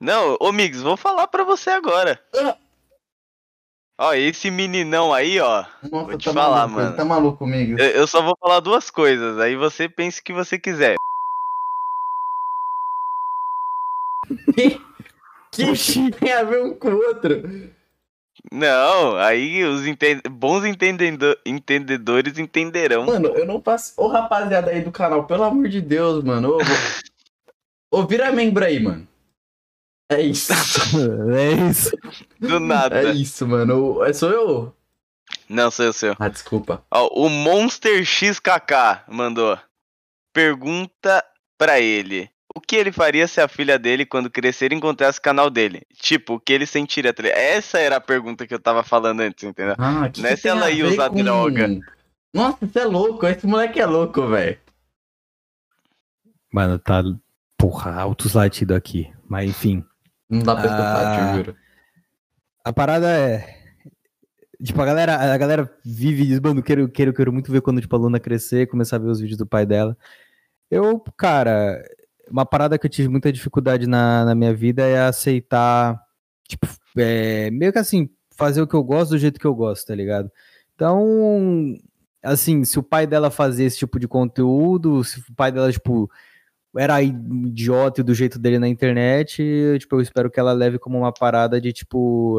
Não, 0.00 0.36
ô 0.40 0.52
Migs, 0.52 0.82
vou 0.82 0.96
falar 0.96 1.28
pra 1.28 1.44
você 1.44 1.70
agora. 1.70 2.20
Ah. 2.34 2.56
Ó, 3.98 4.14
esse 4.14 4.50
meninão 4.50 5.14
aí, 5.14 5.38
ó. 5.38 5.64
Nossa, 5.90 6.06
Vou 6.06 6.18
te 6.18 6.24
tá 6.24 6.32
falar, 6.32 6.66
maluco, 6.66 6.80
mano. 6.80 6.96
Tá 6.96 7.04
maluco 7.04 7.38
comigo. 7.38 7.78
Eu, 7.78 7.90
eu 7.90 8.06
só 8.06 8.20
vou 8.20 8.36
falar 8.40 8.60
duas 8.60 8.90
coisas, 8.90 9.38
aí 9.38 9.54
você 9.54 9.88
pensa 9.88 10.20
o 10.20 10.24
que 10.24 10.32
você 10.32 10.58
quiser. 10.58 10.96
Que 15.52 16.10
tem 16.12 16.32
a 16.32 16.42
ver 16.44 16.62
um 16.62 16.74
com 16.74 16.88
o 16.88 16.96
outro? 17.08 17.42
Não, 18.50 19.16
aí 19.16 19.64
os 19.64 19.82
bons 20.30 20.64
entendendo- 20.64 21.36
entendedores 21.46 22.38
entenderão. 22.38 23.06
Mano, 23.06 23.28
eu 23.28 23.46
não 23.46 23.62
faço. 23.62 23.94
Ô, 23.96 24.08
rapaziada 24.08 24.70
aí 24.70 24.82
do 24.82 24.90
canal, 24.90 25.26
pelo 25.26 25.44
amor 25.44 25.68
de 25.68 25.80
Deus, 25.80 26.24
mano. 26.24 26.56
Ô, 26.56 26.58
Ô, 27.92 28.06
vira 28.06 28.32
membro 28.32 28.64
aí, 28.64 28.80
mano. 28.80 29.06
É 30.10 30.20
isso. 30.20 30.52
é 31.34 31.70
isso. 31.70 31.90
Do 32.40 32.58
nada. 32.58 33.02
É 33.02 33.12
isso, 33.12 33.46
mano. 33.46 34.02
É, 34.04 34.12
sou 34.12 34.30
eu? 34.30 34.76
Não, 35.48 35.70
sou 35.70 35.84
eu, 35.86 35.92
seu. 35.92 36.16
Ah, 36.18 36.28
desculpa. 36.28 36.84
Ó, 36.90 37.08
o 37.26 37.28
Monster 37.28 38.04
XKK 38.04 39.04
mandou. 39.08 39.58
Pergunta 40.34 41.24
pra 41.58 41.80
ele. 41.80 42.30
O 42.54 42.60
que 42.60 42.76
ele 42.76 42.92
faria 42.92 43.26
se 43.26 43.40
a 43.40 43.48
filha 43.48 43.78
dele, 43.78 44.04
quando 44.04 44.30
crescer, 44.30 44.72
encontrasse 44.72 45.18
o 45.18 45.22
canal 45.22 45.48
dele? 45.48 45.82
Tipo, 45.94 46.34
o 46.34 46.40
que 46.40 46.52
ele 46.52 46.66
sentiria? 46.66 47.12
tá? 47.12 47.22
Essa 47.26 47.78
era 47.78 47.96
a 47.96 48.00
pergunta 48.00 48.46
que 48.46 48.52
eu 48.54 48.58
tava 48.60 48.82
falando 48.82 49.20
antes, 49.20 49.42
entendeu? 49.44 49.74
Ah, 49.78 50.08
que 50.10 50.20
Não 50.20 50.28
é 50.28 50.36
se 50.36 50.48
ela 50.48 50.70
ia 50.70 50.86
usar 50.86 51.08
droga. 51.08 51.80
Nossa, 52.34 52.66
você 52.66 52.80
é 52.80 52.84
louco. 52.84 53.26
Esse 53.26 53.46
moleque 53.46 53.80
é 53.80 53.86
louco, 53.86 54.26
velho. 54.26 54.58
Mano, 56.52 56.78
tá. 56.78 57.02
Porra, 57.56 57.94
altos 57.94 58.34
latidos 58.34 58.76
aqui. 58.76 59.10
Mas 59.28 59.48
enfim. 59.50 59.84
Não 60.28 60.40
dá 60.42 60.54
pra 60.56 60.64
escutar, 60.64 61.06
Ah. 61.06 61.16
te 61.32 61.36
juro. 61.36 61.56
A 62.64 62.72
parada 62.72 63.08
é. 63.10 63.58
Tipo, 64.62 64.80
a 64.80 64.84
galera, 64.86 65.16
a 65.34 65.36
galera 65.38 65.70
vive 65.84 66.22
e 66.22 66.26
diz, 66.26 66.40
mano, 66.40 66.62
quero, 66.62 66.88
quero, 66.88 67.12
quero 67.12 67.32
muito 67.32 67.50
ver 67.50 67.60
quando, 67.62 67.80
tipo, 67.80 67.96
a 67.96 67.98
Luna 67.98 68.20
crescer, 68.20 68.68
começar 68.68 68.96
a 68.96 68.98
ver 69.00 69.08
os 69.08 69.20
vídeos 69.20 69.38
do 69.38 69.46
pai 69.46 69.66
dela. 69.66 69.96
Eu, 70.70 71.00
cara, 71.16 71.82
uma 72.30 72.46
parada 72.46 72.78
que 72.78 72.86
eu 72.86 72.90
tive 72.90 73.08
muita 73.08 73.32
dificuldade 73.32 73.86
na, 73.86 74.24
na 74.24 74.34
minha 74.34 74.54
vida 74.54 74.82
é 74.82 75.00
aceitar, 75.00 76.00
tipo, 76.48 76.66
é, 76.96 77.50
meio 77.50 77.72
que 77.72 77.78
assim, 77.78 78.08
fazer 78.36 78.62
o 78.62 78.66
que 78.66 78.74
eu 78.74 78.82
gosto 78.82 79.10
do 79.10 79.18
jeito 79.18 79.40
que 79.40 79.46
eu 79.46 79.54
gosto, 79.54 79.86
tá 79.86 79.94
ligado? 79.94 80.30
Então, 80.74 81.76
assim, 82.22 82.64
se 82.64 82.78
o 82.78 82.82
pai 82.82 83.06
dela 83.06 83.30
fazia 83.30 83.66
esse 83.66 83.78
tipo 83.78 83.98
de 83.98 84.08
conteúdo, 84.08 85.04
se 85.04 85.20
o 85.20 85.34
pai 85.34 85.52
dela, 85.52 85.70
tipo, 85.72 86.10
era 86.76 87.02
idiota 87.02 88.00
e 88.00 88.04
do 88.04 88.14
jeito 88.14 88.38
dele 88.38 88.58
na 88.58 88.68
internet, 88.68 89.42
tipo, 89.78 89.96
eu 89.96 90.00
espero 90.00 90.30
que 90.30 90.40
ela 90.40 90.52
leve 90.52 90.78
como 90.78 90.98
uma 90.98 91.12
parada 91.12 91.60
de, 91.60 91.72
tipo, 91.72 92.38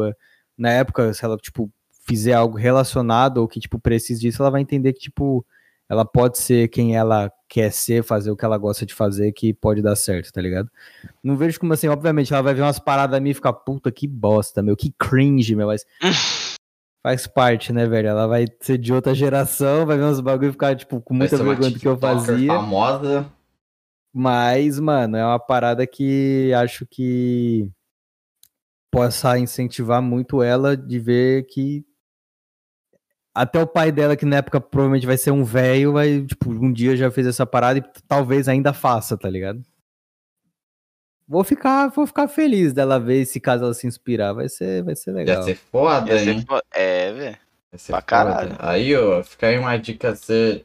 na 0.56 0.70
época, 0.70 1.12
se 1.14 1.24
ela, 1.24 1.36
tipo, 1.36 1.70
fizer 2.06 2.34
algo 2.34 2.56
relacionado 2.56 3.38
ou 3.38 3.48
que, 3.48 3.60
tipo, 3.60 3.78
precise 3.78 4.20
disso, 4.20 4.42
ela 4.42 4.50
vai 4.50 4.60
entender 4.60 4.92
que, 4.92 5.00
tipo, 5.00 5.44
ela 5.88 6.04
pode 6.04 6.38
ser 6.38 6.68
quem 6.68 6.96
ela 6.96 7.30
quer 7.48 7.72
ser, 7.72 8.02
fazer 8.02 8.30
o 8.30 8.36
que 8.36 8.44
ela 8.44 8.58
gosta 8.58 8.84
de 8.86 8.94
fazer, 8.94 9.32
que 9.32 9.52
pode 9.52 9.82
dar 9.82 9.94
certo, 9.96 10.32
tá 10.32 10.40
ligado? 10.40 10.70
Não 11.22 11.36
vejo 11.36 11.60
como 11.60 11.72
assim, 11.72 11.88
obviamente, 11.88 12.32
ela 12.32 12.42
vai 12.42 12.54
ver 12.54 12.62
umas 12.62 12.78
paradas 12.78 13.16
a 13.16 13.20
mim 13.20 13.30
e 13.30 13.34
ficar, 13.34 13.52
puta, 13.52 13.92
que 13.92 14.08
bosta, 14.08 14.62
meu, 14.62 14.76
que 14.76 14.92
cringe, 14.98 15.54
meu, 15.54 15.66
mas 15.66 15.84
faz 17.04 17.26
parte, 17.26 17.72
né, 17.72 17.86
velho? 17.86 18.08
Ela 18.08 18.26
vai 18.26 18.46
ser 18.60 18.78
de 18.78 18.92
outra 18.92 19.14
geração, 19.14 19.86
vai 19.86 19.96
ver 19.98 20.04
uns 20.04 20.20
bagulho 20.20 20.48
e 20.48 20.52
ficar, 20.52 20.74
tipo, 20.74 21.00
com 21.00 21.14
Vai 21.14 21.28
muita 21.28 21.36
vergonha 21.36 21.70
do 21.70 21.78
que 21.78 21.86
eu 21.86 21.98
fazia. 21.98 22.46
famosa. 22.48 23.30
Mas, 24.12 24.78
mano, 24.80 25.16
é 25.16 25.24
uma 25.24 25.38
parada 25.38 25.86
que 25.86 26.52
acho 26.54 26.86
que 26.86 27.68
possa 28.90 29.36
incentivar 29.38 30.00
muito 30.00 30.40
ela 30.40 30.76
de 30.76 31.00
ver 31.00 31.46
que 31.46 31.84
até 33.34 33.60
o 33.60 33.66
pai 33.66 33.90
dela, 33.90 34.16
que 34.16 34.24
na 34.24 34.36
época 34.36 34.60
provavelmente 34.60 35.06
vai 35.06 35.16
ser 35.18 35.30
um 35.32 35.42
velho, 35.44 35.92
vai, 35.92 36.22
tipo, 36.24 36.50
um 36.50 36.72
dia 36.72 36.96
já 36.96 37.10
fez 37.10 37.26
essa 37.26 37.44
parada 37.44 37.78
e 37.80 37.84
talvez 38.06 38.46
ainda 38.48 38.72
faça, 38.72 39.16
tá 39.16 39.28
ligado? 39.28 39.60
Vou 41.26 41.42
ficar, 41.42 41.88
vou 41.88 42.06
ficar 42.06 42.28
feliz 42.28 42.72
dela 42.72 43.00
ver 43.00 43.24
se 43.24 43.40
caso 43.40 43.64
ela 43.64 43.74
se 43.74 43.86
inspirar, 43.86 44.34
vai 44.34 44.48
ser, 44.48 44.82
vai 44.84 44.94
ser 44.94 45.10
Ia 45.10 45.16
legal. 45.16 45.42
ser 45.42 45.54
foda, 45.56 46.12
Ia 46.12 46.18
ser 46.18 46.46
fo- 46.46 46.60
É, 46.72 47.12
velho. 47.12 47.38
Ia 47.72 47.78
ser 47.78 47.92
pra 47.92 48.00
foda. 48.00 48.06
caralho. 48.06 48.56
Aí, 48.58 48.94
ó, 48.94 49.22
fica 49.24 49.46
aí 49.48 49.58
uma 49.58 49.76
dica, 49.78 50.14
você 50.14 50.64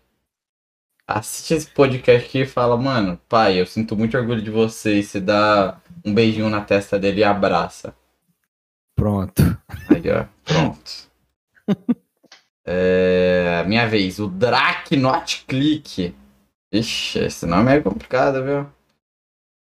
assiste 1.07 1.53
esse 1.55 1.67
podcast 1.71 2.25
aqui 2.27 2.41
e 2.41 2.45
fala, 2.45 2.77
mano, 2.77 3.19
pai, 3.29 3.59
eu 3.59 3.65
sinto 3.65 3.95
muito 3.95 4.15
orgulho 4.17 4.41
de 4.43 4.51
você, 4.51 4.99
e 4.99 5.03
você 5.03 5.19
dá 5.19 5.79
um 6.05 6.13
beijinho 6.13 6.49
na 6.49 6.61
testa 6.61 6.99
dele 6.99 7.21
e 7.21 7.23
abraça. 7.23 7.95
Pronto. 8.95 9.41
Aí, 9.89 10.03
ó, 10.11 10.25
pronto. 10.43 11.09
É, 12.71 13.63
minha 13.65 13.87
vez, 13.87 14.19
o 14.19 14.27
Drac 14.27 14.95
Not 14.95 15.43
Click. 15.47 16.13
Ixi, 16.71 17.17
esse 17.17 17.47
nome 17.47 17.75
é 17.75 17.81
complicado, 17.81 18.43
viu? 18.43 18.67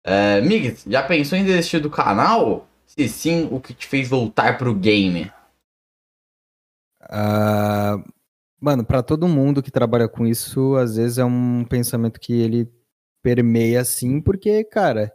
É, 0.05 0.39
Migs, 0.39 0.85
já 0.87 1.03
pensou 1.03 1.37
em 1.37 1.43
desistir 1.43 1.79
do 1.79 1.89
canal? 1.89 2.65
Se 2.85 3.09
sim, 3.09 3.49
o 3.51 3.59
que 3.59 3.73
te 3.73 3.85
fez 3.85 4.07
voltar 4.07 4.57
pro 4.57 4.73
game? 4.73 5.29
Ah, 7.01 8.01
mano, 8.61 8.85
pra 8.85 9.03
todo 9.03 9.27
mundo 9.27 9.61
que 9.61 9.71
trabalha 9.71 10.07
com 10.07 10.25
isso, 10.25 10.77
às 10.77 10.95
vezes 10.95 11.17
é 11.17 11.25
um 11.25 11.65
pensamento 11.65 12.17
que 12.17 12.31
ele 12.31 12.71
permeia 13.21 13.81
assim, 13.81 14.21
porque, 14.21 14.63
cara, 14.63 15.13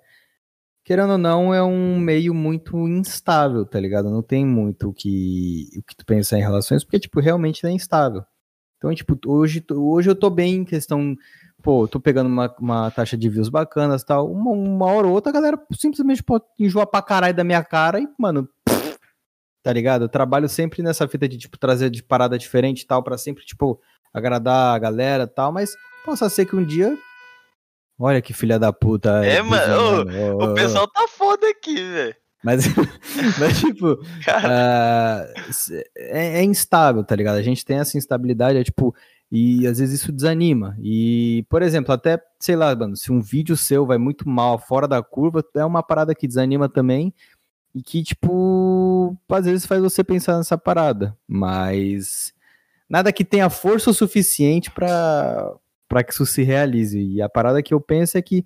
querendo 0.91 1.13
ou 1.13 1.19
não, 1.19 1.55
é 1.55 1.63
um 1.63 2.01
meio 2.01 2.35
muito 2.35 2.77
instável, 2.89 3.65
tá 3.65 3.79
ligado? 3.79 4.11
Não 4.11 4.25
tem 4.25 4.45
muito 4.45 4.89
o 4.89 4.93
que, 4.93 5.69
o 5.79 5.83
que 5.85 5.95
tu 5.95 6.05
pensar 6.05 6.37
em 6.37 6.43
relações, 6.43 6.83
porque, 6.83 6.99
tipo, 6.99 7.21
realmente 7.21 7.65
é 7.65 7.71
instável. 7.71 8.25
Então, 8.77 8.93
tipo, 8.93 9.17
hoje, 9.25 9.65
hoje 9.71 10.11
eu 10.11 10.17
tô 10.17 10.29
bem 10.29 10.57
em 10.57 10.65
questão. 10.65 11.15
Pô, 11.63 11.87
tô 11.87 12.01
pegando 12.01 12.27
uma, 12.27 12.53
uma 12.59 12.91
taxa 12.91 13.17
de 13.17 13.29
views 13.29 13.49
bacanas 13.49 14.03
tal. 14.03 14.33
Uma, 14.33 14.51
uma 14.51 14.87
hora 14.87 15.07
ou 15.07 15.13
outra, 15.13 15.31
a 15.31 15.33
galera 15.33 15.65
simplesmente 15.75 16.25
pode 16.25 16.43
enjoar 16.59 16.89
pra 16.89 17.01
caralho 17.01 17.35
da 17.35 17.45
minha 17.45 17.63
cara 17.63 18.01
e, 18.01 18.09
mano, 18.19 18.49
tá 19.63 19.73
ligado? 19.73 20.07
Eu 20.07 20.09
trabalho 20.09 20.49
sempre 20.49 20.83
nessa 20.83 21.07
fita 21.07 21.29
de, 21.29 21.39
tipo, 21.39 21.57
trazer 21.57 21.89
de 21.89 22.03
parada 22.03 22.37
diferente 22.37 22.81
e 22.81 22.87
tal, 22.89 23.01
pra 23.01 23.17
sempre, 23.17 23.45
tipo, 23.45 23.81
agradar 24.13 24.75
a 24.75 24.79
galera 24.81 25.23
e 25.23 25.29
tal, 25.29 25.53
mas 25.53 25.71
possa 26.05 26.29
ser 26.29 26.47
que 26.47 26.57
um 26.57 26.65
dia. 26.65 26.99
Olha 28.01 28.23
que 28.23 28.33
filha 28.33 28.59
da 28.59 28.73
puta. 28.73 29.25
É, 29.25 29.43
mano, 29.43 30.07
O 30.39 30.51
ô. 30.51 30.55
pessoal 30.55 30.89
tá 30.89 31.07
foda 31.07 31.47
aqui, 31.49 31.75
velho. 31.75 32.15
Mas, 32.43 32.65
mas 33.39 33.61
tipo, 33.61 33.99
se- 35.53 35.85
é, 35.97 36.39
é 36.41 36.43
instável, 36.43 37.05
tá 37.05 37.15
ligado? 37.15 37.37
A 37.37 37.43
gente 37.43 37.65
tem 37.65 37.79
essa 37.79 37.99
instabilidade, 37.99 38.59
é 38.59 38.65
tipo, 38.65 38.95
e 39.31 39.67
às 39.67 39.79
vezes 39.79 40.01
isso 40.01 40.11
desanima. 40.13 40.77
E, 40.81 41.45
por 41.51 41.61
exemplo, 41.63 41.93
até, 41.93 42.19
sei 42.39 42.57
lá, 42.57 42.75
mano, 42.75 42.97
se 42.97 43.13
um 43.13 43.21
vídeo 43.21 43.57
seu 43.57 43.85
vai 43.87 43.99
muito 43.99 44.29
mal, 44.29 44.59
fora 44.59 44.89
da 44.89 45.03
curva, 45.03 45.45
é 45.55 45.65
uma 45.65 45.83
parada 45.83 46.15
que 46.15 46.27
desanima 46.27 46.69
também. 46.69 47.13
E 47.75 47.83
que, 47.83 48.03
tipo, 48.03 49.17
às 49.31 49.45
vezes 49.45 49.67
faz 49.67 49.81
você 49.81 50.03
pensar 50.03 50.37
nessa 50.39 50.57
parada. 50.59 51.17
Mas 51.29 52.33
nada 52.89 53.13
que 53.13 53.25
tenha 53.25 53.49
força 53.51 53.91
o 53.91 53.95
suficiente 53.95 54.71
pra 54.71 55.53
para 55.91 56.05
que 56.05 56.13
isso 56.13 56.25
se 56.25 56.45
realize. 56.45 56.97
E 56.99 57.21
a 57.21 57.29
parada 57.29 57.61
que 57.63 57.75
eu 57.75 57.81
penso 57.81 58.17
é 58.17 58.23
que, 58.23 58.45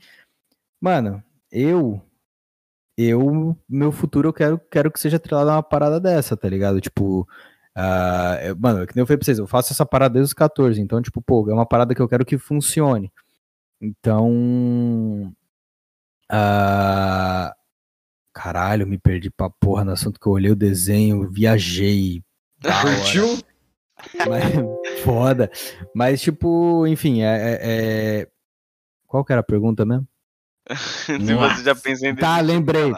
mano, 0.80 1.22
eu 1.52 2.00
eu, 2.96 3.56
meu 3.68 3.90
futuro, 3.92 4.28
eu 4.28 4.32
quero, 4.32 4.58
quero 4.70 4.90
que 4.90 5.00
seja 5.00 5.16
atrelado 5.16 5.50
a 5.50 5.56
uma 5.56 5.62
parada 5.64 5.98
dessa, 6.00 6.36
tá 6.36 6.48
ligado? 6.48 6.80
Tipo, 6.80 7.28
ah, 7.76 8.38
eu- 8.42 8.56
mano, 8.56 8.86
que 8.86 8.94
nem 8.96 9.02
eu 9.02 9.06
falei 9.06 9.18
pra 9.18 9.24
vocês, 9.26 9.38
eu 9.38 9.46
faço 9.48 9.72
essa 9.72 9.84
parada 9.84 10.14
desde 10.14 10.28
os 10.28 10.32
14, 10.32 10.80
então, 10.80 11.02
tipo, 11.02 11.20
pô, 11.20 11.48
é 11.50 11.52
uma 11.52 11.66
parada 11.66 11.92
que 11.94 12.00
eu 12.00 12.08
quero 12.08 12.24
que 12.24 12.38
funcione. 12.38 13.12
Então. 13.80 15.34
ah, 16.30 17.54
caralho, 18.32 18.86
me 18.86 18.96
perdi 18.98 19.30
pra 19.30 19.50
porra 19.50 19.84
no 19.84 19.92
assunto 19.92 20.18
que 20.20 20.26
eu 20.26 20.32
olhei 20.32 20.50
o 20.52 20.56
desenho, 20.56 21.28
viajei. 21.30 22.22
Curtiu? 22.82 23.38
Mas, 24.28 25.02
foda. 25.02 25.51
Mas, 25.94 26.20
tipo, 26.20 26.86
enfim, 26.86 27.22
é, 27.22 27.26
é- 27.26 27.59
é- 27.62 28.28
Qual 29.06 29.24
que 29.24 29.32
era 29.32 29.40
a 29.40 29.44
pergunta 29.44 29.85
mesmo? 29.85 30.06
se 30.72 31.18
você 31.18 31.62
já 31.62 31.74
pensou 31.74 32.09
em 32.09 32.16
Tá, 32.16 32.40
lembrei. 32.40 32.93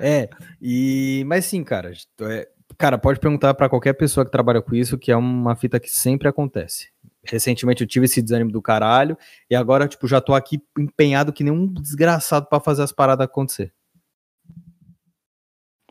É, 0.00 0.28
e 0.60 1.22
mas 1.26 1.44
sim, 1.44 1.62
cara, 1.62 1.92
é, 2.22 2.48
cara, 2.78 2.96
pode 2.96 3.20
perguntar 3.20 3.52
pra 3.54 3.68
qualquer 3.68 3.92
pessoa 3.92 4.24
que 4.24 4.32
trabalha 4.32 4.62
com 4.62 4.74
isso, 4.74 4.96
que 4.98 5.12
é 5.12 5.16
uma 5.16 5.54
fita 5.54 5.78
que 5.78 5.90
sempre 5.90 6.26
acontece. 6.26 6.88
Recentemente 7.24 7.82
eu 7.82 7.86
tive 7.86 8.06
esse 8.06 8.20
desânimo 8.20 8.50
do 8.50 8.60
caralho 8.62 9.16
e 9.48 9.54
agora 9.54 9.86
tipo 9.86 10.08
já 10.08 10.20
tô 10.20 10.34
aqui 10.34 10.60
empenhado 10.76 11.32
que 11.32 11.44
nem 11.44 11.52
um 11.52 11.66
desgraçado 11.72 12.46
pra 12.46 12.58
fazer 12.58 12.82
as 12.82 12.90
paradas 12.90 13.24
acontecer. 13.26 13.72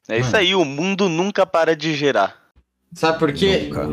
É 0.09 0.19
isso 0.19 0.35
aí, 0.35 0.53
o 0.55 0.65
mundo 0.65 1.07
nunca 1.07 1.45
para 1.45 1.75
de 1.75 1.93
gerar. 1.95 2.51
Sabe 2.93 3.19
por 3.19 3.31
quê? 3.31 3.69
Nunca. 3.69 3.87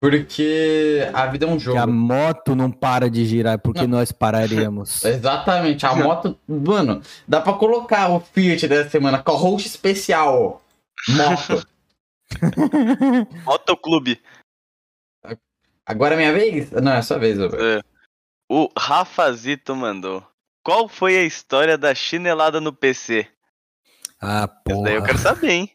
Porque 0.00 1.06
a 1.12 1.26
vida 1.26 1.44
é 1.44 1.48
um 1.48 1.58
Que 1.58 1.64
jogo. 1.64 1.78
a 1.78 1.86
moto 1.86 2.54
não 2.56 2.70
para 2.70 3.10
de 3.10 3.24
girar, 3.26 3.54
é 3.54 3.58
porque 3.58 3.86
nós 3.86 4.10
pararemos. 4.10 5.04
Exatamente, 5.04 5.84
a 5.84 5.94
moto. 5.94 6.38
Mano, 6.48 7.02
dá 7.28 7.40
pra 7.40 7.52
colocar 7.52 8.08
o 8.10 8.18
Fiat 8.20 8.66
dessa 8.66 8.88
semana 8.88 9.22
com 9.22 9.32
a 9.32 9.36
host 9.36 9.68
especial. 9.68 10.62
Moto. 11.08 11.66
Motoclube. 13.44 14.20
Agora 15.84 16.14
é 16.14 16.16
minha 16.16 16.32
vez? 16.32 16.70
Não, 16.70 16.92
é 16.92 17.02
sua 17.02 17.18
vez. 17.18 17.38
É. 17.38 17.80
O 18.48 18.68
Rafazito 18.78 19.74
mandou. 19.76 20.24
Qual 20.62 20.88
foi 20.88 21.16
a 21.16 21.22
história 21.24 21.76
da 21.76 21.94
chinelada 21.94 22.60
no 22.60 22.72
PC? 22.72 23.26
ah, 24.20 24.48
Isso 24.68 24.82
daí 24.82 24.94
eu 24.94 25.00
porra. 25.00 25.06
quero 25.06 25.18
saber, 25.18 25.50
hein? 25.50 25.70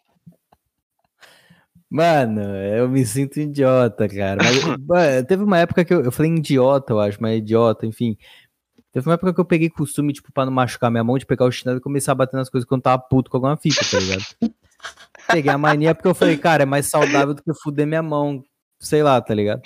Mano, 1.89 2.41
eu 2.41 2.89
me 2.89 3.05
sinto 3.05 3.39
idiota, 3.39 4.07
cara. 4.09 4.41
Mas, 4.87 5.23
teve 5.27 5.43
uma 5.43 5.59
época 5.59 5.85
que 5.85 5.93
eu, 5.93 6.03
eu 6.03 6.11
falei 6.11 6.31
idiota, 6.31 6.93
eu 6.93 6.99
acho, 6.99 7.21
mas 7.21 7.37
idiota, 7.37 7.85
enfim. 7.85 8.17
Teve 8.91 9.07
uma 9.07 9.15
época 9.15 9.33
que 9.33 9.39
eu 9.39 9.45
peguei 9.45 9.69
costume, 9.69 10.13
tipo, 10.13 10.31
pra 10.31 10.45
não 10.45 10.53
machucar 10.53 10.89
minha 10.89 11.03
mão, 11.03 11.17
de 11.17 11.25
pegar 11.25 11.45
o 11.45 11.51
chinelo 11.51 11.77
e 11.77 11.81
começar 11.81 12.13
a 12.13 12.15
bater 12.15 12.37
nas 12.37 12.49
coisas 12.49 12.67
quando 12.67 12.81
tava 12.81 13.01
puto 13.01 13.29
com 13.29 13.37
alguma 13.37 13.57
fita, 13.57 13.81
tá 13.89 13.99
ligado? 13.99 14.23
Peguei 15.27 15.51
a 15.51 15.57
mania 15.57 15.95
porque 15.95 16.07
eu 16.07 16.15
falei, 16.15 16.37
cara, 16.37 16.63
é 16.63 16.65
mais 16.65 16.87
saudável 16.87 17.33
do 17.33 17.41
que 17.41 17.53
fuder 17.53 17.87
minha 17.87 18.03
mão, 18.03 18.43
sei 18.79 19.01
lá, 19.01 19.19
tá 19.19 19.33
ligado? 19.33 19.61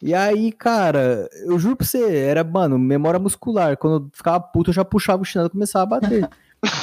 E 0.00 0.14
aí, 0.14 0.52
cara, 0.52 1.28
eu 1.44 1.58
juro 1.58 1.76
pra 1.76 1.86
você, 1.86 2.16
era, 2.16 2.44
mano, 2.44 2.78
memória 2.78 3.18
muscular. 3.18 3.76
Quando 3.76 4.04
eu 4.04 4.10
ficava 4.14 4.38
puto, 4.38 4.70
eu 4.70 4.74
já 4.74 4.84
puxava 4.84 5.22
o 5.22 5.24
chinelo 5.24 5.48
e 5.48 5.50
começava 5.50 5.96
a 5.96 6.00
bater. 6.00 6.28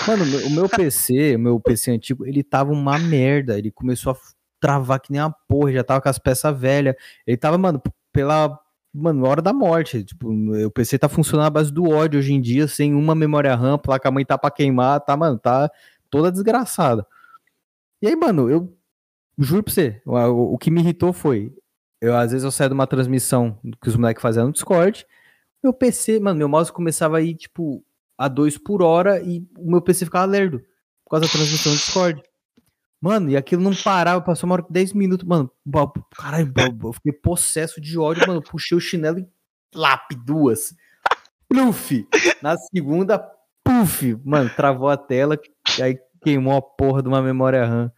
Mano, 0.08 0.24
o 0.48 0.50
meu 0.52 0.70
PC, 0.70 1.36
o 1.36 1.40
meu 1.40 1.60
PC 1.60 1.92
antigo, 1.92 2.26
ele 2.26 2.44
tava 2.44 2.72
uma 2.72 2.98
merda. 2.98 3.58
Ele 3.58 3.72
começou 3.72 4.14
a 4.14 4.18
travar 4.60 5.00
que 5.00 5.12
nem 5.12 5.22
uma 5.22 5.36
porra, 5.48 5.72
já 5.72 5.84
tava 5.84 6.02
com 6.02 6.10
as 6.10 6.20
peças 6.20 6.58
velhas. 6.58 6.96
Ele 7.26 7.38
tava, 7.38 7.58
mano, 7.58 7.82
pela 8.12 8.60
mano, 8.96 9.26
hora 9.28 9.42
da 9.42 9.54
morte. 9.54 10.04
Tipo, 10.04 10.32
o 10.32 10.72
PC 10.72 10.98
tá 10.98 11.10
funcionando 11.10 11.48
à 11.48 11.50
base 11.50 11.72
do 11.72 11.90
ódio 11.90 12.20
hoje 12.20 12.34
em 12.34 12.42
dia, 12.42 12.68
sem 12.68 12.94
uma 12.94 13.14
memória 13.14 13.56
RAM, 13.56 13.78
placa 13.78 14.10
mãe 14.10 14.26
tá 14.26 14.38
pra 14.38 14.50
queimar, 14.50 15.02
tá, 15.02 15.16
mano, 15.18 15.38
tá 15.38 15.70
toda 16.10 16.32
desgraçada. 16.32 17.06
E 18.02 18.08
aí, 18.08 18.16
mano, 18.16 18.50
eu 18.50 18.74
juro 19.38 19.64
pra 19.64 19.74
você, 19.74 20.02
o, 20.06 20.54
o 20.54 20.58
que 20.58 20.72
me 20.72 20.82
irritou 20.82 21.12
foi, 21.12 21.54
eu 22.02 22.16
às 22.16 22.32
vezes 22.32 22.46
eu 22.46 22.52
saio 22.52 22.70
de 22.70 22.74
uma 22.74 22.88
transmissão 22.88 23.60
que 23.82 23.90
os 23.90 23.96
moleques 23.98 24.22
faziam 24.22 24.46
no 24.48 24.54
Discord, 24.54 25.06
meu 25.64 25.74
PC, 25.74 26.20
mano, 26.20 26.38
meu 26.38 26.48
mouse 26.48 26.72
começava 26.72 27.18
a 27.18 27.22
ir, 27.22 27.36
tipo, 27.36 27.84
a 28.18 28.28
2 28.28 28.58
por 28.58 28.82
hora 28.82 29.22
e 29.22 29.46
o 29.58 29.70
meu 29.70 29.82
PC 29.82 30.06
ficava 30.06 30.26
lerdo 30.26 30.60
por 31.04 31.12
causa 31.12 31.26
da 31.26 31.32
transmissão 31.32 31.72
do 31.72 31.78
Discord. 31.78 32.24
Mano, 33.00 33.30
e 33.30 33.38
aquilo 33.38 33.62
não 33.62 33.76
parava, 33.76 34.22
passou 34.22 34.48
uma 34.48 34.56
hora 34.56 34.66
10 34.70 34.94
minutos, 34.94 35.28
mano. 35.28 35.52
Caralho, 36.16 36.52
eu 36.84 36.94
fiquei 36.94 37.12
possesso 37.12 37.80
de 37.80 37.98
ódio, 38.00 38.28
mano. 38.28 38.42
Puxei 38.42 38.76
o 38.76 38.82
chinelo 38.82 39.20
e 39.20 39.28
lap, 39.76 40.16
duas. 40.16 40.74
Pluf! 41.48 42.08
Na 42.42 42.58
segunda, 42.58 43.20
puf! 43.64 44.18
Mano, 44.24 44.50
travou 44.56 44.90
a 44.90 44.98
tela, 44.98 45.40
e 45.78 45.84
aí 45.84 46.00
queimou 46.24 46.58
a 46.58 46.62
porra 46.62 47.04
de 47.04 47.08
uma 47.08 47.22
memória 47.22 47.64
RAM. 47.66 47.92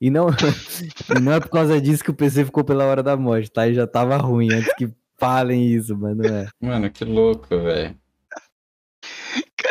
E 0.00 0.10
não, 0.10 0.26
e 1.16 1.20
não 1.20 1.32
é 1.32 1.38
por 1.38 1.50
causa 1.50 1.80
disso 1.80 2.02
que 2.02 2.10
o 2.10 2.14
PC 2.14 2.44
ficou 2.44 2.64
pela 2.64 2.84
hora 2.84 3.04
da 3.04 3.16
morte, 3.16 3.52
tá? 3.52 3.68
E 3.68 3.74
já 3.74 3.86
tava 3.86 4.16
ruim 4.16 4.52
antes 4.52 4.74
que 4.74 4.92
falem 5.16 5.68
isso, 5.68 5.96
mano. 5.96 6.26
É. 6.26 6.48
Mano, 6.60 6.90
que 6.90 7.04
louco, 7.04 7.46
velho. 7.48 7.96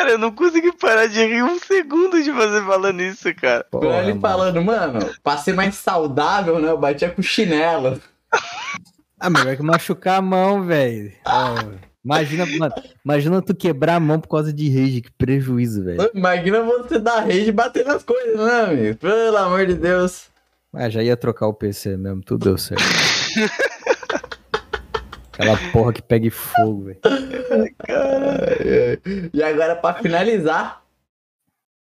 Cara, 0.02 0.14
eu 0.14 0.18
não 0.18 0.32
consegui 0.32 0.72
parar 0.72 1.06
de 1.06 1.23
rir 1.23 1.44
um 1.44 1.60
segundo 1.60 2.23
de 2.23 2.32
você 2.32 2.60
falando 2.65 3.02
isso, 3.03 3.32
cara. 3.36 3.64
Porra, 3.69 3.99
ele 3.99 4.07
mano. 4.15 4.19
falando, 4.19 4.61
mano, 4.64 4.99
pra 5.23 5.38
ser 5.38 5.53
mais 5.53 5.76
saudável, 5.76 6.57
né? 6.60 6.72
Eu 6.72 6.78
batia 6.80 7.11
com 7.11 7.22
chinelo. 7.22 8.02
Ah, 9.19 9.30
melhor 9.30 9.56
que 9.56 9.61
machucar 9.61 10.18
a 10.18 10.22
mão, 10.22 10.64
velho. 10.64 11.14
Imagina, 12.03 12.48
mano, 12.57 12.73
imagina 13.06 13.41
tu 13.44 13.53
quebrar 13.53 13.98
a 13.98 13.99
mão 13.99 14.19
por 14.19 14.28
causa 14.28 14.52
de 14.52 14.68
rage, 14.72 15.02
que 15.02 15.11
prejuízo, 15.11 15.84
velho. 15.84 16.10
Imagina 16.15 16.64
você 16.64 16.98
dar 16.98 17.19
rage 17.19 17.49
e 17.49 17.52
bater 17.52 17.86
nas 17.86 18.02
coisas, 18.02 18.44
né, 18.44 18.61
amigo? 18.61 18.98
Pelo 18.98 19.38
amor 19.38 19.68
de 19.68 19.76
Deus. 19.76 20.32
Ah, 20.73 20.90
já 20.90 21.03
ia 21.03 21.15
trocar 21.15 21.45
o 21.45 21.53
PC 21.53 21.95
mesmo, 21.95 22.23
tudo 22.23 22.45
deu 22.45 22.57
certo. 22.57 22.82
Aquela 25.42 25.72
porra 25.72 25.94
que 25.94 26.02
pega 26.02 26.30
fogo, 26.30 26.84
velho. 26.86 27.00
E 29.34 29.42
agora, 29.44 29.76
pra 29.76 29.96
finalizar, 29.96 30.84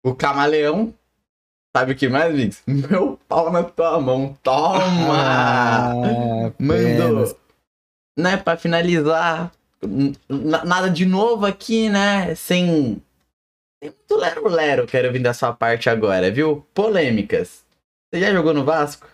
o 0.04 0.14
camaleão. 0.14 0.92
Sabe 1.76 1.92
o 1.92 1.96
que 1.96 2.08
mais, 2.08 2.34
Vix? 2.34 2.62
Meu 2.66 3.18
pau 3.28 3.50
na 3.50 3.62
tua 3.64 4.00
mão. 4.00 4.36
Toma! 4.42 4.84
Ah, 5.10 6.52
Mandou. 6.58 7.36
Né, 8.16 8.36
pra 8.36 8.56
finalizar, 8.56 9.50
nada 10.64 10.88
de 10.88 11.04
novo 11.04 11.44
aqui, 11.46 11.88
né? 11.88 12.32
Sem. 12.36 13.02
Tem 13.82 13.90
muito 13.90 14.16
lero-lero, 14.16 14.86
quero 14.86 15.12
vir 15.12 15.20
da 15.20 15.34
sua 15.34 15.52
parte 15.52 15.90
agora, 15.90 16.30
viu? 16.30 16.64
Polêmicas. 16.72 17.64
Você 18.12 18.20
já 18.20 18.32
jogou 18.32 18.54
no 18.54 18.64
Vasco? 18.64 19.08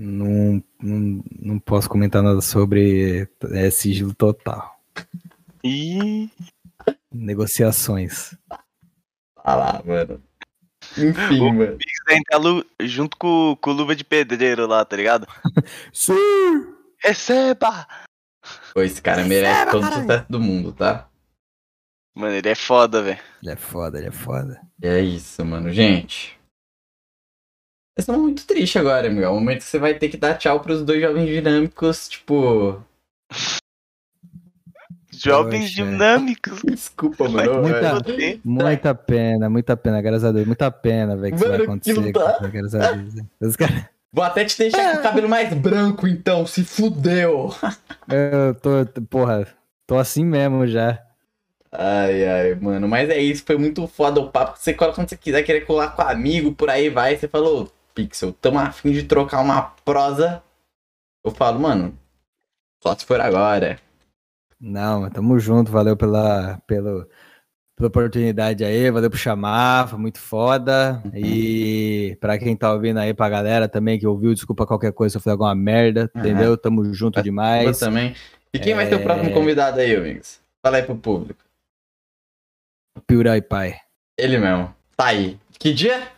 Não, 0.00 0.62
não, 0.80 1.24
não 1.40 1.58
posso 1.58 1.88
comentar 1.88 2.22
nada 2.22 2.40
sobre 2.40 3.28
é, 3.50 3.68
sigilo 3.68 4.14
total. 4.14 4.78
E. 5.64 6.30
Negociações. 7.12 8.36
Ah 9.38 9.56
lá, 9.56 9.82
mano. 9.84 10.22
Enfim, 10.96 11.40
o 11.40 11.52
mano. 11.52 11.76
Pix 11.76 12.88
junto 12.88 13.16
com, 13.16 13.58
com 13.60 13.72
luva 13.72 13.96
de 13.96 14.04
pedreiro 14.04 14.68
lá, 14.68 14.84
tá 14.84 14.94
ligado? 14.94 15.26
Sim! 15.92 16.14
Receba! 16.98 17.88
Pô, 18.72 18.82
esse 18.82 19.02
cara 19.02 19.24
merece 19.24 19.64
Receba, 19.64 19.70
todo 19.72 19.82
o 19.82 19.92
sucesso 19.94 20.26
do 20.30 20.38
mundo, 20.38 20.72
tá? 20.72 21.08
Mano, 22.14 22.36
ele 22.36 22.48
é 22.48 22.54
foda, 22.54 23.02
velho. 23.02 23.18
Ele 23.42 23.50
é 23.50 23.56
foda, 23.56 23.98
ele 23.98 24.06
é 24.06 24.12
foda. 24.12 24.60
É 24.80 25.00
isso, 25.00 25.44
mano. 25.44 25.72
Gente, 25.72 26.37
esse 27.98 28.10
é 28.10 28.16
muito 28.16 28.46
triste 28.46 28.78
agora, 28.78 29.08
amigo. 29.08 29.24
É 29.24 29.28
o 29.28 29.34
momento 29.34 29.58
que 29.58 29.64
você 29.64 29.78
vai 29.78 29.94
ter 29.94 30.08
que 30.08 30.16
dar 30.16 30.38
tchau 30.38 30.60
pros 30.60 30.84
dois 30.84 31.00
jovens 31.00 31.26
dinâmicos, 31.26 32.08
tipo. 32.08 32.80
Jovens 35.10 35.70
Poxa. 35.70 35.74
dinâmicos. 35.74 36.60
Desculpa, 36.64 37.28
mano. 37.28 37.62
Muita, 37.62 37.98
muita 38.44 38.94
pena, 38.94 39.50
muita 39.50 39.76
pena, 39.76 40.00
graças 40.00 40.24
a 40.24 40.30
Deus. 40.30 40.46
Muita 40.46 40.70
pena, 40.70 41.16
velho, 41.16 41.36
que 41.36 41.42
mano, 41.42 41.56
isso 41.56 41.92
vai 41.92 42.00
acontecer. 42.00 42.12
Tá... 42.12 42.46
Graças 42.46 42.74
a 42.76 42.92
Deus. 43.40 43.56
Cara... 43.56 43.90
Vou 44.12 44.24
até 44.24 44.44
te 44.44 44.56
deixar 44.56 44.94
com 44.94 45.00
o 45.00 45.02
cabelo 45.02 45.28
mais 45.28 45.52
branco, 45.52 46.06
então. 46.06 46.46
Se 46.46 46.62
fudeu. 46.62 47.52
Eu 48.08 48.54
tô, 48.54 49.02
porra, 49.10 49.46
tô 49.86 49.98
assim 49.98 50.24
mesmo 50.24 50.68
já. 50.68 51.02
Ai, 51.72 52.24
ai, 52.24 52.54
mano. 52.54 52.86
Mas 52.88 53.10
é 53.10 53.18
isso, 53.18 53.42
foi 53.44 53.58
muito 53.58 53.86
foda 53.88 54.20
o 54.20 54.30
papo. 54.30 54.56
Você 54.56 54.72
cola 54.72 54.94
quando 54.94 55.08
você 55.08 55.16
quiser 55.16 55.42
querer 55.42 55.62
colar 55.62 55.96
com 55.96 56.02
amigo, 56.02 56.52
por 56.52 56.70
aí 56.70 56.88
vai. 56.88 57.16
Você 57.16 57.26
falou, 57.26 57.70
Pixel, 57.98 58.32
tamo 58.32 58.60
afim 58.60 58.92
de 58.92 59.02
trocar 59.02 59.40
uma 59.40 59.60
prosa. 59.84 60.40
Eu 61.24 61.32
falo, 61.32 61.58
mano, 61.58 61.98
só 62.80 62.94
se 62.94 63.04
for 63.04 63.20
agora. 63.20 63.76
Não, 64.60 65.10
tamo 65.10 65.36
junto, 65.40 65.72
valeu 65.72 65.96
pela, 65.96 66.62
pela, 66.64 67.08
pela 67.74 67.88
oportunidade 67.88 68.64
aí, 68.64 68.88
valeu 68.88 69.10
por 69.10 69.18
chamar, 69.18 69.88
foi 69.88 69.98
muito 69.98 70.20
foda. 70.20 71.02
E 71.12 72.16
pra 72.20 72.38
quem 72.38 72.56
tá 72.56 72.72
ouvindo 72.72 72.98
aí, 72.98 73.12
pra 73.12 73.28
galera 73.28 73.68
também 73.68 73.98
que 73.98 74.06
ouviu, 74.06 74.32
desculpa 74.32 74.64
qualquer 74.64 74.92
coisa 74.92 75.10
se 75.10 75.16
eu 75.16 75.20
fizer 75.20 75.32
alguma 75.32 75.56
merda, 75.56 76.08
uhum. 76.14 76.20
entendeu? 76.20 76.56
Tamo 76.56 76.94
junto 76.94 77.20
demais. 77.20 77.66
Eu 77.66 77.88
também. 77.88 78.14
E 78.54 78.60
quem 78.60 78.74
é... 78.74 78.76
vai 78.76 78.86
ser 78.86 78.94
o 78.94 79.02
próximo 79.02 79.30
é. 79.30 79.32
convidado 79.32 79.80
aí, 79.80 79.92
amigos? 79.96 80.40
Fala 80.64 80.76
aí 80.76 80.84
pro 80.84 80.96
público. 80.96 81.42
pai. 83.42 83.74
Ele 84.16 84.38
mesmo. 84.38 84.72
Tá 84.96 85.06
aí. 85.06 85.36
Que 85.58 85.74
dia? 85.74 86.12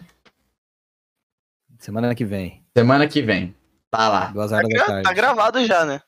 Semana 1.80 2.14
que 2.14 2.26
vem. 2.26 2.62
Semana 2.76 3.08
que 3.08 3.22
vem. 3.22 3.54
Tá 3.90 4.06
lá. 4.06 4.26
Duas 4.26 4.52
horas 4.52 4.68
tá 4.68 4.78
da 4.78 4.84
tarde. 4.84 5.02
Tá 5.02 5.12
gravado 5.14 5.64
já, 5.64 5.84
né? 5.86 6.02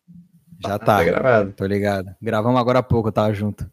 Já 0.63 0.79
tá. 0.79 0.99
Tá 0.99 1.05
gravado. 1.05 1.53
Tô 1.53 1.65
ligado. 1.65 2.15
Gravamos 2.21 2.61
agora 2.61 2.81
há 2.81 2.83
pouco, 2.83 3.11
tava 3.11 3.33
junto. 3.33 3.69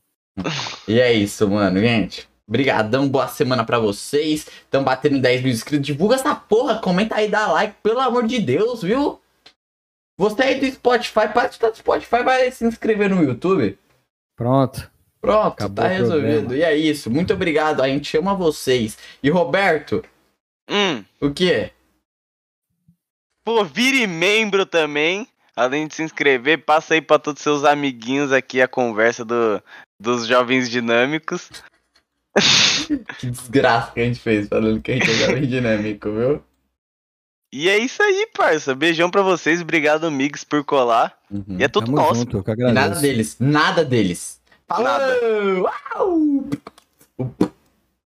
E 0.87 0.97
é 0.97 1.11
isso, 1.11 1.47
mano, 1.49 1.77
gente. 1.77 2.27
Obrigadão, 2.47 3.07
boa 3.07 3.27
semana 3.27 3.65
pra 3.65 3.79
vocês. 3.79 4.47
Tamo 4.71 4.85
batendo 4.85 5.19
10 5.19 5.43
mil 5.43 5.51
inscritos. 5.51 5.85
Divulga 5.85 6.15
essa 6.15 6.33
porra, 6.33 6.79
comenta 6.79 7.15
aí, 7.15 7.27
dá 7.27 7.51
like, 7.51 7.75
pelo 7.83 7.99
amor 7.99 8.25
de 8.25 8.39
Deus, 8.39 8.81
viu? 8.81 9.19
Você 10.17 10.41
aí 10.41 10.59
do 10.59 10.71
Spotify, 10.71 11.27
parte 11.33 11.59
do 11.59 11.75
Spotify, 11.75 12.23
vai 12.23 12.49
se 12.49 12.65
inscrever 12.65 13.09
no 13.09 13.21
YouTube. 13.21 13.77
Pronto. 14.37 14.89
Pronto, 15.19 15.53
Acabou 15.53 15.83
tá 15.83 15.89
resolvido. 15.89 16.55
E 16.55 16.63
é 16.63 16.73
isso. 16.73 17.11
Muito 17.11 17.33
obrigado. 17.33 17.81
A 17.81 17.89
gente 17.89 18.17
ama 18.17 18.33
vocês. 18.33 18.97
E 19.21 19.29
Roberto? 19.29 20.01
Hum. 20.69 21.03
O 21.19 21.31
quê? 21.31 21.71
Pô, 23.43 23.63
vire 23.63 24.05
membro 24.07 24.65
também. 24.65 25.27
Além 25.55 25.87
de 25.87 25.95
se 25.95 26.03
inscrever, 26.03 26.63
passa 26.63 26.93
aí 26.93 27.01
para 27.01 27.19
todos 27.19 27.41
seus 27.41 27.65
amiguinhos 27.65 28.31
aqui 28.31 28.61
a 28.61 28.67
conversa 28.67 29.25
do, 29.25 29.61
dos 29.99 30.25
jovens 30.25 30.69
dinâmicos. 30.69 31.49
que 33.19 33.27
desgraça 33.27 33.91
que 33.91 33.99
a 33.99 34.05
gente 34.05 34.19
fez 34.19 34.47
falando 34.47 34.81
que 34.81 34.91
a 34.91 34.93
gente 34.93 35.11
é 35.11 35.13
jovem 35.15 35.43
dinâmico, 35.47 36.11
viu? 36.11 36.43
E 37.51 37.67
é 37.67 37.77
isso 37.77 38.01
aí, 38.01 38.27
parça. 38.33 38.75
Beijão 38.75 39.09
pra 39.09 39.23
vocês. 39.23 39.61
Obrigado, 39.61 40.09
Mix, 40.11 40.43
por 40.43 40.63
colar. 40.63 41.17
Uhum. 41.29 41.57
E 41.57 41.63
é 41.63 41.67
tudo 41.67 41.87
Tamo 41.87 41.97
nosso. 41.97 42.21
Junto, 42.21 42.43
nada 42.71 42.95
deles. 42.95 43.35
Nada 43.39 43.83
deles. 43.83 44.39
Falou! 44.67 44.83
Nada. 44.83 45.19
Uau! 47.17 47.49